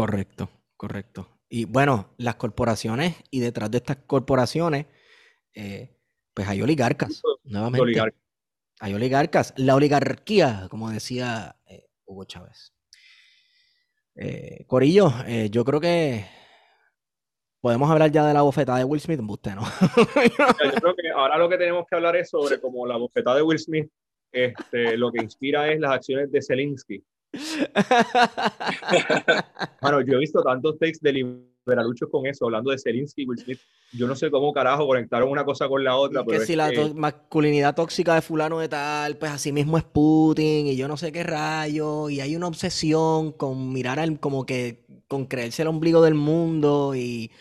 Correcto, 0.02 0.50
correcto. 0.78 1.30
Y 1.48 1.66
bueno, 1.66 2.16
las 2.18 2.34
corporaciones 2.34 3.18
y 3.30 3.40
detrás 3.40 3.70
de 3.70 3.78
estas 3.78 3.98
corporaciones, 3.98 4.88
eh, 5.54 5.96
pues 6.34 6.48
hay 6.48 6.60
oligarcas, 6.60 7.22
nuevamente. 7.44 8.02
Hay 8.80 8.96
oligarcas. 8.96 9.54
La 9.58 9.76
oligarquía, 9.76 10.66
como 10.72 10.90
decía 10.90 11.56
eh, 11.68 11.86
Hugo 12.06 12.26
Chávez. 12.26 12.74
Eh, 14.16 14.66
Corillo, 14.66 15.14
yo 15.52 15.64
creo 15.66 15.80
que 15.80 16.26
podemos 17.60 17.88
hablar 17.92 18.10
ya 18.10 18.26
de 18.26 18.34
la 18.34 18.42
bofetada 18.42 18.80
de 18.80 18.86
Will 18.86 19.02
Smith. 19.02 19.20
Usted 19.22 19.54
no. 19.54 19.62
yo 19.62 20.72
creo 20.82 20.96
que 20.96 21.12
ahora 21.12 21.38
lo 21.38 21.48
que 21.48 21.60
tenemos 21.60 21.86
que 21.88 21.96
hablar 21.96 22.16
es 22.16 22.32
sobre 22.32 22.60
como 22.60 22.88
la 22.88 22.98
bofetada 22.98 23.36
de 23.36 23.44
Will 23.44 23.60
Smith, 23.60 23.88
este, 24.32 24.98
lo 24.98 25.12
que 25.12 25.22
inspira 25.22 25.72
es 25.72 25.80
las 25.80 25.92
acciones 25.92 26.32
de 26.32 26.42
Zelensky. 26.42 27.04
Bueno, 29.82 30.02
yo 30.02 30.16
he 30.16 30.20
visto 30.20 30.42
tantos 30.44 30.78
takes 30.78 30.98
de 31.02 31.14
liberaluchos 31.14 32.10
con 32.10 32.26
eso, 32.26 32.46
hablando 32.46 32.72
de 32.72 32.80
Zelensky 32.80 33.22
y 33.24 33.26
Will 33.26 33.40
Smith. 33.40 33.60
Yo 33.94 34.08
no 34.08 34.16
sé 34.16 34.30
cómo 34.30 34.52
carajo 34.54 34.86
conectaron 34.88 35.30
una 35.30 35.46
cosa 35.46 35.70
con 35.70 35.84
la 35.84 35.96
otra. 35.96 36.24
que 36.26 36.42
si 36.42 36.56
la 36.56 36.72
masculinidad 36.94 37.76
tóxica 37.76 38.16
de 38.16 38.22
fulano 38.22 38.60
de 38.60 38.70
tal, 38.70 39.18
pues 39.18 39.32
así 39.32 39.52
mismo 39.52 39.78
es 39.78 39.84
Putin 39.84 40.68
y 40.68 40.76
yo 40.76 40.88
no 40.88 40.98
sé 40.98 41.12
qué 41.12 41.24
rayo. 41.24 42.10
Y 42.10 42.20
hay 42.20 42.36
una 42.36 42.48
obsesión 42.48 43.32
con 43.32 43.72
mirar 43.72 44.00
al, 44.00 44.20
como 44.20 44.46
que, 44.46 44.86
con 45.08 45.26
creerse 45.26 45.62
el 45.62 45.70
ombligo 45.70 46.02
del 46.02 46.16
mundo 46.16 46.96
y 46.96 47.32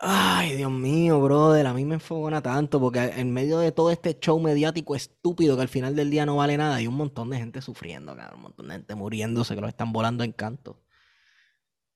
Ay, 0.00 0.54
Dios 0.54 0.70
mío, 0.70 1.20
brother, 1.20 1.66
a 1.66 1.74
mí 1.74 1.84
me 1.84 1.94
enfogona 1.94 2.40
tanto 2.40 2.78
porque 2.78 3.00
en 3.00 3.32
medio 3.32 3.58
de 3.58 3.72
todo 3.72 3.90
este 3.90 4.16
show 4.20 4.38
mediático 4.38 4.94
estúpido 4.94 5.56
que 5.56 5.62
al 5.62 5.68
final 5.68 5.96
del 5.96 6.08
día 6.08 6.24
no 6.24 6.36
vale 6.36 6.56
nada, 6.56 6.76
hay 6.76 6.86
un 6.86 6.94
montón 6.94 7.30
de 7.30 7.38
gente 7.38 7.60
sufriendo, 7.60 8.14
cabrón, 8.14 8.36
un 8.36 8.42
montón 8.42 8.68
de 8.68 8.74
gente 8.74 8.94
muriéndose 8.94 9.56
que 9.56 9.60
lo 9.60 9.66
están 9.66 9.92
volando 9.92 10.22
en 10.22 10.32
canto. 10.32 10.80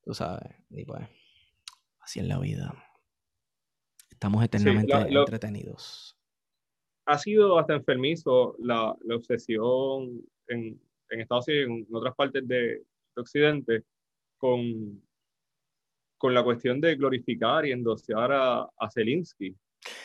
Tú 0.03 0.15
sabes, 0.15 0.53
y 0.71 0.85
pues, 0.85 1.03
así 2.01 2.19
es 2.19 2.27
la 2.27 2.41
vida. 2.41 2.75
Estamos 4.11 4.45
eternamente 4.45 4.95
entretenidos. 4.95 6.19
Ha 7.07 7.19
sido 7.19 7.57
hasta 7.59 7.75
enfermizo 7.75 8.57
la, 8.59 8.97
obsesión 9.15 10.23
en, 10.49 10.81
Estados 11.09 11.47
Unidos 11.47 11.69
y 11.69 11.73
en 11.73 11.87
otras 11.93 12.17
partes 12.17 12.49
de, 12.49 12.57
de 12.57 12.85
Occidente 13.21 13.85
con 14.39 15.01
con 16.23 16.35
la 16.35 16.45
cuestión 16.45 16.81
de 16.81 16.95
glorificar 16.95 17.67
y 17.67 17.73
endosear 17.73 18.31
a, 18.31 18.61
a 18.61 18.91
Zelensky. 18.95 19.57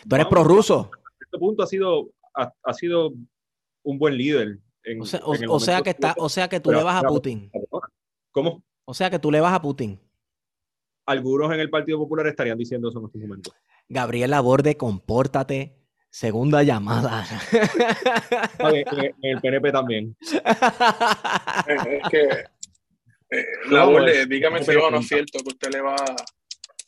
¿Tú 0.09 0.15
eres 0.15 0.25
prorruso? 0.25 0.89
A 0.91 1.09
este 1.21 1.37
punto 1.37 1.61
ha 1.61 1.67
sido, 1.67 2.09
ha, 2.33 2.73
sido 2.73 3.13
un 3.83 3.99
buen 3.99 4.17
líder. 4.17 4.57
En, 4.83 4.99
o 4.99 5.59
sea, 5.59 5.83
que 5.83 5.91
está, 5.91 6.15
o 6.17 6.27
sea 6.27 6.47
que 6.47 6.59
tú 6.59 6.71
le 6.71 6.81
vas 6.81 7.03
a 7.03 7.07
Putin. 7.07 7.51
¿Cómo? 8.31 8.63
O 8.85 8.95
sea 8.95 9.11
que 9.11 9.19
tú 9.19 9.29
le 9.29 9.39
vas 9.41 9.53
a 9.53 9.61
Putin. 9.61 9.99
Algunos 11.05 11.53
en 11.53 11.59
el 11.59 11.69
Partido 11.69 11.99
Popular 11.99 12.25
estarían 12.25 12.57
diciendo 12.57 12.89
eso 12.89 12.97
en 12.97 13.05
estos 13.05 13.21
momentos. 13.21 13.53
Gabriel 13.87 14.31
Laborde, 14.31 14.75
compórtate. 14.75 15.77
Segunda 16.09 16.63
llamada. 16.63 17.27
en 18.57 19.13
el 19.21 19.39
PNP 19.39 19.71
también. 19.71 20.17
Es 21.67 22.09
que 22.09 22.56
eh, 23.29 24.25
dígame 24.27 24.63
si 24.63 24.71
no 24.71 24.99
es 24.99 25.07
cierto 25.07 25.39
que 25.39 25.49
usted 25.49 25.71
le 25.71 25.81
va 25.81 25.95
a 25.95 26.15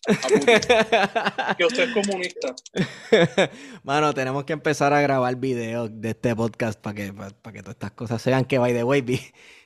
que 1.58 1.66
usted 1.66 1.90
es 1.90 1.94
comunista. 1.94 2.56
Mano, 3.84 4.14
tenemos 4.14 4.44
que 4.46 4.54
empezar 4.54 4.94
a 4.94 5.02
grabar 5.02 5.36
videos 5.36 5.90
de 5.94 6.10
este 6.10 6.36
podcast 6.36 6.80
para 6.80 6.96
que, 6.96 7.14
para, 7.14 7.54
que 7.54 7.62
todas 7.62 7.76
estas 7.76 7.92
cosas 7.92 8.22
sean 8.22 8.46
que, 8.46 8.58
by 8.58 8.74
the 8.74 8.84
way, 8.84 9.04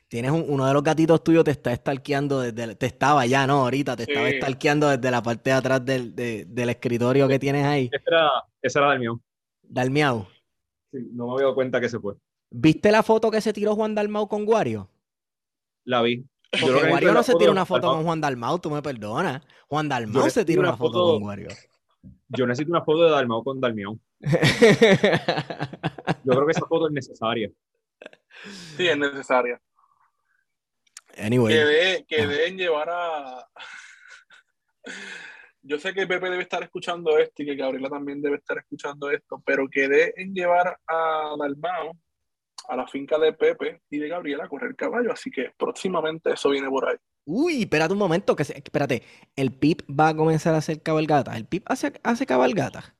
tienes 0.07 0.31
uno 0.31 0.65
de 0.65 0.73
los 0.73 0.83
gatitos 0.83 1.23
tuyos 1.23 1.43
te 1.43 1.51
está 1.51 1.73
stalkeando 1.75 2.41
desde, 2.41 2.75
te 2.75 2.87
estaba 2.87 3.25
ya, 3.25 3.47
¿no? 3.47 3.61
Ahorita 3.61 3.95
te 3.95 4.03
estaba 4.03 4.29
stalkeando 4.29 4.89
desde 4.89 5.11
la 5.11 5.21
parte 5.21 5.51
de 5.51 5.55
atrás 5.55 5.85
del, 5.85 6.15
del 6.15 6.69
escritorio 6.69 7.27
que 7.27 7.39
tienes 7.39 7.65
ahí. 7.65 7.89
Esa 7.91 8.03
era, 8.07 8.29
esa 8.61 8.79
era 8.79 8.87
Dalmiau. 8.89 9.21
Dalmiau. 9.61 10.27
Sí, 10.91 10.97
no 11.13 11.27
me 11.27 11.33
había 11.33 11.43
dado 11.43 11.55
cuenta 11.55 11.79
que 11.79 11.89
se 11.89 11.99
fue. 11.99 12.15
¿Viste 12.49 12.91
la 12.91 13.01
foto 13.01 13.31
que 13.31 13.41
se 13.41 13.53
tiró 13.53 13.75
Juan 13.75 13.95
Dalmau 13.95 14.27
con 14.27 14.45
Guario? 14.45 14.89
La 15.85 16.01
vi. 16.01 16.23
Porque 16.61 16.87
Guario 16.87 17.13
no 17.13 17.23
se 17.23 17.35
tira 17.35 17.51
una 17.51 17.65
foto 17.65 17.87
con 17.87 18.03
Juan 18.03 18.21
Dalmau, 18.21 18.59
tú 18.59 18.69
me 18.69 18.81
perdonas. 18.81 19.41
Juan 19.67 19.89
Dalmau 19.89 20.29
se 20.29 20.45
tira 20.45 20.61
una, 20.61 20.77
foto, 20.77 21.13
con 21.13 21.21
Guario. 21.21 21.47
Yo 22.27 22.45
necesito 22.45 22.71
una 22.71 22.83
foto 22.83 23.03
de 23.03 23.11
Dalmau 23.11 23.43
con 23.43 23.59
Dalmiau. 23.59 23.99
Yo 26.23 26.33
creo 26.33 26.45
que 26.45 26.51
esa 26.51 26.65
foto 26.67 26.87
es 26.87 26.93
necesaria. 26.93 27.49
Sí, 28.77 28.87
es 28.87 28.97
necesaria. 28.97 29.59
Anyway. 31.17 32.05
Que, 32.07 32.21
ah. 32.21 32.27
deben 32.27 32.57
llevar 32.57 32.89
a. 32.91 33.47
Yo 35.61 35.79
sé 35.79 35.93
que 35.93 36.05
Pepe 36.05 36.29
debe 36.29 36.43
estar 36.43 36.61
escuchando 36.61 37.17
esto 37.17 37.41
y 37.41 37.45
que 37.45 37.55
Gabriela 37.55 37.89
también 37.89 38.21
debe 38.21 38.35
estar 38.35 38.57
escuchando 38.57 39.09
esto, 39.09 39.41
pero 39.45 39.69
que 39.69 39.87
deben 39.87 40.33
llevar 40.33 40.77
a 40.85 41.35
Dalmao 41.39 41.97
a 42.67 42.75
la 42.75 42.87
finca 42.87 43.17
de 43.17 43.33
Pepe 43.33 43.81
y 43.89 43.97
de 43.99 44.07
Gabriela 44.07 44.45
a 44.45 44.47
correr 44.49 44.75
caballo. 44.75 45.11
Así 45.11 45.29
que 45.31 45.51
próximamente 45.57 46.31
eso 46.31 46.49
viene 46.49 46.69
por 46.69 46.87
ahí. 46.87 46.95
Uy, 47.25 47.61
espérate 47.61 47.93
un 47.93 47.99
momento, 47.99 48.35
que 48.35 48.43
espérate, 48.43 49.03
el 49.35 49.53
PIP 49.53 49.81
va 49.89 50.09
a 50.09 50.15
comenzar 50.15 50.53
a 50.55 50.57
hacer 50.57 50.81
cabalgata. 50.81 51.35
¿El 51.35 51.45
PIP 51.45 51.63
hace, 51.69 51.93
hace 52.03 52.25
cabalgata? 52.25 52.95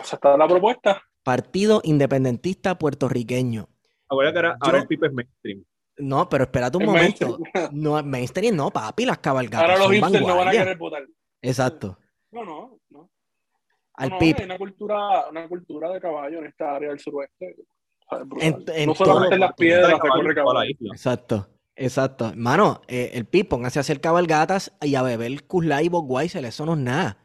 Esa 0.00 0.16
está 0.16 0.36
la 0.36 0.48
propuesta. 0.48 1.02
Partido 1.22 1.80
Independentista 1.84 2.78
Puertorriqueño. 2.78 3.68
Ahora, 4.08 4.56
ahora 4.60 4.78
el 4.78 4.86
PIP 4.86 5.04
es 5.04 5.12
mainstream. 5.12 5.64
No, 5.98 6.28
pero 6.28 6.44
espérate 6.44 6.78
un 6.78 6.86
momento. 6.86 7.38
No, 7.72 8.02
mainstream 8.02 8.56
no, 8.56 8.70
papi, 8.70 9.04
las 9.04 9.18
cabalgatas. 9.18 9.68
Ahora 9.68 9.78
los 9.78 9.92
hipsters 9.92 10.26
no 10.26 10.36
van 10.36 10.48
a 10.48 10.50
querer 10.52 10.78
votar. 10.78 11.06
Exacto. 11.42 11.98
No, 12.30 12.44
no, 12.44 12.78
no. 12.90 13.10
Al 13.94 14.16
PIB. 14.18 14.36
Hay 14.38 14.44
una 14.46 14.58
cultura, 14.58 15.28
una 15.28 15.48
cultura 15.48 15.92
de 15.92 16.00
caballo 16.00 16.38
en 16.38 16.46
esta 16.46 16.74
área 16.74 16.88
del 16.88 16.98
suroeste. 16.98 17.56
No 18.86 18.94
solamente 18.94 19.34
en 19.34 19.40
las 19.40 19.54
piedras 19.54 19.92
se 19.92 20.08
corre 20.08 20.34
caballo. 20.34 20.74
Exacto. 20.92 21.48
Exacto. 21.76 22.32
Mano, 22.36 22.82
eh, 22.88 23.12
el 23.14 23.24
PIB, 23.24 23.48
póngase 23.48 23.78
a 23.78 23.80
hacer 23.80 24.02
cabalgatas 24.02 24.70
y 24.82 24.96
a 24.96 25.02
beber 25.02 25.44
Kuzla 25.44 25.82
y 25.82 25.88
Bogweiser, 25.88 26.44
eso 26.44 26.66
no 26.66 26.74
es 26.74 26.80
nada. 26.80 27.24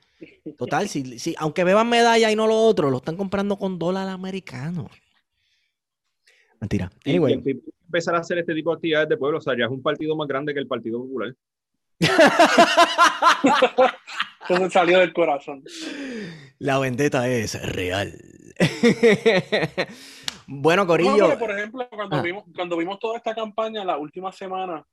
Total, 0.58 0.88
si, 0.88 1.20
si, 1.20 1.36
aunque 1.38 1.66
beban 1.66 1.90
medalla 1.90 2.32
y 2.32 2.38
no 2.38 2.48
lo 2.48 2.56
otro, 2.56 2.90
lo 2.90 2.98
están 2.98 3.18
comprando 3.18 3.58
con 3.58 3.78
dólar 3.78 4.08
americano. 4.08 4.90
Mentira. 6.62 6.90
Anyway 7.06 7.42
empezar 7.96 8.16
a 8.16 8.20
hacer 8.20 8.38
este 8.38 8.54
tipo 8.54 8.72
de 8.72 8.76
actividades 8.76 9.10
de 9.10 9.18
pueblo. 9.18 9.38
O 9.38 9.42
sea, 9.42 9.58
ya 9.58 9.66
es 9.66 9.72
un 9.72 9.82
partido 9.82 10.16
más 10.16 10.28
grande 10.28 10.54
que 10.54 10.60
el 10.60 10.68
Partido 10.68 11.00
Popular. 11.00 11.34
Eso 14.50 14.70
salió 14.70 15.00
del 15.00 15.14
corazón. 15.14 15.64
La 16.60 16.78
vendetta 16.78 17.28
es 17.30 17.60
real. 17.74 18.14
bueno, 20.48 20.86
Corillo. 20.86 21.38
por 21.38 21.52
ejemplo, 21.52 21.88
cuando, 21.90 22.18
ah. 22.18 22.22
vimos, 22.22 22.44
cuando 22.56 22.78
vimos 22.78 23.00
toda 23.00 23.18
esta 23.18 23.34
campaña 23.34 23.84
la 23.84 23.98
última 23.98 24.32
semana 24.32 24.86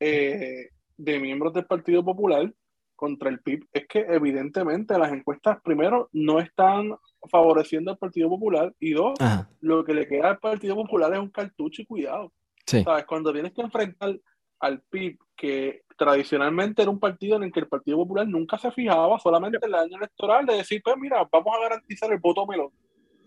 eh, 0.00 0.68
de 0.96 1.18
miembros 1.18 1.52
del 1.52 1.66
Partido 1.66 2.04
Popular 2.04 2.52
contra 2.94 3.30
el 3.30 3.40
PIB, 3.40 3.66
es 3.72 3.86
que 3.86 4.00
evidentemente 4.00 4.98
las 4.98 5.12
encuestas, 5.12 5.58
primero, 5.62 6.08
no 6.12 6.40
están 6.40 6.96
favoreciendo 7.30 7.92
al 7.92 7.98
Partido 7.98 8.28
Popular 8.28 8.74
y 8.80 8.92
dos, 8.92 9.14
lo 9.60 9.84
que 9.84 9.94
le 9.94 10.08
queda 10.08 10.30
al 10.30 10.38
Partido 10.38 10.74
Popular 10.74 11.12
es 11.12 11.20
un 11.20 11.30
cartucho 11.30 11.82
y 11.82 11.86
cuidado. 11.86 12.32
¿Sabes? 12.66 13.06
Cuando 13.06 13.32
tienes 13.32 13.52
que 13.52 13.62
enfrentar 13.62 14.18
al 14.60 14.82
PIB, 14.90 15.16
que 15.36 15.82
tradicionalmente 15.96 16.82
era 16.82 16.90
un 16.90 16.98
partido 16.98 17.36
en 17.36 17.44
el 17.44 17.52
que 17.52 17.60
el 17.60 17.68
Partido 17.68 17.98
Popular 17.98 18.26
nunca 18.26 18.58
se 18.58 18.70
fijaba, 18.72 19.18
solamente 19.18 19.58
en 19.62 19.68
el 19.68 19.74
año 19.74 19.96
electoral, 19.96 20.46
de 20.46 20.56
decir, 20.56 20.80
pues 20.82 20.96
mira, 20.98 21.26
vamos 21.30 21.54
a 21.56 21.62
garantizar 21.62 22.12
el 22.12 22.18
voto 22.18 22.46
melón. 22.46 22.70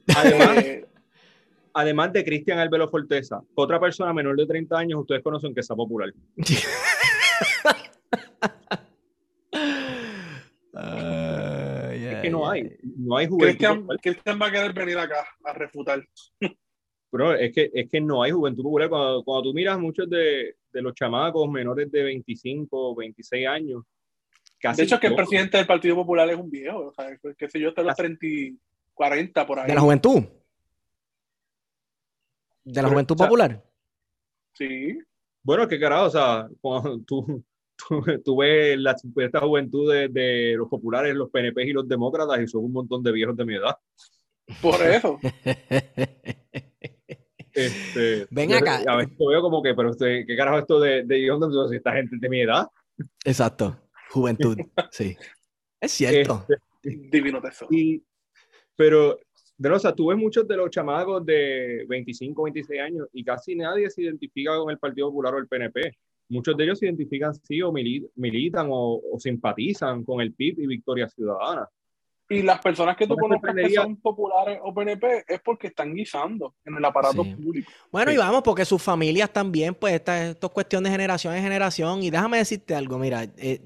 Además, 0.17 0.57
eh, 0.57 0.85
además 1.73 2.13
de 2.13 2.23
Cristian 2.23 2.59
Albelo 2.59 2.89
Forteza, 2.89 3.41
otra 3.55 3.79
persona 3.79 4.13
menor 4.13 4.35
de 4.35 4.45
30 4.45 4.77
años, 4.77 4.99
ustedes 5.01 5.23
conocen 5.23 5.53
que 5.53 5.63
sea 5.63 5.75
popular. 5.75 6.13
es 11.93 12.21
que 12.21 12.29
no 12.29 12.49
hay, 12.49 12.77
no 12.83 13.17
hay 13.17 13.27
juventud. 13.27 13.47
Cristian, 13.47 13.87
Cristian 14.01 14.39
va 14.41 14.47
a 14.47 14.51
querer 14.51 14.73
venir 14.73 14.97
acá 14.97 15.25
a 15.43 15.53
refutar. 15.53 16.03
Pero 17.11 17.33
es 17.35 17.53
que, 17.53 17.69
es 17.73 17.89
que 17.89 17.99
no 17.99 18.23
hay 18.23 18.31
juventud 18.31 18.63
popular. 18.63 18.87
Cuando, 18.87 19.23
cuando 19.23 19.49
tú 19.49 19.53
miras 19.53 19.77
muchos 19.77 20.09
de, 20.09 20.55
de, 20.71 20.81
los 20.81 20.93
chamacos 20.93 21.49
menores 21.49 21.91
de 21.91 22.03
25 22.03 22.69
o 22.71 22.95
26 22.95 23.47
años, 23.47 23.83
casi. 24.57 24.81
De 24.81 24.85
hecho, 24.85 24.99
que 24.99 25.07
el 25.07 25.15
presidente 25.15 25.57
del 25.57 25.67
Partido 25.67 25.95
Popular 25.95 26.29
es 26.29 26.37
un 26.37 26.49
viejo. 26.49 26.87
O 26.87 26.93
sea, 26.93 27.09
qué 27.37 27.49
sé 27.49 27.59
yo, 27.59 27.69
hasta 27.69 27.83
los 27.83 27.95
30, 27.95 28.25
40 28.93 29.45
por 29.45 29.59
ahí. 29.59 29.67
¿De 29.67 29.75
la 29.75 29.81
juventud? 29.81 30.23
¿De 32.63 32.81
la 32.81 32.89
juventud 32.89 33.15
popular? 33.15 33.63
Sí. 34.53 34.97
Bueno, 35.43 35.67
qué 35.67 35.79
carajo, 35.79 36.05
o 36.05 36.09
sea, 36.09 36.47
cuando 36.59 36.99
tú, 37.07 37.43
tú, 38.23 38.37
ves 38.37 38.77
la 38.77 38.95
esta 39.17 39.39
juventud 39.39 39.91
de, 39.91 40.07
de, 40.07 40.53
los 40.55 40.67
populares, 40.67 41.15
los 41.15 41.29
PNP 41.29 41.63
y 41.63 41.73
los 41.73 41.87
demócratas, 41.87 42.39
y 42.41 42.47
son 42.47 42.65
un 42.65 42.73
montón 42.73 43.01
de 43.01 43.11
viejos 43.11 43.35
de 43.35 43.45
mi 43.45 43.55
edad. 43.55 43.75
Por 44.61 44.81
eso. 44.81 45.19
Este, 47.53 48.27
Ven 48.29 48.53
acá. 48.53 48.81
A 48.87 48.95
veces 48.95 49.13
veo 49.17 49.41
como 49.41 49.61
que, 49.61 49.73
pero 49.73 49.89
usted, 49.89 50.25
¿qué 50.25 50.37
carajo 50.37 50.59
esto 50.59 50.79
de, 50.79 51.03
de 51.03 51.27
si 51.69 51.75
esta 51.75 51.91
gente 51.91 52.15
de 52.17 52.29
mi 52.29 52.41
edad? 52.41 52.67
Exacto, 53.25 53.77
juventud, 54.09 54.57
sí. 54.91 55.17
Es 55.79 55.91
cierto. 55.91 56.45
Este, 56.81 57.09
Divino 57.11 57.41
tesoro. 57.41 57.69
pero, 58.75 59.17
de 59.61 59.69
los, 59.69 59.95
tú 59.95 60.07
ves 60.07 60.17
muchos 60.17 60.47
de 60.47 60.57
los 60.57 60.71
chamacos 60.71 61.23
de 61.23 61.85
25, 61.87 62.43
26 62.43 62.81
años 62.81 63.07
y 63.13 63.23
casi 63.23 63.55
nadie 63.55 63.91
se 63.91 64.01
identifica 64.01 64.57
con 64.57 64.71
el 64.71 64.79
Partido 64.79 65.09
Popular 65.09 65.35
o 65.35 65.37
el 65.37 65.47
PNP. 65.47 65.97
Muchos 66.29 66.57
de 66.57 66.63
ellos 66.63 66.79
se 66.79 66.87
identifican, 66.87 67.35
sí, 67.35 67.61
o 67.61 67.71
militan 67.71 68.69
o, 68.71 68.95
o 68.95 69.19
simpatizan 69.19 70.03
con 70.03 70.19
el 70.19 70.33
PIB 70.33 70.61
y 70.61 70.65
Victoria 70.67 71.07
Ciudadana. 71.07 71.69
Y 72.27 72.41
las 72.41 72.59
personas 72.59 72.97
que 72.97 73.05
tú 73.05 73.15
conoces 73.15 73.53
que 73.53 73.69
son 73.75 73.97
populares 73.97 74.57
o 74.63 74.73
PNP 74.73 75.25
es 75.27 75.41
porque 75.41 75.67
están 75.67 75.93
guisando 75.93 76.55
en 76.65 76.77
el 76.77 76.85
aparato 76.85 77.23
público. 77.23 77.71
Bueno, 77.91 78.11
y 78.11 78.17
vamos, 78.17 78.41
porque 78.41 78.65
sus 78.65 78.81
familias 78.81 79.31
también, 79.31 79.75
pues, 79.75 79.93
esta, 79.93 80.29
esto 80.29 80.47
es 80.47 80.53
cuestión 80.53 80.83
de 80.83 80.89
generación 80.89 81.35
en 81.35 81.43
generación. 81.43 82.01
Y 82.01 82.09
déjame 82.09 82.37
decirte 82.37 82.73
algo, 82.73 82.97
mira, 82.97 83.25
eh, 83.37 83.61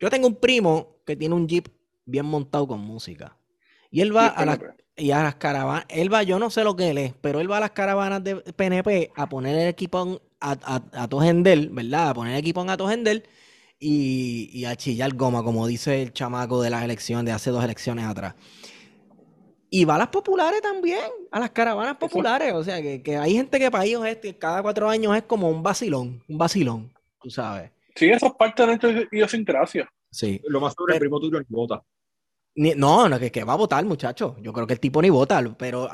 yo 0.00 0.10
tengo 0.10 0.26
un 0.26 0.34
primo 0.34 0.96
que 1.06 1.14
tiene 1.14 1.36
un 1.36 1.46
jeep 1.46 1.68
bien 2.06 2.26
montado 2.26 2.66
con 2.66 2.80
música. 2.80 3.36
Y 3.92 4.00
él 4.00 4.16
va 4.16 4.26
a, 4.26 4.44
las, 4.44 4.58
y 4.96 5.12
a 5.12 5.22
las 5.22 5.36
caravanas, 5.36 5.84
él 5.88 6.12
va, 6.12 6.24
yo 6.24 6.40
no 6.40 6.50
sé 6.50 6.64
lo 6.64 6.74
que 6.74 6.90
él 6.90 6.98
es, 6.98 7.14
pero 7.20 7.40
él 7.40 7.48
va 7.48 7.58
a 7.58 7.60
las 7.60 7.70
caravanas 7.70 8.24
de 8.24 8.36
PNP 8.36 9.12
a 9.14 9.28
poner 9.28 9.56
el 9.56 9.68
equipo 9.68 10.20
a, 10.40 10.56
a, 10.62 11.02
a 11.02 11.08
Tojendel, 11.08 11.68
¿verdad? 11.70 12.08
A 12.08 12.14
poner 12.14 12.32
el 12.32 12.40
equipo 12.40 12.62
a 12.62 12.76
Tojendel 12.76 13.22
y, 13.82 14.64
a 14.64 14.76
chillar 14.76 15.14
goma, 15.14 15.42
como 15.42 15.66
dice 15.66 16.02
el 16.02 16.12
chamaco 16.12 16.62
de 16.62 16.70
las 16.70 16.84
elecciones, 16.84 17.26
de 17.26 17.32
hace 17.32 17.50
dos 17.50 17.64
elecciones 17.64 18.04
atrás. 18.06 18.34
Y 19.68 19.84
va 19.84 19.96
a 19.96 19.98
las 19.98 20.08
populares 20.08 20.60
también, 20.60 21.10
a 21.30 21.40
las 21.40 21.50
caravanas 21.50 21.96
populares. 21.96 22.52
O 22.54 22.62
sea, 22.62 22.80
que, 22.80 23.16
hay 23.16 23.34
gente 23.34 23.58
que 23.58 23.70
para 23.70 23.84
ellos 23.84 24.06
este, 24.06 24.36
cada 24.36 24.62
cuatro 24.62 24.88
años 24.88 25.16
es 25.16 25.24
como 25.24 25.48
un 25.48 25.62
vacilón, 25.62 26.22
un 26.28 26.38
vacilón, 26.38 26.92
tú 27.20 27.30
sabes. 27.30 27.70
Sí, 27.96 28.08
eso 28.08 28.26
es 28.26 28.32
parte 28.34 28.62
de 28.62 28.66
nuestra 28.68 28.90
idiosincrasia. 29.10 29.90
Sí. 30.10 30.40
Lo 30.44 30.60
más 30.60 30.74
sobre 30.74 30.94
el 30.94 31.00
primo 31.00 31.18
tuyo 31.18 31.38
ni 32.54 32.74
no, 32.74 33.08
no, 33.08 33.18
que, 33.18 33.30
que, 33.30 33.44
va 33.44 33.54
a 33.54 33.56
votar, 33.56 33.84
muchacho. 33.84 34.36
Yo 34.40 34.52
creo 34.52 34.66
que 34.66 34.74
el 34.74 34.80
tipo 34.80 35.00
ni 35.02 35.10
vota, 35.10 35.42
pero 35.58 35.88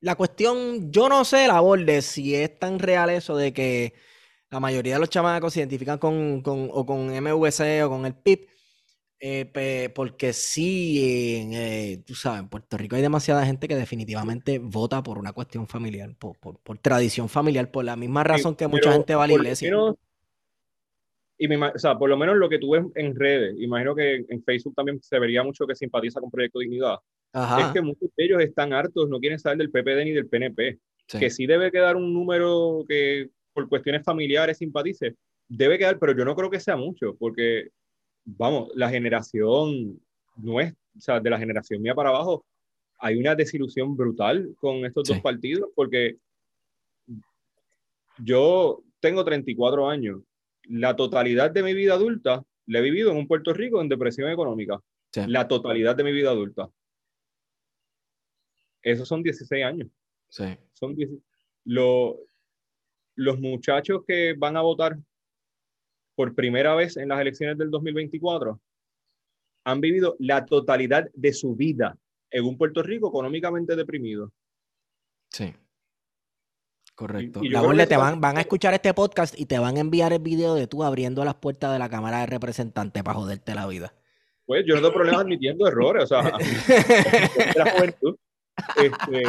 la 0.00 0.14
cuestión, 0.14 0.90
yo 0.92 1.08
no 1.08 1.24
sé 1.24 1.48
la 1.48 1.60
de 1.84 2.02
si 2.02 2.34
es 2.34 2.58
tan 2.58 2.78
real 2.78 3.10
eso 3.10 3.36
de 3.36 3.52
que 3.52 3.94
la 4.50 4.60
mayoría 4.60 4.94
de 4.94 5.00
los 5.00 5.10
chamacos 5.10 5.52
se 5.52 5.60
identifican 5.60 5.98
con, 5.98 6.40
con, 6.42 6.68
o 6.72 6.86
con 6.86 7.10
MVC 7.10 7.84
o 7.84 7.90
con 7.90 8.06
el 8.06 8.14
PIB, 8.14 8.48
Eh, 9.20 9.90
porque 9.94 10.32
sí, 10.32 11.50
eh, 11.52 12.02
tú 12.06 12.14
sabes, 12.14 12.40
en 12.40 12.48
Puerto 12.48 12.76
Rico 12.76 12.94
hay 12.96 13.02
demasiada 13.02 13.44
gente 13.44 13.66
que 13.66 13.74
definitivamente 13.74 14.60
vota 14.60 15.02
por 15.02 15.18
una 15.18 15.32
cuestión 15.32 15.66
familiar, 15.66 16.14
por, 16.16 16.38
tradición 16.78 17.28
familiar, 17.28 17.70
por 17.70 17.84
la 17.84 17.96
misma 17.96 18.22
razón 18.22 18.54
que 18.54 18.68
mucha 18.68 18.92
gente 18.92 19.14
va 19.16 19.24
a 19.24 19.26
la 19.26 19.32
iglesia. 19.34 19.70
Y 21.38 21.54
o 21.54 21.78
sea, 21.78 21.96
por 21.96 22.10
lo 22.10 22.16
menos 22.16 22.36
lo 22.36 22.48
que 22.48 22.58
tú 22.58 22.70
ves 22.70 22.84
en 22.96 23.14
redes, 23.14 23.54
imagino 23.58 23.94
que 23.94 24.26
en 24.28 24.42
Facebook 24.42 24.74
también 24.74 25.00
se 25.00 25.18
vería 25.18 25.44
mucho 25.44 25.66
que 25.66 25.74
simpatiza 25.74 26.20
con 26.20 26.30
Proyecto 26.30 26.58
Dignidad, 26.58 26.98
es 27.32 27.66
que 27.72 27.80
muchos 27.80 28.10
de 28.16 28.24
ellos 28.24 28.42
están 28.42 28.72
hartos, 28.72 29.08
no 29.08 29.20
quieren 29.20 29.38
saber 29.38 29.58
del 29.58 29.70
PPD 29.70 30.04
ni 30.04 30.12
del 30.12 30.28
PNP, 30.28 30.78
que 31.06 31.30
sí 31.30 31.46
debe 31.46 31.70
quedar 31.70 31.96
un 31.96 32.12
número 32.12 32.84
que 32.88 33.30
por 33.52 33.68
cuestiones 33.68 34.04
familiares 34.04 34.58
simpatice, 34.58 35.14
debe 35.48 35.78
quedar, 35.78 35.98
pero 35.98 36.16
yo 36.16 36.24
no 36.24 36.34
creo 36.34 36.50
que 36.50 36.60
sea 36.60 36.76
mucho, 36.76 37.16
porque 37.16 37.68
vamos, 38.24 38.70
la 38.74 38.90
generación 38.90 40.00
es, 40.60 40.72
o 40.72 41.00
sea, 41.00 41.20
de 41.20 41.30
la 41.30 41.38
generación 41.38 41.80
mía 41.80 41.94
para 41.94 42.10
abajo, 42.10 42.44
hay 42.98 43.16
una 43.16 43.34
desilusión 43.34 43.96
brutal 43.96 44.54
con 44.58 44.84
estos 44.84 45.08
dos 45.08 45.20
partidos, 45.20 45.70
porque 45.74 46.16
yo 48.18 48.82
tengo 49.00 49.24
34 49.24 49.88
años, 49.88 50.20
la 50.68 50.96
totalidad 50.96 51.50
de 51.50 51.62
mi 51.62 51.74
vida 51.74 51.94
adulta 51.94 52.44
la 52.66 52.78
he 52.78 52.82
vivido 52.82 53.10
en 53.10 53.16
un 53.16 53.26
Puerto 53.26 53.52
Rico 53.52 53.80
en 53.80 53.88
depresión 53.88 54.30
económica. 54.30 54.80
La 55.26 55.48
totalidad 55.48 55.96
de 55.96 56.04
mi 56.04 56.12
vida 56.12 56.30
adulta. 56.30 56.70
Esos 58.82 59.08
son 59.08 59.22
16 59.22 59.64
años. 59.64 59.88
Sí. 60.28 60.44
Son 60.74 60.94
los 61.64 63.40
muchachos 63.40 64.02
que 64.06 64.34
van 64.34 64.56
a 64.56 64.60
votar 64.60 64.98
por 66.14 66.34
primera 66.34 66.74
vez 66.74 66.96
en 66.96 67.08
las 67.08 67.20
elecciones 67.20 67.56
del 67.58 67.70
2024 67.70 68.60
han 69.64 69.80
vivido 69.80 70.16
la 70.18 70.46
totalidad 70.46 71.10
de 71.12 71.32
su 71.32 71.54
vida 71.54 71.98
en 72.30 72.44
un 72.44 72.56
Puerto 72.56 72.82
Rico 72.82 73.08
económicamente 73.08 73.76
deprimido. 73.76 74.32
Sí. 75.30 75.54
Correcto. 76.98 77.38
Y, 77.44 77.50
te 77.86 77.96
van, 77.96 78.20
van 78.20 78.38
a 78.38 78.40
escuchar 78.40 78.74
este 78.74 78.92
podcast 78.92 79.38
y 79.38 79.46
te 79.46 79.60
van 79.60 79.76
a 79.76 79.80
enviar 79.80 80.12
el 80.12 80.18
video 80.18 80.56
de 80.56 80.66
tú 80.66 80.82
abriendo 80.82 81.24
las 81.24 81.36
puertas 81.36 81.72
de 81.72 81.78
la 81.78 81.88
Cámara 81.88 82.18
de 82.18 82.26
Representantes 82.26 83.04
para 83.04 83.14
joderte 83.14 83.54
la 83.54 83.68
vida. 83.68 83.94
Pues 84.44 84.64
yo 84.66 84.74
no 84.74 84.80
tengo 84.80 84.94
problema 84.94 85.20
admitiendo 85.20 85.68
errores, 85.68 86.02
o 86.02 86.06
sea, 86.08 86.22
la 87.56 87.70
juventud. 87.70 88.16
Este, 88.82 89.22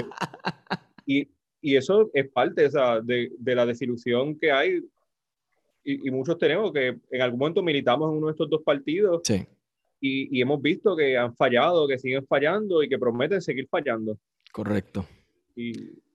y, 1.06 1.28
y, 1.62 1.76
eso 1.76 2.10
es 2.12 2.28
parte 2.32 2.66
o 2.66 2.72
sea, 2.72 3.02
de, 3.02 3.34
de, 3.38 3.54
la 3.56 3.68
desilusión 3.68 4.40
que 4.40 4.52
hay 4.52 4.82
y, 5.84 6.10
muchos 6.10 6.40
tenemos 6.40 6.74
que 6.74 6.98
en 7.12 7.22
algún 7.22 7.38
momento 7.38 7.62
militamos 7.62 8.10
en 8.12 8.18
uno 8.18 8.28
de 8.28 8.32
estos 8.32 8.50
dos 8.50 8.64
partidos 8.64 9.22
y, 9.30 9.46
y, 10.36 10.42
hemos 10.42 10.60
visto 10.60 10.96
que 10.96 11.16
han 11.16 11.36
fallado, 11.36 11.88
que 11.88 12.00
siguen 12.00 12.26
fallando 12.26 12.82
y 12.82 12.90
que 12.90 12.98
prometen 12.98 13.44
seguir 13.44 13.68
fallando. 13.70 14.18
Correcto. 14.52 15.06
Y, 15.56 16.09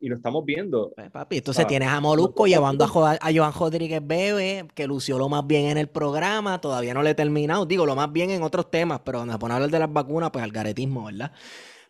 y, 0.00 0.08
lo 0.08 0.16
estamos 0.16 0.44
viendo. 0.44 0.92
Pues, 0.94 1.10
papi, 1.10 1.38
entonces 1.38 1.66
tienes 1.66 1.88
a 1.88 2.00
Molusco 2.00 2.46
llevando 2.46 2.84
a, 2.84 3.18
a 3.20 3.34
Joan 3.34 3.52
Rodríguez 3.52 4.00
Bebe, 4.04 4.66
que 4.74 4.86
lució 4.86 5.18
lo 5.18 5.28
más 5.28 5.46
bien 5.46 5.66
en 5.66 5.78
el 5.78 5.88
programa, 5.88 6.60
todavía 6.60 6.94
no 6.94 7.02
le 7.02 7.10
he 7.10 7.14
terminado, 7.14 7.66
digo, 7.66 7.86
lo 7.86 7.96
más 7.96 8.12
bien 8.12 8.30
en 8.30 8.42
otros 8.42 8.70
temas, 8.70 9.00
pero 9.04 9.18
cuando 9.18 9.34
se 9.34 9.38
pone 9.38 9.52
a 9.52 9.56
hablar 9.56 9.70
de 9.70 9.78
las 9.78 9.92
vacunas, 9.92 10.30
pues 10.30 10.42
al 10.42 10.52
garetismo, 10.52 11.04
¿verdad? 11.04 11.32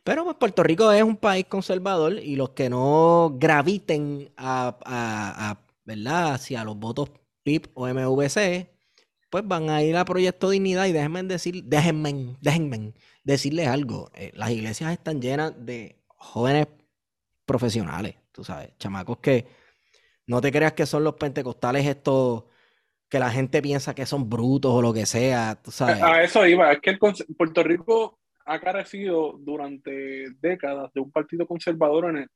Pero 0.05 0.25
pues, 0.25 0.37
Puerto 0.37 0.63
Rico 0.63 0.93
es 0.93 1.03
un 1.03 1.17
país 1.17 1.47
conservador 1.47 2.19
y 2.19 2.37
los 2.37 2.51
que 2.51 2.71
no 2.71 3.37
graviten 3.39 4.31
a, 4.37 4.77
a 4.85 5.67
¿verdad? 5.87 6.35
Hacia 6.35 6.65
los 6.65 6.77
votos 6.77 7.11
PIP 7.45 7.69
o 7.75 7.87
MVC, 7.87 8.69
pues 9.31 9.47
van 9.47 9.71
a 9.71 9.83
ir 9.83 9.97
a 9.97 10.05
Proyecto 10.05 10.51
Dignidad 10.51 10.87
y 10.87 10.93
déjenme 10.93 11.23
decir, 11.23 11.65
déjenme, 11.65 12.37
déjenme 12.41 12.93
decirles 13.25 13.69
algo. 13.69 14.11
Eh, 14.15 14.33
las 14.35 14.51
iglesias 14.51 14.93
están 14.93 15.21
llenas 15.23 15.55
de 15.65 16.03
jóvenes 16.17 16.67
profesionales, 17.47 18.17
tú 18.33 18.45
sabes, 18.45 18.77
chamacos 18.79 19.19
que 19.19 19.47
no 20.27 20.41
te 20.41 20.53
creas 20.53 20.73
que 20.73 20.85
son 20.85 21.05
los 21.05 21.15
pentecostales 21.15 21.87
estos 21.87 22.45
que 23.09 23.19
la 23.21 23.31
gente 23.31 23.63
piensa 23.63 23.95
que 23.95 24.05
son 24.05 24.29
brutos 24.29 24.73
o 24.73 24.83
lo 24.83 24.93
que 24.93 25.07
sea, 25.07 25.57
tú 25.63 25.71
sabes. 25.71 26.03
A 26.03 26.23
eso 26.23 26.45
iba, 26.47 26.73
es 26.73 26.81
que 26.81 26.91
el 26.91 26.99
Puerto 26.99 27.63
Rico 27.63 28.19
ha 28.45 28.61
carecido 28.61 29.37
durante 29.39 30.27
décadas 30.41 30.93
de 30.93 31.01
un 31.01 31.11
partido 31.11 31.47
conservador 31.47 32.07
en 32.07 32.17
el, 32.19 32.29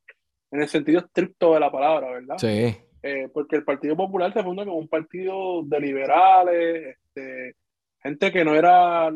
en 0.51 0.61
el 0.61 0.67
sentido 0.67 0.99
estricto 0.99 1.53
de 1.53 1.59
la 1.59 1.71
palabra, 1.71 2.11
¿verdad? 2.11 2.37
Sí. 2.37 2.75
Eh, 3.03 3.29
porque 3.33 3.55
el 3.57 3.63
Partido 3.63 3.97
Popular 3.97 4.31
se 4.31 4.43
fundó 4.43 4.63
como 4.63 4.77
un 4.77 4.87
partido 4.87 5.63
de 5.63 5.79
liberales, 5.79 6.97
este, 6.97 7.55
gente 8.01 8.31
que 8.31 8.45
no 8.45 8.55
era 8.55 9.09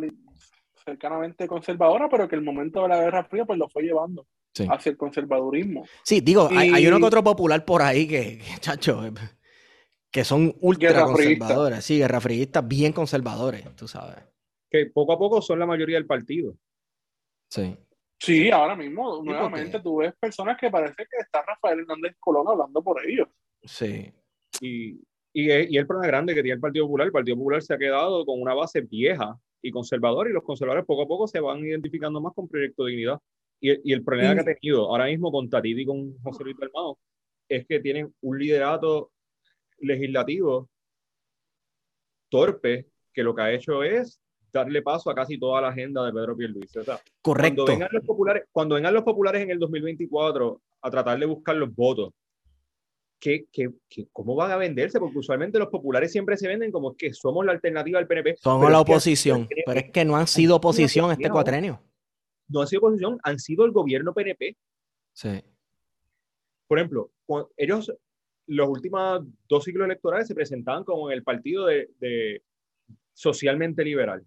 cercanamente 0.86 1.48
conservadora, 1.48 2.07
pero 2.07 2.28
que 2.28 2.36
el 2.36 2.44
momento 2.44 2.84
de 2.84 2.90
la 2.90 3.02
Guerra 3.02 3.26
Fría 3.26 3.45
pues 3.45 3.57
lo 3.57 3.68
fue 3.68 3.84
llevando 3.84 4.28
hacia 4.70 4.91
el 4.91 4.98
conservadurismo. 4.98 5.86
Sí, 6.03 6.22
digo, 6.22 6.48
hay, 6.52 6.88
uno 6.88 6.99
que 6.99 7.06
otro 7.06 7.24
popular 7.24 7.66
por 7.66 7.82
ahí 7.82 8.07
que, 8.07 8.40
chacho, 8.60 9.02
que 10.12 10.24
son 10.24 10.56
ultra 10.62 11.03
conservadores, 11.03 11.84
sí, 11.84 11.98
guerrafriistas 11.98 12.66
bien 12.66 12.94
conservadores, 12.94 13.66
tú 13.76 13.88
sabes. 13.88 14.24
Que 14.70 14.86
poco 14.86 15.14
a 15.14 15.18
poco 15.18 15.41
son 15.41 15.60
la 15.60 15.66
mayoría 15.66 15.98
del 15.98 16.06
partido. 16.06 16.56
Sí. 17.49 17.76
Sí, 18.18 18.49
ahora 18.49 18.76
mismo, 18.76 19.22
nuevamente, 19.24 19.82
tú 19.82 19.98
ves 19.98 20.14
personas 20.18 20.57
que 20.57 20.70
parece 20.70 21.06
que 21.06 21.18
está 21.20 21.41
Rafael 21.41 21.80
Hernández 21.80 22.16
Colón 22.20 22.48
hablando 22.48 22.82
por 22.82 23.06
ellos. 23.06 23.28
Sí. 23.62 24.12
Y, 24.62 24.91
y, 25.34 25.52
y, 25.52 25.78
el 25.78 25.86
problema 25.86 26.07
grande 26.07 26.34
que 26.34 26.41
tiene 26.41 26.56
el 26.56 26.62
Partido 26.62 26.86
Popular, 26.86 27.07
el 27.07 27.12
Partido 27.12 27.36
Popular 27.36 27.62
se 27.62 27.74
ha 27.74 27.78
quedado 27.78 28.26
con 28.26 28.41
una 28.41 28.53
base 28.53 28.82
vieja 28.82 29.38
y 29.61 29.72
conservadora 29.72 30.30
y 30.30 30.34
los 30.34 30.44
conservadores 30.44 30.86
poco 30.86 31.03
a 31.03 31.07
poco 31.07 31.27
se 31.27 31.40
van 31.40 31.60
identificando 31.60 32.22
más 32.22 32.34
con 32.34 32.48
Proyecto 32.48 32.86
Dignidad. 32.86 33.19
Y, 33.60 33.90
y 33.90 33.94
el 33.94 34.03
problema 34.03 34.36
que 34.36 34.41
ha 34.41 34.56
tenido 34.56 34.90
ahora 34.90 35.06
mismo 35.06 35.32
con 35.32 35.49
Tatiti 35.49 35.82
y 35.82 35.86
con 35.86 36.18
José 36.19 36.44
Luis 36.44 36.57
Belmado 36.57 36.98
es 37.48 37.65
que 37.65 37.80
tienen 37.80 38.14
un 38.22 38.38
liderato 38.38 39.11
legislativo 39.80 40.69
torpe 42.30 42.88
que 43.14 43.23
lo 43.23 43.34
que 43.34 43.41
ha 43.41 43.53
hecho 43.53 43.84
es 43.84 44.19
darle 44.52 44.82
paso 44.82 45.10
a 45.10 45.15
casi 45.15 45.38
toda 45.38 45.61
la 45.61 45.69
agenda 45.69 46.06
de 46.06 46.14
Pedro 46.14 46.36
Pierluisi. 46.36 46.80
O 46.80 46.84
sea, 46.84 46.99
Correcto. 47.22 47.65
Cuando 47.65 47.65
vengan, 47.65 47.90
los 47.91 48.06
populares, 48.06 48.44
cuando 48.52 48.76
vengan 48.76 48.94
los 48.94 49.03
populares 49.03 49.41
en 49.41 49.52
el 49.52 49.60
2024 49.60 50.61
a 50.82 50.91
tratar 50.91 51.19
de 51.19 51.26
buscar 51.26 51.56
los 51.56 51.73
votos 51.73 52.14
¿qué, 53.20 53.46
qué, 53.52 53.70
cómo 54.12 54.36
van 54.36 54.52
a 54.52 54.58
venderse? 54.58 55.00
Porque 55.00 55.18
usualmente 55.18 55.60
los 55.60 55.70
populares 55.70 56.12
siempre 56.12 56.38
se 56.38 56.48
venden 56.48 56.72
como 56.72 56.96
que 56.96 57.14
somos 57.14 57.46
la 57.46 57.52
alternativa 57.52 58.00
al 58.00 58.08
PNP. 58.08 58.38
Somos 58.38 58.72
la 58.72 58.82
oposición, 58.82 59.48
pero 59.66 59.80
es 59.80 59.92
que 59.92 60.06
no 60.06 60.16
han 60.16 60.28
sido 60.28 60.56
oposición 60.56 61.12
este 61.12 61.30
cuatrenio. 61.30 61.82
No 62.48 62.62
han 62.62 62.68
sido 62.68 62.80
oposición, 62.82 63.18
han 63.24 63.40
sido 63.40 63.66
el 63.66 63.72
gobierno 63.72 64.14
PNP. 64.14 64.56
Sí. 65.14 65.44
Por 66.68 66.80
ejemplo, 66.80 67.12
ellos, 67.58 67.92
los 68.48 68.70
últimos 68.70 69.24
dos 69.48 69.64
ciclos 69.64 69.86
electorales 69.86 70.28
se 70.28 70.36
presentaban 70.36 70.84
como 70.84 71.12
el 71.12 71.24
partido 71.24 71.66
de, 71.66 71.90
de 72.00 72.44
socialmente 73.14 73.84
liberal. 73.84 74.26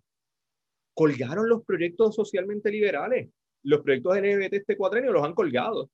Colgaron 0.95 1.49
los 1.49 1.65
proyectos 1.65 2.15
socialmente 2.15 2.71
liberales. 2.71 3.29
Los 3.63 3.83
proyectos 3.83 4.17
LGBT 4.17 4.55
este 4.55 4.77
cuatrenio 4.77 5.13
los 5.13 5.25
han 5.25 5.35
colgado. 5.35 5.91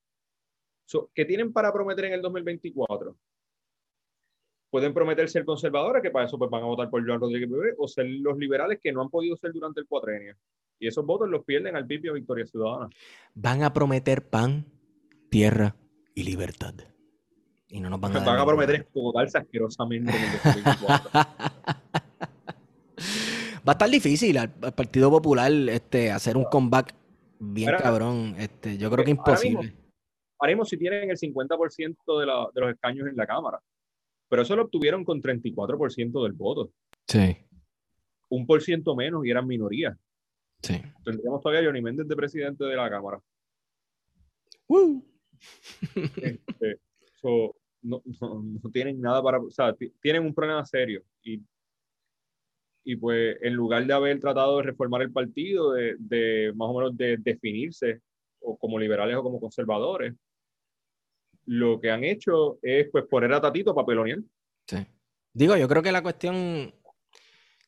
¿Qué 1.15 1.24
tienen 1.24 1.52
para 1.52 1.73
prometer 1.73 2.06
en 2.06 2.15
el 2.15 2.23
2024? 2.23 3.16
Pueden 4.70 4.93
prometer 4.93 5.28
ser 5.28 5.44
conservadores, 5.44 6.02
que 6.02 6.11
para 6.11 6.27
eso 6.27 6.36
pues, 6.39 6.51
van 6.51 6.62
a 6.62 6.66
votar 6.66 6.90
por 6.90 7.06
Joan 7.06 7.20
Rodríguez 7.20 7.48
Bebé, 7.48 7.74
o 7.78 7.86
ser 7.86 8.06
los 8.06 8.36
liberales 8.36 8.81
que 8.82 8.93
no 8.93 9.02
han 9.02 9.09
podido 9.09 9.36
ser 9.36 9.52
durante 9.52 9.81
el 9.81 9.86
cuatrenio. 9.86 10.35
Y 10.81 10.89
esos 10.89 11.06
votos 11.06 11.28
los 11.28 11.44
pierden 11.44 11.77
al 11.77 11.86
PIB 11.86 12.12
Victoria 12.12 12.44
Ciudadana. 12.44 12.89
Van 13.35 13.62
a 13.62 13.73
prometer 13.73 14.28
pan, 14.28 14.66
tierra 15.31 15.77
y 16.15 16.24
libertad. 16.24 16.74
Y 17.69 17.81
no 17.81 17.89
nos 17.89 18.01
van 18.01 18.16
a, 18.16 18.24
van 18.24 18.40
a 18.40 18.44
prometer 18.44 18.74
escodarse 18.77 19.39
asquerosamente 19.39 20.11
en 20.11 20.23
el 20.23 20.32
2024. 20.32 21.11
Va 23.66 23.73
a 23.73 23.73
estar 23.73 23.89
difícil 23.89 24.36
al, 24.36 24.51
Partido 24.51 25.11
Popular 25.11 25.51
este, 25.70 26.11
hacer 26.11 26.36
un 26.36 26.44
comeback 26.44 26.94
bien 27.39 27.70
cabrón. 27.78 28.35
Este, 28.39 28.77
yo 28.77 28.90
creo 28.90 29.05
que 29.05 29.12
imposible 29.12 29.84
haremos 30.40 30.69
si 30.69 30.77
tienen 30.77 31.11
el 31.11 31.16
50% 31.16 32.20
de, 32.20 32.27
la, 32.27 32.48
de 32.55 32.61
los 32.61 32.70
escaños 32.70 33.09
en 33.09 33.16
la 33.16 33.27
Cámara. 33.27 33.61
Pero 34.28 34.43
eso 34.43 34.56
lo 34.56 34.65
obtuvieron 34.65 35.05
con 35.05 35.20
34% 35.20 36.23
del 36.23 36.32
voto. 36.32 36.73
Sí. 37.06 37.36
Un 38.31 38.47
por 38.47 38.62
ciento 38.62 38.97
menos 38.97 39.24
y 39.24 39.31
eran 39.31 39.47
minorías. 39.47 39.97
Sí. 40.62 40.81
Tendríamos 41.05 41.43
todavía 41.43 41.62
a 41.62 41.65
Johnny 41.66 41.82
Méndez 41.82 42.09
de 42.09 42.16
presidente 42.16 42.65
de 42.65 42.77
la 42.77 42.90
Cámara. 42.90 43.20
Este, 46.16 46.81
no, 47.82 48.02
tienen 48.73 49.01
nada 49.01 49.23
para, 49.23 49.39
o 49.39 49.51
sea, 49.51 49.74
tienen 50.01 50.24
un 50.24 50.35
problema 50.35 50.65
serio 50.65 51.02
y, 51.23 51.43
y 52.82 52.97
pues 52.97 53.36
en 53.43 53.55
lugar 53.55 53.86
de 53.86 53.93
haber 53.93 54.19
tratado 54.20 54.56
de 54.56 54.65
reformar 54.65 55.02
el 55.02 55.12
partido, 55.12 55.73
de, 55.73 55.97
de 55.98 56.52
más 56.55 56.69
o 56.70 56.78
menos 56.78 56.97
de 56.97 57.19
definirse 57.19 58.01
o 58.45 58.57
como 58.57 58.79
liberales 58.79 59.16
o 59.16 59.23
como 59.23 59.41
conservadores, 59.41 60.15
lo 61.47 61.81
que 61.81 61.91
han 61.91 62.05
hecho 62.05 62.59
es 62.62 62.89
pues 62.91 63.05
poner 63.05 63.33
a 63.33 63.41
Tatito 63.41 63.75
papelonial. 63.75 64.25
Sí. 64.66 64.79
Digo, 65.33 65.57
yo 65.57 65.69
creo 65.69 65.83
que 65.83 65.93
la 65.93 66.03
cuestión 66.03 66.75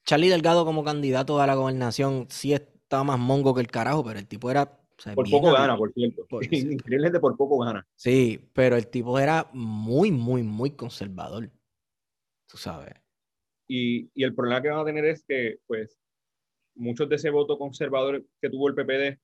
Charlie 0.04 0.28
Delgado 0.28 0.64
como 0.64 0.84
candidato 0.84 1.40
a 1.40 1.46
la 1.46 1.54
gobernación 1.54 2.26
sí 2.30 2.52
estaba 2.52 3.04
más 3.04 3.18
mongo 3.18 3.54
que 3.54 3.60
el 3.60 3.66
carajo, 3.66 4.04
pero 4.04 4.18
el 4.18 4.26
tipo 4.26 4.50
era... 4.50 4.80
por 5.14 5.28
poco 5.28 5.52
gana, 5.52 5.76
por 5.76 5.92
cierto. 5.92 6.24
Por, 6.28 6.44
Increíblemente 6.52 7.20
por 7.20 7.36
poco 7.36 7.58
gana. 7.58 7.86
Sí, 7.96 8.40
pero 8.52 8.76
el 8.76 8.86
tipo 8.86 9.18
era 9.18 9.50
muy, 9.52 10.12
muy, 10.12 10.42
muy 10.42 10.70
conservador. 10.70 11.50
Tú 12.48 12.56
sabes. 12.56 12.94
Y, 13.68 14.08
y 14.14 14.22
el 14.22 14.32
problema 14.32 14.62
que 14.62 14.68
van 14.68 14.78
a 14.78 14.84
tener 14.84 15.04
es 15.06 15.24
que, 15.26 15.58
pues, 15.66 15.98
muchos 16.76 17.08
de 17.08 17.16
ese 17.16 17.30
voto 17.30 17.58
conservador 17.58 18.24
que 18.40 18.48
tuvo 18.48 18.68
el 18.68 18.74
PPD 18.76 19.18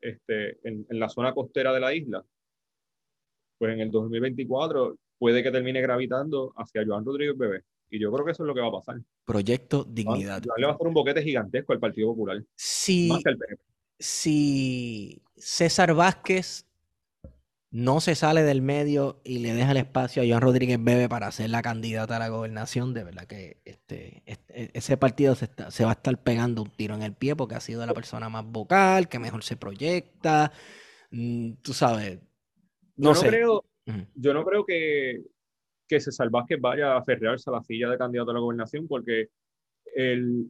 este, 0.00 0.58
en, 0.68 0.86
en, 0.88 1.00
la 1.00 1.08
zona 1.08 1.32
costera 1.32 1.72
de 1.72 1.80
la 1.80 1.94
isla, 1.94 2.24
pues 3.58 3.72
en 3.72 3.80
el 3.80 3.90
2024 3.90 4.96
puede 5.18 5.42
que 5.42 5.50
termine 5.50 5.80
gravitando 5.80 6.52
hacia 6.56 6.84
Joan 6.86 7.04
Rodríguez 7.04 7.36
Bebé. 7.36 7.62
Y 7.90 7.98
yo 7.98 8.12
creo 8.12 8.24
que 8.24 8.32
eso 8.32 8.42
es 8.42 8.46
lo 8.46 8.54
que 8.54 8.60
va 8.60 8.68
a 8.68 8.72
pasar. 8.72 8.96
Proyecto 9.24 9.84
Dignidad. 9.84 10.42
le 10.56 10.66
va 10.66 10.72
a 10.72 10.74
hacer 10.74 10.86
un 10.86 10.94
boquete 10.94 11.22
gigantesco 11.22 11.72
al 11.72 11.80
Partido 11.80 12.08
Popular. 12.08 12.42
Si, 12.54 13.10
si 13.98 15.22
César 15.36 15.94
Vázquez 15.94 16.67
no 17.70 18.00
se 18.00 18.14
sale 18.14 18.42
del 18.42 18.62
medio 18.62 19.20
y 19.24 19.40
le 19.40 19.52
deja 19.52 19.72
el 19.72 19.76
espacio 19.76 20.22
a 20.22 20.26
Joan 20.26 20.40
Rodríguez 20.40 20.82
Bebe 20.82 21.08
para 21.08 21.30
ser 21.32 21.50
la 21.50 21.60
candidata 21.60 22.16
a 22.16 22.18
la 22.18 22.28
gobernación, 22.28 22.94
de 22.94 23.04
verdad 23.04 23.26
que 23.26 23.58
este, 23.66 24.22
este 24.24 24.70
ese 24.76 24.96
partido 24.96 25.34
se, 25.34 25.50
se, 25.68 25.84
va 25.84 25.90
a 25.90 25.94
estar 25.94 26.22
pegando 26.22 26.62
un 26.62 26.70
tiro 26.70 26.94
en 26.94 27.02
el 27.02 27.12
pie 27.12 27.36
porque 27.36 27.56
ha 27.56 27.60
sido 27.60 27.84
la 27.84 27.92
persona 27.92 28.30
más 28.30 28.46
vocal, 28.46 29.08
que 29.08 29.18
mejor 29.18 29.44
se 29.44 29.56
proyecta. 29.56 30.50
Mm, 31.10 31.52
tú 31.62 31.74
sabes. 31.74 32.18
No, 32.96 33.14
yo 33.14 33.22
no 33.22 33.28
creo, 33.28 33.64
yo 34.14 34.34
no 34.34 34.44
creo 34.44 34.64
que, 34.64 35.22
que 35.86 36.00
César 36.00 36.30
Vázquez 36.30 36.58
vaya 36.60 36.94
a 36.94 36.98
aferrarse 36.98 37.50
a 37.50 37.52
la 37.52 37.62
silla 37.62 37.90
de 37.90 37.98
candidato 37.98 38.30
a 38.30 38.34
la 38.34 38.40
gobernación 38.40 38.88
porque 38.88 39.28
el, 39.94 40.46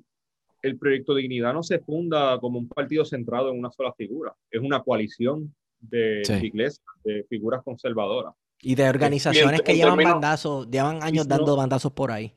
el 0.63 0.79
proyecto 0.79 1.17
Dignidad 1.17 1.53
no 1.53 1.65
se 1.65 1.81
funda 1.81 2.39
como 2.39 2.61
un 2.61 2.69
partido 2.69 3.05
centrado 3.05 3.51
en 3.51 3.59
una 3.59 3.73
sola 3.73 3.93
figura, 3.93 4.35
es 4.51 4.61
una 4.61 4.83
coalición 4.83 5.55
de 5.81 6.23
iglesias, 6.43 6.85
de 7.05 7.25
figuras 7.29 7.63
conservadoras. 7.63 8.35
Y 8.61 8.75
de 8.75 8.89
organizaciones 8.89 9.63
que 9.63 9.77
llevan 9.77 9.99
bandazos, 9.99 10.69
llevan 10.69 11.03
años 11.03 11.29
dando 11.29 11.57
bandazos 11.57 11.93
por 11.93 12.11
ahí. 12.11 12.35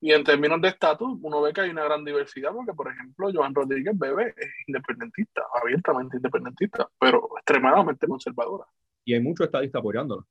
Y 0.00 0.12
en 0.12 0.22
términos 0.22 0.60
de 0.60 0.68
estatus, 0.68 1.18
uno 1.22 1.40
ve 1.40 1.52
que 1.52 1.62
hay 1.62 1.70
una 1.70 1.84
gran 1.84 2.04
diversidad, 2.04 2.52
porque 2.52 2.74
por 2.74 2.92
ejemplo, 2.92 3.30
Joan 3.32 3.54
Rodríguez 3.54 3.98
Bebe 3.98 4.34
es 4.36 4.48
independentista, 4.66 5.42
abiertamente 5.60 6.18
independentista, 6.18 6.88
pero 7.00 7.30
extremadamente 7.38 8.06
conservadora. 8.06 8.66
Y 9.04 9.14
hay 9.14 9.20
muchos 9.20 9.46
estadistas 9.46 9.80
apoyándola. 9.80 10.22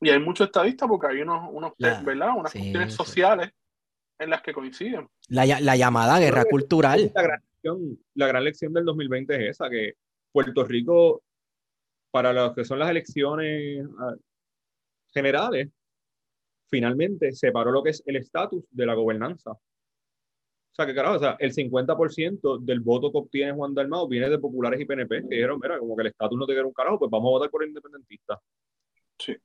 Y 0.00 0.10
hay 0.10 0.20
muchos 0.20 0.48
estadistas 0.48 0.86
porque 0.86 1.06
hay 1.08 1.22
unos, 1.22 1.48
unos 1.50 1.72
¿verdad? 1.78 2.34
Unas 2.36 2.52
cuestiones 2.52 2.94
sociales 2.94 3.50
en 4.18 4.30
las 4.30 4.42
que 4.42 4.52
coinciden. 4.52 5.08
La, 5.28 5.46
la 5.46 5.76
llamada 5.76 6.18
guerra 6.18 6.44
cultural. 6.44 7.10
La 7.14 7.22
gran, 7.22 7.40
lección, 7.40 7.98
la 8.14 8.26
gran 8.26 8.44
lección 8.44 8.72
del 8.72 8.84
2020 8.84 9.34
es 9.34 9.50
esa, 9.56 9.70
que 9.70 9.94
Puerto 10.30 10.64
Rico 10.64 11.22
para 12.18 12.32
lo 12.32 12.52
que 12.52 12.64
son 12.64 12.80
las 12.80 12.90
elecciones 12.90 13.86
ah, 14.00 14.16
generales, 15.14 15.68
finalmente 16.68 17.30
separó 17.30 17.70
lo 17.70 17.80
que 17.80 17.90
es 17.90 18.02
el 18.06 18.16
estatus 18.16 18.64
de 18.72 18.86
la 18.86 18.94
gobernanza. 18.94 19.52
O 19.52 19.60
sea, 20.72 20.84
que 20.84 20.96
carajo, 20.96 21.14
o 21.14 21.18
sea, 21.20 21.36
el 21.38 21.52
50% 21.52 22.58
del 22.58 22.80
voto 22.80 23.12
que 23.12 23.18
obtiene 23.18 23.52
Juan 23.52 23.72
Dalmau 23.72 24.08
viene 24.08 24.28
de 24.28 24.40
populares 24.40 24.80
y 24.80 24.84
PNP, 24.84 25.28
que 25.28 25.36
dijeron, 25.36 25.60
mira, 25.62 25.78
como 25.78 25.94
que 25.94 26.02
el 26.02 26.08
estatus 26.08 26.36
no 26.36 26.44
te 26.44 26.54
quiere 26.54 26.66
un 26.66 26.72
carajo, 26.72 26.98
pues 26.98 27.08
vamos 27.08 27.28
a 27.28 27.30
votar 27.30 27.50
por 27.50 27.62
el 27.62 27.68
independentista. 27.68 28.40
Sí. 29.16 29.36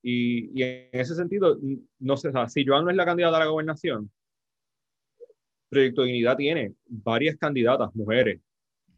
Y, 0.00 0.58
y, 0.58 0.62
en 0.62 0.88
ese 0.92 1.14
sentido, 1.14 1.58
no 1.98 2.16
sé, 2.16 2.28
o 2.28 2.32
sea, 2.32 2.48
si 2.48 2.64
Joan 2.64 2.86
no 2.86 2.90
es 2.90 2.96
la 2.96 3.04
candidata 3.04 3.36
a 3.36 3.40
la 3.40 3.46
gobernación, 3.46 4.10
Proyecto 5.68 6.04
Dignidad 6.04 6.38
tiene 6.38 6.72
varias 6.86 7.36
candidatas, 7.36 7.94
mujeres, 7.94 8.40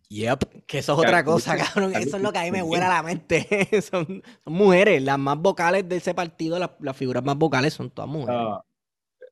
Yep, 0.09 0.66
que 0.66 0.78
eso 0.78 0.93
es 0.93 0.98
otra 0.98 1.24
cosa, 1.24 1.56
cabrón. 1.74 1.93
Eso 1.94 2.16
es 2.16 2.22
lo 2.22 2.32
que 2.32 2.39
a 2.39 2.43
mí 2.43 2.51
me 2.51 2.62
vuela 2.62 2.89
la 2.89 3.02
mente. 3.02 3.47
son, 3.82 4.22
mujeres, 4.44 5.02
las 5.02 5.18
más 5.18 5.39
vocales 5.39 5.89
de 5.89 5.97
ese 5.97 6.14
partido, 6.14 6.59
las, 6.59 6.97
figuras 6.97 7.24
más 7.24 7.36
vocales 7.36 7.74
son 7.74 7.90
todas 7.90 8.10
mujeres. 8.10 8.40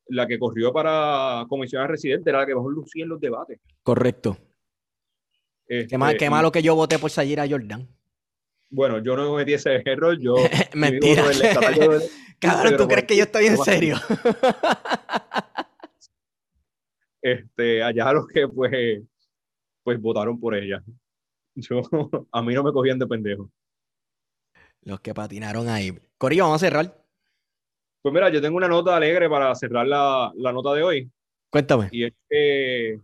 La, 0.07 0.27
que 0.27 0.37
corrió 0.37 0.73
para 0.73 1.45
comisión 1.47 1.87
residente 1.87 2.29
era 2.29 2.39
la 2.39 2.45
que 2.45 2.55
mejor 2.55 2.73
lucía 2.73 3.03
en 3.03 3.09
los 3.09 3.21
debates. 3.21 3.59
Correcto. 3.83 4.37
qué, 5.67 5.87
este, 5.89 6.29
malo 6.29 6.51
que 6.51 6.61
yo 6.61 6.75
voté 6.75 6.99
por 6.99 7.11
a 7.11 7.47
Jordan. 7.47 7.87
Bueno, 8.69 8.99
yo 8.99 9.15
no 9.15 9.35
metí 9.35 9.53
ese 9.53 9.81
error, 9.85 10.17
yo... 10.19 10.35
Mentira. 10.73 11.23
cabrón, 12.39 12.75
¿tú 12.77 12.87
crees 12.87 13.05
que 13.05 13.15
yo 13.15 13.23
estoy 13.23 13.45
en 13.45 13.57
serio? 13.57 13.97
este, 17.21 17.83
allá 17.83 18.13
los 18.13 18.27
que 18.27 18.47
pues 18.47 19.03
pues 19.83 19.99
votaron 19.99 20.39
por 20.39 20.55
ella. 20.55 20.83
Yo, 21.55 21.81
a 22.31 22.41
mí 22.41 22.53
no 22.53 22.63
me 22.63 22.71
cogían 22.71 22.99
de 22.99 23.07
pendejo. 23.07 23.49
Los 24.81 24.99
que 24.99 25.13
patinaron 25.13 25.69
ahí. 25.69 25.97
Corillo, 26.17 26.43
vamos 26.43 26.61
a 26.61 26.65
cerrar. 26.65 27.03
Pues 28.01 28.13
mira, 28.13 28.29
yo 28.29 28.41
tengo 28.41 28.57
una 28.57 28.67
nota 28.67 28.95
alegre 28.97 29.29
para 29.29 29.55
cerrar 29.55 29.87
la, 29.87 30.33
nota 30.35 30.73
de 30.73 30.83
hoy. 30.83 31.11
Cuéntame. 31.49 31.87
Y 31.91 32.03
es 32.05 32.13
que 32.29 32.99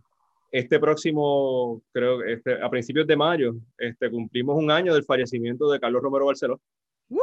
este 0.52 0.78
próximo, 0.78 1.82
creo 1.92 2.20
que 2.20 2.32
este, 2.34 2.62
a 2.62 2.68
principios 2.68 3.06
de 3.06 3.16
mayo, 3.16 3.54
este, 3.78 4.10
cumplimos 4.10 4.56
un 4.56 4.70
año 4.70 4.92
del 4.92 5.04
fallecimiento 5.04 5.70
de 5.70 5.80
Carlos 5.80 6.02
Romero 6.02 6.26
Barceló. 6.26 6.60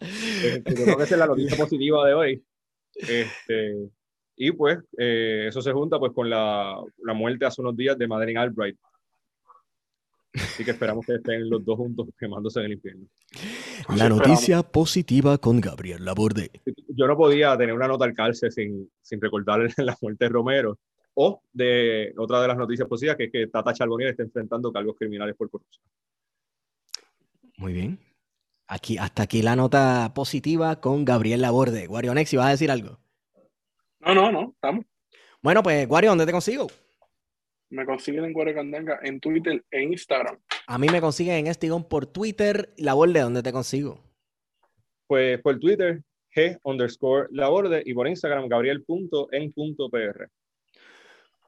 Este, 0.00 0.74
creo 0.74 0.96
que 0.96 1.02
esa 1.04 1.14
es 1.14 1.18
la 1.18 1.26
noticia 1.26 1.56
positiva 1.56 2.06
de 2.06 2.14
hoy. 2.14 2.44
Este, 2.94 3.90
y 4.42 4.52
pues 4.52 4.78
eh, 4.96 5.48
eso 5.48 5.60
se 5.60 5.70
junta 5.70 5.98
pues 5.98 6.12
con 6.14 6.30
la, 6.30 6.82
la, 7.04 7.12
muerte 7.12 7.44
hace 7.44 7.60
unos 7.60 7.76
días 7.76 7.98
de 7.98 8.08
Madeleine 8.08 8.40
Albright. 8.40 8.78
Así 10.32 10.64
que 10.64 10.70
esperamos 10.70 11.04
que 11.04 11.16
estén 11.16 11.50
los 11.50 11.62
dos 11.62 11.76
juntos 11.76 12.08
quemándose 12.18 12.60
en 12.60 12.66
el 12.66 12.72
infierno. 12.72 13.06
La 13.94 14.08
noticia 14.08 14.62
positiva 14.62 15.36
con 15.36 15.60
Gabriel 15.60 16.06
Laborde. 16.06 16.50
Yo 16.88 17.06
no 17.06 17.18
podía 17.18 17.54
tener 17.58 17.74
una 17.74 17.86
nota 17.86 18.06
al 18.06 18.14
calce 18.14 18.50
sin, 18.50 18.90
sin 19.02 19.20
recordar 19.20 19.60
la 19.76 19.94
muerte 20.00 20.24
de 20.24 20.28
Romero. 20.30 20.78
O 21.12 21.42
de 21.52 22.14
otra 22.16 22.40
de 22.40 22.48
las 22.48 22.56
noticias 22.56 22.88
positivas, 22.88 23.18
que 23.18 23.24
es 23.24 23.32
que 23.32 23.46
Tata 23.48 23.74
Charbonnier 23.74 24.12
está 24.12 24.22
enfrentando 24.22 24.72
cargos 24.72 24.96
criminales 24.96 25.36
por 25.36 25.50
corrupción. 25.50 25.84
Muy 27.58 27.74
bien. 27.74 28.00
Aquí, 28.68 28.96
hasta 28.96 29.24
aquí 29.24 29.42
la 29.42 29.54
nota 29.54 30.12
positiva 30.14 30.80
con 30.80 31.04
Gabriel 31.04 31.42
Laborde. 31.42 31.86
Guarionex, 31.86 32.34
¿vas 32.36 32.46
a 32.46 32.50
decir 32.50 32.70
algo? 32.70 33.00
No, 34.00 34.14
no, 34.14 34.32
no, 34.32 34.52
estamos. 34.54 34.84
Bueno, 35.42 35.62
pues, 35.62 35.86
Guario, 35.86 36.10
¿dónde 36.10 36.26
te 36.26 36.32
consigo? 36.32 36.66
Me 37.70 37.84
consiguen 37.86 38.24
en 38.24 38.32
Guario 38.32 38.54
Candanga 38.54 38.98
en 39.02 39.20
Twitter 39.20 39.64
e 39.70 39.82
Instagram. 39.82 40.38
A 40.66 40.78
mí 40.78 40.88
me 40.88 41.00
consiguen 41.00 41.36
en 41.36 41.46
Estigón 41.46 41.84
por 41.84 42.06
Twitter. 42.06 42.72
¿La 42.76 42.94
borde 42.94 43.20
dónde 43.20 43.42
te 43.42 43.52
consigo? 43.52 44.00
Pues 45.06 45.40
por 45.40 45.58
Twitter, 45.58 46.02
G 46.34 46.58
underscore 46.62 47.28
la 47.30 47.48
borde 47.48 47.82
y 47.84 47.94
por 47.94 48.08
Instagram, 48.08 48.48
gabriel.en.pr. 48.48 50.30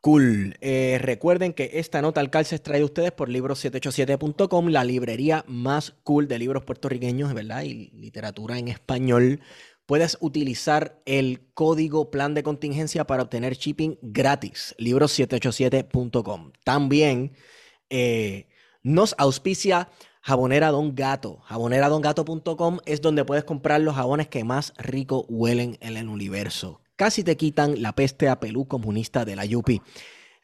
Cool. 0.00 0.56
Eh, 0.60 0.98
recuerden 1.00 1.52
que 1.52 1.70
esta 1.74 2.02
nota 2.02 2.20
al 2.20 2.28
calce 2.28 2.56
es 2.56 2.62
traída 2.62 2.84
ustedes 2.84 3.12
por 3.12 3.28
libros787.com, 3.28 4.68
la 4.68 4.82
librería 4.82 5.44
más 5.46 5.92
cool 6.02 6.26
de 6.26 6.40
libros 6.40 6.64
puertorriqueños, 6.64 7.32
¿verdad? 7.34 7.62
Y 7.62 7.90
literatura 7.90 8.58
en 8.58 8.66
español 8.66 9.40
puedes 9.86 10.16
utilizar 10.20 11.00
el 11.06 11.48
código 11.54 12.10
plan 12.10 12.34
de 12.34 12.42
contingencia 12.42 13.06
para 13.06 13.22
obtener 13.22 13.54
shipping 13.54 13.98
gratis, 14.02 14.74
libros787.com. 14.78 16.52
También 16.64 17.32
eh, 17.90 18.46
nos 18.82 19.14
auspicia 19.18 19.88
Jabonera 20.22 20.70
Don 20.70 20.94
Gato. 20.94 21.40
Jaboneradongato.com 21.44 22.78
es 22.86 23.00
donde 23.00 23.24
puedes 23.24 23.44
comprar 23.44 23.80
los 23.80 23.96
jabones 23.96 24.28
que 24.28 24.44
más 24.44 24.72
rico 24.78 25.26
huelen 25.28 25.76
en 25.80 25.96
el 25.96 26.08
universo. 26.08 26.80
Casi 26.96 27.24
te 27.24 27.36
quitan 27.36 27.82
la 27.82 27.92
peste 27.92 28.28
a 28.28 28.38
pelú 28.38 28.66
comunista 28.68 29.24
de 29.24 29.34
la 29.34 29.44
Yupi. 29.44 29.82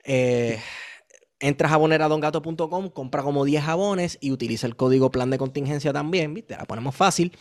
Eh, 0.04 0.58
entra 1.38 1.68
a 1.68 1.70
jaboneradongato.com, 1.70 2.90
compra 2.90 3.22
como 3.22 3.44
10 3.44 3.64
jabones 3.64 4.18
y 4.20 4.32
utiliza 4.32 4.66
el 4.66 4.74
código 4.74 5.10
plan 5.10 5.30
de 5.30 5.38
contingencia 5.38 5.92
también, 5.92 6.34
¿viste? 6.34 6.56
La 6.56 6.64
ponemos 6.64 6.96
fácil. 6.96 7.32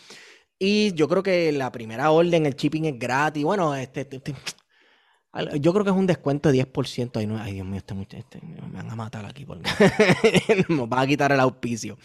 Y 0.58 0.92
yo 0.94 1.08
creo 1.08 1.22
que 1.22 1.52
la 1.52 1.70
primera 1.70 2.10
orden, 2.10 2.46
el 2.46 2.54
shipping 2.54 2.86
es 2.86 2.98
gratis. 2.98 3.44
Bueno, 3.44 3.74
este, 3.74 4.00
este, 4.00 4.16
este 4.16 4.34
yo 5.60 5.72
creo 5.72 5.84
que 5.84 5.90
es 5.90 5.96
un 5.96 6.06
descuento 6.06 6.50
de 6.50 6.66
10%. 6.66 7.16
Ay, 7.16 7.26
no, 7.26 7.40
ay 7.40 7.54
Dios 7.54 7.66
mío, 7.66 7.78
este, 7.78 7.94
este, 8.18 8.40
me 8.42 8.60
van 8.72 8.90
a 8.90 8.96
matar 8.96 9.24
aquí 9.24 9.44
porque 9.44 9.70
nos 10.68 10.88
va 10.88 11.02
a 11.02 11.06
quitar 11.06 11.32
el 11.32 11.40
auspicio. 11.40 11.96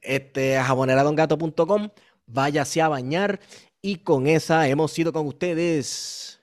Este, 0.00 0.60
jaboneradongato.com, 0.60 1.88
váyase 2.26 2.82
a 2.82 2.88
bañar. 2.88 3.40
Y 3.80 3.96
con 3.98 4.26
esa 4.26 4.68
hemos 4.68 4.92
sido 4.92 5.12
con 5.12 5.26
ustedes. 5.26 6.40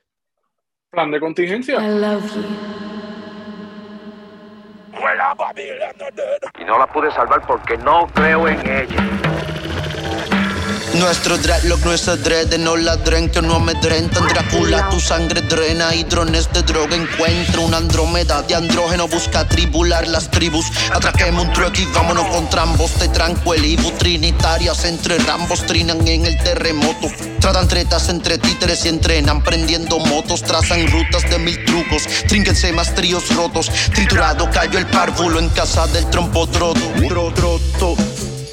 Plan 0.89 1.11
de 1.11 1.19
contingencia. 1.19 1.75
I 1.75 1.99
love 1.99 2.35
you. 2.35 2.79
Y 6.59 6.65
no 6.65 6.77
la 6.77 6.87
pude 6.87 7.11
salvar 7.11 7.45
porque 7.47 7.77
no 7.77 8.07
creo 8.07 8.47
en 8.47 8.59
ella. 8.59 9.28
Nuestro 10.95 11.37
dreadlock 11.37 11.85
no 11.85 11.93
es 11.93 12.05
de 12.05 12.57
no 12.57 12.75
ladren 12.75 13.29
que 13.29 13.41
no 13.41 13.55
amedrentan. 13.55 14.27
Drácula, 14.27 14.89
tu 14.89 14.99
sangre 14.99 15.41
drena 15.41 15.93
y 15.93 16.03
drones 16.03 16.51
de 16.51 16.63
droga 16.63 16.95
encuentra. 16.95 17.61
Una 17.61 17.77
andrómeda 17.77 18.41
de 18.41 18.55
andrógeno 18.55 19.07
busca 19.07 19.47
tribular 19.47 20.07
las 20.07 20.31
tribus. 20.31 20.65
Atraquemos 20.91 21.45
un 21.45 21.53
truck 21.53 21.77
y 21.77 21.85
vámonos 21.93 22.25
con 22.27 22.49
trambos 22.49 22.97
de 22.99 23.07
tranquilibu. 23.09 23.91
Trinitarias 23.91 24.83
entre 24.85 25.19
rambos 25.19 25.65
trinan 25.67 26.05
en 26.07 26.25
el 26.25 26.37
terremoto. 26.37 27.07
Tratan 27.39 27.67
tretas 27.67 28.09
entre 28.09 28.39
títeres 28.39 28.83
y 28.85 28.89
entrenan 28.89 29.43
prendiendo 29.43 29.99
motos. 29.99 30.41
Trazan 30.41 30.87
rutas 30.91 31.29
de 31.29 31.37
mil 31.37 31.63
trucos. 31.65 32.07
Trínquense 32.27 32.73
más 32.73 32.95
tríos 32.95 33.33
rotos. 33.35 33.69
Triturado 33.93 34.49
cayó 34.49 34.79
el 34.79 34.87
párvulo 34.87 35.39
en 35.39 35.49
casa 35.49 35.85
del 35.87 36.09
trompo 36.09 36.47
troto. 36.47 36.81
Tro, 37.07 37.31
troto. 37.33 37.95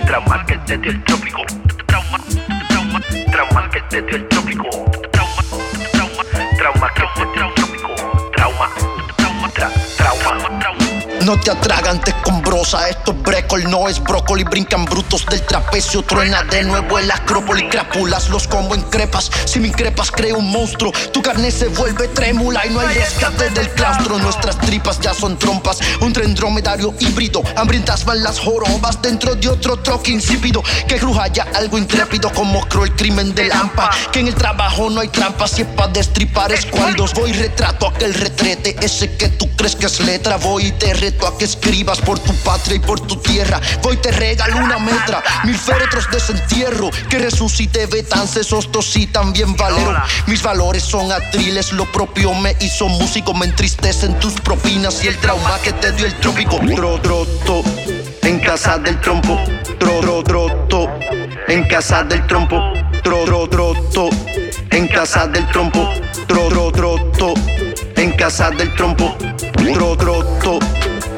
Trauma 0.00 0.44
que 0.46 0.56
te 0.58 0.78
dio 0.78 0.90
el 0.90 1.04
trópico. 1.04 1.42
Trauma, 1.86 2.18
trauma, 2.68 3.00
trauma 3.30 3.70
que 3.70 3.80
te 3.82 4.02
dio 4.02 4.16
el 4.16 4.28
trópico. 4.28 4.68
Trauma, 5.10 5.42
trauma, 5.92 6.24
trauma 6.56 6.94
que 6.94 7.02
te 7.14 7.32
dio 7.34 7.46
el 7.46 7.54
trópico. 7.54 7.88
Trauma, 8.34 8.68
trauma, 9.16 9.48
trauma. 9.50 10.51
No 11.24 11.38
te 11.38 11.52
atragantes 11.52 12.14
con 12.24 12.42
brosa, 12.42 12.88
esto 12.88 13.12
es 13.12 13.22
brécol, 13.22 13.70
no 13.70 13.88
es 13.88 14.02
brócoli. 14.02 14.42
Brincan 14.42 14.84
brutos 14.86 15.24
del 15.26 15.40
trapecio, 15.42 16.02
truena 16.02 16.42
de 16.42 16.64
nuevo 16.64 16.98
el 16.98 17.08
acrópolis. 17.08 17.66
Crápulas 17.70 18.28
los 18.28 18.48
como 18.48 18.74
en 18.74 18.82
crepas, 18.82 19.30
si 19.44 19.60
me 19.60 19.68
increpas 19.68 20.10
creo 20.10 20.38
un 20.38 20.50
monstruo. 20.50 20.90
Tu 21.12 21.22
carne 21.22 21.52
se 21.52 21.68
vuelve 21.68 22.08
trémula 22.08 22.66
y 22.66 22.70
no 22.70 22.80
hay 22.80 22.94
rescate 22.94 23.50
del 23.50 23.70
claustro. 23.70 24.18
Nuestras 24.18 24.58
tripas 24.58 24.98
ya 25.00 25.14
son 25.14 25.38
trompas, 25.38 25.78
un 26.00 26.12
tren 26.12 26.34
dromedario 26.34 26.92
híbrido. 26.98 27.42
Hambrientas 27.56 28.04
van 28.04 28.22
las 28.24 28.40
jorobas 28.40 29.00
dentro 29.00 29.36
de 29.36 29.48
otro 29.48 29.76
troque 29.78 30.10
insípido. 30.10 30.62
Que 30.88 30.96
cruja 30.96 31.28
ya 31.28 31.46
algo 31.54 31.78
intrépido 31.78 32.32
como 32.32 32.66
creo 32.68 32.84
el 32.84 32.96
crimen 32.96 33.32
de 33.32 33.44
Lampa. 33.44 33.90
Que 34.10 34.20
en 34.20 34.26
el 34.26 34.34
trabajo 34.34 34.90
no 34.90 35.00
hay 35.00 35.08
trampas, 35.08 35.52
si 35.52 35.62
es 35.62 35.68
pa' 35.68 35.86
destripar 35.86 36.52
escualdos. 36.52 37.14
Voy 37.14 37.32
retrato 37.32 37.86
aquel 37.86 38.12
retrete, 38.12 38.76
ese 38.80 39.16
que 39.16 39.28
tú 39.28 39.48
crees 39.56 39.76
que 39.76 39.86
es 39.86 40.00
letra. 40.00 40.36
Voy 40.36 40.66
y 40.66 40.72
te 40.72 40.92
a 41.26 41.36
que 41.38 41.44
escribas 41.44 42.00
por 42.00 42.18
tu 42.18 42.34
patria 42.36 42.76
y 42.76 42.80
por 42.80 43.00
tu 43.00 43.16
tierra. 43.16 43.60
Voy 43.82 43.96
te 43.96 44.10
regalo 44.10 44.56
una 44.56 44.78
metra, 44.78 45.22
mil 45.44 45.56
féretros 45.56 46.06
de 46.06 46.16
desentierro. 46.16 46.90
Que 47.08 47.18
resucite 47.18 47.86
Betance, 47.86 48.44
Sostos 48.44 48.96
y 48.96 49.06
también 49.06 49.54
Valero. 49.56 50.02
Mis 50.26 50.42
valores 50.42 50.82
son 50.82 51.10
atriles, 51.12 51.72
lo 51.72 51.90
propio 51.90 52.32
me 52.34 52.56
hizo 52.60 52.88
músico. 52.88 53.34
Me 53.34 53.46
entristecen 53.46 54.18
tus 54.20 54.34
propinas 54.34 55.04
y 55.04 55.08
el 55.08 55.16
trauma 55.18 55.58
que 55.62 55.72
te 55.72 55.92
dio 55.92 56.06
el 56.06 56.14
trópico. 56.20 56.58
Tro, 56.74 57.00
troto, 57.00 57.62
en 58.22 58.40
casa 58.40 58.78
del 58.78 59.00
trompo. 59.00 59.38
Tro, 59.78 60.00
tro, 60.00 60.22
troto, 60.22 60.88
en 61.48 61.64
casa 61.68 62.02
del 62.04 62.26
trompo. 62.26 62.60
Tro, 63.02 63.48
tro, 63.48 64.10
en 64.70 64.88
casa 64.88 65.26
del 65.26 65.46
trompo. 65.48 65.88
Tro, 66.26 66.72
tro, 66.72 67.34
en 67.96 68.12
casa 68.12 68.50
del 68.50 68.74
trompo. 68.74 69.16
Tro, 69.74 69.96
troto 69.96 70.81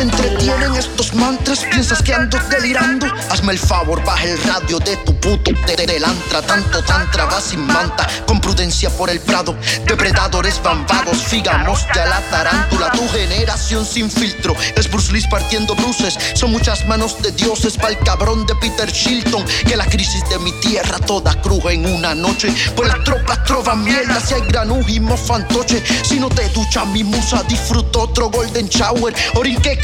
Te 0.00 0.04
entretienen 0.04 0.74
estos 0.76 1.12
mantras, 1.12 1.62
piensas 1.70 2.02
que 2.02 2.14
ando 2.14 2.38
delirando. 2.48 3.06
Hazme 3.28 3.52
el 3.52 3.58
favor, 3.58 4.02
baja 4.02 4.24
el 4.24 4.42
radio 4.44 4.78
de 4.78 4.96
tu 4.96 5.14
puto 5.20 5.50
delantra. 5.86 6.42
Tanto 6.42 6.82
tantra 6.84 7.26
va 7.26 7.40
sin 7.40 7.66
manta, 7.66 8.06
con 8.26 8.40
prudencia 8.40 8.90
por 8.90 9.10
el 9.10 9.20
prado. 9.20 9.54
Depredadores 9.86 10.62
bambados, 10.62 11.18
figamos 11.18 11.86
ya 11.94 12.06
la 12.06 12.20
tarántula. 12.30 12.90
Tu 12.92 13.06
generación 13.08 13.84
sin 13.84 14.10
filtro 14.10 14.54
es 14.76 14.90
Bruce 14.90 15.12
Lee 15.12 15.24
partiendo 15.30 15.74
bruces. 15.74 16.18
Son 16.34 16.50
muchas 16.50 16.86
manos 16.86 17.20
de 17.22 17.32
dioses 17.32 17.76
para 17.76 17.90
el 17.90 17.98
cabrón 17.98 18.46
de 18.46 18.54
Peter 18.56 18.90
Shilton. 18.90 19.44
Que 19.66 19.76
la 19.76 19.84
crisis 19.84 20.22
de 20.28 20.38
mi 20.38 20.52
tierra 20.60 20.98
toda 20.98 21.34
cruja 21.42 21.72
en 21.72 21.86
una 21.86 22.14
noche. 22.14 22.54
Pues 22.74 22.88
las 22.88 23.04
tropas 23.04 23.44
trovan 23.44 23.84
mierda 23.84 24.20
si 24.20 24.34
hay 24.34 24.42
granujimo 24.42 25.16
fantoche. 25.16 25.82
Si 26.04 26.18
no 26.18 26.28
te 26.28 26.48
ducha 26.50 26.84
mi 26.86 27.04
musa, 27.04 27.42
disfruto 27.44 28.02
otro 28.02 28.30
golden 28.30 28.68
shower. 28.68 29.14
Orinque 29.34 29.78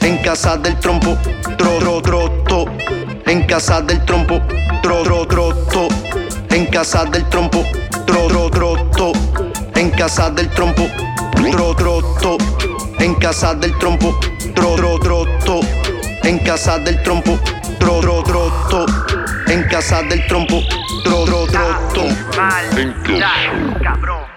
en 0.00 0.18
casa 0.18 0.56
del 0.56 0.78
trompo, 0.78 1.16
tro, 1.56 1.78
tro, 1.78 2.00
troto, 2.02 2.64
en 3.26 3.42
casa 3.46 3.80
del 3.80 4.04
trompo, 4.04 4.40
tro, 4.82 5.02
tro, 5.02 5.26
troto, 5.26 5.88
en 6.50 6.66
casa 6.66 7.04
del 7.04 7.28
trompo, 7.28 7.64
tro, 8.06 8.26
tro, 8.28 8.50
troto, 8.50 9.12
en 9.74 9.90
casa 9.90 10.30
del 10.30 10.48
trompo, 10.50 10.86
tro, 11.50 11.74
troto, 11.74 12.38
en 12.98 13.14
casa 13.14 13.54
del 13.54 13.76
trompo, 13.78 14.18
tro, 14.54 14.74
tro, 14.76 14.98
troto, 15.00 15.60
en 16.24 16.38
casa 16.38 16.78
del 16.78 17.02
trompo, 17.02 17.38
tro, 17.78 18.00
tro, 18.00 18.22
troto, 18.22 18.86
en 19.48 19.62
casa 19.64 20.02
del 20.02 20.26
trompo, 20.26 20.60
tro, 21.04 21.24
tro, 21.24 21.46
troto, 21.46 22.04
en 22.76 22.92
casa. 23.02 23.80
cabrón. 23.82 24.27